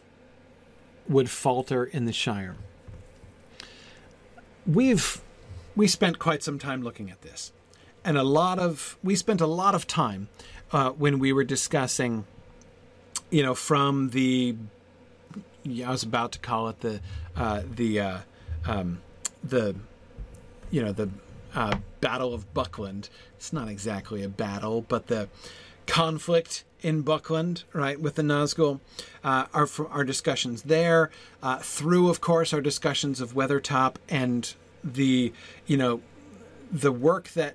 would 1.09 1.31
falter 1.31 1.85
in 1.85 2.05
the 2.05 2.13
Shire. 2.13 2.57
We've 4.69 5.21
we 5.75 5.87
spent 5.87 6.19
quite 6.19 6.43
some 6.43 6.59
time 6.59 6.83
looking 6.83 7.11
at 7.11 7.23
this, 7.23 7.53
and 8.05 8.19
a 8.19 8.23
lot 8.23 8.59
of 8.59 8.99
we 9.03 9.17
spent 9.17 9.41
a 9.41 9.47
lot 9.47 9.75
of 9.75 9.87
time 9.87 10.29
uh, 10.73 10.91
when 10.91 11.19
we 11.19 11.33
were 11.33 11.45
discussing, 11.45 12.27
you 13.31 13.43
know, 13.43 13.55
from 13.55 14.11
the 14.11 14.57
yeah, 15.65 15.89
I 15.89 15.91
was 15.91 16.03
about 16.03 16.33
to 16.33 16.39
call 16.39 16.69
it 16.69 16.81
the 16.81 17.01
uh, 17.37 17.63
the 17.75 18.01
uh, 18.01 18.19
um, 18.67 19.01
the 19.43 19.75
you 20.71 20.83
know 20.83 20.93
the 20.93 21.09
uh, 21.55 21.79
Battle 22.01 22.35
of 22.35 22.53
Buckland. 22.53 23.09
It's 23.37 23.53
not 23.53 23.69
exactly 23.69 24.23
a 24.23 24.29
battle, 24.29 24.83
but 24.83 25.07
the 25.07 25.29
conflict 25.87 26.65
in 26.83 27.03
Buckland, 27.03 27.65
right, 27.73 28.01
with 28.01 28.15
the 28.15 28.23
Nazgul, 28.23 28.81
uh, 29.25 29.47
our 29.53 29.69
our 29.91 30.05
discussions 30.05 30.63
there, 30.63 31.11
uh, 31.43 31.59
through 31.59 32.09
of 32.09 32.21
course 32.21 32.53
our 32.53 32.61
discussions 32.61 33.21
of 33.21 33.35
Weathertop 33.35 33.97
and 34.09 34.55
the 34.83 35.33
you 35.67 35.77
know 35.77 36.01
the 36.71 36.93
work 36.93 37.31
that 37.31 37.55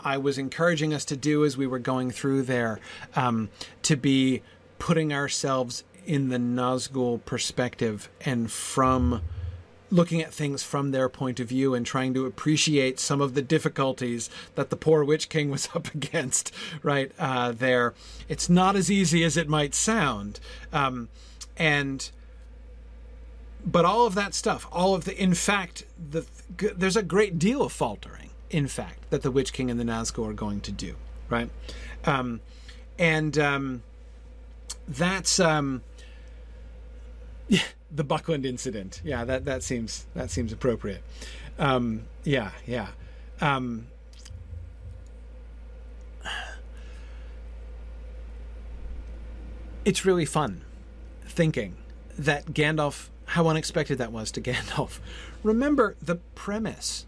I 0.00 0.18
was 0.18 0.38
encouraging 0.38 0.92
us 0.92 1.04
to 1.06 1.16
do 1.16 1.44
as 1.44 1.56
we 1.56 1.66
were 1.66 1.78
going 1.78 2.10
through 2.10 2.42
there 2.42 2.78
um, 3.14 3.48
to 3.82 3.96
be 3.96 4.42
putting 4.78 5.12
ourselves 5.12 5.84
in 6.04 6.28
the 6.28 6.36
Nazgul 6.36 7.24
perspective 7.24 8.10
and 8.20 8.50
from 8.50 9.22
looking 9.90 10.20
at 10.20 10.32
things 10.32 10.62
from 10.62 10.90
their 10.90 11.08
point 11.08 11.38
of 11.40 11.48
view 11.48 11.74
and 11.74 11.84
trying 11.84 12.14
to 12.14 12.26
appreciate 12.26 12.98
some 12.98 13.20
of 13.20 13.34
the 13.34 13.42
difficulties 13.42 14.30
that 14.54 14.70
the 14.70 14.76
poor 14.76 15.04
Witch 15.04 15.28
King 15.28 15.50
was 15.50 15.68
up 15.74 15.94
against, 15.94 16.52
right 16.82 17.12
uh, 17.18 17.52
there. 17.52 17.94
It's 18.28 18.48
not 18.48 18.76
as 18.76 18.90
easy 18.90 19.24
as 19.24 19.36
it 19.36 19.48
might 19.48 19.74
sound. 19.74 20.40
Um, 20.72 21.08
and 21.56 22.10
but 23.66 23.84
all 23.84 24.06
of 24.06 24.14
that 24.14 24.34
stuff, 24.34 24.66
all 24.70 24.94
of 24.94 25.04
the, 25.04 25.20
in 25.20 25.34
fact, 25.34 25.84
the 26.10 26.26
there's 26.76 26.96
a 26.96 27.02
great 27.02 27.38
deal 27.38 27.62
of 27.62 27.72
faltering, 27.72 28.30
in 28.50 28.68
fact, 28.68 29.10
that 29.10 29.22
the 29.22 29.30
Witch 29.30 29.52
King 29.52 29.70
and 29.70 29.80
the 29.80 29.84
Nazgul 29.84 30.28
are 30.28 30.34
going 30.34 30.60
to 30.62 30.72
do, 30.72 30.96
right? 31.30 31.48
Um, 32.04 32.40
and 32.98 33.38
um, 33.38 33.82
that's 34.86 35.40
um, 35.40 35.82
yeah, 37.48 37.62
the 37.94 38.04
Buckland 38.04 38.44
incident. 38.44 39.00
Yeah, 39.04 39.24
that 39.24 39.44
that 39.44 39.62
seems 39.62 40.06
that 40.14 40.30
seems 40.30 40.52
appropriate. 40.52 41.02
Um, 41.58 42.02
yeah, 42.24 42.50
yeah. 42.66 42.88
Um, 43.40 43.86
it's 49.84 50.04
really 50.04 50.24
fun 50.24 50.62
thinking 51.26 51.76
that 52.18 52.46
Gandalf, 52.46 53.08
how 53.26 53.48
unexpected 53.48 53.98
that 53.98 54.12
was 54.12 54.30
to 54.32 54.40
Gandalf. 54.42 54.98
Remember 55.42 55.96
the 56.00 56.16
premise 56.34 57.06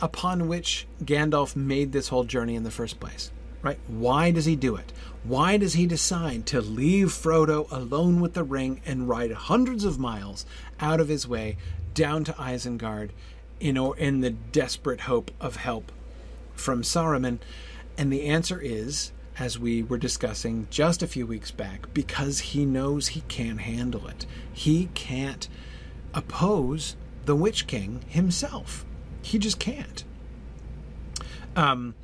upon 0.00 0.48
which 0.48 0.86
Gandalf 1.04 1.54
made 1.56 1.92
this 1.92 2.08
whole 2.08 2.24
journey 2.24 2.54
in 2.54 2.64
the 2.64 2.70
first 2.70 2.98
place, 3.00 3.30
right? 3.62 3.78
Why 3.86 4.30
does 4.30 4.44
he 4.44 4.56
do 4.56 4.76
it? 4.76 4.92
Why 5.24 5.56
does 5.56 5.74
he 5.74 5.86
decide 5.86 6.46
to 6.46 6.60
leave 6.60 7.08
Frodo 7.08 7.70
alone 7.70 8.20
with 8.20 8.34
the 8.34 8.42
ring 8.42 8.80
and 8.84 9.08
ride 9.08 9.32
hundreds 9.32 9.84
of 9.84 9.98
miles 9.98 10.44
out 10.80 11.00
of 11.00 11.08
his 11.08 11.28
way 11.28 11.56
down 11.94 12.24
to 12.24 12.32
Isengard 12.32 13.10
in, 13.60 13.78
or, 13.78 13.96
in 13.96 14.20
the 14.20 14.30
desperate 14.30 15.02
hope 15.02 15.30
of 15.40 15.56
help 15.56 15.92
from 16.54 16.82
Saruman? 16.82 17.38
And 17.96 18.12
the 18.12 18.24
answer 18.24 18.60
is, 18.60 19.12
as 19.38 19.58
we 19.58 19.82
were 19.82 19.98
discussing 19.98 20.66
just 20.70 21.02
a 21.02 21.06
few 21.06 21.26
weeks 21.26 21.50
back, 21.50 21.92
because 21.94 22.40
he 22.40 22.66
knows 22.66 23.08
he 23.08 23.20
can't 23.22 23.60
handle 23.60 24.08
it. 24.08 24.26
He 24.52 24.88
can't 24.94 25.48
oppose 26.14 26.96
the 27.24 27.36
Witch 27.36 27.66
King 27.66 28.04
himself. 28.08 28.84
He 29.22 29.38
just 29.38 29.58
can't. 29.58 30.04
Um, 31.54 31.94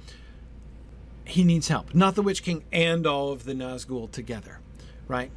he 1.29 1.45
needs 1.45 1.69
help. 1.69 1.95
Not 1.95 2.15
the 2.15 2.23
Witch 2.23 2.43
King 2.43 2.65
and 2.73 3.07
all 3.07 3.33
of 3.33 3.45
the 3.45 3.53
Nazgul 3.53 4.11
together, 4.11 4.61
right? 5.07 5.31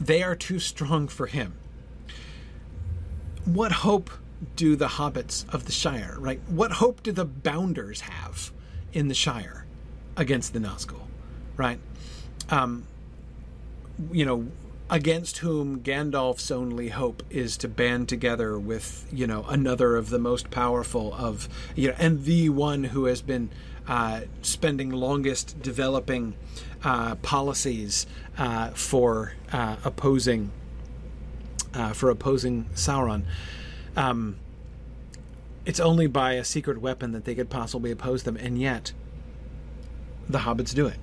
They 0.00 0.22
are 0.22 0.34
too 0.34 0.58
strong 0.58 1.06
for 1.08 1.26
him. 1.26 1.54
What 3.44 3.70
hope 3.72 4.10
do 4.56 4.74
the 4.74 4.88
hobbits 4.88 5.48
of 5.52 5.66
the 5.66 5.72
Shire, 5.72 6.16
right? 6.18 6.40
What 6.48 6.72
hope 6.72 7.02
do 7.02 7.12
the 7.12 7.24
Bounders 7.24 8.02
have 8.02 8.52
in 8.92 9.08
the 9.08 9.14
Shire 9.14 9.64
against 10.16 10.52
the 10.52 10.58
Nazgul, 10.58 11.06
right? 11.56 11.78
Um, 12.50 12.86
you 14.10 14.24
know, 14.24 14.48
against 14.90 15.38
whom 15.38 15.80
Gandalf's 15.80 16.50
only 16.50 16.88
hope 16.90 17.22
is 17.30 17.56
to 17.58 17.68
band 17.68 18.08
together 18.08 18.58
with, 18.58 19.06
you 19.12 19.26
know, 19.26 19.44
another 19.48 19.96
of 19.96 20.10
the 20.10 20.18
most 20.18 20.50
powerful 20.50 21.14
of, 21.14 21.48
you 21.74 21.88
know, 21.88 21.94
and 21.98 22.24
the 22.24 22.48
one 22.50 22.84
who 22.84 23.06
has 23.06 23.22
been 23.22 23.50
uh, 23.86 24.22
spending 24.42 24.90
longest 24.90 25.60
developing 25.62 26.34
uh, 26.82 27.14
policies 27.16 28.06
uh, 28.38 28.70
for 28.70 29.34
uh, 29.52 29.76
opposing 29.84 30.50
for 31.92 32.08
opposing 32.08 32.66
Sauron. 32.74 33.24
Um, 33.96 34.36
it's 35.66 35.80
only 35.80 36.06
by 36.06 36.34
a 36.34 36.44
secret 36.44 36.80
weapon 36.80 37.10
that 37.12 37.24
they 37.24 37.34
could 37.34 37.50
possibly 37.50 37.90
oppose 37.90 38.22
them, 38.22 38.36
and 38.36 38.60
yet 38.60 38.92
the 40.28 40.40
hobbits 40.40 40.72
do 40.72 40.86
it, 40.86 40.98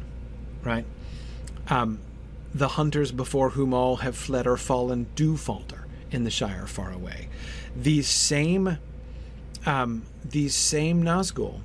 right? 0.64 0.86
Um, 1.70 2.00
the 2.54 2.70
hunters 2.70 3.12
before 3.12 3.52
whom 3.52 3.74
all 3.74 3.98
have 3.98 4.16
fled 4.16 4.48
or 4.48 4.56
fallen 4.56 5.08
do 5.16 5.36
falter 5.36 5.88
in 6.10 6.24
the 6.24 6.32
Shire 6.32 6.68
far 6.68 6.92
away. 6.92 7.28
These 7.76 8.08
same 8.08 8.78
um, 9.66 10.04
these 10.24 10.56
same 10.56 11.04
Nazgul 11.04 11.62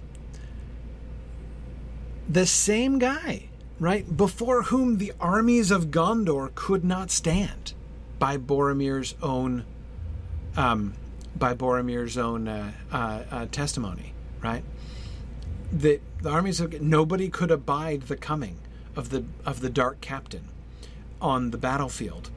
the 2.29 2.47
same 2.47 2.99
guy, 2.99 3.49
right? 3.79 4.17
Before 4.17 4.65
whom 4.65 4.99
the 4.99 5.13
armies 5.21 5.71
of 5.71 5.87
Gondor 5.87 6.55
could 6.55 6.85
not 6.85 7.11
stand 7.11 7.75
by 8.19 8.37
Boromir's 8.37 9.15
own 9.23 9.65
um, 10.57 10.95
by 11.39 11.55
Boromir's 11.55 12.17
own 12.17 12.49
uh, 12.49 12.73
uh, 12.91 13.23
uh, 13.31 13.47
testimony, 13.47 14.15
right? 14.43 14.65
The, 15.71 16.01
the 16.23 16.31
armies 16.31 16.61
of 16.61 16.81
nobody 16.81 17.29
could 17.29 17.51
abide 17.51 18.03
the 18.03 18.17
coming 18.17 18.59
of 18.95 19.11
the 19.11 19.25
of 19.45 19.61
the 19.61 19.69
Dark 19.69 20.01
Captain 20.01 20.49
on 21.21 21.51
the 21.51 21.59
battlefield, 21.59 22.31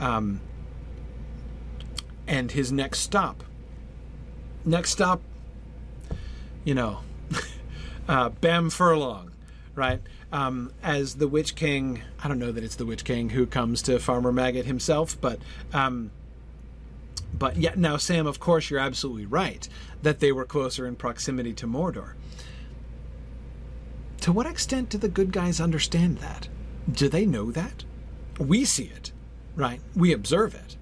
um, 0.00 0.40
and 2.26 2.52
his 2.52 2.70
next 2.70 3.00
stop. 3.00 3.44
Next 4.66 4.90
stop, 4.90 5.20
you 6.64 6.74
know, 6.74 7.00
uh, 8.08 8.30
Bamfurlong, 8.30 9.30
right? 9.74 10.00
Um, 10.32 10.72
as 10.82 11.16
the 11.16 11.28
Witch 11.28 11.54
King, 11.54 12.02
I 12.22 12.28
don't 12.28 12.38
know 12.38 12.52
that 12.52 12.64
it's 12.64 12.76
the 12.76 12.86
Witch 12.86 13.04
King 13.04 13.30
who 13.30 13.46
comes 13.46 13.82
to 13.82 13.98
Farmer 13.98 14.32
Maggot 14.32 14.66
himself, 14.66 15.20
but 15.20 15.38
um, 15.72 16.10
but 17.38 17.56
yeah. 17.56 17.74
Now, 17.76 17.96
Sam, 17.96 18.26
of 18.26 18.40
course, 18.40 18.70
you're 18.70 18.80
absolutely 18.80 19.26
right 19.26 19.68
that 20.02 20.20
they 20.20 20.32
were 20.32 20.44
closer 20.44 20.86
in 20.86 20.96
proximity 20.96 21.52
to 21.54 21.66
Mordor. 21.66 22.12
To 24.20 24.32
what 24.32 24.46
extent 24.46 24.88
do 24.88 24.98
the 24.98 25.08
good 25.08 25.32
guys 25.32 25.60
understand 25.60 26.18
that? 26.18 26.48
Do 26.90 27.08
they 27.08 27.26
know 27.26 27.50
that? 27.50 27.84
We 28.38 28.64
see 28.64 28.84
it, 28.84 29.12
right? 29.54 29.80
We 29.94 30.12
observe 30.12 30.54
it. 30.54 30.76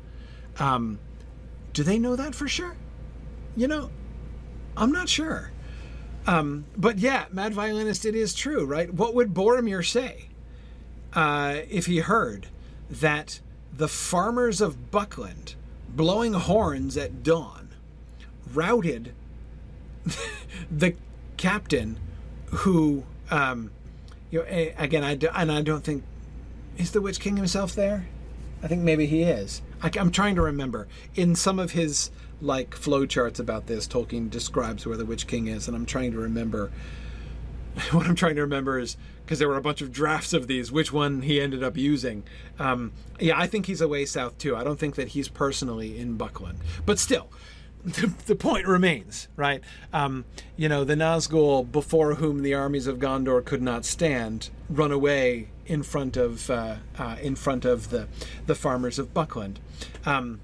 Um, 0.60 0.98
do 1.72 1.82
they 1.82 1.98
know 1.98 2.16
that 2.16 2.34
for 2.34 2.48
sure? 2.48 2.76
You 3.56 3.68
know, 3.68 3.90
I'm 4.76 4.92
not 4.92 5.08
sure. 5.08 5.51
Um, 6.26 6.66
but 6.76 6.98
yeah, 6.98 7.26
Mad 7.30 7.52
Violinist, 7.52 8.04
it 8.04 8.14
is 8.14 8.34
true, 8.34 8.64
right? 8.64 8.92
What 8.92 9.14
would 9.14 9.34
Boromir 9.34 9.84
say 9.84 10.28
uh, 11.14 11.60
if 11.68 11.86
he 11.86 11.98
heard 11.98 12.46
that 12.88 13.40
the 13.72 13.88
farmers 13.88 14.60
of 14.60 14.90
Buckland, 14.90 15.54
blowing 15.88 16.34
horns 16.34 16.96
at 16.96 17.22
dawn, 17.22 17.70
routed 18.52 19.12
the 20.70 20.94
captain 21.36 21.98
who, 22.46 23.04
um, 23.30 23.70
you 24.30 24.40
know, 24.40 24.72
again, 24.78 25.02
I 25.02 25.14
do, 25.14 25.28
and 25.34 25.50
I 25.50 25.62
don't 25.62 25.82
think 25.82 26.04
is 26.76 26.92
the 26.92 27.00
Witch 27.00 27.20
King 27.20 27.36
himself 27.36 27.74
there. 27.74 28.06
I 28.62 28.68
think 28.68 28.82
maybe 28.82 29.06
he 29.06 29.22
is. 29.22 29.60
I, 29.82 29.90
I'm 29.98 30.10
trying 30.10 30.36
to 30.36 30.42
remember 30.42 30.86
in 31.14 31.34
some 31.34 31.58
of 31.58 31.72
his 31.72 32.10
like 32.42 32.70
flowcharts 32.70 33.38
about 33.38 33.66
this. 33.66 33.86
Tolkien 33.86 34.28
describes 34.28 34.84
where 34.84 34.96
the 34.96 35.06
Witch 35.06 35.26
King 35.26 35.46
is, 35.46 35.68
and 35.68 35.76
I'm 35.76 35.86
trying 35.86 36.12
to 36.12 36.18
remember. 36.18 36.70
What 37.90 38.06
I'm 38.06 38.14
trying 38.14 38.34
to 38.34 38.42
remember 38.42 38.78
is 38.78 38.98
because 39.24 39.38
there 39.38 39.48
were 39.48 39.56
a 39.56 39.62
bunch 39.62 39.80
of 39.80 39.90
drafts 39.90 40.34
of 40.34 40.46
these, 40.46 40.70
which 40.70 40.92
one 40.92 41.22
he 41.22 41.40
ended 41.40 41.62
up 41.62 41.74
using. 41.74 42.22
Um, 42.58 42.92
yeah, 43.18 43.40
I 43.40 43.46
think 43.46 43.64
he's 43.64 43.80
away 43.80 44.04
south 44.04 44.36
too. 44.36 44.54
I 44.54 44.62
don't 44.62 44.78
think 44.78 44.94
that 44.96 45.08
he's 45.08 45.28
personally 45.28 45.98
in 45.98 46.18
Buckland, 46.18 46.58
but 46.84 46.98
still, 46.98 47.30
the, 47.84 48.12
the 48.26 48.34
point 48.34 48.66
remains, 48.66 49.28
right? 49.36 49.62
Um, 49.90 50.26
you 50.54 50.68
know, 50.68 50.84
the 50.84 50.96
Nazgul, 50.96 51.72
before 51.72 52.16
whom 52.16 52.42
the 52.42 52.52
armies 52.52 52.86
of 52.86 52.98
Gondor 52.98 53.42
could 53.42 53.62
not 53.62 53.86
stand, 53.86 54.50
run 54.68 54.92
away 54.92 55.48
in 55.64 55.82
front 55.82 56.18
of 56.18 56.50
uh, 56.50 56.76
uh, 56.98 57.16
in 57.22 57.36
front 57.36 57.64
of 57.64 57.88
the 57.88 58.08
the 58.44 58.54
farmers 58.54 58.98
of 58.98 59.14
Buckland. 59.14 59.60
Um, 60.04 60.40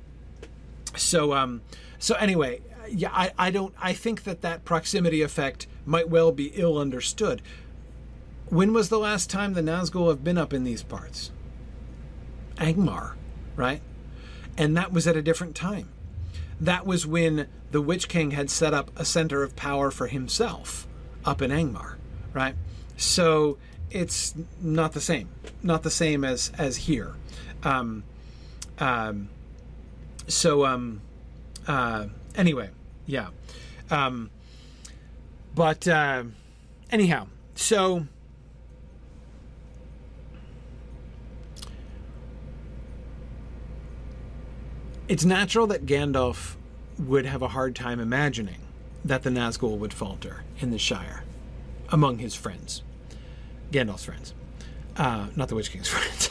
so, 0.96 1.32
um, 1.32 1.62
so 1.98 2.14
anyway, 2.16 2.60
yeah, 2.90 3.10
I, 3.12 3.32
I 3.38 3.50
don't. 3.50 3.74
I 3.80 3.92
think 3.92 4.24
that 4.24 4.42
that 4.42 4.64
proximity 4.64 5.22
effect 5.22 5.66
might 5.84 6.08
well 6.08 6.32
be 6.32 6.52
ill 6.54 6.78
understood. 6.78 7.42
When 8.46 8.72
was 8.72 8.88
the 8.88 8.98
last 8.98 9.28
time 9.28 9.52
the 9.52 9.60
Nazgul 9.60 10.08
have 10.08 10.24
been 10.24 10.38
up 10.38 10.52
in 10.52 10.64
these 10.64 10.82
parts? 10.82 11.30
Angmar, 12.56 13.14
right? 13.56 13.82
And 14.56 14.76
that 14.76 14.92
was 14.92 15.06
at 15.06 15.16
a 15.16 15.22
different 15.22 15.54
time. 15.54 15.90
That 16.60 16.86
was 16.86 17.06
when 17.06 17.48
the 17.70 17.80
Witch 17.80 18.08
King 18.08 18.32
had 18.32 18.50
set 18.50 18.74
up 18.74 18.90
a 18.96 19.04
center 19.04 19.42
of 19.42 19.54
power 19.54 19.90
for 19.90 20.06
himself 20.06 20.88
up 21.24 21.42
in 21.42 21.50
Angmar, 21.50 21.96
right? 22.32 22.54
So 22.96 23.58
it's 23.90 24.34
not 24.60 24.92
the 24.92 25.00
same, 25.00 25.28
not 25.62 25.82
the 25.82 25.90
same 25.90 26.24
as 26.24 26.50
as 26.58 26.76
here. 26.78 27.14
Um, 27.62 28.02
um, 28.78 29.28
so 30.26 30.64
um, 30.64 31.00
uh, 31.68 32.06
anyway, 32.34 32.70
yeah. 33.06 33.28
Um, 33.90 34.30
but 35.54 35.86
uh, 35.86 36.24
anyhow, 36.90 37.26
so 37.54 38.06
it's 45.08 45.24
natural 45.24 45.66
that 45.68 45.86
Gandalf 45.86 46.56
would 46.98 47.26
have 47.26 47.42
a 47.42 47.48
hard 47.48 47.76
time 47.76 48.00
imagining 48.00 48.60
that 49.04 49.22
the 49.22 49.30
Nazgul 49.30 49.78
would 49.78 49.92
falter 49.92 50.42
in 50.60 50.70
the 50.70 50.78
Shire 50.78 51.22
among 51.90 52.18
his 52.18 52.34
friends, 52.34 52.82
Gandalf's 53.72 54.04
friends, 54.04 54.34
uh, 54.96 55.28
not 55.36 55.48
the 55.48 55.54
Witch 55.54 55.70
King's 55.70 55.88
friends, 55.88 56.30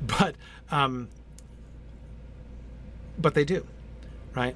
but 0.00 0.34
um, 0.70 1.08
but 3.18 3.34
they 3.34 3.44
do, 3.44 3.66
right? 4.36 4.54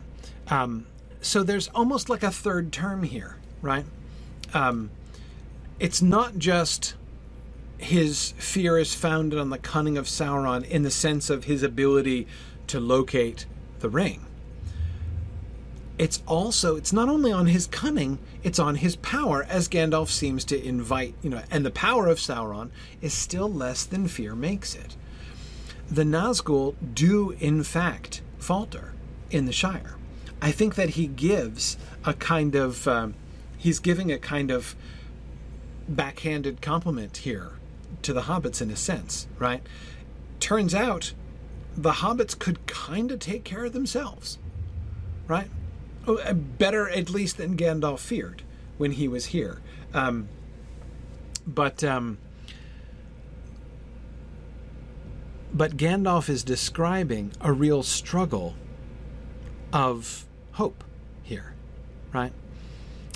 Um, 0.49 0.87
so 1.21 1.43
there's 1.43 1.69
almost 1.69 2.09
like 2.09 2.23
a 2.23 2.31
third 2.31 2.73
term 2.73 3.03
here, 3.03 3.37
right? 3.63 3.87
Um, 4.55 4.91
it's 5.81 6.03
not 6.03 6.39
just 6.39 6.95
his 7.79 8.33
fear 8.33 8.79
is 8.79 8.95
founded 8.95 9.39
on 9.39 9.49
the 9.51 9.59
cunning 9.59 9.97
of 9.97 10.05
Sauron 10.07 10.69
in 10.69 10.83
the 10.83 10.91
sense 10.91 11.31
of 11.31 11.45
his 11.45 11.63
ability 11.63 12.27
to 12.67 12.79
locate 12.79 13.47
the 13.81 13.89
ring. 13.89 14.27
It's 15.97 16.23
also, 16.27 16.77
it's 16.77 16.93
not 16.93 17.09
only 17.09 17.33
on 17.33 17.47
his 17.47 17.67
cunning, 17.67 18.19
it's 18.43 18.59
on 18.59 18.77
his 18.77 18.97
power, 18.97 19.45
as 19.45 19.69
Gandalf 19.69 20.09
seems 20.09 20.45
to 20.47 20.63
invite, 20.63 21.15
you 21.23 21.29
know, 21.29 21.43
and 21.51 21.65
the 21.65 21.71
power 21.71 22.07
of 22.07 22.19
Sauron 22.19 22.71
is 23.03 23.13
still 23.13 23.51
less 23.53 23.85
than 23.85 24.09
fear 24.09 24.35
makes 24.35 24.75
it. 24.75 24.97
The 25.91 26.05
Nazgul 26.05 26.75
do, 26.95 27.33
in 27.33 27.63
fact, 27.63 28.23
falter 28.39 28.95
in 29.31 29.47
the 29.47 29.53
Shire. 29.53 29.97
I 30.43 30.51
think 30.51 30.75
that 30.75 30.91
he 30.91 31.07
gives 31.07 31.77
a 32.05 32.15
kind 32.15 32.55
of, 32.55 32.89
um, 32.89 33.15
he's 33.59 33.79
giving 33.79 34.11
a 34.11 34.19
kind 34.19 34.51
of 34.51 34.75
backhanded 35.89 36.63
compliment 36.63 37.19
here 37.19 37.53
to 38.03 38.13
the 38.13 38.23
hobbits 38.23 38.63
in 38.63 38.71
a 38.71 38.77
sense, 38.77 39.27
right? 39.39 39.63
Turns 40.39 40.75
out 40.75 41.13
the 41.77 41.93
hobbits 41.93 42.39
could 42.39 42.67
kind 42.67 43.11
of 43.11 43.19
take 43.19 43.45
care 43.45 43.65
of 43.65 43.73
themselves, 43.73 44.39
right? 45.27 45.51
Oh, 46.07 46.17
uh, 46.19 46.33
better, 46.33 46.89
at 46.89 47.11
least, 47.11 47.37
than 47.37 47.57
Gandalf 47.57 47.99
feared 47.99 48.43
when 48.79 48.93
he 48.93 49.07
was 49.07 49.27
here. 49.27 49.61
Um, 49.93 50.29
but 51.47 51.85
um, 51.85 52.19
but 55.53 55.77
Gandalf 55.77 56.29
is 56.29 56.43
describing 56.43 57.33
a 57.41 57.53
real 57.53 57.83
struggle 57.83 58.55
of 59.73 60.25
hope 60.53 60.85
here, 61.23 61.55
right? 62.13 62.33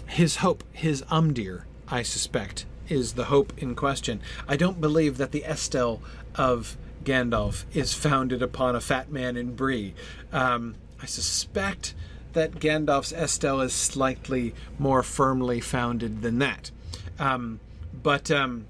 His 0.07 0.37
hope, 0.37 0.63
his 0.73 1.03
Amdir, 1.03 1.65
I 1.89 2.03
suspect, 2.03 2.67
is 2.89 3.15
the 3.15 3.25
hope 3.27 3.53
in 3.59 3.75
question. 3.75 4.21
I 4.47 4.57
don't 4.57 4.81
believe 4.81 5.17
that 5.17 5.33
the 5.33 5.45
Estel 5.45 6.01
of 6.35 6.77
Gandalf 7.05 7.65
is 7.73 7.95
founded 7.95 8.43
upon 8.43 8.77
a 8.77 8.81
fat 8.81 9.11
man 9.11 9.37
in 9.37 9.55
Bree. 9.55 9.95
Um, 10.33 10.77
I 11.03 11.07
suspect 11.07 11.95
that 12.33 12.55
Gandalf's 12.55 13.13
Estel 13.13 13.61
is 13.61 13.73
slightly 13.73 14.55
more 14.79 15.03
firmly 15.03 15.61
founded 15.61 16.23
than 16.23 16.39
that. 16.39 16.71
Um, 17.19 17.61
but 18.03 18.31
um, 18.31 18.67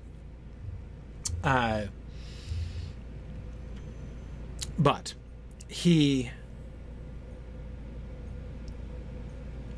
uh, 1.42 1.84
but 4.78 5.14
he 5.68 6.30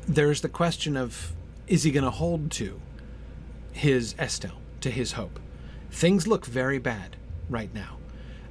there's 0.07 0.41
the 0.41 0.49
question 0.49 0.95
of 0.95 1.33
is 1.67 1.83
he 1.83 1.91
going 1.91 2.03
to 2.03 2.11
hold 2.11 2.49
to 2.51 2.79
his 3.73 4.15
Estel, 4.17 4.59
to 4.81 4.89
his 4.89 5.13
hope? 5.13 5.39
Things 5.91 6.27
look 6.27 6.45
very 6.45 6.79
bad 6.79 7.17
right 7.49 7.73
now. 7.73 7.97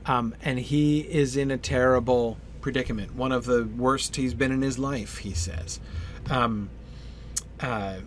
Um, 0.05 0.35
and 0.43 0.59
he 0.59 1.01
is 1.01 1.37
in 1.37 1.51
a 1.51 1.57
terrible 1.57 2.37
predicament, 2.61 3.15
one 3.15 3.33
of 3.33 3.45
the 3.45 3.65
worst 3.65 4.17
he's 4.17 4.35
been 4.35 4.53
in 4.53 4.63
his 4.63 4.79
life, 4.79 5.19
he 5.19 5.33
says. 5.33 5.81
Um, 6.31 6.69
uh, 7.61 7.99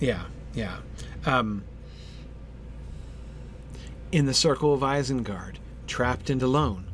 yeah, 0.00 0.24
yeah. 0.54 0.78
Um, 1.24 1.64
in 4.10 4.26
the 4.26 4.34
circle 4.34 4.72
of 4.72 4.80
Isengard, 4.80 5.56
trapped 5.86 6.30
and 6.30 6.42
alone, 6.42 6.86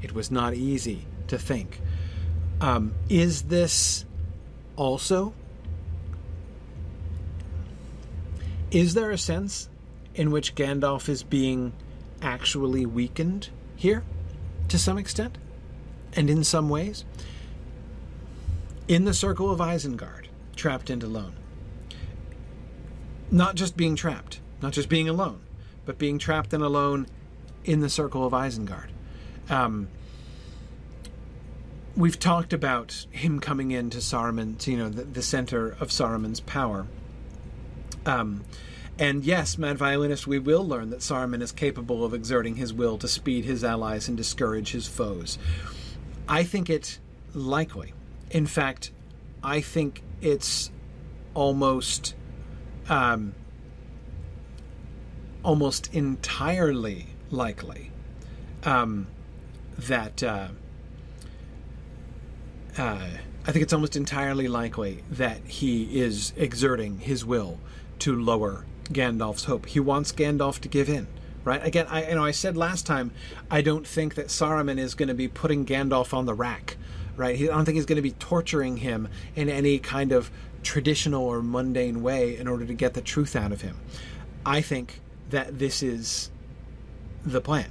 it 0.00 0.12
was 0.12 0.30
not 0.30 0.54
easy 0.54 1.06
to 1.26 1.38
think. 1.38 1.80
Um, 2.60 2.94
is 3.08 3.42
this 3.42 4.04
also? 4.76 5.32
Is 8.70 8.94
there 8.94 9.10
a 9.10 9.18
sense 9.18 9.68
in 10.14 10.30
which 10.30 10.54
Gandalf 10.54 11.08
is 11.08 11.22
being 11.22 11.72
actually 12.20 12.84
weakened 12.84 13.48
here 13.76 14.02
to 14.68 14.78
some 14.78 14.98
extent 14.98 15.38
and 16.14 16.28
in 16.28 16.44
some 16.44 16.68
ways? 16.68 17.04
In 18.88 19.04
the 19.04 19.14
circle 19.14 19.50
of 19.50 19.60
Isengard, 19.60 20.26
trapped 20.56 20.90
and 20.90 21.02
alone. 21.02 21.34
Not 23.30 23.54
just 23.54 23.76
being 23.76 23.94
trapped, 23.94 24.40
not 24.60 24.72
just 24.72 24.88
being 24.88 25.08
alone, 25.08 25.40
but 25.84 25.98
being 25.98 26.18
trapped 26.18 26.52
and 26.52 26.62
alone 26.62 27.06
in 27.64 27.80
the 27.80 27.90
circle 27.90 28.26
of 28.26 28.32
Isengard. 28.32 28.88
Um, 29.48 29.88
we've 31.98 32.20
talked 32.20 32.52
about 32.52 33.06
him 33.10 33.40
coming 33.40 33.72
into 33.72 33.98
Saruman, 33.98 34.64
you 34.68 34.76
know, 34.78 34.88
the, 34.88 35.02
the 35.02 35.22
center 35.22 35.76
of 35.80 35.88
Saruman's 35.88 36.38
power. 36.38 36.86
Um, 38.06 38.44
and 39.00 39.24
yes, 39.24 39.58
Mad 39.58 39.76
Violinist, 39.78 40.24
we 40.26 40.38
will 40.38 40.66
learn 40.66 40.90
that 40.90 41.00
Saruman 41.00 41.42
is 41.42 41.50
capable 41.50 42.04
of 42.04 42.14
exerting 42.14 42.54
his 42.54 42.72
will 42.72 42.98
to 42.98 43.08
speed 43.08 43.44
his 43.44 43.64
allies 43.64 44.06
and 44.06 44.16
discourage 44.16 44.70
his 44.70 44.86
foes. 44.86 45.38
I 46.28 46.44
think 46.44 46.70
it 46.70 47.00
likely. 47.34 47.94
In 48.30 48.46
fact, 48.46 48.92
I 49.42 49.60
think 49.60 50.02
it's 50.20 50.70
almost 51.34 52.14
um, 52.88 53.34
almost 55.42 55.92
entirely 55.92 57.08
likely 57.30 57.90
um, 58.64 59.08
that 59.78 60.22
uh, 60.22 60.48
uh, 62.78 63.08
I 63.46 63.52
think 63.52 63.62
it's 63.62 63.72
almost 63.72 63.96
entirely 63.96 64.48
likely 64.48 65.02
that 65.10 65.38
he 65.46 66.00
is 66.00 66.32
exerting 66.36 66.98
his 66.98 67.24
will 67.24 67.58
to 68.00 68.14
lower 68.14 68.64
Gandalf's 68.84 69.44
hope. 69.44 69.66
He 69.66 69.80
wants 69.80 70.12
Gandalf 70.12 70.60
to 70.60 70.68
give 70.68 70.88
in, 70.88 71.06
right? 71.44 71.64
Again, 71.64 71.86
I 71.88 72.08
you 72.08 72.14
know 72.14 72.24
I 72.24 72.30
said 72.30 72.56
last 72.56 72.86
time 72.86 73.10
I 73.50 73.62
don't 73.62 73.86
think 73.86 74.14
that 74.14 74.26
Saruman 74.28 74.78
is 74.78 74.94
going 74.94 75.08
to 75.08 75.14
be 75.14 75.28
putting 75.28 75.64
Gandalf 75.64 76.14
on 76.14 76.26
the 76.26 76.34
rack, 76.34 76.76
right? 77.16 77.38
I 77.40 77.46
don't 77.46 77.64
think 77.64 77.76
he's 77.76 77.86
going 77.86 77.96
to 77.96 78.02
be 78.02 78.12
torturing 78.12 78.78
him 78.78 79.08
in 79.34 79.48
any 79.48 79.78
kind 79.78 80.12
of 80.12 80.30
traditional 80.62 81.24
or 81.24 81.42
mundane 81.42 82.02
way 82.02 82.36
in 82.36 82.48
order 82.48 82.64
to 82.66 82.74
get 82.74 82.94
the 82.94 83.00
truth 83.00 83.34
out 83.36 83.52
of 83.52 83.62
him. 83.62 83.76
I 84.44 84.60
think 84.60 85.00
that 85.30 85.58
this 85.58 85.82
is 85.82 86.30
the 87.24 87.40
plan. 87.40 87.70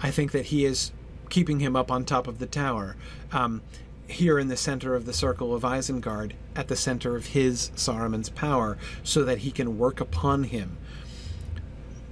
I 0.00 0.10
think 0.10 0.32
that 0.32 0.46
he 0.46 0.64
is 0.64 0.92
keeping 1.28 1.60
him 1.60 1.76
up 1.76 1.90
on 1.90 2.04
top 2.04 2.26
of 2.26 2.38
the 2.38 2.46
tower. 2.46 2.96
Um, 3.32 3.62
here 4.08 4.38
in 4.38 4.48
the 4.48 4.56
center 4.56 4.94
of 4.94 5.04
the 5.04 5.12
circle 5.12 5.54
of 5.54 5.62
Isengard, 5.62 6.32
at 6.56 6.68
the 6.68 6.76
center 6.76 7.14
of 7.14 7.26
his 7.26 7.70
Saruman's 7.76 8.30
power, 8.30 8.78
so 9.04 9.22
that 9.24 9.38
he 9.38 9.50
can 9.50 9.78
work 9.78 10.00
upon 10.00 10.44
him 10.44 10.78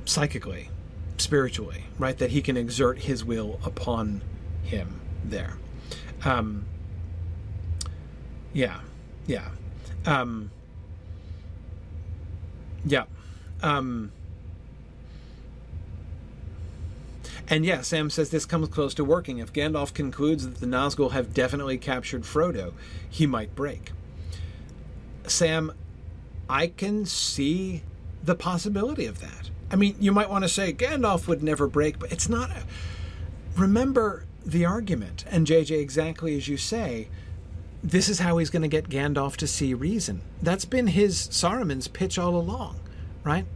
psychically, 0.04 0.70
spiritually, 1.16 1.84
right? 1.98 2.16
That 2.18 2.30
he 2.30 2.42
can 2.42 2.56
exert 2.56 2.98
his 2.98 3.24
will 3.24 3.58
upon 3.64 4.22
him 4.62 5.00
there. 5.24 5.56
Um, 6.24 6.66
yeah, 8.52 8.80
yeah, 9.26 9.48
um, 10.04 10.50
yeah. 12.84 13.04
Um, 13.62 14.12
And 17.48 17.64
yeah, 17.64 17.82
Sam 17.82 18.10
says 18.10 18.30
this 18.30 18.44
comes 18.44 18.68
close 18.68 18.94
to 18.94 19.04
working. 19.04 19.38
If 19.38 19.52
Gandalf 19.52 19.94
concludes 19.94 20.46
that 20.46 20.56
the 20.56 20.66
Nazgul 20.66 21.12
have 21.12 21.32
definitely 21.32 21.78
captured 21.78 22.22
Frodo, 22.22 22.72
he 23.08 23.26
might 23.26 23.54
break. 23.54 23.92
Sam, 25.26 25.72
I 26.48 26.66
can 26.66 27.06
see 27.06 27.82
the 28.22 28.34
possibility 28.34 29.06
of 29.06 29.20
that. 29.20 29.50
I 29.70 29.76
mean, 29.76 29.96
you 30.00 30.12
might 30.12 30.30
want 30.30 30.44
to 30.44 30.48
say 30.48 30.72
Gandalf 30.72 31.28
would 31.28 31.42
never 31.42 31.68
break, 31.68 31.98
but 31.98 32.10
it's 32.10 32.28
not. 32.28 32.50
A... 32.50 32.64
Remember 33.56 34.24
the 34.44 34.64
argument, 34.64 35.24
and 35.28 35.46
JJ, 35.46 35.80
exactly 35.80 36.36
as 36.36 36.48
you 36.48 36.56
say, 36.56 37.08
this 37.82 38.08
is 38.08 38.20
how 38.20 38.38
he's 38.38 38.50
going 38.50 38.62
to 38.62 38.68
get 38.68 38.88
Gandalf 38.88 39.36
to 39.36 39.46
see 39.46 39.74
reason. 39.74 40.22
That's 40.42 40.64
been 40.64 40.88
his 40.88 41.28
Saruman's 41.28 41.88
pitch 41.88 42.18
all 42.18 42.36
along, 42.36 42.80
right? 43.24 43.46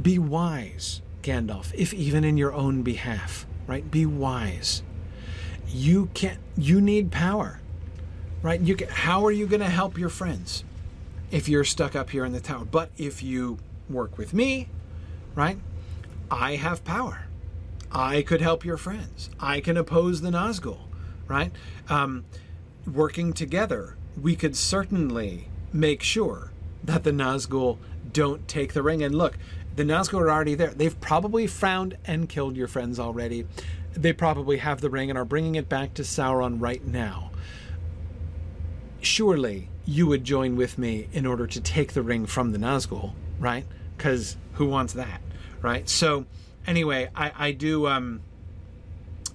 Be 0.00 0.18
wise 0.18 1.00
Gandalf, 1.28 1.74
if 1.74 1.92
even 1.92 2.24
in 2.24 2.38
your 2.38 2.54
own 2.54 2.82
behalf, 2.82 3.46
right? 3.66 3.88
Be 3.90 4.06
wise. 4.06 4.82
You 5.68 6.06
can't, 6.14 6.38
you 6.56 6.80
need 6.80 7.10
power. 7.12 7.60
Right? 8.40 8.60
You 8.60 8.76
can, 8.76 8.88
how 8.88 9.26
are 9.26 9.32
you 9.32 9.46
going 9.46 9.60
to 9.60 9.68
help 9.68 9.98
your 9.98 10.08
friends 10.08 10.64
if 11.30 11.48
you're 11.48 11.64
stuck 11.64 11.96
up 11.96 12.10
here 12.10 12.24
in 12.24 12.32
the 12.32 12.40
tower? 12.40 12.64
But 12.64 12.90
if 12.96 13.22
you 13.22 13.58
work 13.90 14.16
with 14.16 14.32
me, 14.32 14.68
right? 15.34 15.58
I 16.30 16.56
have 16.56 16.84
power. 16.84 17.26
I 17.90 18.22
could 18.22 18.40
help 18.40 18.64
your 18.64 18.76
friends. 18.76 19.28
I 19.40 19.60
can 19.60 19.76
oppose 19.76 20.20
the 20.20 20.30
Nazgul, 20.30 20.78
right? 21.26 21.50
Um, 21.88 22.24
working 22.86 23.32
together, 23.32 23.96
we 24.20 24.36
could 24.36 24.56
certainly 24.56 25.48
make 25.72 26.02
sure 26.02 26.52
that 26.84 27.02
the 27.02 27.10
Nazgul 27.10 27.78
don't 28.12 28.46
take 28.46 28.72
the 28.72 28.82
ring. 28.82 29.02
And 29.02 29.14
look, 29.14 29.36
the 29.78 29.84
Nazgul 29.84 30.20
are 30.20 30.30
already 30.30 30.56
there. 30.56 30.70
They've 30.70 31.00
probably 31.00 31.46
found 31.46 31.96
and 32.04 32.28
killed 32.28 32.56
your 32.56 32.66
friends 32.66 32.98
already. 32.98 33.46
They 33.92 34.12
probably 34.12 34.56
have 34.56 34.80
the 34.80 34.90
ring 34.90 35.08
and 35.08 35.16
are 35.16 35.24
bringing 35.24 35.54
it 35.54 35.68
back 35.68 35.94
to 35.94 36.02
Sauron 36.02 36.60
right 36.60 36.84
now. 36.84 37.30
Surely 39.00 39.68
you 39.86 40.08
would 40.08 40.24
join 40.24 40.56
with 40.56 40.78
me 40.78 41.06
in 41.12 41.24
order 41.26 41.46
to 41.46 41.60
take 41.60 41.92
the 41.92 42.02
ring 42.02 42.26
from 42.26 42.50
the 42.50 42.58
Nazgul, 42.58 43.12
right? 43.38 43.64
Because 43.96 44.36
who 44.54 44.66
wants 44.66 44.94
that, 44.94 45.20
right? 45.62 45.88
So, 45.88 46.26
anyway, 46.66 47.08
I, 47.14 47.32
I 47.38 47.52
do. 47.52 47.86
Um, 47.86 48.20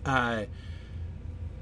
uh, 0.05 0.43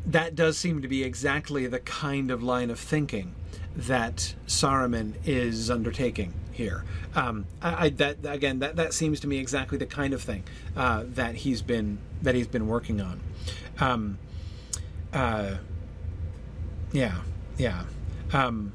that 0.08 0.34
does 0.34 0.58
seem 0.58 0.82
to 0.82 0.88
be 0.88 1.04
exactly 1.04 1.68
the 1.68 1.80
kind 1.80 2.32
of 2.32 2.42
line 2.42 2.72
of 2.72 2.80
thinking 2.80 3.36
that 3.76 4.34
Saruman 4.48 5.14
is 5.24 5.70
undertaking 5.70 6.34
here. 6.62 6.84
Um, 7.16 7.46
I, 7.62 7.86
I, 7.86 7.90
that 7.90 8.18
again, 8.24 8.60
that, 8.60 8.76
that 8.76 8.94
seems 8.94 9.20
to 9.22 9.28
me 9.28 9.40
exactly 9.40 9.78
the 9.78 9.86
kind 9.86 10.14
of 10.14 10.22
thing 10.22 10.44
uh, 10.78 11.04
that 11.08 11.36
he's 11.36 11.62
been 11.62 11.98
that 12.22 12.36
he's 12.36 12.48
been 12.48 12.68
working 12.68 13.02
on. 13.02 13.20
Um, 13.80 14.18
uh, 15.12 15.56
yeah, 16.92 17.22
yeah. 17.58 17.84
Um, 18.32 18.74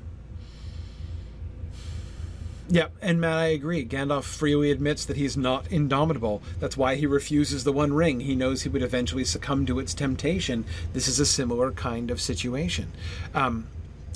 yeah, 2.68 2.88
and 3.00 3.20
Matt, 3.20 3.38
I 3.38 3.46
agree. 3.46 3.86
Gandalf 3.86 4.24
freely 4.24 4.72
admits 4.72 5.04
that 5.04 5.16
he's 5.16 5.36
not 5.36 5.70
indomitable. 5.70 6.42
That's 6.58 6.76
why 6.76 6.96
he 6.96 7.06
refuses 7.06 7.62
the 7.62 7.72
One 7.72 7.92
Ring. 7.92 8.20
He 8.20 8.34
knows 8.34 8.62
he 8.62 8.68
would 8.68 8.82
eventually 8.82 9.24
succumb 9.24 9.66
to 9.66 9.78
its 9.78 9.94
temptation. 9.94 10.64
This 10.92 11.06
is 11.06 11.20
a 11.20 11.26
similar 11.26 11.70
kind 11.70 12.10
of 12.10 12.20
situation. 12.20 12.90
Um, 13.34 13.68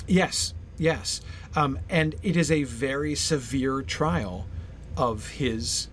yes, 0.05 0.53
yes. 0.77 1.21
Um, 1.55 1.79
and 1.89 2.15
it 2.23 2.37
is 2.37 2.51
a 2.51 2.63
very 2.63 3.15
severe 3.15 3.81
trial 3.81 4.47
of 4.95 5.31
his. 5.31 5.87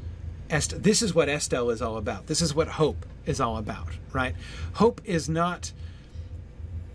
Est- 0.50 0.82
this 0.82 1.02
is 1.02 1.14
what 1.14 1.28
Estel 1.28 1.70
is 1.70 1.82
all 1.82 1.96
about. 1.96 2.26
This 2.26 2.40
is 2.40 2.54
what 2.54 2.68
hope 2.68 3.04
is 3.26 3.40
all 3.40 3.56
about, 3.56 3.88
right? 4.12 4.34
Hope 4.74 5.00
is 5.04 5.28
not 5.28 5.72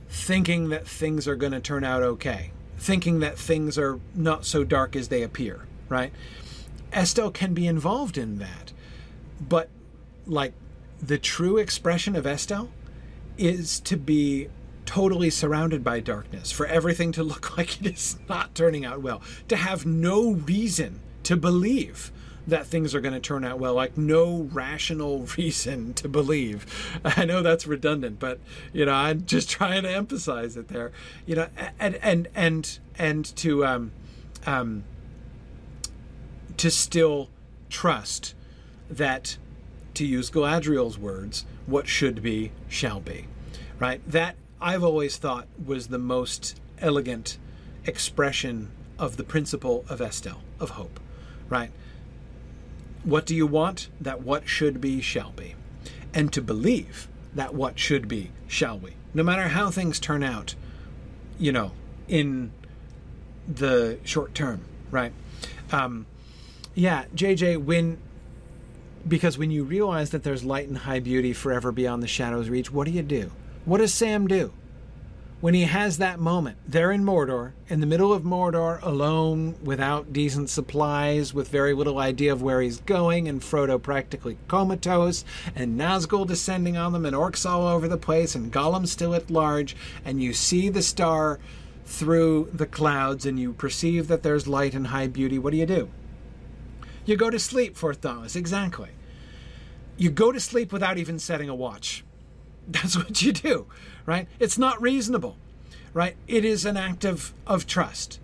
thinking 0.09 0.69
that 0.69 0.87
things 0.87 1.27
are 1.27 1.35
going 1.35 1.51
to 1.51 1.59
turn 1.59 1.83
out 1.83 2.03
okay 2.03 2.51
thinking 2.83 3.21
that 3.21 3.37
things 3.37 3.77
are 3.77 3.99
not 4.13 4.45
so 4.45 4.63
dark 4.63 4.95
as 4.95 5.07
they 5.07 5.23
appear, 5.23 5.65
right? 5.87 6.11
Estel 6.91 7.31
can 7.31 7.53
be 7.53 7.65
involved 7.65 8.17
in 8.17 8.39
that. 8.39 8.73
But, 9.39 9.69
like, 10.27 10.53
the 11.01 11.17
true 11.17 11.57
expression 11.57 12.15
of 12.15 12.27
Estel 12.27 12.69
is 13.37 13.79
to 13.81 13.95
be 13.95 14.49
totally 14.85 15.29
surrounded 15.29 15.83
by 15.83 15.99
darkness, 15.99 16.51
for 16.51 16.65
everything 16.65 17.11
to 17.13 17.23
look 17.31 17.57
like 17.57 17.81
it 17.81 17.87
is 17.87 18.17
not 18.27 18.55
turning 18.55 18.85
out 18.85 19.01
well, 19.01 19.21
to 19.47 19.55
have 19.55 19.85
no 19.85 20.31
reason 20.31 20.99
to 21.23 21.35
believe 21.37 22.11
that 22.45 22.67
things 22.67 22.93
are 22.93 22.99
going 22.99 23.13
to 23.13 23.21
turn 23.21 23.45
out 23.45 23.57
well 23.57 23.73
like 23.73 23.97
no 23.97 24.49
rational 24.51 25.19
reason 25.37 25.93
to 25.93 26.09
believe. 26.09 26.99
I 27.05 27.23
know 27.23 27.41
that's 27.41 27.65
redundant 27.65 28.19
but 28.19 28.37
you 28.73 28.85
know 28.85 28.93
i'm 28.93 29.25
just 29.25 29.49
trying 29.57 29.83
to 29.83 29.89
emphasize 29.89 30.57
it 30.57 30.67
there. 30.67 30.91
You 31.25 31.37
know 31.37 31.47
and 31.79 31.95
and 31.95 32.27
and 32.35 32.79
and 32.99 33.23
to 33.37 33.65
um 33.65 33.91
um 34.45 34.83
to 36.57 36.69
still 36.69 37.29
trust 37.69 38.35
that 38.89 39.37
to 39.93 40.05
use 40.05 40.29
galadriel's 40.29 40.97
words 40.97 41.45
what 41.65 41.87
should 41.87 42.21
be 42.21 42.51
shall 42.67 42.99
be 42.99 43.27
right? 43.83 44.01
That 44.09 44.35
i've 44.63 44.83
always 44.83 45.17
thought 45.17 45.47
was 45.63 45.87
the 45.87 45.99
most 45.99 46.59
elegant 46.79 47.37
expression 47.85 48.71
of 48.97 49.17
the 49.17 49.23
principle 49.23 49.85
of 49.89 50.01
Estel, 50.01 50.41
of 50.59 50.71
hope 50.71 50.99
right 51.49 51.71
what 53.03 53.25
do 53.25 53.35
you 53.35 53.45
want? 53.45 53.89
That 53.99 54.21
what 54.21 54.47
should 54.47 54.79
be 54.79 55.01
shall 55.01 55.31
be. 55.31 55.55
And 56.13 56.31
to 56.33 56.41
believe 56.41 57.07
that 57.35 57.53
what 57.53 57.77
should 57.77 58.07
be 58.07 58.31
shall 58.47 58.77
be. 58.77 58.93
No 59.13 59.23
matter 59.23 59.49
how 59.49 59.69
things 59.69 59.99
turn 59.99 60.23
out, 60.23 60.55
you 61.37 61.51
know, 61.51 61.71
in 62.07 62.51
the 63.47 63.99
short 64.03 64.33
term, 64.33 64.61
right? 64.89 65.11
Um, 65.71 66.05
yeah, 66.75 67.05
JJ, 67.15 67.63
when 67.63 67.97
because 69.05 69.37
when 69.37 69.51
you 69.51 69.65
realize 69.65 70.11
that 70.11 70.23
there's 70.23 70.45
light 70.45 70.69
and 70.69 70.77
high 70.77 71.01
beauty 71.01 71.33
forever 71.33 71.73
beyond 71.73 72.01
the 72.01 72.07
shadow's 72.07 72.47
reach, 72.47 72.71
what 72.71 72.85
do 72.85 72.91
you 72.91 73.01
do? 73.01 73.31
What 73.65 73.79
does 73.79 73.93
Sam 73.93 74.27
do? 74.27 74.53
when 75.43 75.53
he 75.53 75.63
has 75.63 75.97
that 75.97 76.21
moment 76.21 76.57
there 76.65 76.89
in 76.89 77.03
Mordor, 77.03 77.51
in 77.67 77.81
the 77.81 77.85
middle 77.85 78.13
of 78.13 78.23
Mordor, 78.23 78.81
alone, 78.81 79.55
without 79.61 80.13
decent 80.13 80.49
supplies, 80.49 81.33
with 81.33 81.49
very 81.49 81.73
little 81.73 81.99
idea 81.99 82.31
of 82.31 82.41
where 82.41 82.61
he's 82.61 82.79
going, 82.79 83.27
and 83.27 83.41
Frodo 83.41 83.77
practically 83.77 84.37
comatose, 84.47 85.25
and 85.53 85.77
Nazgul 85.77 86.25
descending 86.25 86.77
on 86.77 86.93
them, 86.93 87.05
and 87.05 87.13
orcs 87.13 87.45
all 87.45 87.67
over 87.67 87.89
the 87.89 87.97
place, 87.97 88.35
and 88.35 88.53
Gollum 88.53 88.87
still 88.87 89.13
at 89.13 89.29
large, 89.29 89.75
and 90.05 90.23
you 90.23 90.31
see 90.31 90.69
the 90.69 90.81
star 90.81 91.41
through 91.83 92.49
the 92.53 92.65
clouds, 92.65 93.25
and 93.25 93.37
you 93.37 93.51
perceive 93.51 94.07
that 94.07 94.23
there's 94.23 94.47
light 94.47 94.73
and 94.73 94.87
high 94.87 95.07
beauty, 95.07 95.37
what 95.37 95.51
do 95.51 95.57
you 95.57 95.65
do? 95.65 95.89
You 97.05 97.17
go 97.17 97.29
to 97.29 97.37
sleep, 97.37 97.75
for 97.75 97.93
Thomas, 97.93 98.37
exactly. 98.37 98.91
You 99.97 100.09
go 100.09 100.31
to 100.31 100.39
sleep 100.39 100.71
without 100.71 100.97
even 100.97 101.19
setting 101.19 101.49
a 101.49 101.55
watch. 101.55 102.05
That's 102.67 102.95
what 102.95 103.21
you 103.21 103.33
do, 103.33 103.67
right? 104.05 104.27
It's 104.39 104.57
not 104.57 104.81
reasonable, 104.81 105.37
right? 105.93 106.15
It 106.27 106.45
is 106.45 106.65
an 106.65 106.77
act 106.77 107.05
of, 107.05 107.33
of 107.45 107.67
trust. 107.67 108.19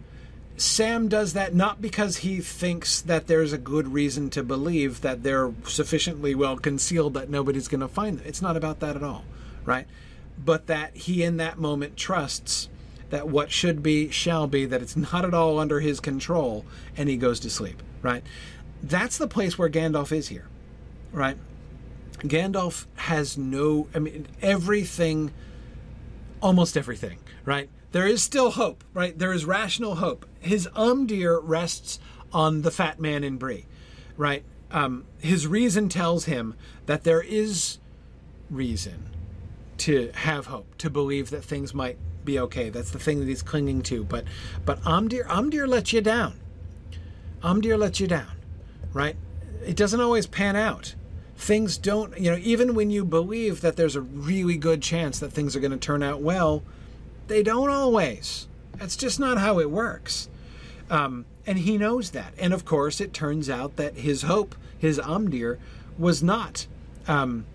Sam 0.57 1.07
does 1.07 1.33
that 1.33 1.55
not 1.55 1.81
because 1.81 2.17
he 2.17 2.41
thinks 2.41 3.01
that 3.01 3.27
there's 3.27 3.53
a 3.53 3.57
good 3.57 3.93
reason 3.93 4.29
to 4.31 4.43
believe 4.43 5.01
that 5.01 5.23
they're 5.23 5.53
sufficiently 5.65 6.35
well 6.35 6.57
concealed 6.57 7.13
that 7.13 7.29
nobody's 7.29 7.69
going 7.69 7.79
to 7.79 7.87
find 7.87 8.19
them. 8.19 8.25
It's 8.27 8.41
not 8.41 8.57
about 8.57 8.81
that 8.81 8.97
at 8.97 9.03
all, 9.03 9.23
right? 9.63 9.87
But 10.37 10.67
that 10.67 10.95
he 10.95 11.23
in 11.23 11.37
that 11.37 11.57
moment 11.57 11.95
trusts 11.95 12.67
that 13.09 13.27
what 13.27 13.51
should 13.51 13.81
be 13.81 14.09
shall 14.09 14.47
be, 14.47 14.65
that 14.65 14.81
it's 14.81 14.95
not 14.95 15.25
at 15.25 15.33
all 15.33 15.59
under 15.59 15.79
his 15.79 15.99
control, 15.99 16.65
and 16.97 17.09
he 17.09 17.17
goes 17.17 17.39
to 17.41 17.49
sleep, 17.49 17.81
right? 18.01 18.23
That's 18.83 19.17
the 19.17 19.27
place 19.27 19.57
where 19.57 19.69
Gandalf 19.69 20.11
is 20.11 20.27
here, 20.27 20.47
right? 21.11 21.37
Gandalf 22.21 22.85
has 22.95 23.37
no, 23.37 23.87
I 23.93 23.99
mean, 23.99 24.27
everything, 24.41 25.31
almost 26.41 26.77
everything, 26.77 27.19
right? 27.45 27.69
There 27.91 28.07
is 28.07 28.21
still 28.21 28.51
hope, 28.51 28.83
right? 28.93 29.17
There 29.17 29.33
is 29.33 29.45
rational 29.45 29.95
hope. 29.95 30.25
His 30.39 30.67
Amdir 30.75 31.39
rests 31.41 31.99
on 32.31 32.61
the 32.61 32.71
fat 32.71 32.99
man 32.99 33.23
in 33.23 33.37
Bree, 33.37 33.65
right? 34.17 34.43
Um, 34.71 35.05
his 35.19 35.47
reason 35.47 35.89
tells 35.89 36.25
him 36.25 36.55
that 36.85 37.03
there 37.03 37.21
is 37.21 37.79
reason 38.49 39.09
to 39.77 40.11
have 40.13 40.47
hope, 40.47 40.77
to 40.77 40.89
believe 40.89 41.29
that 41.31 41.43
things 41.43 41.73
might 41.73 41.97
be 42.25 42.39
okay. 42.39 42.69
That's 42.69 42.91
the 42.91 42.99
thing 42.99 43.19
that 43.19 43.27
he's 43.27 43.41
clinging 43.41 43.81
to. 43.83 44.03
But 44.03 44.25
but 44.65 44.81
Amdir 44.83 45.25
Amdir 45.27 45.67
lets 45.67 45.93
you 45.93 46.01
down. 46.01 46.39
Amdir 47.41 47.79
lets 47.79 47.99
you 47.99 48.07
down, 48.07 48.35
right? 48.93 49.15
It 49.65 49.75
doesn't 49.75 49.99
always 50.01 50.27
pan 50.27 50.55
out 50.55 50.95
things 51.39 51.77
don't, 51.77 52.19
you 52.19 52.29
know, 52.29 52.37
even 52.41 52.75
when 52.75 52.89
you 52.89 53.05
believe 53.05 53.61
that 53.61 53.77
there's 53.77 53.95
a 53.95 54.01
really 54.01 54.57
good 54.57 54.81
chance 54.81 55.19
that 55.19 55.31
things 55.31 55.55
are 55.55 55.61
going 55.61 55.71
to 55.71 55.77
turn 55.77 56.03
out 56.03 56.21
well, 56.21 56.63
they 57.27 57.41
don't 57.41 57.69
always. 57.69 58.47
That's 58.75 58.97
just 58.97 59.21
not 59.21 59.37
how 59.37 59.57
it 59.59 59.71
works. 59.71 60.27
Um, 60.89 61.25
and 61.47 61.59
he 61.59 61.77
knows 61.77 62.11
that. 62.11 62.33
And 62.37 62.53
of 62.53 62.65
course, 62.65 62.99
it 62.99 63.13
turns 63.13 63.49
out 63.49 63.77
that 63.77 63.95
his 63.95 64.23
hope, 64.23 64.53
his 64.77 64.99
Amdir, 64.99 65.57
was 65.97 66.21
not 66.21 66.67
um, 67.07 67.45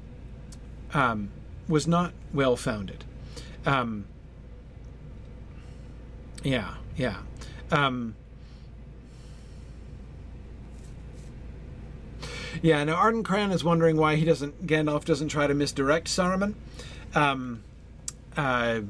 um, 0.94 1.30
was 1.68 1.86
not 1.86 2.12
well 2.32 2.56
founded. 2.56 3.04
Um, 3.66 4.06
yeah, 6.42 6.74
yeah. 6.96 7.18
Yeah, 12.62 12.82
now 12.84 12.94
Arden 12.94 13.22
Cran 13.22 13.50
is 13.50 13.64
wondering 13.64 13.96
why 13.96 14.16
he 14.16 14.24
doesn't 14.24 14.66
Gandalf 14.66 15.04
doesn't 15.04 15.28
try 15.28 15.46
to 15.46 15.54
misdirect 15.54 16.08
Saruman. 16.08 16.54
Um, 17.14 17.62
uh, 18.36 18.80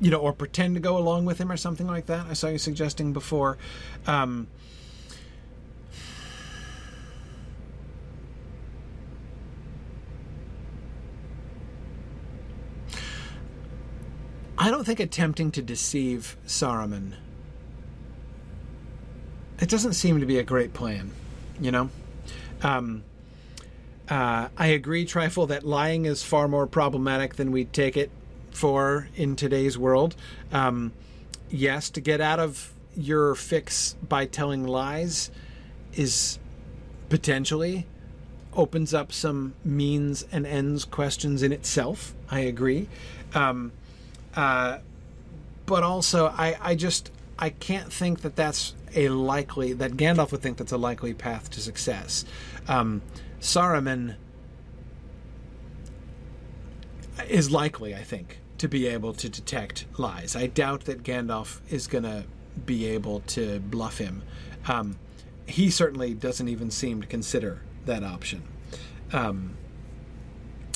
you 0.00 0.10
know, 0.10 0.18
or 0.18 0.32
pretend 0.32 0.74
to 0.74 0.80
go 0.80 0.98
along 0.98 1.24
with 1.24 1.38
him 1.38 1.50
or 1.50 1.56
something 1.56 1.86
like 1.86 2.06
that. 2.06 2.26
I 2.26 2.34
saw 2.34 2.48
you 2.48 2.58
suggesting 2.58 3.12
before. 3.12 3.56
Um, 4.06 4.48
I 14.58 14.70
don't 14.70 14.84
think 14.84 15.00
attempting 15.00 15.50
to 15.52 15.62
deceive 15.62 16.36
Saruman. 16.46 17.14
It 19.60 19.68
doesn't 19.68 19.94
seem 19.94 20.20
to 20.20 20.26
be 20.26 20.38
a 20.38 20.42
great 20.42 20.74
plan, 20.74 21.12
you 21.60 21.70
know? 21.70 21.88
Um, 22.62 23.04
uh, 24.08 24.48
I 24.56 24.68
agree, 24.68 25.04
Trifle, 25.04 25.46
that 25.46 25.64
lying 25.64 26.04
is 26.04 26.22
far 26.22 26.48
more 26.48 26.66
problematic 26.66 27.36
than 27.36 27.50
we 27.50 27.64
take 27.64 27.96
it 27.96 28.10
for 28.50 29.08
in 29.16 29.36
today's 29.36 29.76
world. 29.76 30.14
Um, 30.52 30.92
yes, 31.50 31.90
to 31.90 32.00
get 32.00 32.20
out 32.20 32.38
of 32.38 32.72
your 32.96 33.34
fix 33.34 33.96
by 34.08 34.26
telling 34.26 34.66
lies 34.66 35.30
is 35.94 36.38
potentially 37.08 37.86
opens 38.54 38.94
up 38.94 39.12
some 39.12 39.54
means 39.64 40.24
and 40.32 40.46
ends 40.46 40.84
questions 40.84 41.42
in 41.42 41.52
itself. 41.52 42.14
I 42.30 42.40
agree. 42.40 42.88
Um, 43.34 43.72
uh, 44.34 44.78
but 45.66 45.82
also, 45.82 46.26
I, 46.28 46.56
I 46.60 46.74
just 46.74 47.10
I 47.38 47.50
can't 47.50 47.92
think 47.92 48.22
that 48.22 48.36
that's 48.36 48.74
a 48.94 49.08
likely 49.10 49.72
that 49.74 49.92
Gandalf 49.92 50.32
would 50.32 50.40
think 50.40 50.56
that's 50.56 50.72
a 50.72 50.78
likely 50.78 51.12
path 51.14 51.50
to 51.50 51.60
success. 51.60 52.24
Um, 52.66 53.02
Saruman 53.40 54.16
is 57.28 57.50
likely, 57.50 57.94
I 57.94 58.02
think, 58.02 58.38
to 58.58 58.68
be 58.68 58.86
able 58.86 59.12
to 59.14 59.28
detect 59.28 59.86
lies. 59.98 60.34
I 60.34 60.46
doubt 60.46 60.82
that 60.86 61.02
Gandalf 61.02 61.60
is 61.70 61.86
going 61.86 62.04
to 62.04 62.24
be 62.64 62.86
able 62.86 63.20
to 63.20 63.60
bluff 63.60 63.98
him. 63.98 64.22
Um, 64.66 64.98
he 65.46 65.70
certainly 65.70 66.14
doesn't 66.14 66.48
even 66.48 66.70
seem 66.70 67.00
to 67.02 67.06
consider 67.06 67.62
that 67.84 68.02
option. 68.02 68.42
Um, 69.12 69.56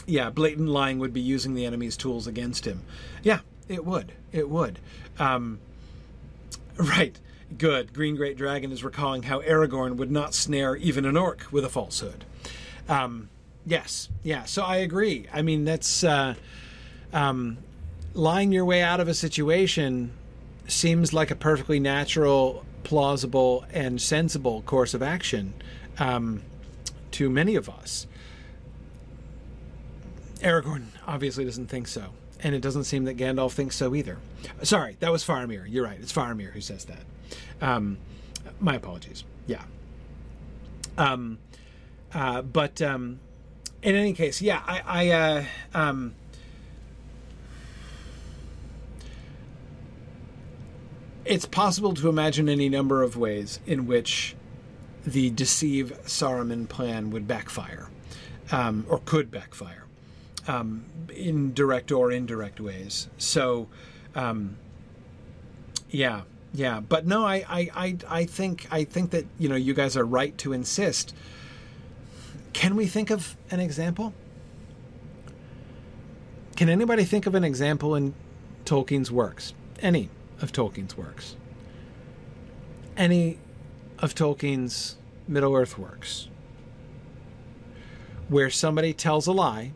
yeah, 0.06 0.30
blatant 0.30 0.68
lying 0.68 0.98
would 0.98 1.12
be 1.12 1.20
using 1.20 1.54
the 1.54 1.64
enemy's 1.64 1.96
tools 1.96 2.26
against 2.26 2.66
him. 2.66 2.82
Yeah, 3.22 3.40
it 3.68 3.84
would. 3.84 4.12
It 4.32 4.48
would. 4.48 4.78
Um, 5.18 5.60
right. 6.76 7.18
Good. 7.56 7.92
Green 7.92 8.16
Great 8.16 8.36
Dragon 8.36 8.70
is 8.70 8.84
recalling 8.84 9.24
how 9.24 9.40
Aragorn 9.40 9.96
would 9.96 10.10
not 10.10 10.34
snare 10.34 10.76
even 10.76 11.04
an 11.04 11.16
orc 11.16 11.46
with 11.50 11.64
a 11.64 11.68
falsehood. 11.68 12.24
Um, 12.88 13.28
yes. 13.66 14.08
Yeah. 14.22 14.44
So 14.44 14.62
I 14.62 14.76
agree. 14.76 15.26
I 15.32 15.42
mean, 15.42 15.64
that's 15.64 16.04
uh, 16.04 16.34
um, 17.12 17.58
lying 18.14 18.52
your 18.52 18.64
way 18.64 18.82
out 18.82 19.00
of 19.00 19.08
a 19.08 19.14
situation 19.14 20.12
seems 20.66 21.12
like 21.12 21.30
a 21.30 21.34
perfectly 21.34 21.80
natural, 21.80 22.64
plausible, 22.84 23.64
and 23.72 24.00
sensible 24.00 24.62
course 24.62 24.94
of 24.94 25.02
action 25.02 25.54
um, 25.98 26.42
to 27.12 27.28
many 27.28 27.56
of 27.56 27.68
us. 27.68 28.06
Aragorn 30.40 30.86
obviously 31.06 31.44
doesn't 31.44 31.66
think 31.66 31.86
so, 31.86 32.06
and 32.42 32.54
it 32.54 32.60
doesn't 32.60 32.84
seem 32.84 33.04
that 33.04 33.16
Gandalf 33.16 33.52
thinks 33.52 33.76
so 33.76 33.94
either. 33.94 34.18
Sorry, 34.62 34.96
that 35.00 35.12
was 35.12 35.24
Faramir. 35.24 35.64
You're 35.68 35.84
right. 35.84 35.98
It's 36.00 36.12
Faramir 36.12 36.52
who 36.52 36.60
says 36.60 36.86
that. 36.86 37.02
Um, 37.60 37.98
my 38.58 38.74
apologies. 38.74 39.24
Yeah. 39.46 39.62
Um, 40.96 41.38
uh, 42.12 42.42
but 42.42 42.82
um, 42.82 43.20
in 43.82 43.94
any 43.94 44.12
case, 44.12 44.42
yeah, 44.42 44.62
I, 44.66 44.82
I 44.86 45.10
uh, 45.10 45.44
um, 45.74 46.14
it's 51.24 51.46
possible 51.46 51.94
to 51.94 52.08
imagine 52.08 52.48
any 52.48 52.68
number 52.68 53.02
of 53.02 53.16
ways 53.16 53.60
in 53.66 53.86
which 53.86 54.34
the 55.06 55.30
deceive 55.30 55.98
Saruman 56.04 56.68
plan 56.68 57.10
would 57.10 57.26
backfire, 57.26 57.88
um, 58.52 58.84
or 58.88 58.98
could 59.04 59.30
backfire, 59.30 59.79
um, 60.48 60.84
in 61.14 61.52
direct 61.54 61.92
or 61.92 62.10
indirect 62.10 62.60
ways. 62.60 63.08
So, 63.18 63.68
um, 64.14 64.56
yeah, 65.90 66.22
yeah, 66.52 66.80
but 66.80 67.06
no, 67.06 67.24
I, 67.24 67.44
I, 67.48 67.70
I, 67.74 67.96
I 68.08 68.24
think 68.24 68.66
I 68.70 68.84
think 68.84 69.10
that 69.10 69.26
you 69.38 69.48
know 69.48 69.56
you 69.56 69.74
guys 69.74 69.96
are 69.96 70.04
right 70.04 70.36
to 70.38 70.52
insist. 70.52 71.14
Can 72.52 72.74
we 72.74 72.86
think 72.86 73.10
of 73.10 73.36
an 73.50 73.60
example? 73.60 74.12
Can 76.56 76.68
anybody 76.68 77.04
think 77.04 77.26
of 77.26 77.34
an 77.34 77.44
example 77.44 77.94
in 77.94 78.14
Tolkien's 78.64 79.10
works? 79.10 79.54
Any 79.80 80.10
of 80.42 80.52
Tolkien's 80.52 80.96
works? 80.96 81.36
Any 82.96 83.38
of 83.98 84.14
Tolkien's 84.14 84.96
Middle 85.26 85.54
Earth 85.54 85.78
works? 85.78 86.28
Where 88.28 88.50
somebody 88.50 88.92
tells 88.92 89.26
a 89.26 89.32
lie 89.32 89.72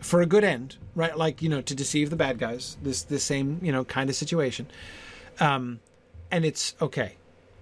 for 0.00 0.20
a 0.20 0.26
good 0.26 0.44
end, 0.44 0.76
right? 0.94 1.16
Like, 1.16 1.42
you 1.42 1.48
know, 1.48 1.60
to 1.60 1.74
deceive 1.74 2.10
the 2.10 2.16
bad 2.16 2.38
guys, 2.38 2.76
this 2.82 3.02
this 3.02 3.24
same, 3.24 3.60
you 3.62 3.72
know, 3.72 3.84
kind 3.84 4.10
of 4.10 4.16
situation. 4.16 4.66
Um, 5.38 5.80
and 6.30 6.44
it's 6.44 6.74
okay. 6.80 7.16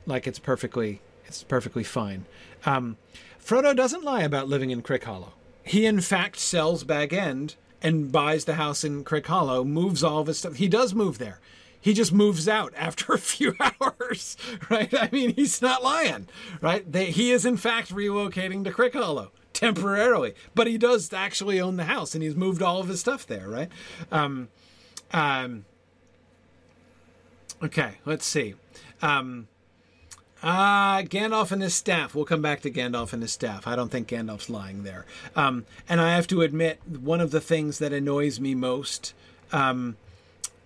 Like 0.06 0.26
it's 0.26 0.38
perfectly 0.38 1.00
it's 1.26 1.42
perfectly 1.42 1.84
fine. 1.84 2.24
Um, 2.64 2.96
Frodo 3.44 3.74
doesn't 3.74 4.04
lie 4.04 4.22
about 4.22 4.48
living 4.48 4.70
in 4.70 4.82
Crickhollow. 4.82 5.32
He 5.62 5.84
in 5.86 6.00
fact 6.00 6.38
sells 6.38 6.84
Bag 6.84 7.12
End 7.12 7.56
and 7.82 8.10
buys 8.10 8.44
the 8.44 8.54
house 8.54 8.84
in 8.84 9.04
Crickhollow, 9.04 9.66
moves 9.66 10.02
all 10.02 10.20
of 10.20 10.26
his 10.26 10.38
stuff. 10.38 10.56
He 10.56 10.68
does 10.68 10.94
move 10.94 11.18
there. 11.18 11.40
He 11.80 11.94
just 11.94 12.12
moves 12.12 12.48
out 12.48 12.72
after 12.76 13.12
a 13.12 13.18
few 13.18 13.54
hours, 13.80 14.36
right? 14.70 14.92
I 14.92 15.08
mean, 15.12 15.34
he's 15.34 15.62
not 15.62 15.82
lying, 15.82 16.28
right? 16.60 16.90
They, 16.90 17.06
he 17.06 17.30
is 17.30 17.44
in 17.44 17.56
fact 17.56 17.94
relocating 17.94 18.64
to 18.64 18.70
Crickhollow 18.70 19.30
temporarily, 19.58 20.34
but 20.54 20.68
he 20.68 20.78
does 20.78 21.12
actually 21.12 21.60
own 21.60 21.76
the 21.76 21.84
house 21.84 22.14
and 22.14 22.22
he's 22.22 22.36
moved 22.36 22.62
all 22.62 22.78
of 22.78 22.86
his 22.86 23.00
stuff 23.00 23.26
there, 23.26 23.48
right? 23.48 23.68
Um, 24.12 24.48
um, 25.12 25.64
okay, 27.60 27.94
let's 28.04 28.24
see. 28.24 28.54
Um, 29.02 29.48
uh, 30.44 31.02
Gandalf 31.02 31.50
and 31.50 31.60
his 31.60 31.74
staff. 31.74 32.14
We'll 32.14 32.24
come 32.24 32.40
back 32.40 32.60
to 32.60 32.70
Gandalf 32.70 33.12
and 33.12 33.20
his 33.20 33.32
staff. 33.32 33.66
I 33.66 33.74
don't 33.74 33.88
think 33.88 34.06
Gandalf's 34.06 34.48
lying 34.48 34.84
there. 34.84 35.04
Um, 35.34 35.66
and 35.88 36.00
I 36.00 36.14
have 36.14 36.28
to 36.28 36.42
admit, 36.42 36.78
one 36.86 37.20
of 37.20 37.32
the 37.32 37.40
things 37.40 37.80
that 37.80 37.92
annoys 37.92 38.38
me 38.38 38.54
most, 38.54 39.12
um, 39.50 39.96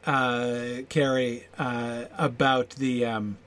uh, 0.05 0.83
Carrie, 0.91 1.47
uh, 1.59 2.05
about 2.19 2.71
the 2.71 3.07
um, 3.07 3.39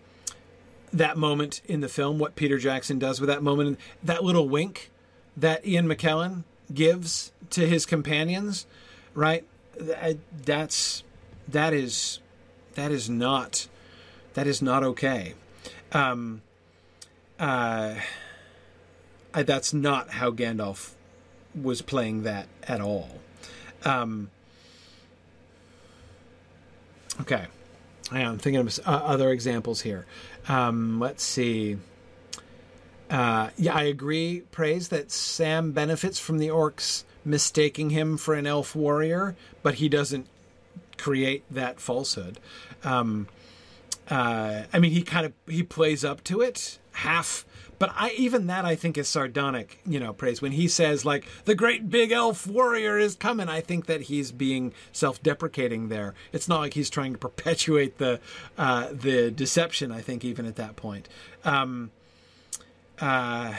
that 0.91 1.17
moment 1.17 1.61
in 1.65 1.81
the 1.81 1.89
film, 1.89 2.17
what 2.17 2.35
Peter 2.35 2.57
Jackson 2.57 2.97
does 2.97 3.21
with 3.21 3.27
that 3.27 3.43
moment, 3.43 3.79
that 4.01 4.23
little 4.23 4.49
wink 4.49 4.89
that 5.37 5.65
Ian 5.65 5.87
McKellen 5.87 6.43
gives 6.73 7.31
to 7.51 7.67
his 7.67 7.85
companions, 7.85 8.65
right? 9.13 9.45
That's 9.77 11.03
that 11.47 11.73
is 11.73 12.19
that 12.75 12.91
is 12.91 13.09
not 13.09 13.67
that 14.33 14.47
is 14.47 14.61
not 14.61 14.83
okay. 14.83 15.33
Um, 15.91 16.41
uh, 17.39 17.95
I, 19.33 19.43
that's 19.43 19.73
not 19.73 20.11
how 20.11 20.31
Gandalf 20.31 20.93
was 21.53 21.81
playing 21.81 22.23
that 22.23 22.47
at 22.63 22.81
all. 22.81 23.19
Um, 23.83 24.29
okay, 27.21 27.45
I'm 28.11 28.37
thinking 28.37 28.61
of 28.61 28.79
uh, 28.85 28.91
other 28.91 29.29
examples 29.31 29.81
here. 29.81 30.05
Um, 30.47 30.99
let's 30.99 31.23
see. 31.23 31.77
Uh, 33.09 33.49
yeah, 33.57 33.75
I 33.75 33.83
agree. 33.83 34.41
Praise 34.51 34.89
that 34.89 35.11
Sam 35.11 35.71
benefits 35.71 36.19
from 36.19 36.39
the 36.39 36.47
orcs 36.47 37.03
mistaking 37.23 37.89
him 37.91 38.17
for 38.17 38.33
an 38.33 38.47
elf 38.47 38.75
warrior, 38.75 39.35
but 39.63 39.75
he 39.75 39.89
doesn't 39.89 40.27
create 40.97 41.43
that 41.51 41.79
falsehood. 41.79 42.39
Um, 42.83 43.27
uh, 44.09 44.63
I 44.71 44.79
mean, 44.79 44.91
he 44.91 45.01
kind 45.01 45.25
of 45.25 45.33
he 45.47 45.63
plays 45.63 46.05
up 46.05 46.23
to 46.25 46.41
it 46.41 46.79
half, 46.91 47.45
but 47.79 47.91
I 47.95 48.11
even 48.11 48.47
that 48.47 48.65
I 48.65 48.75
think 48.75 48.97
is 48.97 49.07
sardonic. 49.07 49.79
You 49.85 49.99
know, 49.99 50.13
praise 50.13 50.41
when 50.41 50.51
he 50.51 50.67
says 50.67 51.05
like 51.05 51.25
the 51.45 51.55
great 51.55 51.89
big 51.89 52.11
elf 52.11 52.45
warrior 52.45 52.99
is 52.99 53.15
coming. 53.15 53.49
I 53.49 53.61
think 53.61 53.87
that 53.87 54.01
he's 54.01 54.31
being 54.31 54.73
self-deprecating 54.91 55.89
there. 55.89 56.13
It's 56.31 56.47
not 56.47 56.59
like 56.59 56.75
he's 56.75 56.89
trying 56.89 57.13
to 57.13 57.19
perpetuate 57.19 57.97
the 57.97 58.19
uh, 58.57 58.89
the 58.91 59.31
deception. 59.31 59.91
I 59.91 60.01
think 60.01 60.23
even 60.23 60.45
at 60.45 60.55
that 60.55 60.75
point. 60.75 61.09
Um, 61.43 61.91
uh, 63.01 63.55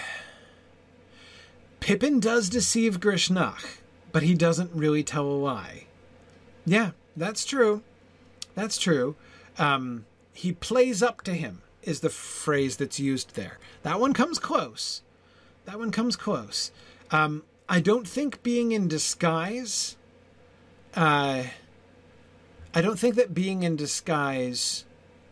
Pippin 1.80 2.20
does 2.20 2.48
deceive 2.48 3.00
Grishnákh, 3.00 3.78
but 4.12 4.22
he 4.22 4.34
doesn't 4.34 4.72
really 4.74 5.02
tell 5.02 5.26
a 5.26 5.36
lie. 5.36 5.86
Yeah, 6.64 6.90
that's 7.16 7.44
true. 7.44 7.82
That's 8.54 8.78
true. 8.78 9.14
Um, 9.58 10.06
he 10.32 10.52
plays 10.52 11.02
up 11.02 11.22
to 11.22 11.32
him 11.32 11.62
is 11.82 12.00
the 12.00 12.10
phrase 12.10 12.76
that's 12.76 12.98
used 12.98 13.36
there. 13.36 13.58
That 13.84 14.00
one 14.00 14.12
comes 14.12 14.38
close. 14.38 15.02
That 15.64 15.78
one 15.78 15.92
comes 15.92 16.16
close. 16.16 16.72
Um, 17.10 17.44
I 17.68 17.80
don't 17.80 18.06
think 18.06 18.42
being 18.42 18.72
in 18.72 18.88
disguise. 18.88 19.96
Uh, 20.94 21.44
I 22.74 22.82
don't 22.82 22.98
think 22.98 23.14
that 23.14 23.32
being 23.32 23.62
in 23.62 23.76
disguise 23.76 24.84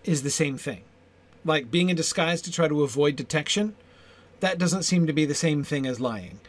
is 0.04 0.22
the 0.22 0.30
same 0.30 0.56
thing. 0.56 0.82
Like 1.44 1.70
being 1.70 1.90
in 1.90 1.96
disguise 1.96 2.40
to 2.42 2.52
try 2.52 2.68
to 2.68 2.82
avoid 2.82 3.16
detection, 3.16 3.74
that 4.40 4.58
doesn't 4.58 4.82
seem 4.82 5.06
to 5.06 5.12
be 5.12 5.24
the 5.24 5.34
same 5.34 5.64
thing 5.64 5.86
as 5.86 6.00
lying. 6.00 6.40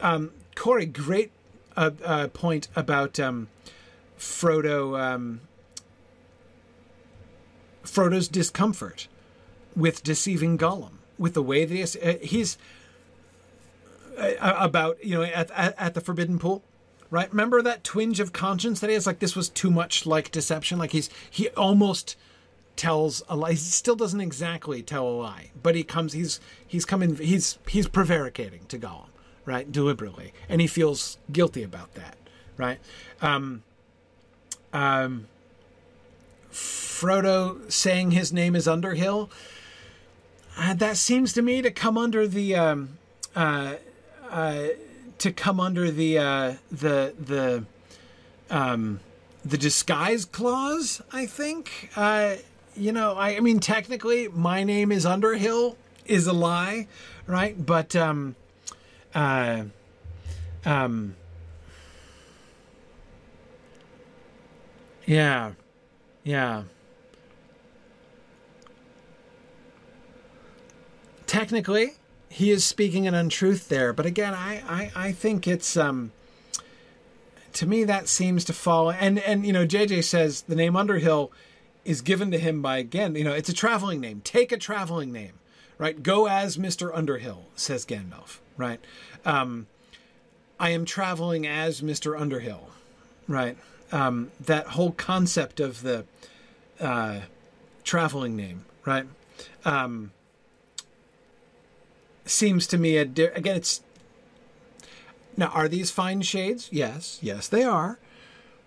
Um, 0.00 0.32
Corey, 0.54 0.86
great 0.86 1.32
uh, 1.76 1.90
uh, 2.04 2.28
point 2.28 2.68
about 2.76 3.18
um, 3.18 3.48
Frodo 4.18 5.00
um, 5.00 5.40
Frodo's 7.84 8.28
discomfort 8.28 9.08
with 9.74 10.02
deceiving 10.02 10.58
Gollum, 10.58 10.98
with 11.18 11.34
the 11.34 11.42
way 11.42 11.64
that 11.64 11.74
he's, 11.74 11.96
uh, 11.96 12.18
he's 12.20 12.58
uh, 14.18 14.34
about, 14.58 15.02
you 15.04 15.16
know, 15.16 15.22
at, 15.22 15.50
at, 15.52 15.74
at, 15.78 15.94
the 15.94 16.00
Forbidden 16.00 16.38
Pool, 16.38 16.62
right? 17.10 17.30
Remember 17.30 17.62
that 17.62 17.84
twinge 17.84 18.20
of 18.20 18.32
conscience 18.32 18.80
that 18.80 18.88
he 18.88 18.94
has? 18.94 19.06
Like 19.06 19.18
this 19.18 19.34
was 19.34 19.48
too 19.48 19.70
much 19.70 20.06
like 20.06 20.30
deception. 20.30 20.78
Like 20.78 20.92
he's 20.92 21.08
he 21.30 21.48
almost 21.50 22.16
tells 22.80 23.22
a 23.28 23.36
lie. 23.36 23.50
He 23.50 23.56
still 23.56 23.94
doesn't 23.94 24.22
exactly 24.22 24.80
tell 24.82 25.06
a 25.06 25.10
lie, 25.10 25.50
but 25.62 25.74
he 25.74 25.84
comes. 25.84 26.14
He's 26.14 26.40
he's 26.66 26.86
coming. 26.86 27.16
He's 27.16 27.58
he's 27.68 27.86
prevaricating 27.86 28.64
to 28.68 28.78
Gollum, 28.78 29.10
right? 29.44 29.70
Deliberately, 29.70 30.32
and 30.48 30.62
he 30.62 30.66
feels 30.66 31.18
guilty 31.30 31.62
about 31.62 31.92
that, 31.92 32.16
right? 32.56 32.78
Um, 33.20 33.64
um, 34.72 35.28
Frodo 36.50 37.70
saying 37.70 38.12
his 38.12 38.32
name 38.32 38.56
is 38.56 38.66
Underhill. 38.66 39.28
Uh, 40.56 40.72
that 40.72 40.96
seems 40.96 41.34
to 41.34 41.42
me 41.42 41.60
to 41.60 41.70
come 41.70 41.98
under 41.98 42.26
the 42.26 42.56
um, 42.56 42.96
uh, 43.36 43.74
uh, 44.30 44.68
to 45.18 45.30
come 45.30 45.60
under 45.60 45.90
the 45.90 46.16
uh, 46.16 46.54
the 46.72 47.12
the 47.20 47.66
um, 48.48 49.00
the 49.44 49.58
disguise 49.58 50.24
clause. 50.24 51.02
I 51.12 51.26
think. 51.26 51.90
You 52.76 52.92
know, 52.92 53.14
I, 53.14 53.36
I, 53.36 53.40
mean, 53.40 53.58
technically, 53.58 54.28
my 54.28 54.62
name 54.64 54.92
is 54.92 55.04
Underhill 55.04 55.76
is 56.06 56.26
a 56.26 56.32
lie, 56.32 56.86
right? 57.26 57.54
But 57.64 57.96
um, 57.96 58.36
uh, 59.14 59.64
um, 60.64 61.16
yeah, 65.04 65.52
yeah. 66.22 66.62
Technically, 71.26 71.94
he 72.28 72.50
is 72.50 72.64
speaking 72.64 73.06
an 73.06 73.14
untruth 73.14 73.68
there, 73.68 73.92
but 73.92 74.06
again, 74.06 74.34
I, 74.34 74.62
I, 74.68 75.08
I 75.08 75.12
think 75.12 75.46
it's 75.46 75.76
um, 75.76 76.12
to 77.52 77.66
me 77.66 77.84
that 77.84 78.08
seems 78.08 78.44
to 78.44 78.52
fall 78.52 78.90
and 78.90 79.18
and 79.20 79.44
you 79.44 79.52
know 79.52 79.66
JJ 79.66 80.04
says 80.04 80.42
the 80.42 80.54
name 80.54 80.76
Underhill 80.76 81.32
is 81.84 82.00
given 82.00 82.30
to 82.30 82.38
him 82.38 82.60
by 82.62 82.78
again 82.78 83.14
you 83.14 83.24
know 83.24 83.32
it's 83.32 83.48
a 83.48 83.54
traveling 83.54 84.00
name. 84.00 84.20
Take 84.24 84.52
a 84.52 84.56
traveling 84.56 85.12
name 85.12 85.32
right? 85.78 86.02
Go 86.02 86.26
as 86.28 86.56
Mr. 86.58 86.90
Underhill 86.94 87.46
says 87.56 87.86
Gandalf 87.86 88.38
right? 88.56 88.80
Um, 89.24 89.66
I 90.58 90.70
am 90.70 90.84
traveling 90.84 91.46
as 91.46 91.80
Mr. 91.80 92.18
Underhill 92.20 92.70
right? 93.26 93.56
Um, 93.92 94.30
that 94.38 94.68
whole 94.68 94.92
concept 94.92 95.58
of 95.58 95.82
the 95.82 96.04
uh, 96.78 97.20
traveling 97.82 98.36
name 98.36 98.64
right? 98.84 99.06
Um, 99.64 100.12
seems 102.24 102.66
to 102.68 102.78
me 102.78 102.96
a 102.96 103.04
di- 103.04 103.24
again 103.24 103.56
it's 103.56 103.82
now 105.36 105.48
are 105.48 105.68
these 105.68 105.90
fine 105.90 106.20
shades? 106.22 106.68
Yes 106.70 107.18
yes 107.22 107.48
they 107.48 107.64
are. 107.64 107.98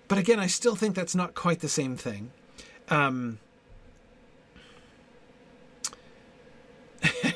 But 0.08 0.18
again 0.18 0.40
i 0.40 0.48
still 0.48 0.76
think 0.76 0.96
that's 0.96 1.16
not 1.16 1.34
quite 1.34 1.60
the 1.62 1.70
same 1.70 1.96
thing 1.96 2.32
um 2.94 3.40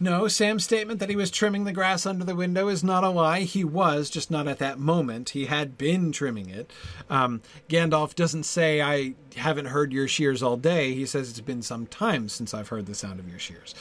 No, 0.00 0.28
Sam's 0.28 0.62
statement 0.62 1.00
that 1.00 1.10
he 1.10 1.16
was 1.16 1.30
trimming 1.30 1.64
the 1.64 1.72
grass 1.72 2.06
under 2.06 2.24
the 2.24 2.36
window 2.36 2.68
is 2.68 2.84
not 2.84 3.02
a 3.02 3.08
lie. 3.08 3.40
He 3.40 3.64
was, 3.64 4.08
just 4.08 4.30
not 4.30 4.46
at 4.46 4.58
that 4.58 4.78
moment. 4.78 5.30
He 5.30 5.46
had 5.46 5.76
been 5.76 6.12
trimming 6.12 6.48
it. 6.48 6.70
Um, 7.10 7.42
Gandalf 7.68 8.14
doesn't 8.14 8.44
say, 8.44 8.80
I 8.80 9.14
haven't 9.34 9.66
heard 9.66 9.92
your 9.92 10.06
shears 10.06 10.40
all 10.40 10.56
day. 10.56 10.94
He 10.94 11.04
says, 11.04 11.30
It's 11.30 11.40
been 11.40 11.62
some 11.62 11.86
time 11.86 12.28
since 12.28 12.54
I've 12.54 12.68
heard 12.68 12.86
the 12.86 12.94
sound 12.94 13.18
of 13.18 13.28
your 13.28 13.40
shears. 13.40 13.74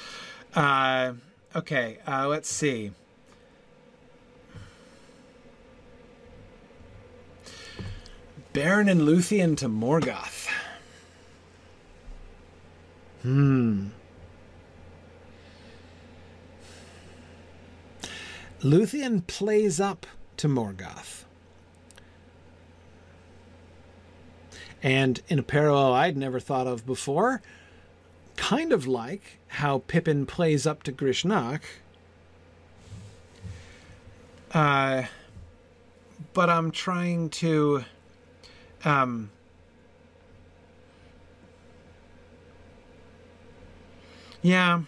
Uh, 0.55 1.13
Okay, 1.55 1.97
uh, 2.07 2.27
let's 2.27 2.49
see. 2.49 2.91
Beren 8.53 8.89
and 8.91 9.01
Luthien 9.01 9.57
to 9.57 9.67
Morgoth. 9.67 10.46
Hmm. 13.27 13.87
Luthien 18.61 19.27
plays 19.27 19.81
up 19.81 20.07
to 20.37 20.47
Morgoth. 20.47 21.25
And 24.81 25.19
in 25.27 25.39
a 25.39 25.43
parallel 25.43 25.91
I'd 25.91 26.15
never 26.15 26.39
thought 26.39 26.67
of 26.67 26.85
before, 26.85 27.41
kind 28.37 28.71
of 28.71 28.87
like 28.87 29.39
how 29.47 29.79
Pippin 29.79 30.25
plays 30.25 30.65
up 30.65 30.83
to 30.83 30.93
Grishnákh. 30.93 31.63
Uh, 34.53 35.03
but 36.33 36.49
I'm 36.49 36.71
trying 36.71 37.29
to. 37.31 37.83
Um, 38.85 39.31
yeah. 44.47 44.81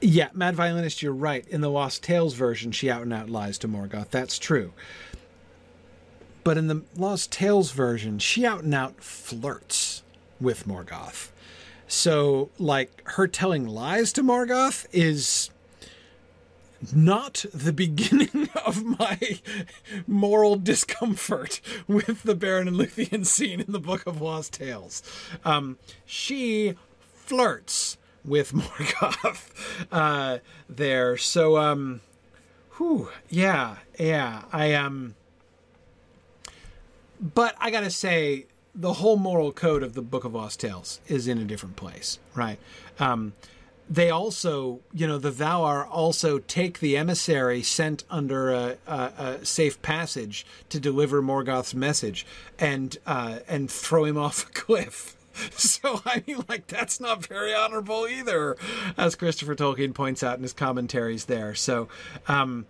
Yeah, 0.00 0.28
Mad 0.32 0.54
Violinist, 0.54 1.02
you're 1.02 1.12
right. 1.12 1.46
In 1.48 1.60
the 1.60 1.70
Lost 1.70 2.02
Tales 2.02 2.34
version, 2.34 2.72
she 2.72 2.90
out 2.90 3.02
and 3.02 3.12
out 3.12 3.28
lies 3.28 3.58
to 3.58 3.68
Morgoth. 3.68 4.10
That's 4.10 4.38
true. 4.38 4.72
But 6.44 6.58
in 6.58 6.66
the 6.66 6.82
Lost 6.96 7.30
Tales 7.30 7.70
version, 7.72 8.18
she 8.18 8.44
out 8.44 8.62
and 8.62 8.74
out 8.74 9.02
flirts 9.02 10.02
with 10.40 10.66
Morgoth. 10.66 11.30
So, 11.86 12.50
like, 12.58 13.02
her 13.04 13.28
telling 13.28 13.66
lies 13.66 14.12
to 14.14 14.22
Morgoth 14.22 14.86
is 14.92 15.50
not 16.94 17.44
the 17.52 17.72
beginning 17.84 18.48
of 18.64 18.84
my 18.84 19.18
moral 20.06 20.56
discomfort 20.56 21.60
with 21.86 22.22
the 22.22 22.34
Beren 22.34 22.68
and 22.68 22.76
Luthien 22.76 23.26
scene 23.26 23.60
in 23.60 23.72
the 23.72 23.80
Book 23.80 24.06
of 24.06 24.20
Lost 24.20 24.54
Tales. 24.54 25.02
Um, 25.44 25.78
she 26.04 26.74
flirts 27.14 27.98
with 28.24 28.52
Morgoth 28.54 29.50
uh, 29.90 30.38
there. 30.68 31.16
So, 31.16 31.58
um, 31.58 32.00
whew, 32.76 33.10
yeah, 33.28 33.76
yeah, 33.98 34.42
I 34.52 34.74
um 34.74 35.14
but 37.22 37.54
I 37.60 37.70
gotta 37.70 37.90
say, 37.90 38.46
the 38.74 38.94
whole 38.94 39.16
moral 39.16 39.52
code 39.52 39.82
of 39.82 39.94
the 39.94 40.02
Book 40.02 40.24
of 40.24 40.34
Lost 40.34 40.58
Tales 40.60 41.00
is 41.06 41.28
in 41.28 41.38
a 41.38 41.44
different 41.44 41.76
place, 41.76 42.18
right? 42.34 42.58
Um, 42.98 43.34
they 43.92 44.08
also, 44.08 44.80
you 44.94 45.06
know, 45.06 45.18
the 45.18 45.30
Valar 45.30 45.86
also 45.86 46.38
take 46.38 46.78
the 46.78 46.96
emissary 46.96 47.62
sent 47.62 48.04
under 48.08 48.50
a, 48.50 48.76
a, 48.86 48.96
a 49.18 49.44
safe 49.44 49.82
passage 49.82 50.46
to 50.70 50.80
deliver 50.80 51.20
Morgoth's 51.20 51.74
message 51.74 52.26
and 52.58 52.96
uh, 53.06 53.40
and 53.46 53.70
throw 53.70 54.04
him 54.04 54.16
off 54.26 54.48
a 54.48 54.52
cliff. 54.52 55.16
So 55.52 56.00
I 56.06 56.22
mean, 56.26 56.44
like 56.48 56.68
that's 56.68 57.00
not 57.00 57.26
very 57.26 57.54
honorable 57.54 58.06
either, 58.06 58.56
as 58.96 59.14
Christopher 59.14 59.54
Tolkien 59.54 59.92
points 59.94 60.22
out 60.22 60.36
in 60.36 60.42
his 60.42 60.52
commentaries 60.52 61.26
there. 61.26 61.54
So. 61.54 61.88
Um, 62.28 62.66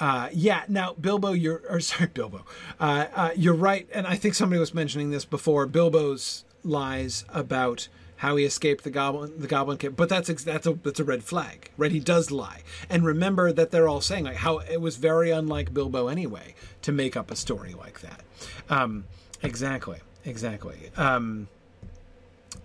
uh, 0.00 0.28
yeah. 0.32 0.62
Now, 0.68 0.92
Bilbo, 0.92 1.32
you're 1.32 1.60
or 1.68 1.80
sorry, 1.80 2.08
Bilbo. 2.14 2.44
Uh, 2.78 3.06
uh, 3.14 3.30
you're 3.34 3.52
right, 3.52 3.88
and 3.92 4.06
I 4.06 4.14
think 4.14 4.34
somebody 4.34 4.60
was 4.60 4.72
mentioning 4.72 5.10
this 5.10 5.24
before. 5.24 5.66
Bilbo's 5.66 6.44
lies 6.62 7.24
about 7.30 7.88
how 8.18 8.36
he 8.36 8.44
escaped 8.44 8.84
the 8.84 8.90
goblin 8.90 9.40
the 9.40 9.46
goblin 9.46 9.78
camp, 9.78 9.96
but 9.96 10.08
that's 10.08 10.28
that's 10.44 10.66
a 10.66 10.74
that's 10.74 11.00
a 11.00 11.04
red 11.04 11.22
flag, 11.24 11.70
right? 11.76 11.92
He 11.92 12.00
does 12.00 12.30
lie, 12.30 12.62
and 12.88 13.04
remember 13.04 13.52
that 13.52 13.70
they're 13.70 13.88
all 13.88 14.00
saying 14.00 14.24
like 14.24 14.36
how 14.36 14.58
it 14.58 14.80
was 14.80 14.96
very 14.96 15.30
unlike 15.30 15.72
Bilbo 15.72 16.08
anyway 16.08 16.54
to 16.82 16.92
make 16.92 17.16
up 17.16 17.30
a 17.30 17.36
story 17.36 17.74
like 17.74 18.00
that. 18.00 18.20
Um, 18.68 19.04
exactly, 19.42 19.98
exactly. 20.24 20.90
Um, 20.96 21.48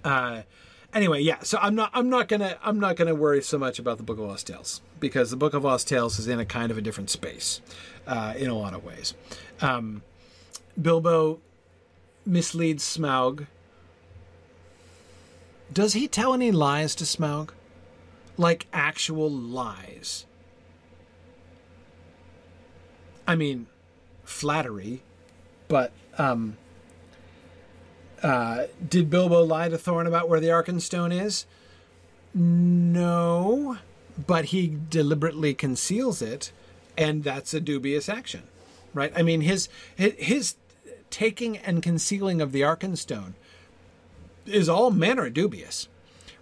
uh, 0.03 0.41
anyway, 0.93 1.21
yeah. 1.21 1.39
So 1.43 1.57
I'm 1.61 1.75
not 1.75 1.91
I'm 1.93 2.09
not 2.09 2.27
gonna 2.27 2.57
I'm 2.63 2.79
not 2.79 2.95
gonna 2.95 3.15
worry 3.15 3.41
so 3.41 3.57
much 3.57 3.79
about 3.79 3.97
the 3.97 4.03
Book 4.03 4.17
of 4.17 4.25
Lost 4.25 4.47
Tales 4.47 4.81
because 4.99 5.29
the 5.29 5.37
Book 5.37 5.53
of 5.53 5.63
Lost 5.63 5.87
Tales 5.87 6.19
is 6.19 6.27
in 6.27 6.39
a 6.39 6.45
kind 6.45 6.71
of 6.71 6.77
a 6.77 6.81
different 6.81 7.09
space 7.09 7.61
uh, 8.07 8.33
in 8.37 8.49
a 8.49 8.57
lot 8.57 8.73
of 8.73 8.83
ways. 8.83 9.13
Um, 9.61 10.01
Bilbo 10.81 11.39
misleads 12.25 12.83
Smaug. 12.83 13.47
Does 15.73 15.93
he 15.93 16.07
tell 16.07 16.33
any 16.33 16.51
lies 16.51 16.93
to 16.95 17.03
Smaug? 17.03 17.49
Like 18.37 18.67
actual 18.71 19.29
lies? 19.29 20.25
I 23.27 23.35
mean, 23.35 23.67
flattery, 24.23 25.01
but 25.67 25.91
um, 26.17 26.57
uh, 28.21 28.65
did 28.87 29.09
Bilbo 29.09 29.43
lie 29.43 29.69
to 29.69 29.77
Thorin 29.77 30.07
about 30.07 30.29
where 30.29 30.39
the 30.39 30.47
Arkenstone 30.47 31.13
is? 31.13 31.45
No, 32.33 33.77
but 34.27 34.45
he 34.45 34.77
deliberately 34.89 35.53
conceals 35.53 36.21
it, 36.21 36.51
and 36.97 37.23
that's 37.23 37.53
a 37.53 37.61
dubious 37.61 38.09
action, 38.09 38.43
right? 38.93 39.13
I 39.15 39.21
mean, 39.21 39.41
his 39.41 39.69
his 39.95 40.55
taking 41.09 41.57
and 41.57 41.81
concealing 41.81 42.41
of 42.41 42.51
the 42.51 42.61
Arkenstone 42.61 43.33
is 44.45 44.69
all 44.69 44.91
manner 44.91 45.25
of 45.25 45.33
dubious. 45.33 45.87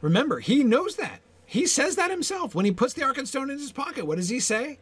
Remember, 0.01 0.39
he 0.39 0.63
knows 0.63 0.95
that. 0.95 1.21
He 1.45 1.65
says 1.65 1.95
that 1.95 2.11
himself 2.11 2.55
when 2.55 2.65
he 2.65 2.71
puts 2.71 2.93
the 2.93 3.01
Arkenstone 3.01 3.51
in 3.51 3.59
his 3.59 3.71
pocket. 3.71 4.05
What 4.05 4.17
does 4.17 4.29
he 4.29 4.39
say? 4.39 4.79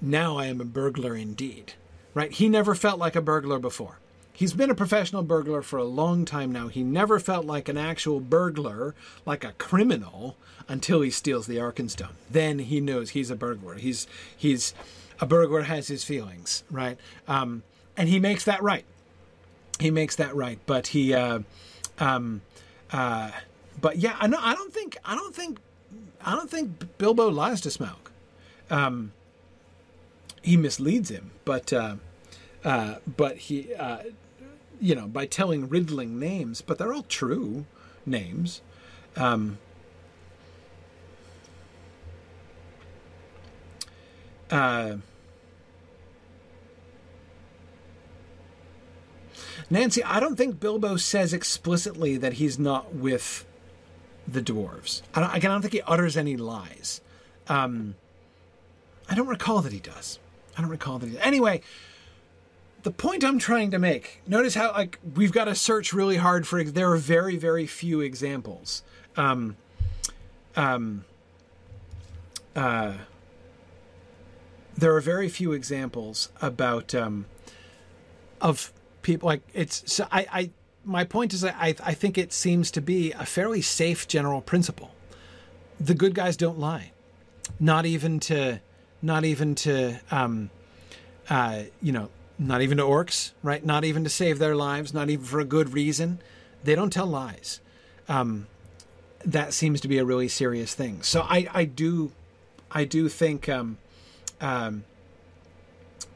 Now 0.00 0.36
I 0.36 0.46
am 0.46 0.60
a 0.60 0.64
burglar 0.64 1.16
indeed. 1.16 1.74
Right? 2.12 2.30
He 2.30 2.48
never 2.48 2.74
felt 2.74 2.98
like 2.98 3.16
a 3.16 3.22
burglar 3.22 3.58
before. 3.58 3.98
He's 4.32 4.52
been 4.52 4.70
a 4.70 4.74
professional 4.74 5.22
burglar 5.22 5.62
for 5.62 5.78
a 5.78 5.84
long 5.84 6.24
time 6.24 6.50
now. 6.52 6.68
He 6.68 6.82
never 6.82 7.20
felt 7.20 7.44
like 7.46 7.68
an 7.68 7.78
actual 7.78 8.18
burglar, 8.20 8.94
like 9.24 9.44
a 9.44 9.52
criminal, 9.52 10.36
until 10.68 11.00
he 11.00 11.10
steals 11.10 11.46
the 11.46 11.56
Arkenstone. 11.56 12.14
Then 12.28 12.58
he 12.58 12.80
knows 12.80 13.10
he's 13.10 13.30
a 13.30 13.36
burglar. 13.36 13.74
He's 13.76 14.06
he's 14.36 14.74
a 15.20 15.26
burglar 15.26 15.62
has 15.62 15.88
his 15.88 16.04
feelings, 16.04 16.64
right? 16.70 16.98
Um, 17.28 17.62
and 17.96 18.08
he 18.08 18.18
makes 18.18 18.44
that 18.44 18.62
right. 18.62 18.84
He 19.78 19.90
makes 19.90 20.16
that 20.16 20.34
right. 20.34 20.58
But 20.66 20.88
he, 20.88 21.14
uh, 21.14 21.40
um, 21.98 22.42
uh, 22.92 23.30
but 23.80 23.96
yeah, 23.96 24.16
I 24.18 24.26
know. 24.26 24.38
I 24.40 24.54
don't 24.54 24.72
think. 24.72 24.96
I 25.04 25.14
don't 25.14 25.34
think. 25.34 25.58
I 26.24 26.32
don't 26.32 26.50
think 26.50 26.98
Bilbo 26.98 27.28
lies 27.28 27.60
to 27.62 27.68
Smaug. 27.68 28.10
Um, 28.70 29.12
he 30.42 30.56
misleads 30.56 31.10
him, 31.10 31.32
but 31.44 31.72
uh, 31.72 31.96
uh, 32.64 32.96
but 33.16 33.36
he 33.36 33.74
uh, 33.74 33.98
you 34.80 34.94
know, 34.94 35.06
by 35.06 35.26
telling 35.26 35.68
riddling 35.68 36.18
names, 36.18 36.60
but 36.60 36.78
they're 36.78 36.92
all 36.92 37.04
true 37.04 37.64
names. 38.04 38.60
Um, 39.16 39.58
uh, 44.50 44.96
Nancy, 49.70 50.02
I 50.04 50.20
don't 50.20 50.36
think 50.36 50.60
Bilbo 50.60 50.96
says 50.96 51.32
explicitly 51.32 52.16
that 52.16 52.34
he's 52.34 52.58
not 52.58 52.94
with 52.94 53.44
the 54.26 54.42
dwarves. 54.42 55.02
I 55.14 55.20
don't, 55.20 55.30
I 55.30 55.38
don't 55.38 55.60
think 55.60 55.74
he 55.74 55.82
utters 55.82 56.16
any 56.16 56.36
lies. 56.36 57.00
Um, 57.48 57.94
I 59.08 59.14
don't 59.14 59.28
recall 59.28 59.60
that 59.62 59.72
he 59.72 59.80
does. 59.80 60.18
I 60.56 60.62
don't 60.62 60.70
recall 60.70 60.98
that 60.98 61.06
he. 61.06 61.14
Does. 61.14 61.22
Anyway, 61.22 61.60
the 62.84 62.90
point 62.90 63.24
I'm 63.24 63.38
trying 63.38 63.70
to 63.72 63.78
make. 63.78 64.20
Notice 64.26 64.54
how 64.54 64.72
like 64.72 64.98
we've 65.14 65.32
got 65.32 65.44
to 65.44 65.54
search 65.54 65.92
really 65.92 66.16
hard 66.16 66.46
for. 66.46 66.62
There 66.62 66.90
are 66.92 66.96
very 66.96 67.36
very 67.36 67.66
few 67.66 68.00
examples. 68.00 68.82
Um, 69.16 69.56
um, 70.56 71.04
uh, 72.56 72.94
there 74.76 74.94
are 74.94 75.00
very 75.00 75.28
few 75.28 75.52
examples 75.52 76.30
about 76.40 76.94
um, 76.94 77.26
of 78.40 78.72
people 79.04 79.28
like 79.28 79.42
it's. 79.54 79.84
So 79.92 80.08
I, 80.10 80.26
I 80.32 80.50
my 80.84 81.04
point 81.04 81.32
is 81.32 81.44
I 81.44 81.76
I 81.84 81.94
think 81.94 82.18
it 82.18 82.32
seems 82.32 82.72
to 82.72 82.80
be 82.80 83.12
a 83.12 83.24
fairly 83.24 83.62
safe 83.62 84.08
general 84.08 84.40
principle. 84.40 84.90
The 85.78 85.94
good 85.94 86.14
guys 86.14 86.36
don't 86.36 86.58
lie, 86.58 86.90
not 87.60 87.86
even 87.86 88.18
to 88.20 88.60
not 89.00 89.24
even 89.24 89.54
to 89.56 90.00
um, 90.10 90.50
uh, 91.30 91.62
you 91.80 91.92
know 91.92 92.08
not 92.38 92.62
even 92.62 92.78
to 92.78 92.82
orcs, 92.82 93.32
right? 93.42 93.64
Not 93.64 93.84
even 93.84 94.04
to 94.04 94.10
save 94.10 94.38
their 94.38 94.56
lives, 94.56 94.92
not 94.92 95.08
even 95.08 95.24
for 95.24 95.40
a 95.40 95.44
good 95.44 95.72
reason. 95.72 96.20
They 96.64 96.74
don't 96.74 96.92
tell 96.92 97.06
lies. 97.06 97.60
Um, 98.08 98.46
that 99.24 99.52
seems 99.52 99.80
to 99.82 99.88
be 99.88 99.98
a 99.98 100.04
really 100.04 100.28
serious 100.28 100.74
thing. 100.74 101.02
So 101.02 101.22
I, 101.22 101.46
I 101.52 101.64
do, 101.64 102.12
I 102.70 102.84
do 102.84 103.08
think 103.08 103.48
um, 103.48 103.78
um, 104.40 104.84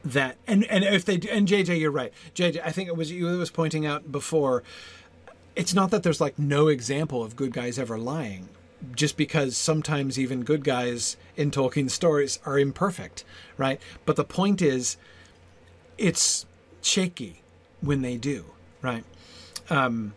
that, 0.03 0.37
and 0.47 0.63
and 0.65 0.83
if 0.83 1.05
they 1.05 1.17
do, 1.17 1.29
and 1.29 1.47
JJ, 1.47 1.79
you're 1.79 1.91
right, 1.91 2.13
JJ. 2.35 2.61
I 2.63 2.71
think 2.71 2.87
it 2.87 2.95
was 2.95 3.11
you 3.11 3.25
was 3.25 3.51
pointing 3.51 3.85
out 3.85 4.11
before. 4.11 4.63
It's 5.55 5.73
not 5.73 5.91
that 5.91 6.03
there's 6.03 6.21
like 6.21 6.39
no 6.39 6.67
example 6.67 7.23
of 7.23 7.35
good 7.35 7.51
guys 7.51 7.77
ever 7.77 7.97
lying, 7.97 8.49
just 8.95 9.17
because 9.17 9.57
sometimes 9.57 10.17
even 10.17 10.43
good 10.43 10.63
guys 10.63 11.17
in 11.35 11.51
Tolkien 11.51 11.89
stories 11.89 12.39
are 12.45 12.57
imperfect, 12.57 13.25
right? 13.57 13.81
But 14.05 14.15
the 14.15 14.23
point 14.23 14.61
is 14.61 14.95
it's 15.97 16.45
shaky 16.81 17.41
when 17.81 18.01
they 18.01 18.15
do, 18.17 18.45
right? 18.81 19.03
Um, 19.69 20.13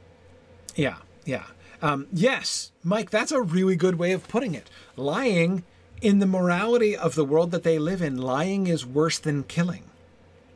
yeah, 0.76 0.97
yeah. 1.24 1.44
Um, 1.80 2.06
yes, 2.12 2.70
Mike, 2.84 3.10
that's 3.10 3.32
a 3.32 3.43
really 3.43 3.74
good 3.74 3.98
way 3.98 4.12
of 4.12 4.28
putting 4.28 4.55
it. 4.55 4.70
Lying, 4.97 5.64
in 6.02 6.18
the 6.18 6.26
morality 6.26 6.96
of 6.96 7.14
the 7.14 7.24
world 7.24 7.52
that 7.52 7.62
they 7.62 7.78
live 7.78 8.02
in, 8.02 8.18
lying 8.18 8.66
is 8.66 8.84
worse 8.84 9.18
than 9.18 9.44
killing. 9.44 9.84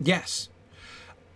Yes. 0.00 0.48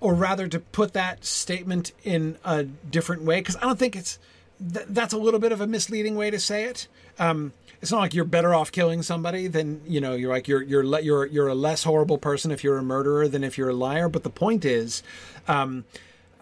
Or 0.01 0.15
rather, 0.15 0.49
to 0.49 0.59
put 0.59 0.93
that 0.95 1.25
statement 1.25 1.93
in 2.03 2.37
a 2.45 2.65
different 2.65 3.23
way, 3.23 3.41
because 3.41 3.57
I 3.57 3.61
don't 3.61 3.79
think 3.79 3.95
it's 3.95 4.19
th- 4.61 4.87
that's 4.89 5.13
a 5.13 5.19
little 5.19 5.41
bit 5.41 5.53
of 5.53 5.61
a 5.61 5.67
misleading 5.67 6.17
way 6.17 6.31
to 6.31 6.41
say 6.41 6.65
it. 6.65 6.89
Um, 7.19 7.53
it's 7.81 7.91
not 7.91 8.01
like 8.01 8.13
you're 8.13 8.25
better 8.25 8.55
off 8.55 8.73
killing 8.73 9.03
somebody 9.03 9.47
than 9.47 9.81
you 9.87 10.01
know 10.01 10.15
you're 10.15 10.31
like 10.31 10.49
you're 10.49 10.63
you're 10.63 10.85
you're 11.01 11.27
you're 11.27 11.49
a 11.49 11.55
less 11.55 11.85
horrible 11.85 12.19
person 12.19 12.51
if 12.51 12.63
you're 12.65 12.79
a 12.79 12.83
murderer 12.83 13.29
than 13.29 13.45
if 13.45 13.57
you're 13.57 13.71
a 13.71 13.75
liar. 13.75 14.09
But 14.09 14.23
the 14.23 14.31
point 14.31 14.65
is, 14.65 15.03
um, 15.49 15.85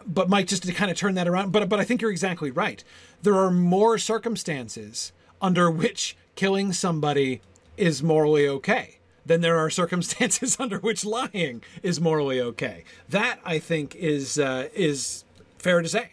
but 0.07 0.29
Mike, 0.29 0.47
just 0.47 0.65
to 0.65 0.73
kind 0.73 0.91
of 0.91 0.97
turn 0.97 1.15
that 1.15 1.29
around, 1.29 1.53
but 1.53 1.69
but 1.69 1.79
I 1.79 1.85
think 1.85 2.01
you're 2.01 2.11
exactly 2.11 2.51
right. 2.51 2.83
There 3.23 3.37
are 3.37 3.51
more 3.51 3.99
circumstances 3.99 5.13
under 5.41 5.71
which 5.71 6.17
killing 6.35 6.73
somebody 6.73 7.41
is 7.79 8.03
morally 8.03 8.47
okay 8.47 8.99
then 9.29 9.43
there 9.43 9.59
are 9.59 9.71
circumstances 9.71 10.57
under 10.61 10.79
which 10.79 11.05
lying 11.05 11.63
is 11.83 12.01
morally 12.01 12.41
okay. 12.41 12.85
That 13.09 13.39
I 13.45 13.59
think 13.59 13.95
is 13.95 14.39
uh, 14.39 14.69
is 14.75 15.25
fair 15.59 15.83
to 15.83 15.89
say, 15.89 16.13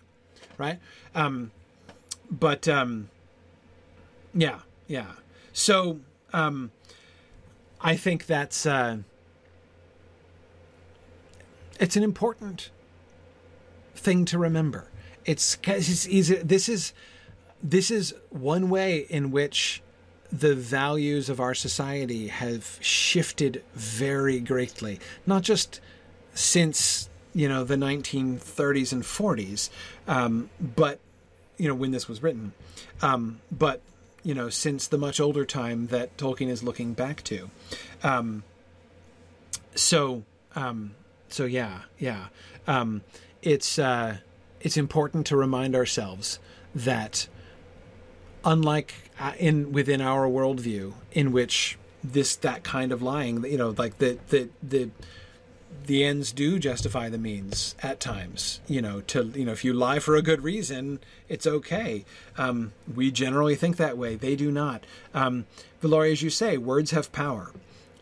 right? 0.58 0.80
Um, 1.16 1.52
but 2.30 2.68
um, 2.68 3.10
yeah, 4.34 4.60
yeah. 4.88 5.14
So 5.54 6.02
um, 6.34 6.72
I 7.82 7.96
think 7.96 8.26
that's 8.26 8.66
uh, 8.66 8.98
it's 11.80 11.96
an 11.96 12.04
important 12.04 12.70
thing 13.96 14.26
to 14.26 14.38
remember. 14.38 14.90
It's, 15.26 15.58
it's, 15.64 16.06
it's 16.06 16.44
this 16.44 16.70
is 16.70 16.94
this 17.64 17.90
is 17.90 18.14
one 18.30 18.70
way 18.70 19.08
in 19.10 19.32
which 19.32 19.82
the 20.40 20.56
values 20.56 21.30
of 21.30 21.40
our 21.40 21.54
society 21.54 22.28
have 22.28 22.78
shifted 22.82 23.64
very 23.74 24.40
greatly. 24.40 25.00
Not 25.26 25.44
just 25.44 25.80
since 26.34 27.10
you 27.34 27.48
know 27.48 27.64
the 27.64 27.76
1930s 27.76 28.92
and 28.92 29.04
40s, 29.04 29.70
um, 30.08 30.50
but 30.60 31.00
you 31.58 31.68
know 31.68 31.76
when 31.76 31.92
this 31.92 32.08
was 32.08 32.22
written, 32.22 32.54
um, 33.02 33.40
but 33.52 33.82
you 34.26 34.34
know, 34.34 34.50
since 34.50 34.88
the 34.88 34.98
much 34.98 35.20
older 35.20 35.46
time 35.46 35.88
that 35.88 36.18
Tolkien 36.18 36.50
is 36.50 36.64
looking 36.64 36.94
back 36.94 37.22
to. 37.26 37.52
Um, 38.02 38.44
so, 39.76 40.24
um, 40.56 40.96
so 41.30 41.46
yeah, 41.46 41.82
yeah, 42.00 42.28
um, 42.66 43.04
it's 43.44 43.78
uh, 43.78 44.18
it's 44.60 44.78
important 44.78 45.28
to 45.28 45.38
remind 45.38 45.76
ourselves 45.76 46.40
that, 46.74 47.28
unlike 48.44 49.05
uh, 49.20 49.34
in 49.40 49.72
within 49.72 50.02
our 50.02 50.28
worldview, 50.28 50.94
in 51.12 51.32
which 51.32 51.78
this 52.04 52.36
that 52.38 52.64
kind 52.64 52.92
of 52.92 53.02
lying, 53.02 53.44
you 53.46 53.58
know, 53.58 53.74
like 53.78 53.98
the 53.98 54.20
the 54.30 54.50
the 54.62 54.90
the 55.86 56.04
ends 56.04 56.32
do 56.32 56.58
justify 56.58 57.10
the 57.10 57.18
means 57.18 57.76
at 57.82 58.00
times. 58.00 58.60
You 58.68 58.82
know, 58.82 59.02
to 59.02 59.32
you 59.36 59.46
know, 59.46 59.52
if 59.52 59.64
you 59.64 59.74
lie 59.74 60.00
for 60.00 60.16
a 60.16 60.22
good 60.22 60.44
reason, 60.44 61.00
it's 61.30 61.48
okay. 61.48 62.06
Um, 62.38 62.74
we 62.94 63.12
generally 63.12 63.56
think 63.56 63.78
that 63.78 63.98
way. 63.98 64.16
They 64.16 64.36
do 64.36 64.52
not. 64.52 64.86
Um, 65.14 65.46
Valoria, 65.82 66.14
as 66.14 66.22
you 66.22 66.30
say, 66.30 66.58
words 66.58 66.92
have 66.92 67.12
power. 67.12 67.52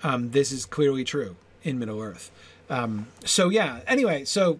Um, 0.04 0.32
this 0.32 0.52
is 0.52 0.66
clearly 0.66 1.04
true 1.04 1.36
in 1.64 1.80
Middle 1.80 2.02
Earth. 2.02 2.32
Um, 2.70 3.08
so 3.24 3.50
yeah. 3.50 3.82
Anyway, 3.88 4.26
so 4.26 4.60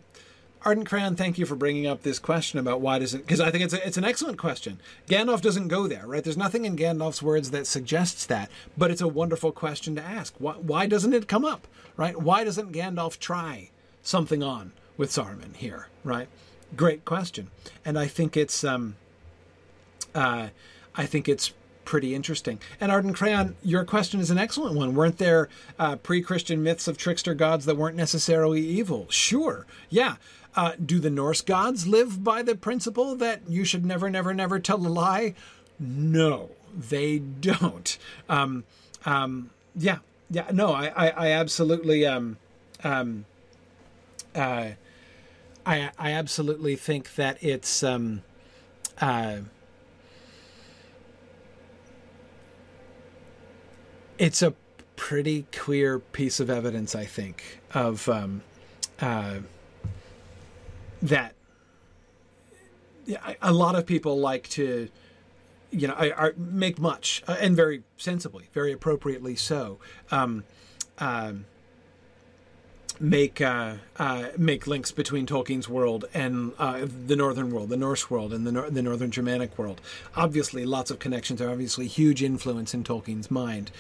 Ardent 0.66 0.88
Crayon, 0.88 1.16
thank 1.16 1.38
you 1.38 1.46
for 1.46 1.56
bringing 1.56 1.88
up 1.88 2.04
this 2.04 2.20
question 2.20 2.58
about 2.58 2.80
why 2.80 2.98
does 2.98 3.14
it? 3.14 3.20
Because 3.20 3.42
I 3.42 3.52
think 3.52 3.66
it's 3.66 3.74
a, 3.74 3.86
it's 3.86 3.98
an 3.98 4.06
excellent 4.06 4.38
question. 4.38 4.80
Gandalf 5.08 5.42
doesn't 5.42 5.68
go 5.68 5.88
there, 5.88 6.08
right? 6.08 6.24
There's 6.24 6.38
nothing 6.38 6.64
in 6.64 6.78
Gandalf's 6.78 7.22
words 7.22 7.52
that 7.52 7.68
suggests 7.68 8.26
that, 8.28 8.50
but 8.78 8.90
it's 8.90 9.02
a 9.02 9.08
wonderful 9.08 9.52
question 9.52 9.94
to 9.96 10.02
ask. 10.02 10.34
Why, 10.38 10.54
why 10.54 10.86
doesn't 10.86 11.14
it 11.14 11.28
come 11.28 11.44
up, 11.44 11.68
right? 11.98 12.20
Why 12.20 12.46
doesn't 12.46 12.72
Gandalf 12.72 13.20
try 13.20 13.72
something 14.04 14.42
on 14.42 14.72
with 14.96 15.12
Saruman 15.12 15.56
here, 15.56 15.90
right? 16.04 16.30
Great 16.78 17.04
question, 17.04 17.50
and 17.84 18.00
I 18.00 18.08
think 18.08 18.38
it's 18.38 18.64
um, 18.64 18.96
uh, 20.16 20.48
I 20.96 21.06
think 21.06 21.28
it's 21.28 21.54
pretty 21.86 22.16
interesting. 22.16 22.60
And 22.80 22.92
Arden 22.92 23.14
Crayon, 23.14 23.56
your 23.62 23.84
question 23.84 24.20
is 24.20 24.32
an 24.32 24.38
excellent 24.38 24.76
one. 24.76 24.96
Weren't 24.96 25.18
there 25.18 25.50
uh, 25.78 25.98
pre-Christian 25.98 26.64
myths 26.64 26.88
of 26.88 26.98
trickster 26.98 27.34
gods 27.34 27.66
that 27.66 27.76
weren't 27.76 27.98
necessarily 27.98 28.62
evil? 28.62 29.08
Sure, 29.10 29.66
yeah. 29.90 30.16
Uh, 30.56 30.74
do 30.84 31.00
the 31.00 31.10
Norse 31.10 31.42
gods 31.42 31.88
live 31.88 32.24
by 32.24 32.44
the 32.44 32.56
principle 32.56 33.16
that 33.16 33.42
you 33.50 33.66
should 33.66 33.86
never, 33.86 34.10
never, 34.10 34.34
never 34.34 34.60
tell 34.60 34.78
a 34.78 34.88
lie? 34.88 35.34
No, 35.80 36.52
they 36.76 37.20
don't. 37.20 37.98
Um, 38.30 38.64
um, 39.06 39.50
yeah, 39.76 40.00
yeah, 40.30 40.50
no, 40.52 40.72
I, 40.72 40.92
I, 40.96 41.10
I 41.10 41.32
absolutely, 41.32 42.06
um, 42.06 42.38
um, 42.84 43.26
uh, 44.36 44.70
I, 45.66 45.90
I 45.98 46.12
absolutely 46.12 46.76
think 46.76 47.16
that 47.16 47.38
it's, 47.42 47.82
um, 47.84 48.22
uh, 49.02 49.38
it's 54.20 54.42
a 54.42 54.54
pretty 54.96 55.48
clear 55.52 56.00
piece 56.00 56.40
of 56.40 56.50
evidence, 56.50 56.96
I 56.96 57.06
think, 57.06 57.60
of 57.74 58.08
um, 58.08 58.44
uh, 59.02 59.40
that. 61.04 61.36
A 63.42 63.52
lot 63.52 63.76
of 63.76 63.86
people 63.86 64.18
like 64.18 64.48
to, 64.50 64.90
you 65.72 65.88
know, 65.88 65.94
are, 65.94 66.34
make 66.38 66.80
much 66.80 67.22
uh, 67.28 67.36
and 67.40 67.56
very 67.56 67.84
sensibly, 67.98 68.50
very 68.54 68.72
appropriately 68.72 69.36
so. 69.36 69.78
Um, 70.10 70.46
um, 71.00 71.46
make 73.00 73.42
uh, 73.42 73.76
uh, 73.98 74.28
make 74.38 74.68
links 74.68 74.92
between 74.92 75.26
Tolkien's 75.26 75.68
world 75.68 76.06
and 76.14 76.54
uh, 76.58 76.86
the 77.08 77.18
Northern 77.18 77.52
world, 77.52 77.70
the 77.70 77.78
Norse 77.78 78.10
world, 78.10 78.32
and 78.32 78.48
the, 78.48 78.52
Nor- 78.52 78.70
the 78.70 78.82
Northern 78.82 79.12
Germanic 79.12 79.58
world. 79.58 79.82
Obviously, 80.16 80.66
lots 80.66 80.90
of 80.90 81.00
connections 81.00 81.42
are 81.42 81.50
obviously 81.50 81.88
huge 81.88 82.24
influence 82.24 82.74
in 82.74 82.84
Tolkien's 82.84 83.30
mind, 83.30 83.72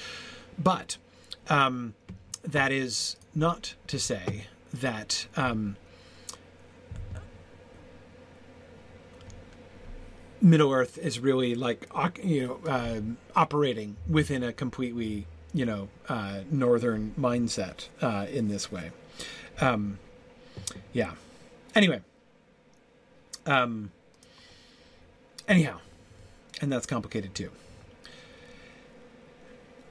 but 0.62 0.98
um, 1.50 1.94
that 2.44 2.74
is 2.74 3.16
not 3.34 3.76
to 3.88 3.98
say 4.00 4.48
that. 4.74 5.28
Um, 5.38 5.78
Middle 10.44 10.74
Earth 10.74 10.98
is 10.98 11.20
really 11.20 11.56
like 11.56 11.88
you 12.22 12.48
know 12.48 12.70
uh, 12.70 12.99
operating 13.34 13.95
within 14.10 14.44
a 14.44 14.52
completely 14.52 15.26
you 15.53 15.65
know 15.65 15.88
uh, 16.10 16.41
northern 16.52 17.14
mindset 17.18 17.88
uh, 18.02 18.28
in 18.30 18.49
this 18.49 18.70
way. 18.70 18.91
Um, 19.61 19.99
yeah. 20.91 21.11
Anyway. 21.74 22.02
Um. 23.45 23.91
Anyhow, 25.48 25.80
and 26.61 26.72
that's 26.72 26.86
complicated 26.86 27.34
too. 27.34 27.49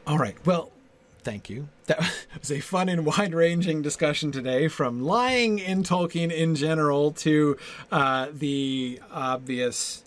All 0.06 0.18
right. 0.18 0.36
Well, 0.44 0.70
thank 1.22 1.48
you. 1.48 1.68
That 1.86 1.98
was 2.38 2.52
a 2.52 2.60
fun 2.60 2.90
and 2.90 3.06
wide 3.06 3.34
ranging 3.34 3.80
discussion 3.80 4.32
today 4.32 4.68
from 4.68 5.02
lying 5.02 5.58
in 5.58 5.82
Tolkien 5.82 6.30
in 6.30 6.54
general 6.54 7.12
to 7.12 7.56
uh, 7.90 8.28
the 8.32 9.00
obvious 9.10 10.02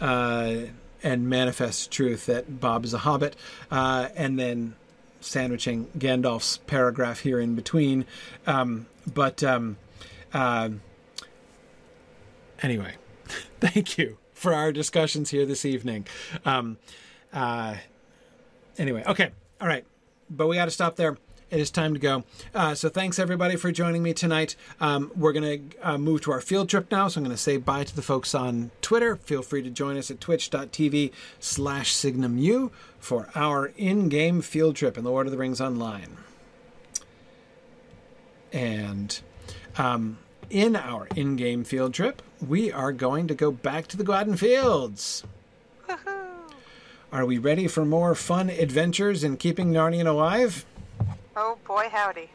uh, 0.00 0.54
and 1.02 1.28
manifest 1.28 1.90
truth 1.90 2.26
that 2.26 2.60
Bob 2.60 2.84
is 2.84 2.94
a 2.94 2.98
hobbit, 2.98 3.36
uh, 3.70 4.08
and 4.14 4.38
then 4.38 4.74
sandwiching 5.20 5.86
Gandalf's 5.98 6.58
paragraph 6.66 7.20
here 7.20 7.40
in 7.40 7.54
between. 7.54 8.06
Um, 8.46 8.86
but 9.12 9.42
um, 9.42 9.76
uh, 10.32 10.70
anyway, 12.62 12.94
thank 13.60 13.98
you 13.98 14.18
for 14.32 14.54
our 14.54 14.72
discussions 14.72 15.30
here 15.30 15.46
this 15.46 15.64
evening. 15.64 16.06
Um, 16.44 16.78
uh, 17.32 17.76
anyway, 18.78 19.02
okay, 19.06 19.30
all 19.60 19.68
right, 19.68 19.84
but 20.28 20.48
we 20.48 20.56
got 20.56 20.66
to 20.66 20.70
stop 20.70 20.96
there. 20.96 21.16
It 21.52 21.60
is 21.60 21.70
time 21.70 21.92
to 21.92 22.00
go. 22.00 22.24
Uh, 22.54 22.74
so 22.74 22.88
thanks 22.88 23.18
everybody 23.18 23.56
for 23.56 23.70
joining 23.70 24.02
me 24.02 24.14
tonight. 24.14 24.56
Um, 24.80 25.12
we're 25.14 25.34
going 25.34 25.70
to 25.70 25.86
uh, 25.86 25.98
move 25.98 26.22
to 26.22 26.32
our 26.32 26.40
field 26.40 26.70
trip 26.70 26.90
now. 26.90 27.08
So 27.08 27.18
I'm 27.18 27.24
going 27.24 27.36
to 27.36 27.40
say 27.40 27.58
bye 27.58 27.84
to 27.84 27.94
the 27.94 28.00
folks 28.00 28.34
on 28.34 28.70
Twitter. 28.80 29.16
Feel 29.16 29.42
free 29.42 29.60
to 29.60 29.68
join 29.68 29.98
us 29.98 30.10
at 30.10 30.18
twitch.tv 30.18 31.12
slash 31.40 31.92
signumu 31.92 32.70
for 32.98 33.28
our 33.34 33.66
in-game 33.76 34.40
field 34.40 34.76
trip 34.76 34.96
in 34.96 35.04
the 35.04 35.10
Lord 35.10 35.26
of 35.26 35.30
the 35.30 35.36
Rings 35.36 35.60
Online. 35.60 36.16
And 38.50 39.20
um, 39.76 40.16
in 40.48 40.74
our 40.74 41.06
in-game 41.14 41.64
field 41.64 41.92
trip, 41.92 42.22
we 42.40 42.72
are 42.72 42.92
going 42.92 43.28
to 43.28 43.34
go 43.34 43.52
back 43.52 43.88
to 43.88 43.98
the 43.98 44.04
Gladden 44.04 44.38
Fields. 44.38 45.22
Are 47.12 47.26
we 47.26 47.36
ready 47.36 47.68
for 47.68 47.84
more 47.84 48.14
fun 48.14 48.48
adventures 48.48 49.22
in 49.22 49.36
keeping 49.36 49.70
Narnian 49.70 50.06
alive? 50.06 50.64
Oh 51.34 51.58
boy, 51.66 51.88
howdy! 51.90 52.28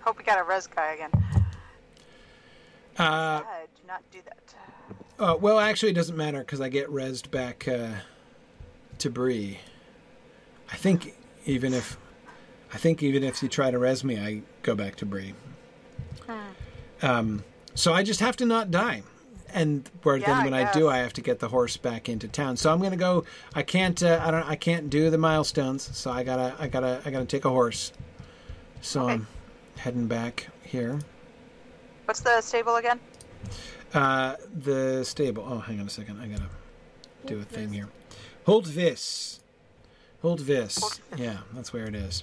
Hope 0.00 0.18
we 0.18 0.24
got 0.24 0.38
a 0.38 0.42
res 0.42 0.66
guy 0.66 0.94
again. 0.94 1.10
Uh, 2.98 3.40
do 3.40 3.82
not 3.86 4.02
do 4.10 4.18
that. 4.24 4.54
Uh, 5.18 5.36
well, 5.38 5.58
actually, 5.58 5.90
it 5.90 5.94
doesn't 5.94 6.16
matter 6.16 6.40
because 6.40 6.60
I 6.60 6.68
get 6.68 6.88
resed 6.88 7.30
back 7.30 7.68
uh, 7.68 7.90
to 8.98 9.10
Bree. 9.10 9.58
I 10.72 10.76
think 10.76 11.14
even 11.44 11.72
if 11.72 11.96
I 12.72 12.78
think 12.78 13.02
even 13.02 13.22
if 13.22 13.42
you 13.42 13.48
try 13.48 13.70
to 13.70 13.78
res 13.78 14.02
me, 14.02 14.18
I 14.18 14.42
go 14.62 14.74
back 14.74 14.96
to 14.96 15.06
Bree. 15.06 15.34
Hmm. 16.26 17.06
Um, 17.06 17.44
so 17.74 17.92
I 17.92 18.02
just 18.02 18.20
have 18.20 18.36
to 18.38 18.46
not 18.46 18.70
die, 18.70 19.02
and 19.54 19.88
where 20.02 20.16
Yeah, 20.16 20.26
then 20.26 20.44
when 20.44 20.54
I, 20.54 20.72
do. 20.72 20.88
I 20.88 20.98
have 20.98 21.12
to 21.14 21.20
get 21.20 21.38
the 21.38 21.48
horse 21.48 21.76
back 21.76 22.08
into 22.08 22.26
town. 22.26 22.56
So 22.56 22.72
I'm 22.72 22.80
gonna 22.82 22.96
go. 22.96 23.24
I 23.54 23.62
can't. 23.62 24.02
Uh, 24.02 24.20
I 24.22 24.32
don't. 24.32 24.48
I 24.48 24.56
can't 24.56 24.90
do 24.90 25.10
the 25.10 25.18
milestones. 25.18 25.96
So 25.96 26.10
I 26.10 26.24
gotta. 26.24 26.56
I 26.58 26.66
gotta. 26.66 27.00
I 27.04 27.10
gotta 27.10 27.26
take 27.26 27.44
a 27.44 27.50
horse. 27.50 27.92
So 28.86 29.02
Okay. 29.02 29.14
I'm 29.14 29.26
heading 29.78 30.06
back 30.06 30.46
here. 30.62 31.00
What's 32.04 32.20
the 32.20 32.40
stable 32.40 32.76
again? 32.76 33.00
Uh, 33.92 34.36
the 34.62 35.02
stable. 35.04 35.44
Oh, 35.44 35.58
hang 35.58 35.80
on 35.80 35.86
a 35.86 35.90
second. 35.90 36.20
I 36.20 36.28
gotta 36.28 36.48
do 37.26 37.40
a 37.40 37.42
thing 37.42 37.72
here. 37.72 37.88
Hold 38.44 38.66
this. 38.66 39.40
Hold 40.22 40.38
this. 40.38 41.00
Yeah, 41.16 41.38
that's 41.52 41.72
where 41.72 41.86
it 41.86 41.96
is. 41.96 42.22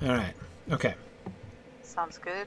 All 0.00 0.10
right. 0.10 0.34
Okay. 0.70 0.94
Sounds 1.82 2.18
good. 2.18 2.46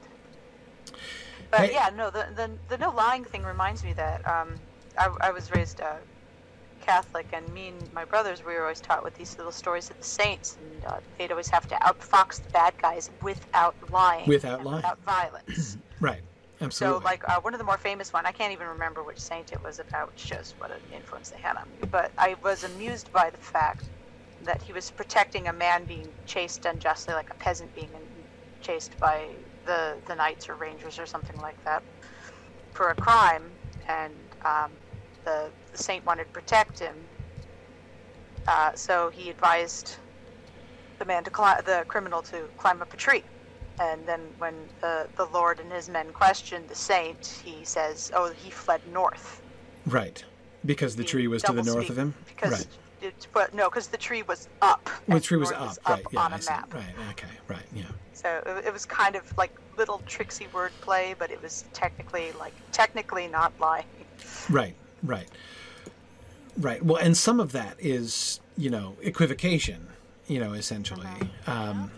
But 1.50 1.60
Hey- 1.60 1.72
yeah, 1.74 1.90
no, 1.94 2.08
the, 2.08 2.28
the 2.34 2.50
the 2.70 2.78
no 2.78 2.92
lying 2.92 3.24
thing 3.24 3.42
reminds 3.42 3.84
me 3.84 3.92
that 3.92 4.26
um, 4.26 4.54
I, 4.96 5.10
I 5.20 5.30
was 5.32 5.50
raised 5.50 5.82
uh, 5.82 5.96
Catholic, 6.88 7.26
and 7.34 7.52
me 7.52 7.68
and 7.68 7.92
my 7.92 8.06
brothers 8.06 8.42
we 8.44 8.54
were 8.54 8.62
always 8.62 8.80
taught 8.80 9.04
with 9.04 9.14
these 9.14 9.36
little 9.36 9.52
stories 9.52 9.90
of 9.90 9.98
the 9.98 10.06
saints, 10.06 10.56
and 10.58 10.82
uh, 10.86 11.00
they'd 11.18 11.30
always 11.30 11.50
have 11.50 11.66
to 11.68 11.74
outfox 11.76 12.42
the 12.42 12.48
bad 12.48 12.72
guys 12.80 13.10
without 13.22 13.76
lying, 13.92 14.26
Without 14.26 14.64
lying. 14.64 14.76
without 14.76 14.98
violence. 15.04 15.76
Right. 16.00 16.22
Absolutely. 16.60 17.00
So, 17.00 17.04
like 17.04 17.22
uh, 17.28 17.40
one 17.42 17.54
of 17.54 17.58
the 17.58 17.64
more 17.64 17.76
famous 17.76 18.12
one, 18.12 18.24
I 18.24 18.30
can't 18.32 18.52
even 18.52 18.68
remember 18.68 19.02
which 19.04 19.20
saint 19.20 19.52
it 19.52 19.58
was 19.64 19.78
about, 19.80 20.08
which 20.08 20.20
shows 20.20 20.54
what 20.58 20.70
an 20.70 20.80
influence 20.94 21.28
they 21.30 21.38
had 21.42 21.56
on 21.56 21.70
me. 21.72 21.78
But 21.90 22.12
I 22.16 22.36
was 22.42 22.62
amused 22.62 23.10
by 23.12 23.30
the 23.30 23.38
fact 23.38 23.90
that 24.42 24.62
he 24.62 24.72
was 24.72 24.90
protecting 24.90 25.48
a 25.48 25.52
man 25.52 25.84
being 25.86 26.06
chased 26.24 26.64
unjustly, 26.66 27.14
like 27.14 27.30
a 27.30 27.34
peasant 27.34 27.74
being 27.74 27.90
chased 28.60 28.98
by 29.00 29.26
the 29.66 30.00
the 30.06 30.14
knights 30.14 30.48
or 30.48 30.54
rangers 30.56 30.98
or 30.98 31.06
something 31.06 31.36
like 31.42 31.62
that, 31.64 31.82
for 32.74 32.90
a 32.90 32.94
crime, 32.94 33.50
and 33.88 34.14
um, 34.44 34.70
the 35.28 35.50
the 35.72 35.78
saint 35.78 36.04
wanted 36.06 36.24
to 36.24 36.30
protect 36.30 36.78
him. 36.78 36.94
Uh, 38.46 38.72
so 38.74 39.10
he 39.10 39.28
advised 39.28 39.96
the 40.98 41.04
man 41.04 41.22
to 41.24 41.30
climb, 41.30 41.60
the 41.64 41.84
criminal 41.86 42.22
to 42.22 42.48
climb 42.56 42.80
up 42.80 42.92
a 42.94 42.96
tree. 42.96 43.22
And 43.80 44.04
then 44.06 44.20
when 44.38 44.54
the, 44.80 45.06
the 45.16 45.26
Lord 45.26 45.60
and 45.60 45.70
his 45.70 45.88
men 45.88 46.12
questioned 46.12 46.68
the 46.68 46.74
saint, 46.74 47.40
he 47.44 47.64
says, 47.64 48.10
"Oh, 48.14 48.32
he 48.32 48.50
fled 48.50 48.80
north." 48.92 49.42
right. 49.86 50.24
Because 50.64 50.96
the 50.96 51.04
He 51.04 51.08
tree 51.08 51.28
was 51.28 51.42
to 51.44 51.52
the 51.52 51.62
north 51.62 51.88
of 51.88 51.96
him. 51.96 52.12
Because 52.26 52.50
right. 52.50 52.66
it, 53.00 53.28
but 53.32 53.54
no, 53.54 53.68
because 53.70 53.86
the 53.86 53.96
tree 53.96 54.22
was 54.22 54.48
up. 54.60 54.90
The 55.06 55.20
tree 55.20 55.38
was 55.38 55.52
north 55.52 55.78
up. 55.86 55.88
Right. 55.88 56.04
Yeah. 56.10 56.20
on 56.20 56.32
a 56.32 56.40
map. 56.50 56.74
Right. 56.74 56.94
Okay. 57.12 57.28
Right. 57.46 57.62
Yeah. 57.72 57.84
So 58.12 58.42
it, 58.44 58.66
it 58.66 58.72
was 58.72 58.84
kind 58.84 59.14
of 59.14 59.24
like 59.38 59.52
little 59.76 60.02
tricksy 60.04 60.46
wordplay, 60.52 61.14
but 61.16 61.30
it 61.30 61.40
was 61.40 61.64
technically 61.72 62.32
like 62.32 62.54
technically 62.72 63.28
not 63.28 63.52
lying. 63.60 63.86
Right, 64.50 64.74
right, 65.02 65.28
right. 66.58 66.84
Well, 66.84 66.96
and 67.02 67.16
some 67.16 67.40
of 67.40 67.52
that 67.52 67.76
is, 67.78 68.40
you 68.56 68.70
know, 68.70 68.96
equivocation, 69.02 69.86
you 70.26 70.40
know, 70.40 70.52
essentially, 70.52 71.08
um, 71.46 71.90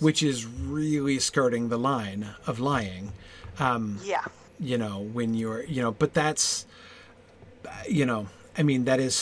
which 0.00 0.22
is 0.22 0.46
really 0.46 1.18
skirting 1.18 1.68
the 1.68 1.78
line 1.78 2.26
of 2.46 2.58
lying. 2.58 3.12
Um, 3.58 3.98
Yeah. 4.04 4.24
you 4.58 4.76
know, 4.78 5.00
when 5.00 5.34
you're, 5.34 5.64
you 5.64 5.82
know, 5.82 5.92
but 5.92 6.12
that's, 6.14 6.66
you 7.88 8.04
know, 8.06 8.28
I 8.58 8.62
mean, 8.62 8.84
that 8.84 9.00
is 9.00 9.16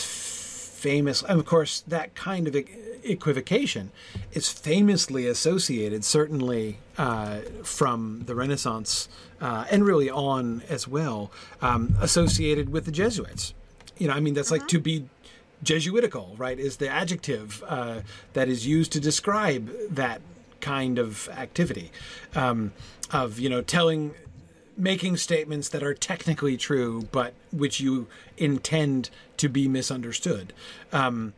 famous. 0.78 1.22
And 1.22 1.38
of 1.38 1.46
course, 1.46 1.82
that 1.88 2.14
kind 2.14 2.46
of 2.46 2.56
equivocation 3.02 3.90
is 4.32 4.48
famously 4.48 5.26
associated, 5.26 6.04
certainly 6.04 6.78
uh, 6.96 7.40
from 7.62 8.22
the 8.26 8.34
Renaissance 8.34 9.08
uh, 9.40 9.64
and 9.70 9.84
really 9.84 10.08
on 10.08 10.62
as 10.68 10.86
well, 10.88 11.30
um, 11.60 11.96
associated 12.00 12.70
with 12.70 12.84
the 12.84 12.92
Jesuits. 12.92 13.54
You 13.98 14.08
know, 14.08 14.14
I 14.14 14.20
mean, 14.20 14.34
that's 14.34 14.50
like 14.50 14.68
to 14.68 14.78
be 14.78 15.08
Jesuitical, 15.62 16.34
right? 16.38 16.58
Is 16.58 16.76
the 16.76 16.88
adjective 16.88 17.64
uh, 17.66 18.00
that 18.34 18.48
is 18.48 18.66
used 18.66 18.92
to 18.92 19.00
describe 19.00 19.70
that 19.90 20.20
kind 20.60 20.98
of 20.98 21.28
activity 21.30 21.90
um, 22.34 22.72
of 23.12 23.38
you 23.38 23.48
know 23.48 23.62
telling 23.62 24.14
making 24.78 25.16
statements 25.16 25.68
that 25.68 25.82
are 25.82 25.94
technically 25.94 26.56
true, 26.56 27.08
but 27.10 27.34
which 27.52 27.80
you 27.80 28.06
intend 28.36 29.10
to 29.36 29.48
be 29.48 29.66
misunderstood. 29.68 30.52
Um, 30.92 31.34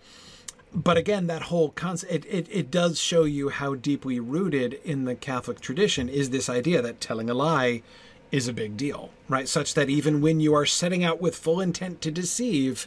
but 0.73 0.97
again, 0.97 1.27
that 1.27 1.43
whole 1.43 1.71
concept, 1.71 2.13
it, 2.13 2.27
it, 2.27 2.47
it 2.51 2.71
does 2.71 3.01
show 3.01 3.25
you 3.25 3.49
how 3.49 3.75
deeply 3.75 4.21
rooted 4.21 4.75
in 4.85 5.05
the 5.05 5.17
Catholic 5.17 5.61
tradition 5.61 6.09
is 6.09 6.31
this 6.31 6.49
idea 6.49 6.81
that 6.83 7.01
telling 7.01 7.29
a 7.29 7.35
lie 7.35 7.83
is 8.31 8.47
a 8.47 8.53
big 8.53 8.77
deal, 8.77 9.11
right? 9.29 9.49
Such 9.49 9.75
that 9.75 9.91
even 9.91 10.21
when 10.21 10.39
you 10.39 10.55
are 10.55 10.67
setting 10.67 11.03
out 11.03 11.21
with 11.21 11.35
full 11.35 11.61
intent 11.61 12.01
to 12.03 12.13
deceive, 12.13 12.87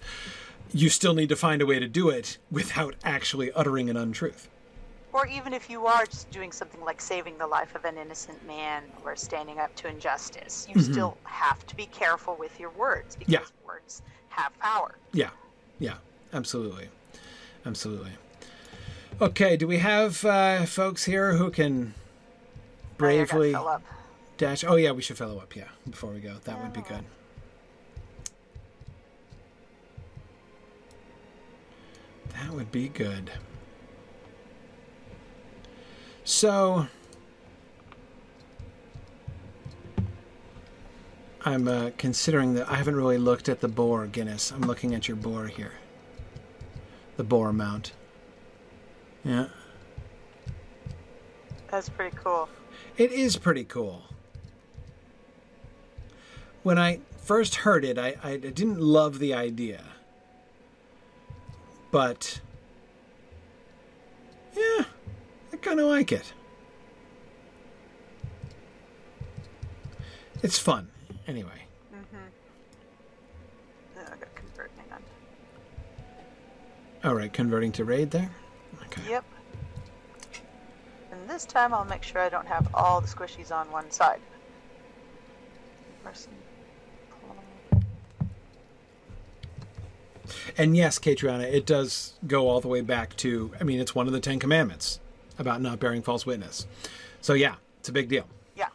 you 0.71 0.88
still 0.89 1.13
need 1.13 1.30
to 1.30 1.35
find 1.35 1.61
a 1.61 1.65
way 1.65 1.80
to 1.80 1.88
do 1.88 2.09
it 2.09 2.38
without 2.49 2.95
actually 3.03 3.51
uttering 3.51 3.89
an 3.89 3.97
untruth. 3.97 4.47
Or 5.14 5.27
even 5.27 5.53
if 5.53 5.69
you 5.69 5.85
are 5.85 6.06
just 6.06 6.31
doing 6.31 6.52
something 6.52 6.81
like 6.81 6.99
saving 6.99 7.38
the 7.38 7.45
life 7.45 7.76
of 7.76 7.85
an 7.85 7.98
innocent 7.99 8.45
man 8.48 8.84
or 9.06 9.15
standing 9.15 9.60
up 9.60 9.76
to 9.76 9.88
injustice, 9.88 10.68
you 10.68 10.81
still 10.81 11.18
have 11.26 11.65
to 11.68 11.76
be 11.76 11.85
careful 11.85 12.35
with 12.35 12.60
your 12.60 12.72
words 12.72 13.15
because 13.15 13.34
Mm-hmm. 13.35 13.44
Yeah. 13.64 13.68
words 13.68 14.02
have 14.30 14.57
power. 14.60 14.95
Yeah, 15.14 15.30
yeah, 15.80 15.98
absolutely, 16.34 16.90
absolutely. 17.65 18.11
Okay, 19.22 19.56
do 19.56 19.68
we 19.68 19.77
have 19.77 20.26
uh, 20.26 20.65
folks 20.65 21.06
here 21.06 21.34
who 21.34 21.52
can 21.52 21.94
Now 22.99 23.10
you're 23.10 23.26
gonna 23.27 23.40
bravely 23.40 23.56
dash? 24.38 24.64
Oh 24.64 24.76
yeah, 24.76 24.91
we 24.91 25.03
should 25.03 25.18
follow 25.19 25.38
up. 25.38 25.56
Yeah, 25.56 25.68
before 25.88 26.10
we 26.11 26.19
go, 26.19 26.38
that 26.45 26.60
would 26.60 26.73
be 26.73 26.81
good. 26.81 27.06
That 32.34 32.52
would 32.52 32.72
be 32.72 32.90
good. 32.90 33.31
So, 36.25 36.87
I'm 41.45 41.67
uh, 41.67 41.91
considering 41.97 42.53
that 42.53 42.69
I 42.69 42.75
haven't 42.75 42.95
really 42.95 43.17
looked 43.17 43.49
at 43.49 43.59
the 43.59 43.67
boar, 43.67 44.07
Guinness. 44.07 44.51
I'm 44.51 44.61
looking 44.61 44.95
at 44.95 45.07
your 45.07 45.17
boar 45.17 45.47
here. 45.47 45.73
The 47.17 47.23
boar 47.23 47.51
mount. 47.51 47.91
Yeah. 49.25 49.47
That's 51.69 51.89
pretty 51.89 52.15
cool. 52.15 52.47
It 52.97 53.11
is 53.11 53.35
pretty 53.35 53.65
cool. 53.65 54.03
When 56.61 56.79
I 56.79 57.01
first 57.17 57.55
heard 57.55 57.83
it, 57.83 57.97
I, 57.97 58.15
I 58.23 58.37
didn't 58.37 58.79
love 58.79 59.19
the 59.19 59.33
idea. 59.33 59.83
But, 61.91 62.39
yeah, 64.55 64.85
kind 65.64 65.80
of 65.80 65.88
like 65.88 66.11
it. 66.11 66.34
It's 70.41 70.60
fun, 70.60 70.90
anyway. 71.26 71.68
Uh, 71.94 71.98
I 73.98 74.10
gotta 74.10 74.26
convert. 74.35 74.72
Hang 74.77 74.91
on. 74.91 75.02
All 77.03 77.15
right, 77.15 77.31
converting 77.31 77.72
to 77.73 77.85
raid 77.85 78.11
there. 78.11 78.30
Okay. 78.88 79.02
Yep. 79.10 79.23
And 81.11 81.30
this 81.30 81.45
time 81.45 81.73
I'll 81.73 81.85
make 81.85 82.03
sure 82.03 82.22
I 82.22 82.30
don't 82.30 82.48
have 82.48 82.68
all 82.73 82.99
the 82.99 83.07
squishies 83.07 83.52
on 83.52 83.72
one 83.72 83.90
side. 83.90 84.19
And 90.57 90.77
yes, 90.77 90.99
Catriona, 90.99 91.45
it 91.45 91.65
does 91.65 92.14
go 92.27 92.48
all 92.48 92.61
the 92.61 92.68
way 92.68 92.81
back 92.81 93.15
to, 93.18 93.52
I 93.60 93.64
mean, 93.64 93.80
it's 93.80 93.95
one 93.95 94.07
of 94.07 94.14
the 94.14 94.19
Ten 94.19 94.40
Commandments 94.40 94.99
about 95.39 95.61
not 95.61 95.80
bearing 95.80 96.01
false 96.01 96.26
witness. 96.26 96.68
So, 97.22 97.34
yeah, 97.34 97.55
it's 97.80 97.89
a 97.89 97.91
big 97.93 98.10
deal. 98.10 98.26
Yeah. 98.55 98.68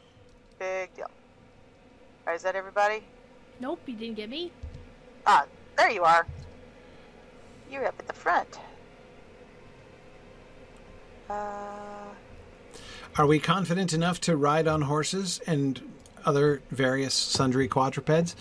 Big 0.59 0.95
deal. 0.95 1.11
Alright, 2.27 2.37
is 2.37 2.43
that 2.43 2.57
everybody? 2.57 3.03
Nope, 3.61 3.81
you 3.87 3.95
didn't 3.95 4.17
get 4.17 4.29
me. 4.29 4.53
Ah, 5.27 5.45
there 5.77 5.91
you 5.91 6.05
are. 6.05 6.27
You're 7.71 7.87
up 7.87 7.95
at 7.99 8.07
the 8.07 8.13
front. 8.15 8.59
Uh, 11.29 11.35
Are 13.17 13.27
we 13.27 13.39
confident 13.39 13.93
enough 13.93 14.21
to 14.23 14.37
ride 14.37 14.67
on 14.67 14.83
horses 14.83 15.41
and 15.47 15.81
other 16.25 16.63
various 16.71 17.15
sundry 17.15 17.69
quadrupeds? 17.69 18.35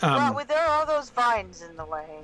Um, 0.00 0.34
well, 0.34 0.44
there 0.44 0.58
are 0.58 0.84
those 0.84 1.10
vines 1.10 1.62
in 1.62 1.76
the 1.76 1.84
way 1.84 2.18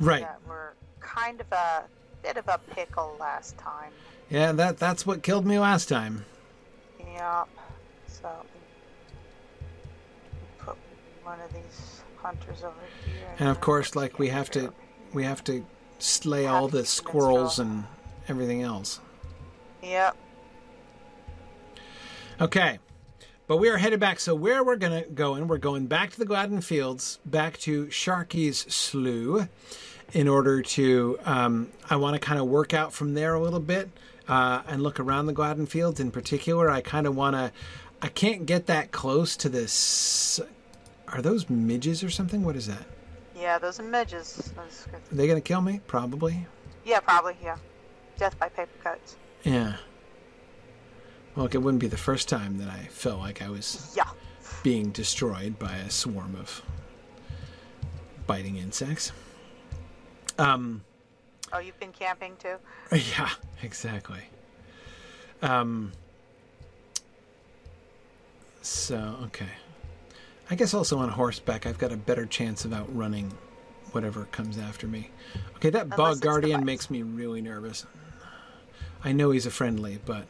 right. 0.00 0.22
that 0.22 0.40
were 0.48 0.74
kind 1.00 1.40
of 1.40 1.52
a 1.52 1.84
bit 2.22 2.36
of 2.36 2.48
a 2.48 2.58
pickle 2.74 3.16
last 3.20 3.56
time. 3.56 3.92
Yeah, 4.30 4.52
that 4.52 4.78
that's 4.78 5.06
what 5.06 5.22
killed 5.22 5.46
me 5.46 5.58
last 5.58 5.88
time. 5.88 6.24
Yep. 6.98 7.48
So 8.06 8.30
put 10.58 10.76
one 11.22 11.40
of 11.40 11.52
these 11.52 12.02
hunters 12.16 12.62
over 12.62 12.74
here. 13.04 13.34
And 13.38 13.48
of 13.48 13.60
course, 13.60 13.94
like 13.94 14.18
we 14.18 14.28
have 14.28 14.50
to 14.52 14.72
we 15.12 15.24
have 15.24 15.44
to 15.44 15.64
slay 15.98 16.46
all 16.46 16.68
the 16.68 16.84
squirrels 16.84 17.58
and 17.58 17.84
everything 18.28 18.62
else. 18.62 19.00
Yep. 19.82 20.16
Okay. 22.40 22.78
But 23.46 23.58
we 23.58 23.68
are 23.68 23.76
headed 23.76 24.00
back. 24.00 24.20
So 24.20 24.34
where 24.34 24.64
we're 24.64 24.76
gonna 24.76 25.04
go 25.06 25.34
and 25.34 25.48
we're 25.48 25.58
going 25.58 25.86
back 25.86 26.10
to 26.12 26.18
the 26.18 26.24
Gladden 26.24 26.62
Fields, 26.62 27.18
back 27.26 27.58
to 27.58 27.86
Sharky's 27.86 28.64
Slough, 28.74 29.48
in 30.14 30.28
order 30.28 30.62
to 30.62 31.18
um, 31.26 31.70
I 31.90 31.96
want 31.96 32.14
to 32.14 32.20
kind 32.20 32.40
of 32.40 32.46
work 32.46 32.72
out 32.72 32.94
from 32.94 33.14
there 33.14 33.34
a 33.34 33.40
little 33.40 33.60
bit 33.60 33.90
uh, 34.28 34.62
and 34.66 34.82
look 34.82 34.98
around 35.00 35.26
the 35.26 35.32
Gladden 35.32 35.66
Fields 35.66 36.00
in 36.00 36.10
particular. 36.10 36.70
I 36.70 36.80
kind 36.80 37.06
of 37.06 37.14
want 37.16 37.36
to. 37.36 37.52
I 38.02 38.08
can't 38.08 38.46
get 38.46 38.66
that 38.66 38.92
close 38.92 39.36
to 39.38 39.48
this. 39.48 40.40
Are 41.08 41.22
those 41.22 41.48
midges 41.48 42.02
or 42.02 42.10
something? 42.10 42.42
What 42.42 42.56
is 42.56 42.66
that? 42.66 42.84
Yeah, 43.36 43.58
those 43.58 43.80
are 43.80 43.82
midges. 43.82 44.52
Those- 44.56 44.86
Are 44.92 45.14
they 45.14 45.26
gonna 45.26 45.40
kill 45.40 45.60
me? 45.60 45.80
Probably. 45.86 46.46
Yeah, 46.84 47.00
probably. 47.00 47.36
Yeah. 47.42 47.56
Death 48.18 48.38
by 48.38 48.48
paper 48.48 48.70
cuts. 48.82 49.16
Yeah. 49.42 49.76
Well, 51.34 51.46
it 51.46 51.56
wouldn't 51.58 51.80
be 51.80 51.88
the 51.88 51.96
first 51.96 52.28
time 52.28 52.58
that 52.58 52.68
I 52.68 52.86
felt 52.90 53.18
like 53.18 53.42
I 53.42 53.48
was 53.50 53.92
Yeah. 53.96 54.08
being 54.62 54.90
destroyed 54.90 55.58
by 55.58 55.74
a 55.76 55.90
swarm 55.90 56.36
of 56.36 56.62
biting 58.26 58.56
insects. 58.56 59.12
Um, 60.38 60.84
Oh, 61.54 61.60
you've 61.60 61.78
been 61.78 61.92
camping 61.92 62.34
too? 62.36 62.56
yeah, 62.92 63.30
exactly. 63.62 64.24
Um, 65.40 65.92
so, 68.60 69.16
okay. 69.22 69.46
I 70.50 70.56
guess 70.56 70.74
also 70.74 70.98
on 70.98 71.08
horseback, 71.08 71.64
I've 71.64 71.78
got 71.78 71.92
a 71.92 71.96
better 71.96 72.26
chance 72.26 72.64
of 72.64 72.72
outrunning 72.72 73.32
whatever 73.92 74.24
comes 74.32 74.58
after 74.58 74.88
me. 74.88 75.10
Okay, 75.56 75.70
that 75.70 75.84
Unless 75.84 75.96
bog 75.96 76.20
guardian 76.20 76.64
makes 76.64 76.90
me 76.90 77.02
really 77.02 77.40
nervous. 77.40 77.86
I 79.04 79.12
know 79.12 79.30
he's 79.30 79.46
a 79.46 79.50
friendly, 79.50 80.00
but 80.04 80.26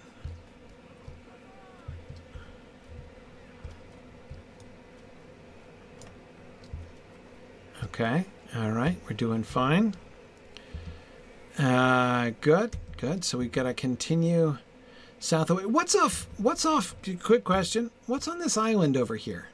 Okay. 7.84 8.24
All 8.56 8.72
right. 8.72 8.96
We're 9.08 9.16
doing 9.16 9.42
fine. 9.44 9.94
Uh, 11.58 12.30
good. 12.40 12.76
Good. 12.96 13.24
So 13.24 13.38
we've 13.38 13.52
got 13.52 13.64
to 13.64 13.74
continue 13.74 14.58
south 15.20 15.50
away. 15.50 15.66
What's 15.66 15.94
off? 15.94 16.26
What's 16.38 16.64
off? 16.64 16.94
Quick 17.22 17.44
question. 17.44 17.90
What's 18.06 18.28
on 18.28 18.38
this 18.38 18.56
island 18.56 18.96
over 18.96 19.16
here? 19.16 19.48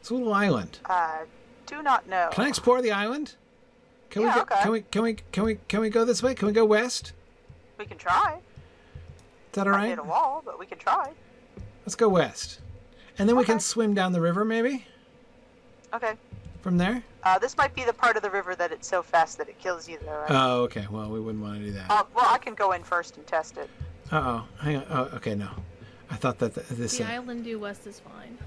It's 0.00 0.10
a 0.10 0.14
little 0.14 0.34
island. 0.34 0.78
Uh, 0.84 1.18
do 1.66 1.82
not 1.82 2.08
know. 2.08 2.28
Can 2.32 2.44
I 2.44 2.48
explore 2.48 2.82
the 2.82 2.92
island? 2.92 3.34
Can 4.10 4.22
Yeah, 4.22 4.28
we 4.28 4.34
go, 4.34 4.40
okay. 4.42 4.62
can 4.62 4.72
we 4.72 4.80
can 4.82 5.02
we 5.02 5.14
can 5.32 5.44
we 5.44 5.58
can 5.68 5.80
we 5.80 5.90
go 5.90 6.04
this 6.04 6.22
way? 6.22 6.34
Can 6.34 6.46
we 6.48 6.52
go 6.52 6.64
west? 6.64 7.12
We 7.78 7.86
can 7.86 7.98
try. 7.98 8.38
Is 8.38 9.52
that 9.52 9.66
all 9.66 9.72
right? 9.72 9.84
I 9.84 9.88
hit 9.88 9.98
a 9.98 10.02
wall, 10.02 10.42
but 10.44 10.58
we 10.58 10.66
can 10.66 10.78
try. 10.78 11.10
Let's 11.86 11.94
go 11.94 12.08
west. 12.08 12.60
And 13.18 13.28
then 13.28 13.36
we 13.36 13.44
can 13.44 13.60
swim 13.60 13.94
down 13.94 14.12
the 14.12 14.20
river 14.20 14.44
maybe 14.44 14.86
Okay. 15.94 16.14
From 16.62 16.78
there? 16.78 17.02
Uh, 17.24 17.38
this 17.38 17.56
might 17.56 17.74
be 17.74 17.84
the 17.84 17.92
part 17.92 18.16
of 18.16 18.22
the 18.22 18.30
river 18.30 18.54
that 18.54 18.72
it's 18.72 18.88
so 18.88 19.02
fast 19.02 19.36
that 19.38 19.48
it 19.48 19.58
kills 19.58 19.88
you, 19.88 19.98
though. 20.04 20.12
Right? 20.20 20.30
Oh, 20.30 20.62
okay. 20.62 20.86
Well, 20.90 21.10
we 21.10 21.20
wouldn't 21.20 21.42
want 21.42 21.58
to 21.58 21.64
do 21.64 21.72
that. 21.72 21.90
uh, 21.90 22.04
well, 22.14 22.26
I 22.28 22.38
can 22.38 22.54
go 22.54 22.72
in 22.72 22.82
first 22.82 23.16
and 23.16 23.26
test 23.26 23.58
it. 23.58 23.68
Uh-oh. 24.10 24.46
Hang 24.60 24.76
on. 24.76 24.86
Oh, 24.90 25.02
okay, 25.16 25.34
no. 25.34 25.48
I 26.10 26.16
thought 26.16 26.38
that 26.38 26.54
th- 26.54 26.66
this 26.68 26.98
The 26.98 27.04
uh, 27.04 27.08
island 27.08 27.44
due 27.44 27.58
west 27.58 27.86
is 27.86 28.00
fine. 28.00 28.38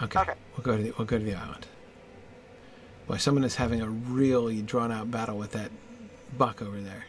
Okay. 0.00 0.18
Okay. 0.20 0.34
We'll 0.56 0.64
go 0.64 0.76
to 0.76 0.82
the 0.82 0.94
we'll 0.98 1.06
go 1.06 1.18
to 1.18 1.24
the 1.24 1.34
island. 1.34 1.66
Boy, 3.06 3.16
someone 3.16 3.44
is 3.44 3.56
having 3.56 3.80
a 3.82 3.88
really 3.88 4.62
drawn 4.62 4.90
out 4.92 5.10
battle 5.10 5.36
with 5.36 5.52
that 5.52 5.70
buck 6.38 6.62
over 6.62 6.80
there. 6.80 7.04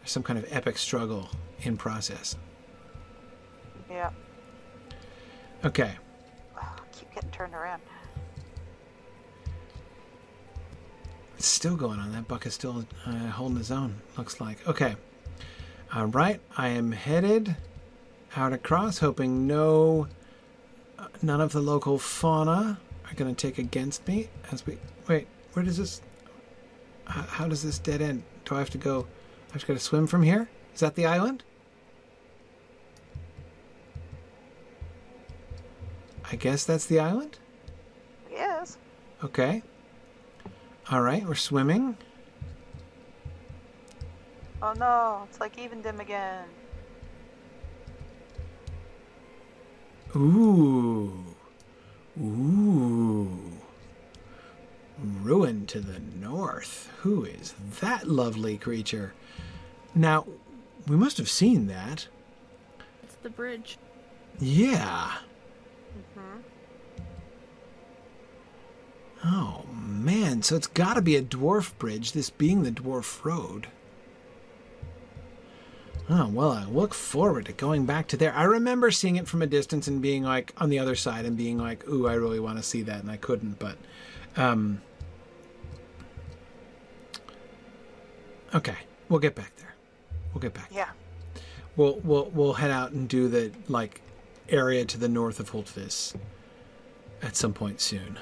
There's 0.00 0.10
some 0.10 0.22
kind 0.22 0.38
of 0.38 0.46
epic 0.52 0.78
struggle 0.78 1.28
in 1.62 1.76
process. 1.76 2.36
Yeah. 3.90 4.10
Okay. 5.64 5.92
Oh, 6.56 6.60
I 6.60 6.80
keep 6.96 7.12
getting 7.14 7.30
turned 7.30 7.54
around. 7.54 7.82
It's 11.42 11.48
still 11.48 11.74
going 11.74 11.98
on. 11.98 12.12
That 12.12 12.28
buck 12.28 12.46
is 12.46 12.54
still 12.54 12.86
uh, 13.04 13.10
holding 13.10 13.56
his 13.58 13.72
own, 13.72 13.96
looks 14.16 14.40
like. 14.40 14.64
Okay. 14.68 14.94
All 15.92 16.06
right. 16.06 16.40
I 16.56 16.68
am 16.68 16.92
headed 16.92 17.56
out 18.36 18.52
across, 18.52 18.98
hoping 18.98 19.48
no, 19.48 20.06
uh, 21.00 21.08
none 21.20 21.40
of 21.40 21.50
the 21.50 21.60
local 21.60 21.98
fauna 21.98 22.78
are 23.10 23.14
going 23.16 23.34
to 23.34 23.46
take 23.46 23.58
against 23.58 24.06
me 24.06 24.28
as 24.52 24.64
we. 24.64 24.78
Wait, 25.08 25.26
where 25.54 25.64
does 25.64 25.78
this. 25.78 26.00
How, 27.06 27.22
how 27.22 27.48
does 27.48 27.64
this 27.64 27.80
dead 27.80 28.00
end? 28.00 28.22
Do 28.44 28.54
I 28.54 28.60
have 28.60 28.70
to 28.70 28.78
go. 28.78 29.08
I 29.50 29.54
have 29.54 29.62
to 29.62 29.66
go 29.66 29.74
to 29.74 29.80
swim 29.80 30.06
from 30.06 30.22
here? 30.22 30.48
Is 30.74 30.78
that 30.78 30.94
the 30.94 31.06
island? 31.06 31.42
I 36.30 36.36
guess 36.36 36.64
that's 36.64 36.86
the 36.86 37.00
island? 37.00 37.40
Yes. 38.30 38.78
Okay. 39.24 39.64
All 40.90 41.00
right, 41.00 41.24
we're 41.24 41.34
swimming. 41.34 41.96
Oh 44.60 44.72
no, 44.74 45.26
it's 45.28 45.40
like 45.40 45.58
even 45.58 45.80
dim 45.80 46.00
again. 46.00 46.44
Ooh. 50.14 51.24
Ooh. 52.20 53.28
Ruin 55.22 55.66
to 55.66 55.80
the 55.80 56.00
north. 56.20 56.90
Who 57.00 57.24
is 57.24 57.54
that 57.80 58.06
lovely 58.06 58.58
creature? 58.58 59.14
Now, 59.94 60.26
we 60.86 60.96
must 60.96 61.16
have 61.16 61.28
seen 61.28 61.66
that. 61.68 62.08
It's 63.02 63.14
the 63.22 63.30
bridge. 63.30 63.78
Yeah. 64.38 65.12
Mm-hmm. 66.18 66.40
Oh, 69.24 69.64
man. 69.72 70.42
So 70.42 70.56
it's 70.56 70.66
got 70.66 70.94
to 70.94 71.02
be 71.02 71.16
a 71.16 71.22
dwarf 71.22 71.76
bridge, 71.78 72.12
this 72.12 72.30
being 72.30 72.62
the 72.62 72.72
dwarf 72.72 73.24
road. 73.24 73.68
Oh, 76.10 76.28
well, 76.28 76.50
I 76.50 76.64
look 76.64 76.94
forward 76.94 77.46
to 77.46 77.52
going 77.52 77.86
back 77.86 78.08
to 78.08 78.16
there. 78.16 78.34
I 78.34 78.42
remember 78.42 78.90
seeing 78.90 79.16
it 79.16 79.28
from 79.28 79.40
a 79.40 79.46
distance 79.46 79.86
and 79.86 80.02
being 80.02 80.24
like 80.24 80.52
on 80.58 80.68
the 80.68 80.78
other 80.78 80.96
side 80.96 81.24
and 81.24 81.36
being 81.36 81.58
like, 81.58 81.88
ooh, 81.88 82.08
I 82.08 82.14
really 82.14 82.40
want 82.40 82.58
to 82.58 82.62
see 82.62 82.82
that. 82.82 83.00
And 83.00 83.10
I 83.10 83.16
couldn't, 83.16 83.58
but. 83.58 83.78
Um, 84.36 84.82
okay, 88.54 88.76
we'll 89.08 89.20
get 89.20 89.34
back 89.34 89.54
there. 89.56 89.74
We'll 90.32 90.40
get 90.40 90.54
back. 90.54 90.70
Yeah. 90.72 90.88
We'll 91.76 92.00
we'll 92.04 92.30
we'll 92.34 92.54
head 92.54 92.70
out 92.70 92.92
and 92.92 93.08
do 93.08 93.28
the 93.28 93.52
like 93.68 94.02
area 94.48 94.84
to 94.84 94.98
the 94.98 95.08
north 95.08 95.40
of 95.40 95.52
Hultvís 95.52 96.14
at 97.22 97.36
some 97.36 97.54
point 97.54 97.80
soon. 97.80 98.18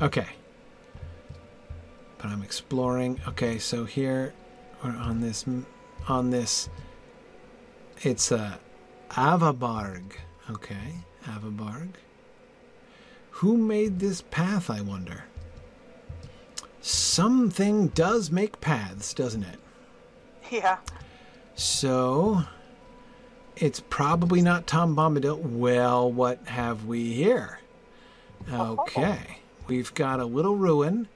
Okay. 0.00 0.28
But 2.18 2.26
I'm 2.26 2.42
exploring. 2.42 3.20
Okay, 3.28 3.58
so 3.58 3.84
here 3.84 4.32
we're 4.82 4.90
on 4.90 5.20
this 5.20 5.44
on 6.08 6.30
this. 6.30 6.68
It's 8.02 8.30
a 8.30 8.58
Avabarg. 9.10 10.12
Okay, 10.50 11.04
Avabarg. 11.24 11.90
Who 13.30 13.56
made 13.56 13.98
this 13.98 14.22
path? 14.22 14.70
I 14.70 14.80
wonder. 14.80 15.24
Something 16.80 17.88
does 17.88 18.30
make 18.30 18.60
paths, 18.60 19.12
doesn't 19.12 19.44
it? 19.44 19.58
Yeah. 20.50 20.78
So 21.54 22.42
it's 23.56 23.80
probably 23.90 24.42
not 24.42 24.66
Tom 24.66 24.96
Bombadil. 24.96 25.38
Well, 25.40 26.10
what 26.10 26.46
have 26.46 26.84
we 26.84 27.12
here? 27.12 27.58
Oh. 28.50 28.78
Okay. 28.80 29.38
We've 29.68 29.92
got 29.94 30.18
a 30.18 30.24
little 30.24 30.56
ruin. 30.56 31.08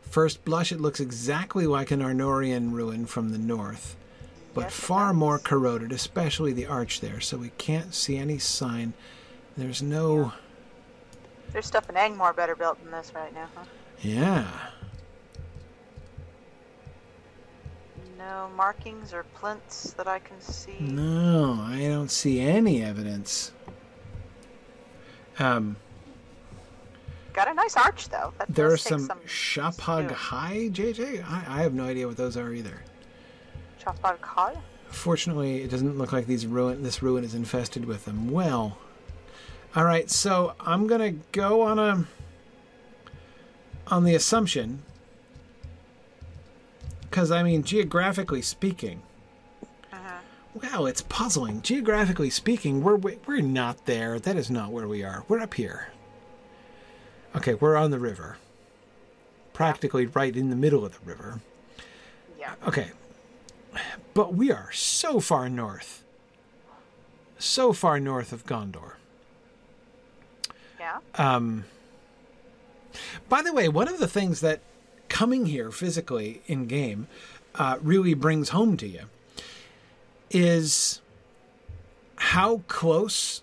First 0.00 0.44
blush, 0.44 0.72
it 0.72 0.80
looks 0.80 1.00
exactly 1.00 1.66
like 1.66 1.90
an 1.90 2.00
Arnorian 2.00 2.72
ruin 2.72 3.04
from 3.04 3.30
the 3.30 3.38
north, 3.38 3.96
but 4.54 4.64
Yes, 4.64 4.72
far 4.74 5.12
more 5.12 5.38
corroded, 5.38 5.92
especially 5.92 6.54
the 6.54 6.64
arch 6.64 7.00
there. 7.00 7.20
So 7.20 7.36
we 7.36 7.50
can't 7.58 7.94
see 7.94 8.16
any 8.16 8.38
sign. 8.38 8.94
There's 9.56 9.82
no. 9.82 10.32
There's 11.52 11.66
stuff 11.66 11.90
in 11.90 11.96
Angmar 11.96 12.34
better 12.34 12.56
built 12.56 12.82
than 12.82 12.90
this 12.90 13.12
right 13.14 13.34
now, 13.34 13.48
huh? 13.54 13.64
Yeah. 14.00 14.46
No 18.16 18.50
markings 18.56 19.12
or 19.12 19.26
plinths 19.36 19.94
that 19.96 20.08
I 20.08 20.18
can 20.18 20.40
see. 20.40 20.76
No, 20.80 21.60
I 21.60 21.82
don't 21.82 22.10
see 22.10 22.40
any 22.40 22.82
evidence. 22.82 23.52
Um, 25.38 25.76
Got 27.38 27.52
a 27.52 27.54
nice 27.54 27.76
arch 27.76 28.08
though. 28.08 28.32
That 28.38 28.52
there 28.52 28.72
are 28.72 28.76
some, 28.76 29.06
some 29.06 29.20
Shapag. 29.20 30.10
High, 30.10 30.70
JJ? 30.72 31.24
I, 31.24 31.60
I 31.60 31.62
have 31.62 31.72
no 31.72 31.84
idea 31.84 32.08
what 32.08 32.16
those 32.16 32.36
are 32.36 32.52
either. 32.52 32.82
Chapag 33.80 34.20
Hall? 34.22 34.60
Fortunately, 34.88 35.62
it 35.62 35.70
doesn't 35.70 35.96
look 35.96 36.12
like 36.12 36.26
these 36.26 36.48
ruin 36.48 36.82
this 36.82 37.00
ruin 37.00 37.22
is 37.22 37.36
infested 37.36 37.84
with 37.84 38.06
them. 38.06 38.32
Well, 38.32 38.78
all 39.76 39.84
right. 39.84 40.10
So 40.10 40.56
I'm 40.58 40.88
gonna 40.88 41.12
go 41.30 41.60
on 41.60 41.78
a 41.78 42.06
on 43.86 44.02
the 44.02 44.16
assumption, 44.16 44.82
because 47.02 47.30
I 47.30 47.44
mean, 47.44 47.62
geographically 47.62 48.42
speaking, 48.42 49.00
uh-huh. 49.92 50.18
wow, 50.60 50.86
it's 50.86 51.02
puzzling. 51.02 51.62
Geographically 51.62 52.30
speaking, 52.30 52.82
we're 52.82 52.96
we're 52.96 53.42
not 53.42 53.86
there. 53.86 54.18
That 54.18 54.34
is 54.34 54.50
not 54.50 54.72
where 54.72 54.88
we 54.88 55.04
are. 55.04 55.22
We're 55.28 55.38
up 55.38 55.54
here. 55.54 55.92
Okay, 57.36 57.54
we're 57.54 57.76
on 57.76 57.90
the 57.90 57.98
river, 57.98 58.38
practically 59.52 60.06
right 60.06 60.36
in 60.36 60.50
the 60.50 60.56
middle 60.56 60.84
of 60.84 60.92
the 60.92 61.04
river. 61.04 61.40
Yeah. 62.38 62.54
Okay. 62.66 62.92
But 64.14 64.34
we 64.34 64.50
are 64.50 64.72
so 64.72 65.20
far 65.20 65.48
north. 65.48 66.02
So 67.38 67.72
far 67.72 68.00
north 68.00 68.32
of 68.32 68.46
Gondor. 68.46 68.94
Yeah. 70.80 70.98
Um, 71.14 71.64
by 73.28 73.42
the 73.42 73.52
way, 73.52 73.68
one 73.68 73.88
of 73.88 73.98
the 73.98 74.08
things 74.08 74.40
that 74.40 74.60
coming 75.08 75.46
here 75.46 75.70
physically 75.70 76.42
in 76.46 76.66
game 76.66 77.06
uh, 77.54 77.78
really 77.82 78.14
brings 78.14 78.50
home 78.50 78.76
to 78.78 78.86
you 78.86 79.02
is 80.30 81.00
how 82.16 82.62
close 82.68 83.42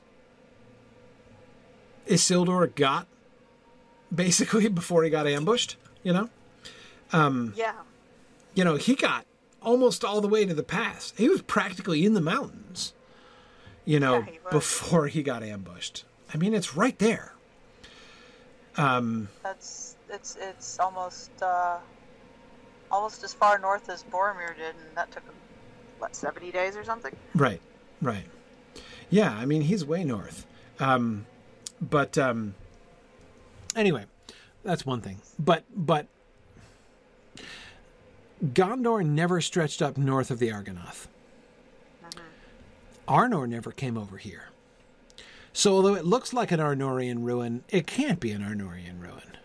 Isildur 2.07 2.73
got 2.75 3.07
basically 4.15 4.67
before 4.81 5.03
he 5.03 5.09
got 5.09 5.27
ambushed, 5.27 5.77
you 6.03 6.13
know? 6.13 6.29
Yeah. 7.55 7.73
you 8.53 8.63
know, 8.63 8.75
he 8.75 8.95
got 8.95 9.25
almost 9.61 10.03
all 10.03 10.21
the 10.21 10.27
way 10.27 10.45
to 10.45 10.53
the 10.53 10.63
pass. 10.63 11.13
He 11.17 11.29
was 11.29 11.41
practically 11.41 12.05
in 12.05 12.13
the 12.13 12.21
mountains, 12.21 12.93
you 13.83 13.99
know, 13.99 14.19
Yeah, 14.19 14.25
he 14.25 14.39
before 14.51 15.07
he 15.07 15.23
got 15.23 15.43
ambushed. 15.43 16.05
I 16.33 16.37
mean, 16.37 16.53
it's 16.53 16.75
right 16.75 16.97
there. 16.99 17.33
That's 19.43 19.95
it's 20.09 20.37
it's 20.39 20.79
almost 20.79 21.31
uh, 21.41 21.77
almost 22.91 23.23
as 23.23 23.33
far 23.33 23.57
north 23.57 23.89
as 23.89 24.03
Boromir 24.03 24.55
did, 24.55 24.75
and 24.75 24.95
that 24.95 25.11
took 25.11 25.23
him 25.23 25.33
what 25.99 26.15
seventy 26.15 26.51
days 26.51 26.75
or 26.75 26.83
something. 26.83 27.15
Right, 27.33 27.61
right. 28.01 28.25
Yeah, 29.09 29.31
I 29.31 29.45
mean, 29.45 29.61
he's 29.61 29.85
way 29.85 30.03
north. 30.03 30.45
Um, 30.79 31.25
but 31.81 32.17
um, 32.17 32.55
anyway, 33.75 34.05
that's 34.63 34.85
one 34.85 35.01
thing. 35.01 35.19
But 35.37 35.63
but 35.75 36.07
Gondor 38.43 39.05
never 39.05 39.41
stretched 39.41 39.81
up 39.81 39.97
north 39.97 40.31
of 40.31 40.39
the 40.39 40.49
Argonath. 40.49 41.07
Arnor 43.07 43.47
never 43.47 43.71
came 43.71 43.97
over 43.97 44.17
here. 44.17 44.49
So 45.53 45.73
although 45.75 45.95
it 45.95 46.05
looks 46.05 46.33
like 46.33 46.51
an 46.51 46.59
Arnorian 46.59 47.23
ruin, 47.23 47.63
it 47.69 47.85
can't 47.87 48.19
be 48.19 48.31
an 48.31 48.41
Arnorian 48.41 48.99
ruin. 48.99 49.37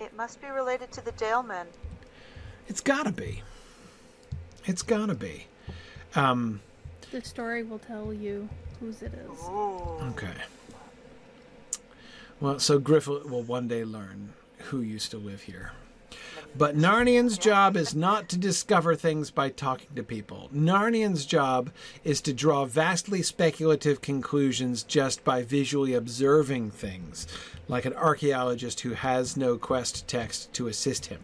It 0.00 0.16
must 0.16 0.40
be 0.40 0.48
related 0.48 0.92
to 0.92 1.04
the 1.04 1.10
Dalemen. 1.12 1.66
It's 2.68 2.80
gotta 2.80 3.10
be. 3.10 3.42
It's 4.64 4.82
gotta 4.82 5.14
be. 5.14 5.46
Um, 6.14 6.60
The 7.10 7.22
story 7.22 7.62
will 7.64 7.80
tell 7.80 8.12
you 8.12 8.48
whose 8.78 9.02
it 9.02 9.12
is. 9.12 9.40
Ooh. 9.48 9.98
okay. 10.10 10.32
Well, 12.40 12.58
so 12.60 12.78
Griffith 12.78 13.26
will 13.26 13.42
one 13.42 13.66
day 13.66 13.84
learn 13.84 14.32
who 14.58 14.80
used 14.80 15.10
to 15.10 15.18
live 15.18 15.42
here. 15.42 15.72
But 16.56 16.76
Narnian's 16.76 17.36
job 17.36 17.76
is 17.76 17.94
not 17.94 18.28
to 18.30 18.38
discover 18.38 18.94
things 18.94 19.30
by 19.30 19.50
talking 19.50 19.94
to 19.94 20.02
people. 20.02 20.48
Narnian's 20.54 21.26
job 21.26 21.70
is 22.04 22.20
to 22.22 22.32
draw 22.32 22.64
vastly 22.64 23.22
speculative 23.22 24.00
conclusions 24.00 24.82
just 24.82 25.24
by 25.24 25.42
visually 25.42 25.94
observing 25.94 26.70
things, 26.70 27.26
like 27.66 27.84
an 27.84 27.92
archaeologist 27.92 28.80
who 28.80 28.94
has 28.94 29.36
no 29.36 29.58
quest 29.58 30.08
text 30.08 30.52
to 30.54 30.68
assist 30.68 31.06
him. 31.06 31.20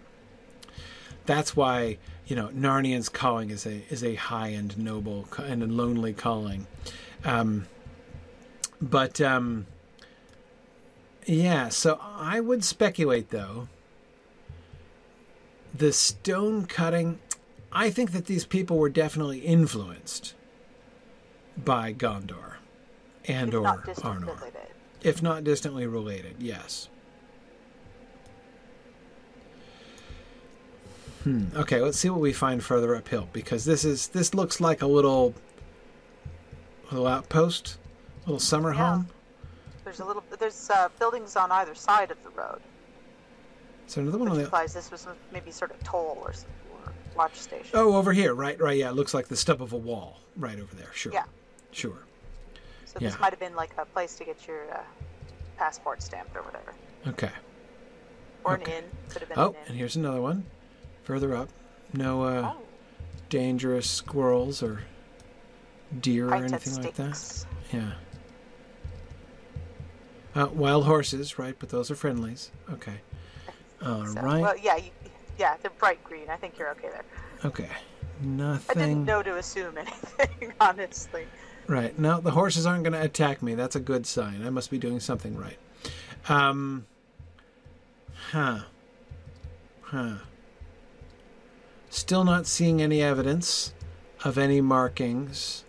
That's 1.27 1.57
why 1.57 1.99
you 2.27 2.37
know 2.37 2.49
Narnian's 2.49 3.09
calling 3.09 3.51
is 3.51 3.67
a 3.67 3.83
is 3.89 4.05
a 4.05 4.15
high 4.15 4.49
and 4.49 4.77
noble 4.77 5.27
and 5.39 5.63
a 5.63 5.67
lonely 5.67 6.13
calling. 6.13 6.67
Um, 7.25 7.67
but 8.81 9.21
um, 9.23 9.67
yeah, 11.27 11.69
so 11.69 11.99
I 12.01 12.41
would 12.41 12.65
speculate 12.65 13.31
though. 13.31 13.69
The 15.75 15.93
stone 15.93 16.67
cutting, 16.67 17.19
I 17.73 17.91
think 17.91 18.13
that 18.13 18.27
these 18.27 18.45
people 18.47 18.79
were 18.79 18.89
definitely 18.89 19.41
influenced 19.41 20.35
by 21.57 21.93
Gondor 21.93 22.55
and 23.27 23.49
If 23.49 23.55
or 23.55 23.63
Arnor, 23.65 24.27
related. 24.39 24.53
if 25.03 25.23
not 25.23 25.43
distantly 25.45 25.87
related. 25.87 26.37
Yes. 26.39 26.89
Hmm. 31.25 31.45
Okay, 31.57 31.81
let's 31.81 31.99
see 31.99 32.11
what 32.11 32.21
we 32.21 32.33
find 32.33 32.63
further 32.63 32.95
uphill 32.95 33.29
because 33.33 33.65
this 33.65 33.85
is 33.85 34.09
this 34.09 34.35
looks 34.35 34.61
like 34.61 34.83
a 34.83 34.87
little 34.87 35.35
little 36.91 37.07
outpost, 37.07 37.79
little 38.27 38.39
summer 38.39 38.75
Yeah. 38.75 38.91
home. 38.91 39.09
There's 39.85 40.01
a 40.01 40.05
little. 40.05 40.25
There's 40.39 40.71
uh, 40.71 40.89
buildings 40.99 41.37
on 41.37 41.53
either 41.53 41.75
side 41.75 42.11
of 42.11 42.23
the 42.25 42.31
road, 42.31 42.61
So 43.87 44.01
another 44.01 44.19
one 44.19 44.27
which 44.29 44.33
on 44.33 44.39
the 44.39 44.45
implies 44.45 44.73
this 44.73 44.91
was 44.91 45.07
maybe 45.33 45.51
sort 45.51 45.71
of 45.71 45.83
toll 45.85 46.19
or, 46.23 46.31
or 46.31 46.93
watch 47.15 47.35
station. 47.37 47.71
Oh, 47.75 47.95
over 47.97 48.13
here, 48.13 48.35
right, 48.35 48.59
right, 48.61 48.79
yeah. 48.79 48.89
It 48.89 48.95
looks 48.95 49.13
like 49.15 49.29
the 49.29 49.37
stub 49.37 49.61
of 49.63 49.73
a 49.73 49.77
wall 49.77 50.21
right 50.37 50.59
over 50.59 50.75
there. 50.75 50.91
Sure. 50.95 51.13
Yeah. 51.13 51.25
Sure. 51.71 51.99
So 52.87 52.99
Yeah. 53.01 53.11
this 53.11 53.21
might 53.21 53.31
have 53.31 53.41
been 53.41 53.55
like 53.57 53.71
a 53.77 53.85
place 53.85 54.17
to 54.17 54.25
get 54.25 54.47
your 54.47 54.71
uh, 54.73 54.81
passport 55.59 56.03
stamped 56.03 56.35
or 56.37 56.43
whatever, 56.43 56.75
Okay. 57.09 57.31
or 58.45 58.55
Okay. 58.55 58.65
an 58.79 58.85
inn. 58.85 58.91
Could 59.11 59.21
have 59.21 59.29
been 59.29 59.39
Oh, 59.39 59.49
an 59.51 59.57
and 59.69 59.77
here's 59.77 59.97
another 59.97 60.21
one. 60.23 60.47
Further 61.03 61.37
up. 61.37 61.51
No 61.93 62.23
uh, 62.23 62.53
oh, 62.57 62.63
dangerous 63.29 63.89
squirrels 63.91 64.63
or 64.63 64.81
deer 66.01 66.29
or 66.31 66.35
anything 66.37 66.83
like 66.83 66.95
that. 66.95 67.45
Yeah. 67.73 67.93
Uh, 70.35 70.49
wild 70.53 70.85
horses, 70.85 71.39
right? 71.39 71.55
But 71.59 71.69
those 71.69 71.91
are 71.91 71.95
friendlies. 71.95 72.51
Okay. 72.73 73.01
All 73.85 74.07
So, 74.07 74.21
right. 74.21 74.43
Well, 74.43 74.57
yeah, 74.59 74.77
you, 74.77 74.91
yeah, 75.39 75.57
they're 75.63 75.71
bright 75.79 76.03
green. 76.05 76.29
I 76.29 76.37
think 76.37 76.59
you're 76.59 76.71
okay 76.71 76.89
there. 76.91 77.05
Okay. 77.45 77.69
Nothing. 78.21 78.83
I 78.83 78.87
didn't 78.87 79.05
know 79.05 79.23
to 79.23 79.37
assume 79.37 79.77
anything, 79.79 80.53
honestly. 80.61 81.27
Right. 81.67 81.97
No, 81.99 82.21
the 82.21 82.31
horses 82.33 82.67
aren't 82.67 82.83
going 82.85 82.93
to 82.95 83.03
attack 83.03 83.43
me. 83.43 83.55
That's 83.55 83.77
a 83.77 83.81
good 83.81 84.07
sign. 84.07 84.45
I 84.45 84.51
must 84.51 84.71
be 84.71 84.79
doing 84.79 85.01
something 85.01 85.37
right. 85.37 85.59
Um. 86.29 86.87
Huh. 88.31 88.61
Huh. 89.83 90.15
Still 91.91 92.25
not 92.25 92.47
seeing 92.47 92.83
any 92.83 93.03
evidence 93.03 93.73
of 94.25 94.37
any 94.39 94.61
markings 94.61 95.65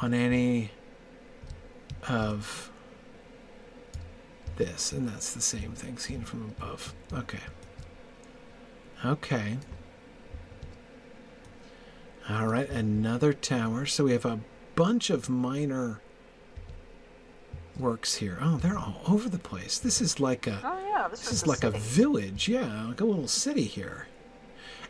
on 0.00 0.14
any 0.14 0.70
of 2.08 2.69
this. 4.60 4.92
And 4.92 5.08
that's 5.08 5.32
the 5.32 5.40
same 5.40 5.72
thing 5.72 5.98
seen 5.98 6.22
from 6.22 6.52
above. 6.58 6.94
Okay. 7.12 7.40
Okay. 9.04 9.58
All 12.28 12.46
right, 12.46 12.68
another 12.68 13.32
tower. 13.32 13.86
So 13.86 14.04
we 14.04 14.12
have 14.12 14.26
a 14.26 14.40
bunch 14.76 15.10
of 15.10 15.28
minor 15.28 16.00
works 17.78 18.16
here. 18.16 18.38
Oh, 18.40 18.58
they're 18.58 18.78
all 18.78 19.00
over 19.08 19.28
the 19.28 19.38
place. 19.38 19.78
This 19.78 20.00
is 20.00 20.20
like 20.20 20.46
a 20.46 20.60
Oh 20.62 20.78
yeah, 20.88 21.08
this, 21.08 21.20
this 21.20 21.32
is 21.32 21.42
a 21.44 21.48
like 21.48 21.64
a 21.64 21.70
village, 21.70 22.46
yeah, 22.46 22.86
like 22.86 23.00
a 23.00 23.04
little 23.04 23.26
city 23.26 23.64
here. 23.64 24.06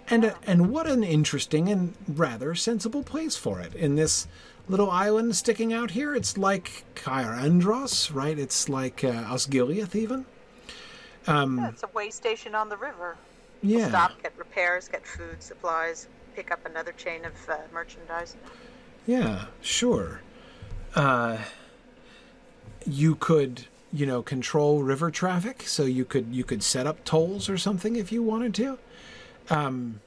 And 0.09 0.25
uh, 0.25 0.35
and 0.47 0.71
what 0.71 0.89
an 0.89 1.05
interesting 1.05 1.69
and 1.69 1.95
rather 2.09 2.55
sensible 2.57 3.05
place 3.05 3.37
for 3.37 3.61
it. 3.61 3.75
In 3.75 3.95
this 3.95 4.27
little 4.71 4.91
island 4.91 5.35
sticking 5.35 5.73
out 5.73 5.91
here, 5.91 6.15
it's 6.15 6.39
like 6.39 6.85
Cair 6.95 7.33
Andros, 7.35 8.11
right? 8.13 8.39
It's 8.39 8.69
like 8.69 9.03
uh, 9.03 9.25
Osgiliath 9.25 9.95
even. 9.95 10.25
Yeah, 11.27 11.69
it's 11.69 11.83
a 11.83 11.89
way 11.89 12.11
station 12.11 12.55
on 12.55 12.69
the 12.69 12.77
river. 12.77 13.17
Yeah. 13.63 13.89
Stop, 13.89 14.23
get 14.23 14.33
repairs, 14.39 14.89
get 14.89 15.07
food, 15.07 15.43
supplies, 15.43 16.09
pick 16.35 16.51
up 16.51 16.65
another 16.65 16.93
chain 16.93 17.25
of 17.25 17.33
uh, 17.49 17.57
merchandise. 17.73 18.37
Yeah, 19.07 19.47
sure. 19.61 20.21
Uh, 20.95 21.39
you 22.87 23.17
could, 23.17 23.67
you 23.93 24.07
know, 24.07 24.23
control 24.23 24.83
river 24.83 25.11
traffic, 25.11 25.63
so 25.67 25.85
you 25.85 26.05
could 26.05 26.33
you 26.33 26.45
could 26.45 26.63
set 26.63 26.87
up 26.87 27.05
tolls 27.05 27.49
or 27.49 27.59
something 27.59 27.97
if 27.97 28.11
you 28.11 28.23
wanted 28.23 28.55
to. 28.55 28.79
Um, 29.51 30.01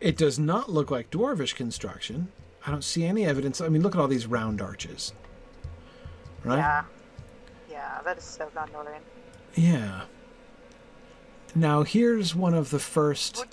it 0.00 0.16
does 0.16 0.38
not 0.38 0.70
look 0.70 0.90
like 0.90 1.10
dwarvish 1.10 1.54
construction. 1.54 2.28
I 2.70 2.72
don't 2.72 2.84
see 2.84 3.04
any 3.04 3.26
evidence. 3.26 3.60
I 3.60 3.68
mean, 3.68 3.82
look 3.82 3.96
at 3.96 4.00
all 4.00 4.06
these 4.06 4.28
round 4.28 4.62
arches. 4.62 5.12
Right? 6.44 6.58
Yeah, 6.58 6.84
yeah, 7.68 7.98
that 8.04 8.16
is 8.16 8.22
so 8.24 8.48
non-Northern. 8.54 9.02
Yeah. 9.56 10.02
Now 11.56 11.82
here's 11.82 12.32
one 12.32 12.54
of 12.54 12.70
the 12.70 12.78
first 12.78 13.44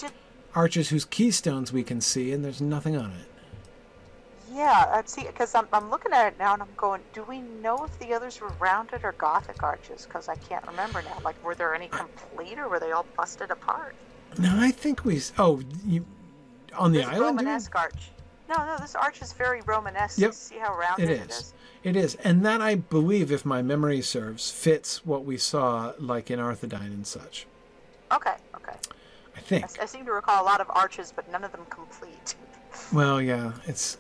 arches 0.54 0.90
whose 0.90 1.04
keystones 1.06 1.74
we 1.74 1.84
can 1.84 2.00
see, 2.00 2.32
and 2.32 2.46
there's 2.46 2.62
nothing 2.62 2.96
on 2.96 3.12
it. 3.12 3.28
yeah, 4.54 4.86
I'd 4.94 5.10
see 5.10 5.26
because 5.26 5.56
I'm, 5.56 5.68
I'm 5.74 5.90
looking 5.90 6.14
at 6.14 6.28
it 6.34 6.38
now 6.38 6.54
and 6.54 6.62
I'm 6.62 6.70
going. 6.78 7.02
Do 7.12 7.24
we 7.24 7.42
know 7.42 7.84
if 7.86 7.98
the 7.98 8.14
others 8.14 8.40
were 8.40 8.54
rounded 8.60 9.04
or 9.04 9.14
Gothic 9.14 9.64
arches? 9.64 10.06
Because 10.06 10.30
I 10.30 10.36
can't 10.36 10.66
remember 10.68 11.02
now. 11.02 11.18
Like, 11.26 11.44
were 11.44 11.56
there 11.56 11.74
any 11.74 11.88
complete 11.88 12.60
or 12.60 12.70
were 12.70 12.80
they 12.80 12.92
all 12.92 13.08
busted 13.18 13.50
apart? 13.50 13.96
No, 14.38 14.56
I 14.60 14.70
think 14.70 15.04
we. 15.04 15.20
Oh, 15.40 15.62
you 15.84 16.06
on 16.78 16.92
the 16.92 17.00
This 17.00 17.08
island? 17.08 17.40
Romanesque 17.40 17.76
arch. 17.76 18.12
No, 18.50 18.66
no, 18.66 18.78
this 18.80 18.96
arch 18.96 19.22
is 19.22 19.34
very 19.34 19.62
Romanesque. 19.62 20.20
Yep. 20.20 20.34
See 20.34 20.58
how 20.58 20.76
rounded 20.78 21.10
it 21.10 21.14
is. 21.14 21.20
it 21.22 21.30
is. 21.30 21.54
It 21.84 21.96
is. 21.96 22.16
and 22.16 22.46
that 22.46 22.62
I 22.62 22.76
believe, 22.76 23.32
if 23.32 23.46
my 23.46 23.62
memory 23.62 24.02
serves, 24.02 24.52
fits 24.52 25.06
what 25.06 25.26
we 25.26 25.38
saw 25.38 25.94
like 26.00 26.32
in 26.32 26.40
Arthedain 26.40 26.88
and 26.88 27.06
such. 27.06 27.46
Okay, 28.12 28.36
okay. 28.56 28.76
I 29.36 29.40
think. 29.42 29.66
I, 29.80 29.84
I 29.84 29.86
seem 29.86 30.06
to 30.06 30.12
recall 30.12 30.44
a 30.44 30.46
lot 30.46 30.62
of 30.62 30.68
arches, 30.70 31.12
but 31.16 31.30
none 31.32 31.44
of 31.44 31.52
them 31.52 31.66
complete. 31.70 32.36
Well, 32.94 33.20
yeah, 33.20 33.54
it's 33.66 33.98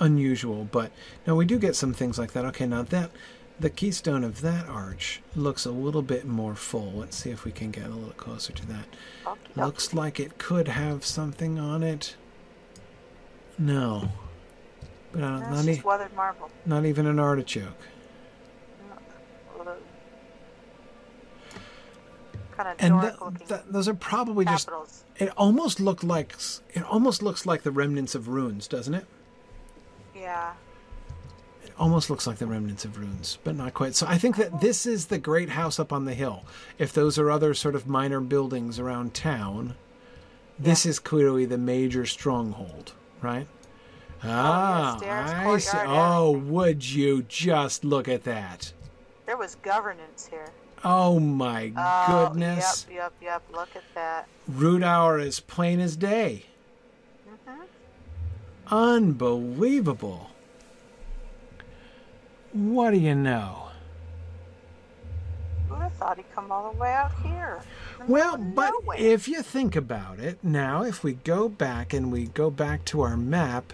unusual, 0.00 0.64
but 0.70 0.90
no, 1.26 1.36
we 1.36 1.44
do 1.44 1.58
get 1.58 1.76
some 1.76 1.92
things 1.94 2.18
like 2.18 2.32
that. 2.32 2.44
Okay, 2.46 2.66
now 2.66 2.82
that 2.82 3.12
the 3.60 3.70
keystone 3.70 4.24
of 4.24 4.40
that 4.40 4.66
arch 4.68 5.20
looks 5.36 5.64
a 5.64 5.70
little 5.70 6.02
bit 6.02 6.26
more 6.26 6.54
full. 6.54 6.92
Let's 6.92 7.16
see 7.16 7.30
if 7.30 7.44
we 7.44 7.52
can 7.52 7.70
get 7.70 7.84
a 7.84 7.90
little 7.90 8.14
closer 8.14 8.52
to 8.52 8.66
that. 8.66 8.86
Okey-doke. 9.26 9.56
Looks 9.56 9.94
like 9.94 10.18
it 10.18 10.38
could 10.38 10.68
have 10.68 11.04
something 11.04 11.58
on 11.58 11.82
it. 11.82 12.16
No, 13.60 14.08
but 15.12 15.22
uh, 15.22 15.38
That's 15.40 15.66
not, 15.66 15.76
e- 15.76 15.82
weathered 15.84 16.16
marble. 16.16 16.50
not 16.64 16.86
even 16.86 17.06
an 17.06 17.18
artichoke. 17.20 17.76
Kind 22.56 22.68
of 22.68 22.74
And 22.78 23.62
those 23.70 23.86
are 23.88 23.94
probably 23.94 24.44
just. 24.44 24.68
It 25.16 25.30
almost 25.36 25.78
looked 25.80 26.02
like 26.04 26.34
it 26.70 26.82
almost 26.84 27.22
looks 27.22 27.44
like 27.46 27.62
the 27.62 27.70
remnants 27.70 28.14
of 28.14 28.28
runes, 28.28 28.66
doesn't 28.66 28.94
it? 28.94 29.06
Yeah. 30.14 30.52
It 31.62 31.72
almost 31.78 32.08
looks 32.10 32.26
like 32.26 32.38
the 32.38 32.46
remnants 32.46 32.84
of 32.86 32.98
runes, 32.98 33.38
but 33.44 33.54
not 33.54 33.74
quite. 33.74 33.94
So 33.94 34.06
I 34.06 34.16
think 34.18 34.36
that 34.36 34.60
this 34.60 34.86
is 34.86 35.06
the 35.06 35.18
great 35.18 35.50
house 35.50 35.78
up 35.78 35.92
on 35.92 36.04
the 36.06 36.14
hill. 36.14 36.44
If 36.78 36.92
those 36.94 37.18
are 37.18 37.30
other 37.30 37.52
sort 37.54 37.74
of 37.74 37.86
minor 37.86 38.20
buildings 38.20 38.78
around 38.78 39.12
town, 39.12 39.74
this 40.58 40.84
is 40.86 40.98
clearly 40.98 41.44
the 41.44 41.58
major 41.58 42.04
stronghold, 42.06 42.92
right? 43.22 43.46
Ah, 44.22 44.96
stairs, 44.98 45.30
I 45.30 45.58
see. 45.58 45.78
Oh, 45.86 46.32
would 46.32 46.84
you 46.84 47.22
just 47.22 47.84
look 47.84 48.08
at 48.08 48.24
that? 48.24 48.72
There 49.26 49.36
was 49.36 49.54
governance 49.56 50.26
here. 50.26 50.48
Oh 50.84 51.20
my 51.20 51.72
Oh, 51.76 52.28
goodness! 52.28 52.86
Yep, 52.90 52.96
yep, 52.96 53.12
yep. 53.22 53.42
Look 53.52 53.76
at 53.76 53.82
that. 53.94 54.28
Rudaur 54.50 55.20
is 55.20 55.40
plain 55.40 55.80
as 55.80 55.96
day. 55.96 56.46
hmm 57.46 57.62
Unbelievable. 58.68 60.30
What 62.52 62.90
do 62.90 62.98
you 62.98 63.14
know? 63.14 63.68
Who 65.68 65.74
would 65.74 65.82
have 65.82 65.92
thought 65.94 66.16
he'd 66.16 66.34
come 66.34 66.50
all 66.50 66.72
the 66.72 66.78
way 66.78 66.92
out 66.92 67.12
here? 67.22 67.60
Well, 68.08 68.36
but 68.36 68.70
nowhere? 68.80 68.98
if 68.98 69.28
you 69.28 69.42
think 69.42 69.76
about 69.76 70.18
it, 70.18 70.38
now 70.42 70.82
if 70.82 71.04
we 71.04 71.14
go 71.14 71.48
back 71.48 71.92
and 71.92 72.10
we 72.10 72.26
go 72.26 72.50
back 72.50 72.84
to 72.86 73.02
our 73.02 73.16
map, 73.16 73.72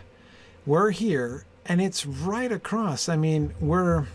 we're 0.65 0.91
here 0.91 1.45
and 1.65 1.81
it's 1.81 2.07
right 2.07 2.51
across. 2.51 3.09
I 3.09 3.17
mean, 3.17 3.55
we're. 3.61 4.07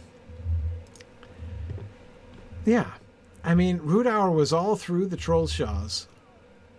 Yeah. 2.65 2.91
I 3.43 3.55
mean, 3.55 3.79
Rudaur 3.79 4.33
was 4.33 4.53
all 4.53 4.75
through 4.75 5.07
the 5.07 5.17
Trollshaws. 5.17 6.05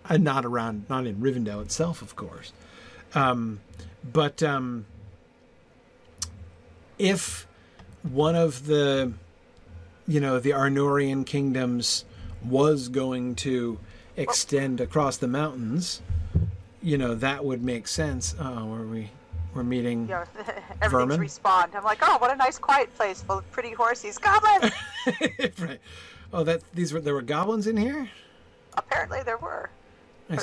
And 0.09 0.24
not 0.24 0.44
around, 0.44 0.86
not 0.88 1.06
in 1.06 1.16
Rivendell 1.16 1.62
itself, 1.62 2.02
of 2.02 2.16
course. 2.16 2.52
Um, 3.14 3.60
but 4.04 4.42
um, 4.42 4.86
if 6.98 7.46
one 8.02 8.34
of 8.34 8.66
the 8.66 9.12
you 10.09 10.18
know 10.18 10.40
the 10.40 10.50
Arnorian 10.50 11.24
kingdoms 11.24 12.04
was 12.44 12.89
going 12.89 13.35
to 13.36 13.78
extend 14.16 14.81
across 14.81 15.16
the 15.16 15.28
mountains, 15.28 16.02
you 16.82 16.98
know 16.98 17.14
that 17.14 17.44
would 17.44 17.62
make 17.62 17.86
sense. 17.89 18.35
Uh, 18.39 18.56
oh, 18.59 18.66
were 18.66 18.86
we 18.86 19.10
we're 19.55 19.62
meeting? 19.62 20.09
Yeah, 20.09 20.24
everything's 20.82 20.90
Vermin? 21.16 21.20
respawned. 21.20 21.74
I'm 21.74 21.85
like, 21.85 21.98
oh, 22.02 22.19
what 22.19 22.32
a 22.32 22.36
nice 22.36 22.59
quiet 22.59 22.94
place 22.94 23.23
full 23.23 23.39
of 23.39 23.51
pretty 23.52 23.73
horses. 23.73 24.19
Goblins! 24.19 24.73
right. 25.59 25.81
Oh, 26.32 26.44
that 26.44 26.62
these 26.74 26.93
were 26.93 27.01
there 27.01 27.14
were 27.14 27.23
goblins 27.23 27.66
in 27.66 27.77
here. 27.77 28.09
Apparently 28.74 29.23
there 29.23 29.39
were. 29.39 29.70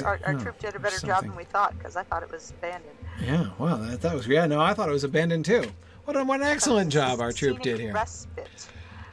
Our, 0.04 0.20
our 0.24 0.36
Oh, 0.36 0.40
troop 0.40 0.60
did 0.60 0.76
a 0.76 0.80
better 0.80 1.04
job 1.04 1.24
than 1.24 1.36
we 1.36 1.46
thought 1.46 1.76
because 1.78 1.96
I 1.96 2.04
thought 2.04 2.22
it 2.22 2.32
was 2.32 2.52
abandoned. 2.52 2.96
Yeah. 3.24 3.48
Well, 3.58 3.78
that, 3.78 4.02
that 4.02 4.14
was 4.14 4.28
yeah. 4.28 4.46
No, 4.46 4.62
I 4.62 4.76
thought 4.76 4.88
it 4.88 4.92
was 4.92 5.04
abandoned 5.04 5.46
too. 5.46 5.64
What 6.06 6.16
a, 6.16 6.24
what 6.24 6.42
an 6.42 6.48
excellent 6.48 6.92
job 6.92 7.20
our 7.22 7.32
troop 7.32 7.62
did 7.62 7.80
here. 7.80 7.94
Respite. 7.94 8.68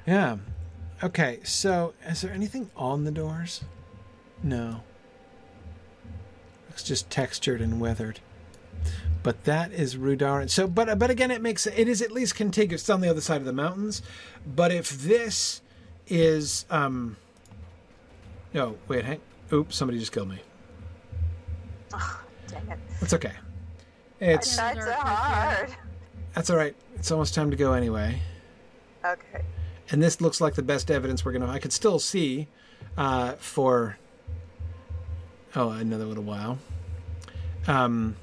Yeah. 0.07 0.37
Okay, 1.03 1.41
so 1.43 1.95
is 2.07 2.23
there 2.23 2.33
anything 2.33 2.71
on 2.77 3.05
the 3.05 3.11
doors? 3.11 3.63
No. 4.43 4.83
It's 6.71 6.83
just 6.83 7.11
textured 7.11 7.61
and 7.61 7.81
weathered. 7.81 8.21
But 9.23 9.45
that 9.45 9.73
is 9.73 9.97
Rudaur. 9.97 10.49
So, 10.49 10.69
but 10.69 10.99
but 10.99 11.11
again, 11.11 11.31
it 11.31 11.43
makes 11.43 11.67
it 11.67 11.89
is 11.89 12.01
at 12.01 12.13
least 12.13 12.35
contiguous. 12.35 12.83
It's 12.83 12.91
on 12.91 13.01
the 13.01 13.11
other 13.11 13.21
side 13.21 13.39
of 13.39 13.45
the 13.45 13.53
mountains. 13.53 14.03
But 14.47 14.71
if 14.71 14.91
this 14.91 15.63
is, 16.07 16.65
um, 16.71 17.17
no, 18.55 18.77
wait, 18.89 19.05
hang. 19.05 19.21
Oops, 19.53 19.75
somebody 19.75 19.99
just 19.99 20.13
killed 20.13 20.29
me. 20.29 20.39
Oh, 21.93 22.23
Dang 22.47 22.69
it. 22.69 22.79
That's 23.01 23.15
okay. 23.15 23.33
It's 24.21 24.59
I 24.59 24.75
tried 24.75 24.85
so 24.85 24.93
hard. 24.93 25.77
That's 26.35 26.51
all 26.51 26.57
right. 26.57 26.77
It's 26.95 27.11
almost 27.11 27.35
time 27.35 27.51
to 27.51 27.57
go 27.57 27.73
anyway. 27.73 28.21
Okay. 29.05 29.43
And 29.91 30.03
this 30.03 30.21
looks 30.21 30.41
like 30.41 30.55
the 30.55 30.63
best 30.63 30.91
evidence 30.91 31.25
we're 31.25 31.33
gonna. 31.33 31.49
I 31.49 31.59
could 31.59 31.73
still 31.73 31.99
see 31.99 32.49
uh, 32.97 33.33
for 33.33 33.99
oh 35.55 35.71
another 35.71 36.05
little 36.05 36.25
while. 36.25 36.59
Um. 37.67 38.17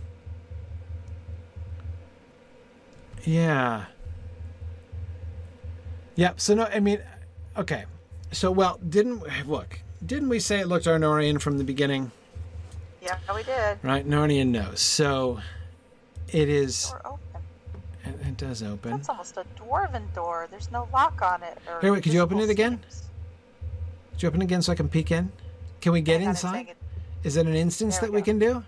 Yeah. 3.24 3.86
Yep. 6.16 6.40
So 6.40 6.54
no, 6.56 6.66
I 6.66 6.80
mean, 6.80 7.00
okay. 7.58 7.86
So 8.32 8.52
well, 8.52 8.80
didn't 8.88 9.24
look? 9.48 9.80
Didn't 10.06 10.30
we 10.30 10.40
say 10.40 10.60
it 10.60 10.68
looked 10.68 10.86
Arnorian 10.86 11.40
from 11.40 11.58
the 11.58 11.64
beginning? 11.64 12.12
Yeah, 13.02 13.18
we 13.34 13.44
did. 13.44 13.80
Right, 13.84 14.08
Narnian 14.08 14.48
knows. 14.48 14.82
So 14.82 15.40
it 16.30 16.50
is. 16.50 16.90
Door 16.90 17.02
open. 17.06 17.23
It, 18.06 18.16
it 18.28 18.38
does 18.38 18.62
open. 18.64 18.92
That's 18.92 19.10
almost 19.10 19.38
a 19.38 19.46
dwarven 19.60 20.14
door. 20.14 20.48
There's 20.52 20.72
no 20.72 20.88
lock 20.92 21.22
on 21.22 21.42
it. 21.44 21.58
Or 21.68 21.80
Here, 21.82 21.94
wait, 21.94 22.04
could 22.04 22.14
you 22.14 22.20
open 22.22 22.40
it 22.40 22.50
again? 22.50 22.80
seams. 22.90 23.04
Did 24.14 24.24
you 24.24 24.28
open 24.30 24.42
it 24.42 24.46
again 24.46 24.62
so 24.62 24.72
I 24.72 24.76
can 24.76 24.90
peek 24.90 25.12
in? 25.12 25.32
Can 25.82 25.92
we 25.94 26.02
get 26.02 26.20
Hang 26.20 26.30
inside? 26.30 26.52
saying 26.52 26.68
it- 26.70 26.78
Is 27.24 27.38
it 27.38 27.46
an 27.48 27.56
instance 27.56 27.98
There 27.98 28.08
that 28.08 28.12
we 28.12 28.18
we 28.18 28.22
can 28.24 28.40
do? 28.40 28.64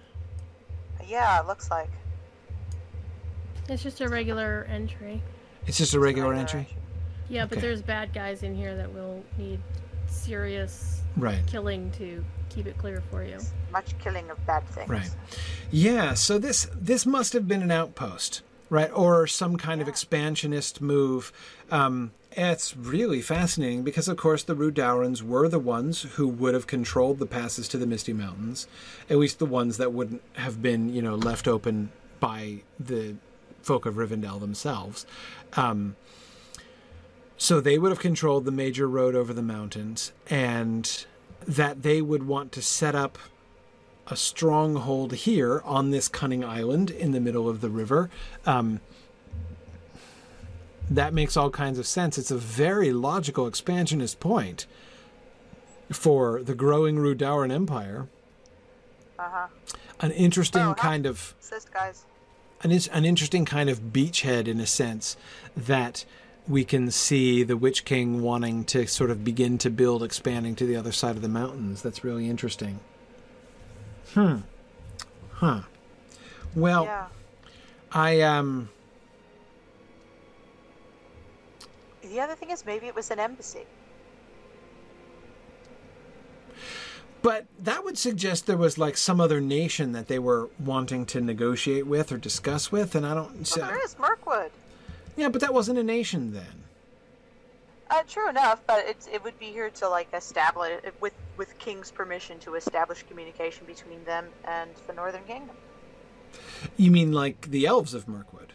Yeah, 1.07 1.39
it 1.41 1.47
looks 1.47 1.69
like. 1.69 1.89
It's 3.67 3.83
just 3.83 3.99
a 4.01 4.07
regular 4.09 4.65
entry. 4.69 5.21
It's 5.67 5.77
just 5.77 5.93
a 5.93 5.99
regular 5.99 6.33
entry. 6.33 6.67
Yeah, 7.29 7.45
but 7.45 7.59
there's 7.59 7.81
bad 7.81 8.13
guys 8.13 8.43
in 8.43 8.55
here 8.55 8.75
that 8.77 8.91
will 8.93 9.23
need 9.37 9.59
serious 10.07 11.01
Right. 11.17 11.45
killing 11.47 11.91
to 11.93 12.23
keep 12.49 12.67
it 12.67 12.77
clear 12.77 13.01
for 13.09 13.23
you. 13.23 13.39
Much 13.71 13.97
killing 13.99 14.29
of 14.29 14.43
bad 14.45 14.67
things. 14.69 14.89
Right. 14.89 15.09
Yeah, 15.71 16.13
so 16.13 16.37
this 16.37 16.67
this 16.75 17.05
must 17.05 17.33
have 17.33 17.47
been 17.47 17.61
an 17.63 17.71
outpost, 17.71 18.41
right? 18.69 18.91
Or 18.93 19.27
some 19.27 19.57
kind 19.57 19.81
of 19.81 19.87
expansionist 19.87 20.81
move. 20.81 21.31
Um, 21.71 22.11
it's 22.31 22.75
really 22.75 23.21
fascinating 23.21 23.83
because, 23.83 24.07
of 24.07 24.17
course, 24.17 24.43
the 24.43 24.55
Rudaurans 24.55 25.21
were 25.21 25.47
the 25.47 25.59
ones 25.59 26.01
who 26.01 26.27
would 26.27 26.53
have 26.53 26.67
controlled 26.67 27.19
the 27.19 27.25
passes 27.25 27.67
to 27.69 27.77
the 27.77 27.87
Misty 27.87 28.13
Mountains, 28.13 28.67
at 29.09 29.17
least 29.17 29.39
the 29.39 29.45
ones 29.45 29.77
that 29.77 29.93
wouldn't 29.93 30.21
have 30.33 30.61
been, 30.61 30.93
you 30.93 31.01
know, 31.01 31.15
left 31.15 31.47
open 31.47 31.91
by 32.19 32.63
the 32.79 33.15
folk 33.61 33.85
of 33.85 33.95
Rivendell 33.95 34.39
themselves. 34.39 35.05
Um, 35.53 35.95
so 37.37 37.59
they 37.59 37.77
would 37.77 37.91
have 37.91 37.99
controlled 37.99 38.45
the 38.45 38.51
major 38.51 38.87
road 38.87 39.15
over 39.15 39.33
the 39.33 39.41
mountains, 39.41 40.11
and 40.29 41.05
that 41.47 41.83
they 41.83 42.01
would 42.01 42.23
want 42.23 42.51
to 42.53 42.61
set 42.61 42.95
up 42.95 43.17
a 44.07 44.15
stronghold 44.15 45.13
here 45.13 45.61
on 45.65 45.91
this 45.91 46.07
cunning 46.07 46.43
island 46.43 46.91
in 46.91 47.11
the 47.11 47.19
middle 47.19 47.49
of 47.49 47.61
the 47.61 47.69
river. 47.69 48.09
Um, 48.45 48.79
that 50.89 51.13
makes 51.13 51.35
all 51.35 51.49
kinds 51.49 51.79
of 51.79 51.87
sense. 51.87 52.17
It's 52.17 52.31
a 52.31 52.37
very 52.37 52.91
logical 52.91 53.47
expansionist 53.47 54.19
point 54.19 54.67
for 55.91 56.43
the 56.43 56.53
growing 56.55 56.97
Rudauran 56.97 57.51
Empire. 57.51 58.07
Uh 59.17 59.23
huh. 59.29 59.47
An 59.99 60.11
interesting 60.11 60.61
Oh, 60.61 60.73
kind 60.75 61.05
of 61.05 61.33
Assist, 61.41 61.71
guys. 61.73 62.05
an, 62.63 62.71
an 62.71 63.05
interesting 63.05 63.45
kind 63.45 63.69
of 63.69 63.91
beachhead 63.93 64.47
in 64.47 64.59
a 64.59 64.65
sense 64.67 65.15
that 65.55 66.05
we 66.47 66.63
can 66.63 66.91
see 66.91 67.41
the 67.41 67.57
Witch 67.57 67.85
King 67.85 68.21
wanting 68.21 68.65
to 68.65 68.85
sort 68.85 69.09
of 69.09 69.23
begin 69.23 69.57
to 69.59 69.69
build, 69.71 70.03
expanding 70.03 70.53
to 70.57 70.65
the 70.67 70.75
other 70.75 70.91
side 70.91 71.15
of 71.15 71.23
the 71.23 71.29
mountains. 71.29 71.81
That's 71.81 72.03
really 72.03 72.29
interesting. 72.29 72.79
Hmm. 74.13 74.37
Huh. 75.33 75.61
Well, 76.55 76.85
yeah. 76.85 77.07
I 77.91 78.21
um. 78.21 78.69
The 82.01 82.19
other 82.19 82.35
thing 82.35 82.51
is 82.51 82.65
maybe 82.65 82.87
it 82.87 82.95
was 82.95 83.11
an 83.11 83.19
embassy. 83.19 83.65
But 87.21 87.47
that 87.59 87.83
would 87.83 87.97
suggest 87.97 88.45
there 88.45 88.55
was 88.55 88.77
like 88.77 88.97
some 88.97 89.19
other 89.19 89.41
nation 89.41 89.93
that 89.93 90.07
they 90.07 90.19
were 90.19 90.49
wanting 90.59 91.07
to 91.07 91.19
negotiate 91.21 91.87
with 91.87 92.11
or 92.11 92.17
discuss 92.17 92.71
with, 92.71 92.93
and 92.93 93.03
I 93.05 93.15
don't. 93.15 93.51
Well, 93.57 93.67
there 93.67 93.83
is 93.83 93.97
Mirkwood. 93.97 94.51
yeah, 95.17 95.29
but 95.29 95.41
that 95.41 95.53
wasn't 95.53 95.79
a 95.79 95.83
nation 95.83 96.33
then. 96.33 96.64
Uh, 97.89 98.01
true 98.07 98.27
enough, 98.29 98.61
but 98.65 98.83
it's, 98.87 99.07
it 99.07 99.23
would 99.23 99.37
be 99.39 99.45
here 99.45 99.69
to 99.69 99.87
like 99.87 100.07
establish 100.13 100.81
with 100.99 101.13
with 101.37 101.57
King's 101.59 101.91
permission 101.91 102.39
to 102.39 102.55
establish 102.55 103.03
communication 103.03 103.65
between 103.67 104.03
them 104.05 104.27
and 104.45 104.71
the 104.87 104.93
Northern 104.93 105.23
Kingdom. 105.23 105.55
You 106.77 106.89
mean 106.91 107.11
like 107.11 107.49
the 107.51 107.65
elves 107.65 107.93
of 107.93 108.07
Mirkwood? 108.07 108.53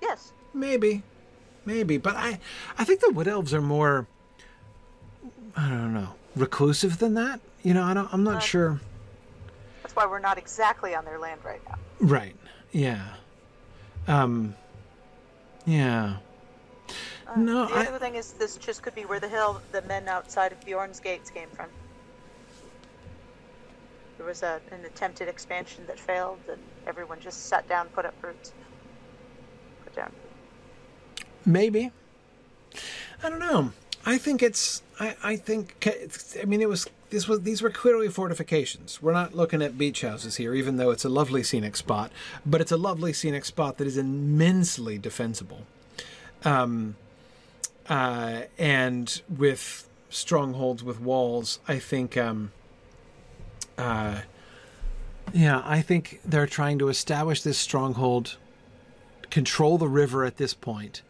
Yes. 0.00 0.32
Maybe, 0.54 1.02
maybe, 1.64 1.96
but 1.98 2.16
I, 2.16 2.38
I 2.78 2.84
think 2.84 3.00
the 3.00 3.10
wood 3.10 3.28
elves 3.28 3.52
are 3.52 3.60
more. 3.60 4.06
I 5.56 5.68
don't 5.68 5.92
know, 5.94 6.14
reclusive 6.36 6.98
than 6.98 7.14
that. 7.14 7.40
You 7.62 7.74
know, 7.74 7.82
I 7.82 7.94
don't. 7.94 8.12
I'm 8.12 8.22
not 8.24 8.36
Uh, 8.36 8.40
sure. 8.40 8.80
That's 9.82 9.96
why 9.96 10.06
we're 10.06 10.20
not 10.20 10.38
exactly 10.38 10.94
on 10.94 11.04
their 11.04 11.18
land 11.18 11.40
right 11.44 11.60
now. 11.68 11.78
Right. 11.98 12.36
Yeah. 12.72 13.04
Um. 14.06 14.54
Yeah. 15.66 16.16
Uh, 17.30 17.36
No, 17.38 17.66
the 17.66 17.74
I- 17.74 17.86
other 17.86 17.98
thing 17.98 18.16
is 18.16 18.32
this 18.32 18.56
just 18.56 18.82
could 18.82 18.94
be 18.94 19.04
where 19.04 19.20
the 19.20 19.28
hill 19.28 19.60
the 19.72 19.82
men 19.82 20.08
outside 20.08 20.52
of 20.52 20.60
Beorn's 20.64 21.00
gates 21.00 21.30
came 21.30 21.48
from. 21.50 21.66
There 24.18 24.26
was 24.26 24.42
a, 24.42 24.60
an 24.70 24.84
attempted 24.84 25.28
expansion 25.28 25.84
that 25.86 25.98
failed, 25.98 26.40
and 26.50 26.60
everyone 26.86 27.20
just 27.20 27.46
sat 27.46 27.66
down, 27.68 27.88
put 27.88 28.04
up 28.04 28.14
roots. 28.22 28.52
Put 29.84 29.94
down. 29.96 30.12
Maybe. 31.46 31.90
I 33.22 33.30
don't 33.30 33.38
know. 33.38 33.72
I 34.04 34.18
think 34.18 34.42
it's. 34.42 34.82
I. 34.98 35.16
I 35.22 35.36
think. 35.36 35.86
I 36.40 36.44
mean, 36.44 36.60
it 36.60 36.68
was. 36.68 36.86
This 37.08 37.28
was. 37.28 37.40
These 37.42 37.62
were 37.62 37.70
clearly 37.70 38.08
fortifications. 38.08 39.00
We're 39.00 39.12
not 39.14 39.34
looking 39.34 39.62
at 39.62 39.78
beach 39.78 40.02
houses 40.02 40.36
here, 40.36 40.54
even 40.54 40.76
though 40.76 40.90
it's 40.90 41.04
a 41.04 41.08
lovely 41.08 41.42
scenic 41.42 41.76
spot. 41.76 42.12
But 42.44 42.60
it's 42.60 42.72
a 42.72 42.76
lovely 42.76 43.12
scenic 43.14 43.44
spot 43.46 43.78
that 43.78 43.86
is 43.86 43.96
immensely 43.96 44.98
defensible. 44.98 45.62
Um. 46.44 46.96
Uh. 47.90 48.42
And 48.58 49.20
with 49.28 49.86
strongholds 50.08 50.82
with 50.82 51.00
walls, 51.00 51.58
I 51.68 51.78
think. 51.78 52.16
Um. 52.16 52.52
Uh. 53.76 54.22
Yeah, 55.32 55.62
I 55.64 55.80
think 55.80 56.20
they're 56.24 56.46
trying 56.46 56.78
to 56.80 56.88
establish 56.88 57.42
this 57.42 57.58
stronghold, 57.58 58.36
control 59.30 59.78
the 59.78 59.88
river 59.88 60.24
at 60.24 60.38
this 60.38 60.54
point, 60.54 61.02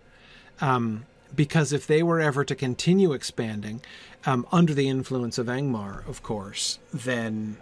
um, 0.60 1.06
because 1.34 1.72
if 1.72 1.86
they 1.86 2.02
were 2.02 2.20
ever 2.20 2.44
to 2.44 2.54
continue 2.54 3.12
expanding 3.14 3.80
um, 4.26 4.46
under 4.52 4.74
the 4.74 4.88
influence 4.88 5.38
of 5.38 5.46
Angmar, 5.46 6.06
of 6.06 6.22
course, 6.22 6.78
then 6.92 7.56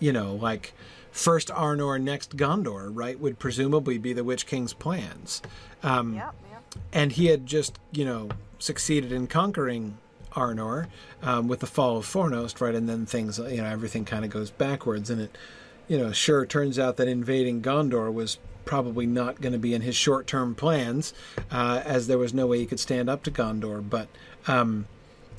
you 0.00 0.12
know, 0.12 0.34
like 0.34 0.72
first 1.12 1.48
Arnor, 1.48 2.00
next 2.00 2.36
Gondor, 2.36 2.90
right, 2.92 3.18
would 3.18 3.38
presumably 3.38 3.98
be 3.98 4.12
the 4.12 4.24
Witch 4.24 4.46
King's 4.46 4.72
plans. 4.72 5.42
Um. 5.82 6.20
And 6.92 7.12
he 7.12 7.26
had 7.26 7.46
just 7.46 7.78
you 7.92 8.04
know 8.04 8.28
succeeded 8.58 9.12
in 9.12 9.26
conquering 9.26 9.98
Arnor 10.32 10.86
um, 11.22 11.48
with 11.48 11.60
the 11.60 11.66
fall 11.66 11.98
of 11.98 12.06
Fornost, 12.06 12.60
right? 12.60 12.74
And 12.74 12.88
then 12.88 13.06
things, 13.06 13.38
you 13.38 13.58
know, 13.58 13.64
everything 13.64 14.04
kind 14.04 14.24
of 14.24 14.30
goes 14.30 14.50
backwards, 14.50 15.10
and 15.10 15.22
it, 15.22 15.38
you 15.88 15.98
know, 15.98 16.12
sure 16.12 16.46
turns 16.46 16.78
out 16.78 16.96
that 16.96 17.08
invading 17.08 17.62
Gondor 17.62 18.12
was 18.12 18.38
probably 18.64 19.06
not 19.06 19.40
going 19.40 19.54
to 19.54 19.58
be 19.58 19.74
in 19.74 19.80
his 19.82 19.96
short-term 19.96 20.54
plans, 20.54 21.14
uh, 21.50 21.82
as 21.84 22.06
there 22.06 22.18
was 22.18 22.34
no 22.34 22.46
way 22.46 22.58
he 22.58 22.66
could 22.66 22.80
stand 22.80 23.08
up 23.08 23.22
to 23.22 23.30
Gondor. 23.30 23.88
But, 23.88 24.08
um, 24.46 24.86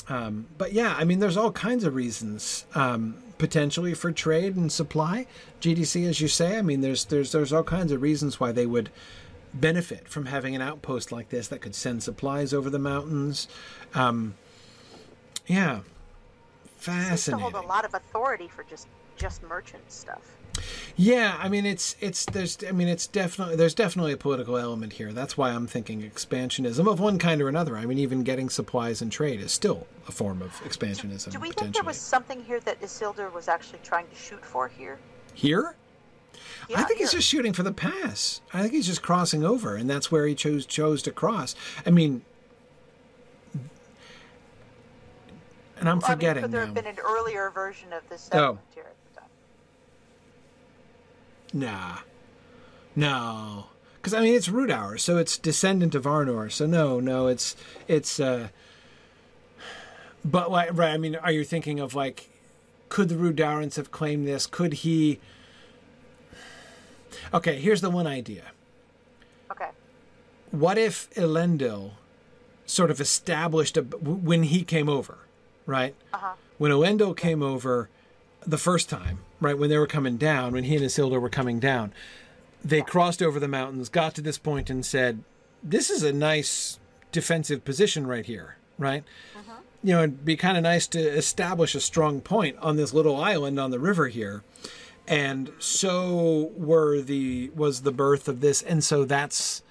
um, 0.07 0.47
but 0.57 0.73
yeah, 0.73 0.95
I 0.97 1.03
mean, 1.03 1.19
there's 1.19 1.38
all 1.38 1.51
kinds 1.51 1.84
of 1.84 1.95
reasons. 1.95 2.65
Um, 2.76 3.23
potentially 3.38 3.93
for 3.93 4.11
trade 4.11 4.57
and 4.57 4.69
supply 4.69 5.26
gdc 5.61 6.06
as 6.06 6.19
you 6.19 6.27
say 6.27 6.57
i 6.57 6.61
mean 6.61 6.81
there's 6.81 7.06
there's 7.06 7.31
there's 7.31 7.53
all 7.53 7.64
kinds 7.64 7.89
of 7.89 8.01
reasons 8.01 8.38
why 8.38 8.51
they 8.51 8.65
would 8.65 8.89
benefit 9.53 10.07
from 10.07 10.26
having 10.27 10.55
an 10.55 10.61
outpost 10.61 11.11
like 11.11 11.30
this 11.30 11.47
that 11.49 11.61
could 11.61 11.76
send 11.76 12.03
supplies 12.03 12.53
over 12.53 12.69
the 12.69 12.80
mountains. 12.80 13.47
Um, 13.93 14.35
yeah, 15.47 15.80
Seems 15.80 16.85
to 16.85 16.91
fascinating. 16.91 17.41
hold 17.41 17.53
a 17.55 17.67
lot 17.67 17.85
of 17.85 17.93
authority 17.93 18.47
for 18.47 18.63
just 18.63 18.88
just 19.17 19.43
merchant 19.43 19.84
stuff. 19.91 20.21
Yeah, 20.95 21.38
I 21.39 21.49
mean 21.49 21.65
it's 21.65 21.95
it's 21.99 22.26
there's 22.26 22.57
I 22.67 22.71
mean 22.71 22.88
it's 22.88 23.07
definitely 23.07 23.55
there's 23.55 23.73
definitely 23.73 24.13
a 24.13 24.17
political 24.17 24.57
element 24.57 24.93
here. 24.93 25.11
That's 25.13 25.38
why 25.38 25.51
I'm 25.51 25.67
thinking 25.67 26.01
expansionism 26.01 26.89
of 26.89 26.99
one 26.99 27.17
kind 27.17 27.41
or 27.41 27.47
another. 27.49 27.76
I 27.77 27.85
mean 27.85 27.97
even 27.99 28.23
getting 28.23 28.49
supplies 28.49 29.01
and 29.01 29.11
trade 29.11 29.39
is 29.41 29.51
still 29.51 29.88
a 30.07 30.11
form 30.11 30.41
of 30.41 30.51
expansionism. 30.61 31.31
Do 31.31 31.39
we 31.39 31.51
think 31.51 31.73
there 31.73 31.84
was 31.84 31.97
something 31.97 32.43
here 32.43 32.59
that 32.61 32.81
Isildur 32.81 33.31
was 33.34 33.47
actually 33.47 33.80
trying 33.84 34.07
to 34.07 34.15
shoot 34.15 34.43
for 34.43 34.67
here? 34.67 34.99
here? 35.34 35.76
Yeah, 36.69 36.79
I 36.81 36.83
think 36.83 36.99
he's 36.99 37.11
just 37.11 37.27
shooting 37.27 37.51
for 37.51 37.63
the 37.63 37.71
pass. 37.73 38.41
I 38.53 38.61
think 38.61 38.73
he's 38.73 38.85
just 38.85 39.01
crossing 39.01 39.43
over, 39.43 39.75
and 39.75 39.89
that's 39.89 40.11
where 40.11 40.27
he 40.27 40.35
chose 40.35 40.65
chose 40.67 41.01
to 41.03 41.11
cross. 41.11 41.55
I 41.85 41.89
mean, 41.89 42.21
and 45.79 45.89
I'm 45.89 45.99
Well, 45.99 46.05
I 46.07 46.09
mean, 46.11 46.17
forgetting 46.17 46.43
could 46.43 46.51
there 46.51 46.61
now. 46.61 46.65
have 46.67 46.75
been 46.75 46.85
an 46.87 46.99
earlier 47.03 47.49
version 47.49 47.91
of 47.93 48.07
this 48.09 48.29
Oh. 48.33 48.59
here 48.75 48.83
at 48.85 48.95
the 49.13 49.19
time? 49.21 49.29
Nah, 51.53 51.97
no, 52.95 53.67
because 53.95 54.13
I 54.13 54.21
mean 54.21 54.35
it's 54.35 54.47
Rudaur, 54.49 54.99
so 54.99 55.17
it's 55.17 55.37
descendant 55.37 55.95
of 55.95 56.03
Arnor. 56.03 56.51
So 56.51 56.65
no, 56.65 56.99
no, 56.99 57.27
it's 57.27 57.55
it's. 57.87 58.19
uh 58.19 58.49
But 60.23 60.51
like, 60.51 60.69
right? 60.73 60.93
I 60.93 60.97
mean, 60.97 61.15
are 61.15 61.31
you 61.31 61.43
thinking 61.45 61.79
of 61.79 61.95
like, 61.95 62.29
could 62.89 63.09
the 63.09 63.15
Rudaurans 63.15 63.75
have 63.77 63.89
claimed 63.89 64.27
this? 64.27 64.45
Could 64.45 64.73
he? 64.85 65.19
Okay, 67.34 67.60
here's 67.60 67.81
the 67.81 67.90
one 67.90 68.07
idea. 68.07 68.45
Okay. 69.52 69.69
What 70.52 70.77
if 70.77 71.10
Elendil 71.11 71.91
sort 72.65 72.91
of 72.91 73.02
established 73.02 73.77
a 73.77 73.81
when 73.81 74.44
he 74.44 74.64
came 74.64 74.90
over, 74.90 75.19
right? 75.65 75.95
Uh-huh. 76.14 76.34
When 76.57 76.72
Elendil 76.72 77.15
came 77.18 77.41
over 77.41 77.90
the 78.45 78.57
first 78.57 78.90
time, 78.90 79.19
right 79.40 79.57
when 79.57 79.69
they 79.69 79.77
were 79.77 79.88
coming 79.88 80.18
down, 80.18 80.53
when 80.53 80.65
he 80.65 80.76
and 80.76 80.86
Isildur 80.86 81.19
were 81.19 81.30
coming 81.30 81.60
down, 81.60 81.94
they 82.64 82.81
crossed 82.81 83.22
over 83.22 83.40
the 83.40 83.48
mountains, 83.48 83.90
got 83.90 84.14
to 84.15 84.22
this 84.22 84.38
point, 84.38 84.69
and 84.69 84.86
said, 84.86 85.23
"This 85.64 85.90
is 85.90 86.03
a 86.03 86.14
nice 86.14 86.80
defensive 87.11 87.65
position 87.65 88.06
right 88.06 88.26
here, 88.26 88.57
right?" 88.77 89.03
You 89.81 89.94
know, 89.94 89.99
it'd 89.99 90.26
be 90.26 90.36
kind 90.36 90.57
of 90.57 90.64
nice 90.64 90.88
to 90.88 90.99
establish 90.99 91.73
a 91.73 91.80
strong 91.80 92.19
point 92.19 92.57
on 92.60 92.76
this 92.76 92.94
little 92.94 93.15
island 93.15 93.60
on 93.60 93.72
the 93.72 93.80
river 93.80 94.10
here. 94.10 94.44
And 95.10 95.52
so 95.60 96.52
were 96.56 97.02
the 97.02 97.49
was 97.56 97.81
the 97.81 97.91
birth 97.91 98.27
of 98.27 98.41
this, 98.41 98.61
and 98.61 98.84
so 98.84 99.06
that's 99.06 99.64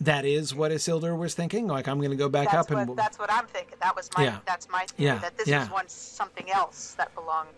that 0.00 0.24
is 0.24 0.54
what 0.54 0.70
Isildur 0.72 1.16
was 1.18 1.34
thinking. 1.34 1.66
Like 1.66 1.88
I'm 1.88 1.98
going 1.98 2.10
to 2.10 2.16
go 2.16 2.28
back 2.28 2.50
That's 2.52 2.70
up 2.70 2.76
and 2.76 2.88
what, 2.90 2.96
that's 2.96 3.18
what 3.18 3.30
I'm 3.32 3.46
thinking. 3.46 3.76
That 3.80 3.96
was 3.96 4.08
my 4.16 4.24
Yeah. 4.24 4.38
that's 4.46 4.68
my 4.68 4.86
theory. 4.86 5.08
Yeah, 5.08 5.18
That 5.18 5.36
this 5.36 5.48
yeah. 5.48 5.60
was 5.60 5.70
once 5.70 5.92
something 5.92 6.50
else 6.50 6.94
that 6.98 7.14
belonged 7.14 7.48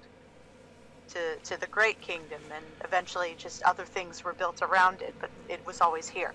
to 1.08 1.36
to 1.44 1.60
the 1.60 1.66
Great 1.66 2.00
Kingdom, 2.00 2.40
and 2.54 2.64
eventually 2.84 3.34
just 3.38 3.62
other 3.64 3.84
things 3.84 4.24
were 4.24 4.34
built 4.34 4.62
around 4.62 5.02
it. 5.02 5.14
But 5.20 5.30
it 5.48 5.64
was 5.66 5.80
always 5.80 6.08
here. 6.08 6.34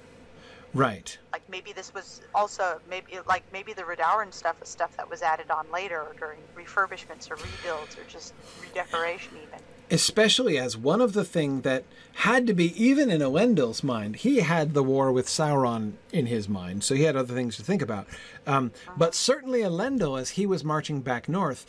right. 0.73 1.18
Like 1.34 1.44
maybe 1.49 1.73
this 1.73 1.94
was 1.94 2.22
also 2.36 2.80
maybe 2.90 3.19
like 3.28 3.44
maybe 3.52 3.73
the 3.73 3.84
Rudauran 3.84 4.34
stuff 4.34 4.60
was 4.60 4.69
stuff 4.69 4.95
that 4.98 5.10
was 5.10 5.22
added 5.22 5.49
on 5.52 5.65
later 5.72 5.99
or 6.02 6.14
during 6.18 6.40
refurbishments 6.56 7.30
or 7.32 7.36
rebuilds 7.36 7.98
or 7.98 8.03
just 8.07 8.34
redecoration 8.61 9.34
even. 9.38 9.60
Especially 9.91 10.57
as 10.57 10.77
one 10.77 11.01
of 11.01 11.13
the 11.13 11.23
thing 11.26 11.61
that 11.61 11.84
had 12.13 12.47
to 12.47 12.53
be 12.53 12.73
even 12.84 13.11
in 13.11 13.22
Elendil's 13.22 13.84
mind. 13.84 14.18
He 14.18 14.38
had 14.38 14.73
the 14.73 14.84
war 14.84 15.11
with 15.11 15.27
Sauron 15.27 15.93
in 16.11 16.26
his 16.27 16.47
mind, 16.49 16.84
so 16.84 16.95
he 16.95 17.03
had 17.03 17.15
other 17.15 17.34
things 17.34 17.57
to 17.57 17.63
think 17.63 17.81
about. 17.81 18.07
Um, 18.47 18.72
but 18.97 19.13
certainly 19.13 19.59
Elendil, 19.61 20.19
as 20.19 20.31
he 20.31 20.45
was 20.45 20.63
marching 20.63 21.01
back 21.01 21.27
north, 21.30 21.65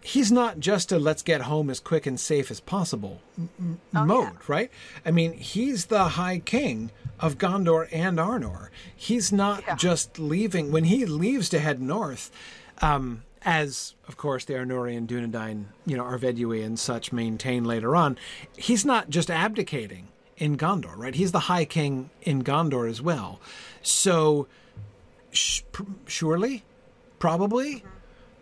he's 0.00 0.30
not 0.32 0.60
just 0.60 0.92
a 0.92 0.98
let's 0.98 1.22
get 1.22 1.42
home 1.42 1.68
as 1.70 1.80
quick 1.80 2.06
and 2.06 2.18
safe 2.18 2.50
as 2.50 2.60
possible 2.60 3.20
m- 3.36 3.50
m- 3.94 4.06
mode, 4.06 4.36
right? 4.46 4.70
I 5.04 5.10
mean, 5.10 5.32
he's 5.34 5.86
the 5.86 6.04
High 6.10 6.38
King 6.38 6.90
of 7.20 7.36
Gondor 7.38 7.88
and 7.92 8.18
Arnor. 8.18 8.68
He's 8.94 9.32
not 9.32 9.62
Yeah. 9.66 9.74
just 9.74 10.18
leaving 10.18 10.70
when 10.72 10.84
he 10.84 11.04
leaves 11.04 11.48
to 11.50 11.58
head 11.58 11.80
north. 11.82 12.30
Um, 12.80 13.22
as 13.42 13.94
of 14.06 14.16
course 14.16 14.44
the 14.44 14.54
Arnorian 14.54 15.06
Dunedain, 15.06 15.66
you 15.86 15.96
know, 15.96 16.04
Arvedui 16.04 16.64
and 16.64 16.78
such 16.78 17.12
maintain 17.12 17.64
later 17.64 17.94
on, 17.94 18.18
he's 18.56 18.84
not 18.84 19.10
just 19.10 19.30
abdicating 19.30 20.08
in 20.36 20.56
Gondor, 20.56 20.96
right? 20.96 21.14
He's 21.14 21.32
the 21.32 21.40
High 21.40 21.64
King 21.64 22.10
in 22.22 22.42
Gondor 22.42 22.88
as 22.88 23.02
well. 23.02 23.40
So, 23.82 24.46
sh- 25.30 25.62
pr- 25.72 25.82
surely, 26.06 26.64
probably, 27.18 27.82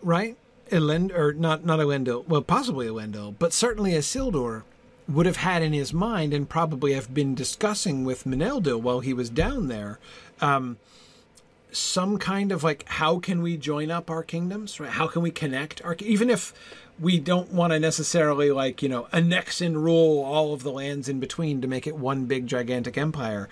right? 0.02 0.36
Elend 0.70 1.16
or 1.16 1.32
not 1.32 1.64
not 1.64 1.78
Elendil, 1.78 2.26
well, 2.26 2.42
possibly 2.42 2.86
Elendil, 2.86 3.34
but 3.38 3.52
certainly 3.52 3.92
Isildur 3.92 4.64
would 5.08 5.26
have 5.26 5.36
had 5.36 5.62
in 5.62 5.72
his 5.72 5.92
mind 5.92 6.34
and 6.34 6.48
probably 6.48 6.92
have 6.92 7.14
been 7.14 7.34
discussing 7.34 8.04
with 8.04 8.24
Meneldil 8.24 8.80
while 8.80 9.00
he 9.00 9.12
was 9.12 9.30
down 9.30 9.68
there. 9.68 9.98
Um, 10.40 10.78
some 11.72 12.18
kind 12.18 12.52
of 12.52 12.62
like 12.64 12.88
how 12.88 13.18
can 13.18 13.42
we 13.42 13.56
join 13.56 13.90
up 13.90 14.10
our 14.10 14.22
kingdoms 14.22 14.78
right? 14.80 14.90
How 14.90 15.06
can 15.06 15.22
we 15.22 15.30
connect 15.30 15.84
our 15.84 15.96
even 16.00 16.30
if 16.30 16.52
we 16.98 17.18
don't 17.18 17.52
want 17.52 17.72
to 17.72 17.78
necessarily 17.78 18.50
like 18.50 18.82
you 18.82 18.88
know 18.88 19.08
annex 19.12 19.60
and 19.60 19.82
rule 19.82 20.22
all 20.22 20.54
of 20.54 20.62
the 20.62 20.72
lands 20.72 21.08
in 21.08 21.20
between 21.20 21.60
to 21.60 21.68
make 21.68 21.86
it 21.86 21.96
one 21.96 22.26
big 22.26 22.46
gigantic 22.46 22.96
empire. 22.96 23.48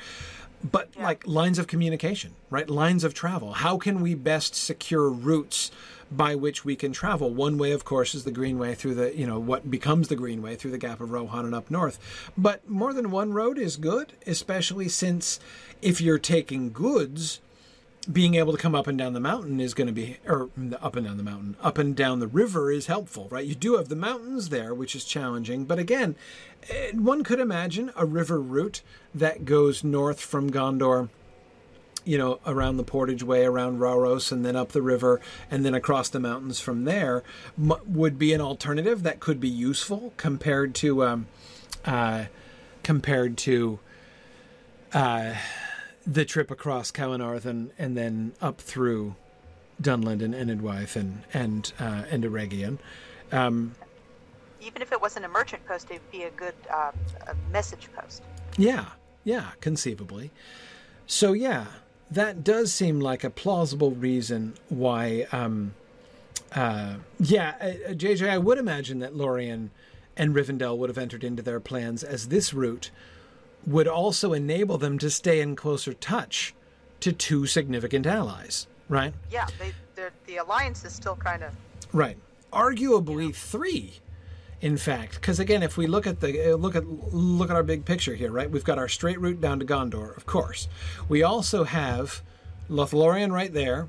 But 0.62 0.96
like 0.96 1.26
lines 1.26 1.58
of 1.58 1.66
communication 1.66 2.34
right? 2.48 2.68
Lines 2.68 3.04
of 3.04 3.12
travel. 3.14 3.52
How 3.54 3.76
can 3.76 4.00
we 4.00 4.14
best 4.14 4.54
secure 4.54 5.10
routes 5.10 5.70
by 6.10 6.34
which 6.34 6.64
we 6.64 6.76
can 6.76 6.92
travel? 6.92 7.30
One 7.30 7.58
way 7.58 7.72
of 7.72 7.84
course 7.84 8.14
is 8.14 8.24
the 8.24 8.30
greenway 8.30 8.74
through 8.74 8.94
the 8.94 9.14
you 9.14 9.26
know 9.26 9.38
what 9.38 9.70
becomes 9.70 10.08
the 10.08 10.16
greenway 10.16 10.56
through 10.56 10.70
the 10.70 10.78
gap 10.78 11.00
of 11.00 11.10
rohan 11.10 11.44
and 11.44 11.54
up 11.54 11.70
north. 11.70 11.98
But 12.38 12.68
more 12.68 12.94
than 12.94 13.10
one 13.10 13.34
road 13.34 13.58
is 13.58 13.76
good 13.76 14.14
especially 14.26 14.88
since 14.88 15.38
if 15.82 16.00
you're 16.00 16.18
taking 16.18 16.72
goods 16.72 17.40
being 18.12 18.34
able 18.34 18.52
to 18.52 18.58
come 18.58 18.74
up 18.74 18.86
and 18.86 18.98
down 18.98 19.12
the 19.12 19.20
mountain 19.20 19.60
is 19.60 19.74
going 19.74 19.86
to 19.86 19.92
be, 19.92 20.18
or 20.26 20.50
up 20.80 20.96
and 20.96 21.06
down 21.06 21.16
the 21.16 21.22
mountain, 21.22 21.56
up 21.62 21.78
and 21.78 21.96
down 21.96 22.18
the 22.18 22.26
river 22.26 22.70
is 22.70 22.86
helpful, 22.86 23.28
right? 23.30 23.46
You 23.46 23.54
do 23.54 23.76
have 23.76 23.88
the 23.88 23.96
mountains 23.96 24.48
there, 24.48 24.74
which 24.74 24.94
is 24.94 25.04
challenging. 25.04 25.64
But 25.64 25.78
again, 25.78 26.16
eh, 26.68 26.92
one 26.92 27.24
could 27.24 27.40
imagine 27.40 27.92
a 27.96 28.04
river 28.04 28.40
route 28.40 28.82
that 29.14 29.44
goes 29.44 29.82
north 29.82 30.20
from 30.20 30.50
Gondor, 30.50 31.08
you 32.04 32.18
know, 32.18 32.40
around 32.46 32.76
the 32.76 32.84
Portage 32.84 33.22
Way, 33.22 33.44
around 33.44 33.78
Rauros, 33.78 34.30
and 34.30 34.44
then 34.44 34.56
up 34.56 34.72
the 34.72 34.82
river, 34.82 35.20
and 35.50 35.64
then 35.64 35.74
across 35.74 36.08
the 36.10 36.20
mountains 36.20 36.60
from 36.60 36.84
there 36.84 37.22
m- 37.58 37.72
would 37.86 38.18
be 38.18 38.34
an 38.34 38.40
alternative 38.40 39.02
that 39.02 39.20
could 39.20 39.40
be 39.40 39.48
useful 39.48 40.12
compared 40.18 40.74
to, 40.76 41.04
um, 41.04 41.26
uh, 41.86 42.24
compared 42.82 43.38
to, 43.38 43.78
uh, 44.92 45.34
the 46.06 46.24
trip 46.24 46.50
across 46.50 46.90
Calenardhon 46.90 47.50
and, 47.50 47.70
and 47.78 47.96
then 47.96 48.32
up 48.40 48.60
through 48.60 49.14
Dunland 49.80 50.22
and 50.22 50.34
Enedwaith 50.34 50.96
and 50.96 51.22
and 51.32 51.72
uh, 51.80 52.04
and 52.10 52.24
Eregion. 52.24 52.78
Um, 53.32 53.74
Even 54.60 54.82
if 54.82 54.92
it 54.92 55.00
wasn't 55.00 55.24
a 55.24 55.28
merchant 55.28 55.66
post, 55.66 55.90
it'd 55.90 56.10
be 56.10 56.24
a 56.24 56.30
good 56.30 56.54
uh, 56.72 56.92
a 57.26 57.34
message 57.52 57.88
post. 57.96 58.22
yeah, 58.56 58.86
yeah, 59.24 59.50
conceivably. 59.60 60.30
So 61.06 61.32
yeah, 61.32 61.66
that 62.10 62.44
does 62.44 62.72
seem 62.72 63.00
like 63.00 63.24
a 63.24 63.30
plausible 63.30 63.90
reason 63.92 64.54
why. 64.68 65.26
Um, 65.32 65.74
uh, 66.52 66.96
yeah, 67.18 67.54
uh, 67.60 67.64
uh, 67.64 67.94
JJ, 67.94 68.28
I 68.28 68.38
would 68.38 68.58
imagine 68.58 69.00
that 69.00 69.16
Lorien 69.16 69.70
and 70.16 70.34
Rivendell 70.36 70.78
would 70.78 70.88
have 70.88 70.98
entered 70.98 71.24
into 71.24 71.42
their 71.42 71.58
plans 71.58 72.04
as 72.04 72.28
this 72.28 72.54
route 72.54 72.90
would 73.66 73.88
also 73.88 74.32
enable 74.32 74.78
them 74.78 74.98
to 74.98 75.10
stay 75.10 75.40
in 75.40 75.56
closer 75.56 75.94
touch 75.94 76.54
to 77.00 77.12
two 77.12 77.46
significant 77.46 78.06
allies, 78.06 78.66
right? 78.88 79.14
Yeah, 79.30 79.46
they, 79.58 79.72
the 80.26 80.36
alliance 80.36 80.84
is 80.84 80.92
still 80.92 81.16
kind 81.16 81.42
of 81.42 81.52
Right. 81.94 82.18
Arguably 82.52 83.32
three, 83.32 84.00
in 84.60 84.76
fact, 84.76 85.14
because 85.14 85.38
again, 85.38 85.62
if 85.62 85.76
we 85.76 85.86
look 85.86 86.08
at 86.08 86.20
the 86.20 86.52
uh, 86.52 86.56
look 86.56 86.74
at 86.74 86.84
look 86.86 87.50
at 87.50 87.56
our 87.56 87.62
big 87.62 87.84
picture 87.84 88.16
here, 88.16 88.32
right? 88.32 88.50
We've 88.50 88.64
got 88.64 88.78
our 88.78 88.88
straight 88.88 89.20
route 89.20 89.40
down 89.40 89.60
to 89.60 89.64
Gondor, 89.64 90.16
of 90.16 90.26
course. 90.26 90.68
We 91.08 91.22
also 91.22 91.62
have 91.64 92.20
Lothlorien 92.68 93.30
right 93.30 93.52
there. 93.52 93.88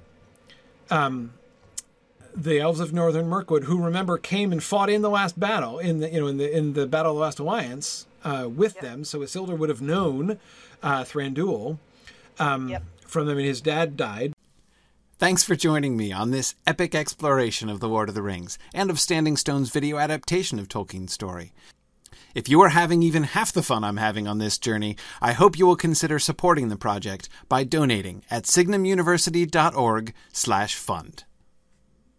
Um, 0.92 1.34
the 2.36 2.60
elves 2.60 2.80
of 2.80 2.94
northern 2.94 3.28
Mirkwood, 3.28 3.64
who 3.64 3.82
remember 3.82 4.20
came 4.20 4.52
and 4.52 4.62
fought 4.64 4.90
in 4.90 5.02
the 5.02 5.10
last 5.10 5.40
battle 5.40 5.80
in 5.80 6.00
the 6.00 6.10
you 6.10 6.20
know 6.20 6.28
in 6.28 6.38
the 6.38 6.56
in 6.56 6.74
the 6.74 6.86
battle 6.86 7.14
of 7.14 7.18
the 7.18 7.22
last 7.22 7.40
alliance 7.40 8.06
uh, 8.26 8.50
with 8.50 8.82
them. 8.82 9.06
So 9.06 9.20
Isildur 9.20 9.58
would 9.58 9.70
have 9.70 9.82
known 9.82 10.38
uh, 10.84 11.06
Thranduil 11.06 11.78
um, 12.40 12.68
Yep. 12.68 12.84
from 13.06 13.28
them, 13.28 13.38
and 13.38 13.48
his 13.48 13.62
dad 13.62 13.96
died. 13.96 14.34
Thanks 15.18 15.46
for 15.46 15.56
joining 15.56 15.96
me 15.96 16.12
on 16.12 16.32
this 16.32 16.56
epic 16.68 16.94
exploration 16.94 17.70
of 17.70 17.80
The 17.80 17.88
Lord 17.88 18.10
of 18.10 18.16
the 18.16 18.22
Rings 18.22 18.60
and 18.74 18.90
of 18.90 19.00
Standing 19.00 19.38
Stone's 19.38 19.70
video 19.70 19.98
adaptation 19.98 20.60
of 20.60 20.68
Tolkien's 20.68 21.14
story. 21.14 21.54
If 22.34 22.50
you 22.50 22.60
are 22.60 22.68
having 22.70 23.02
even 23.02 23.24
half 23.24 23.54
the 23.54 23.64
fun 23.64 23.86
I'm 23.86 23.96
having 23.96 24.28
on 24.28 24.40
this 24.40 24.58
journey, 24.58 24.98
I 25.22 25.32
hope 25.32 25.58
you 25.58 25.66
will 25.66 25.78
consider 25.78 26.20
supporting 26.20 26.68
the 26.68 26.76
project 26.76 27.30
by 27.48 27.64
donating 27.64 28.24
at 28.30 28.44
signumuniversity.org/fund. 28.44 31.24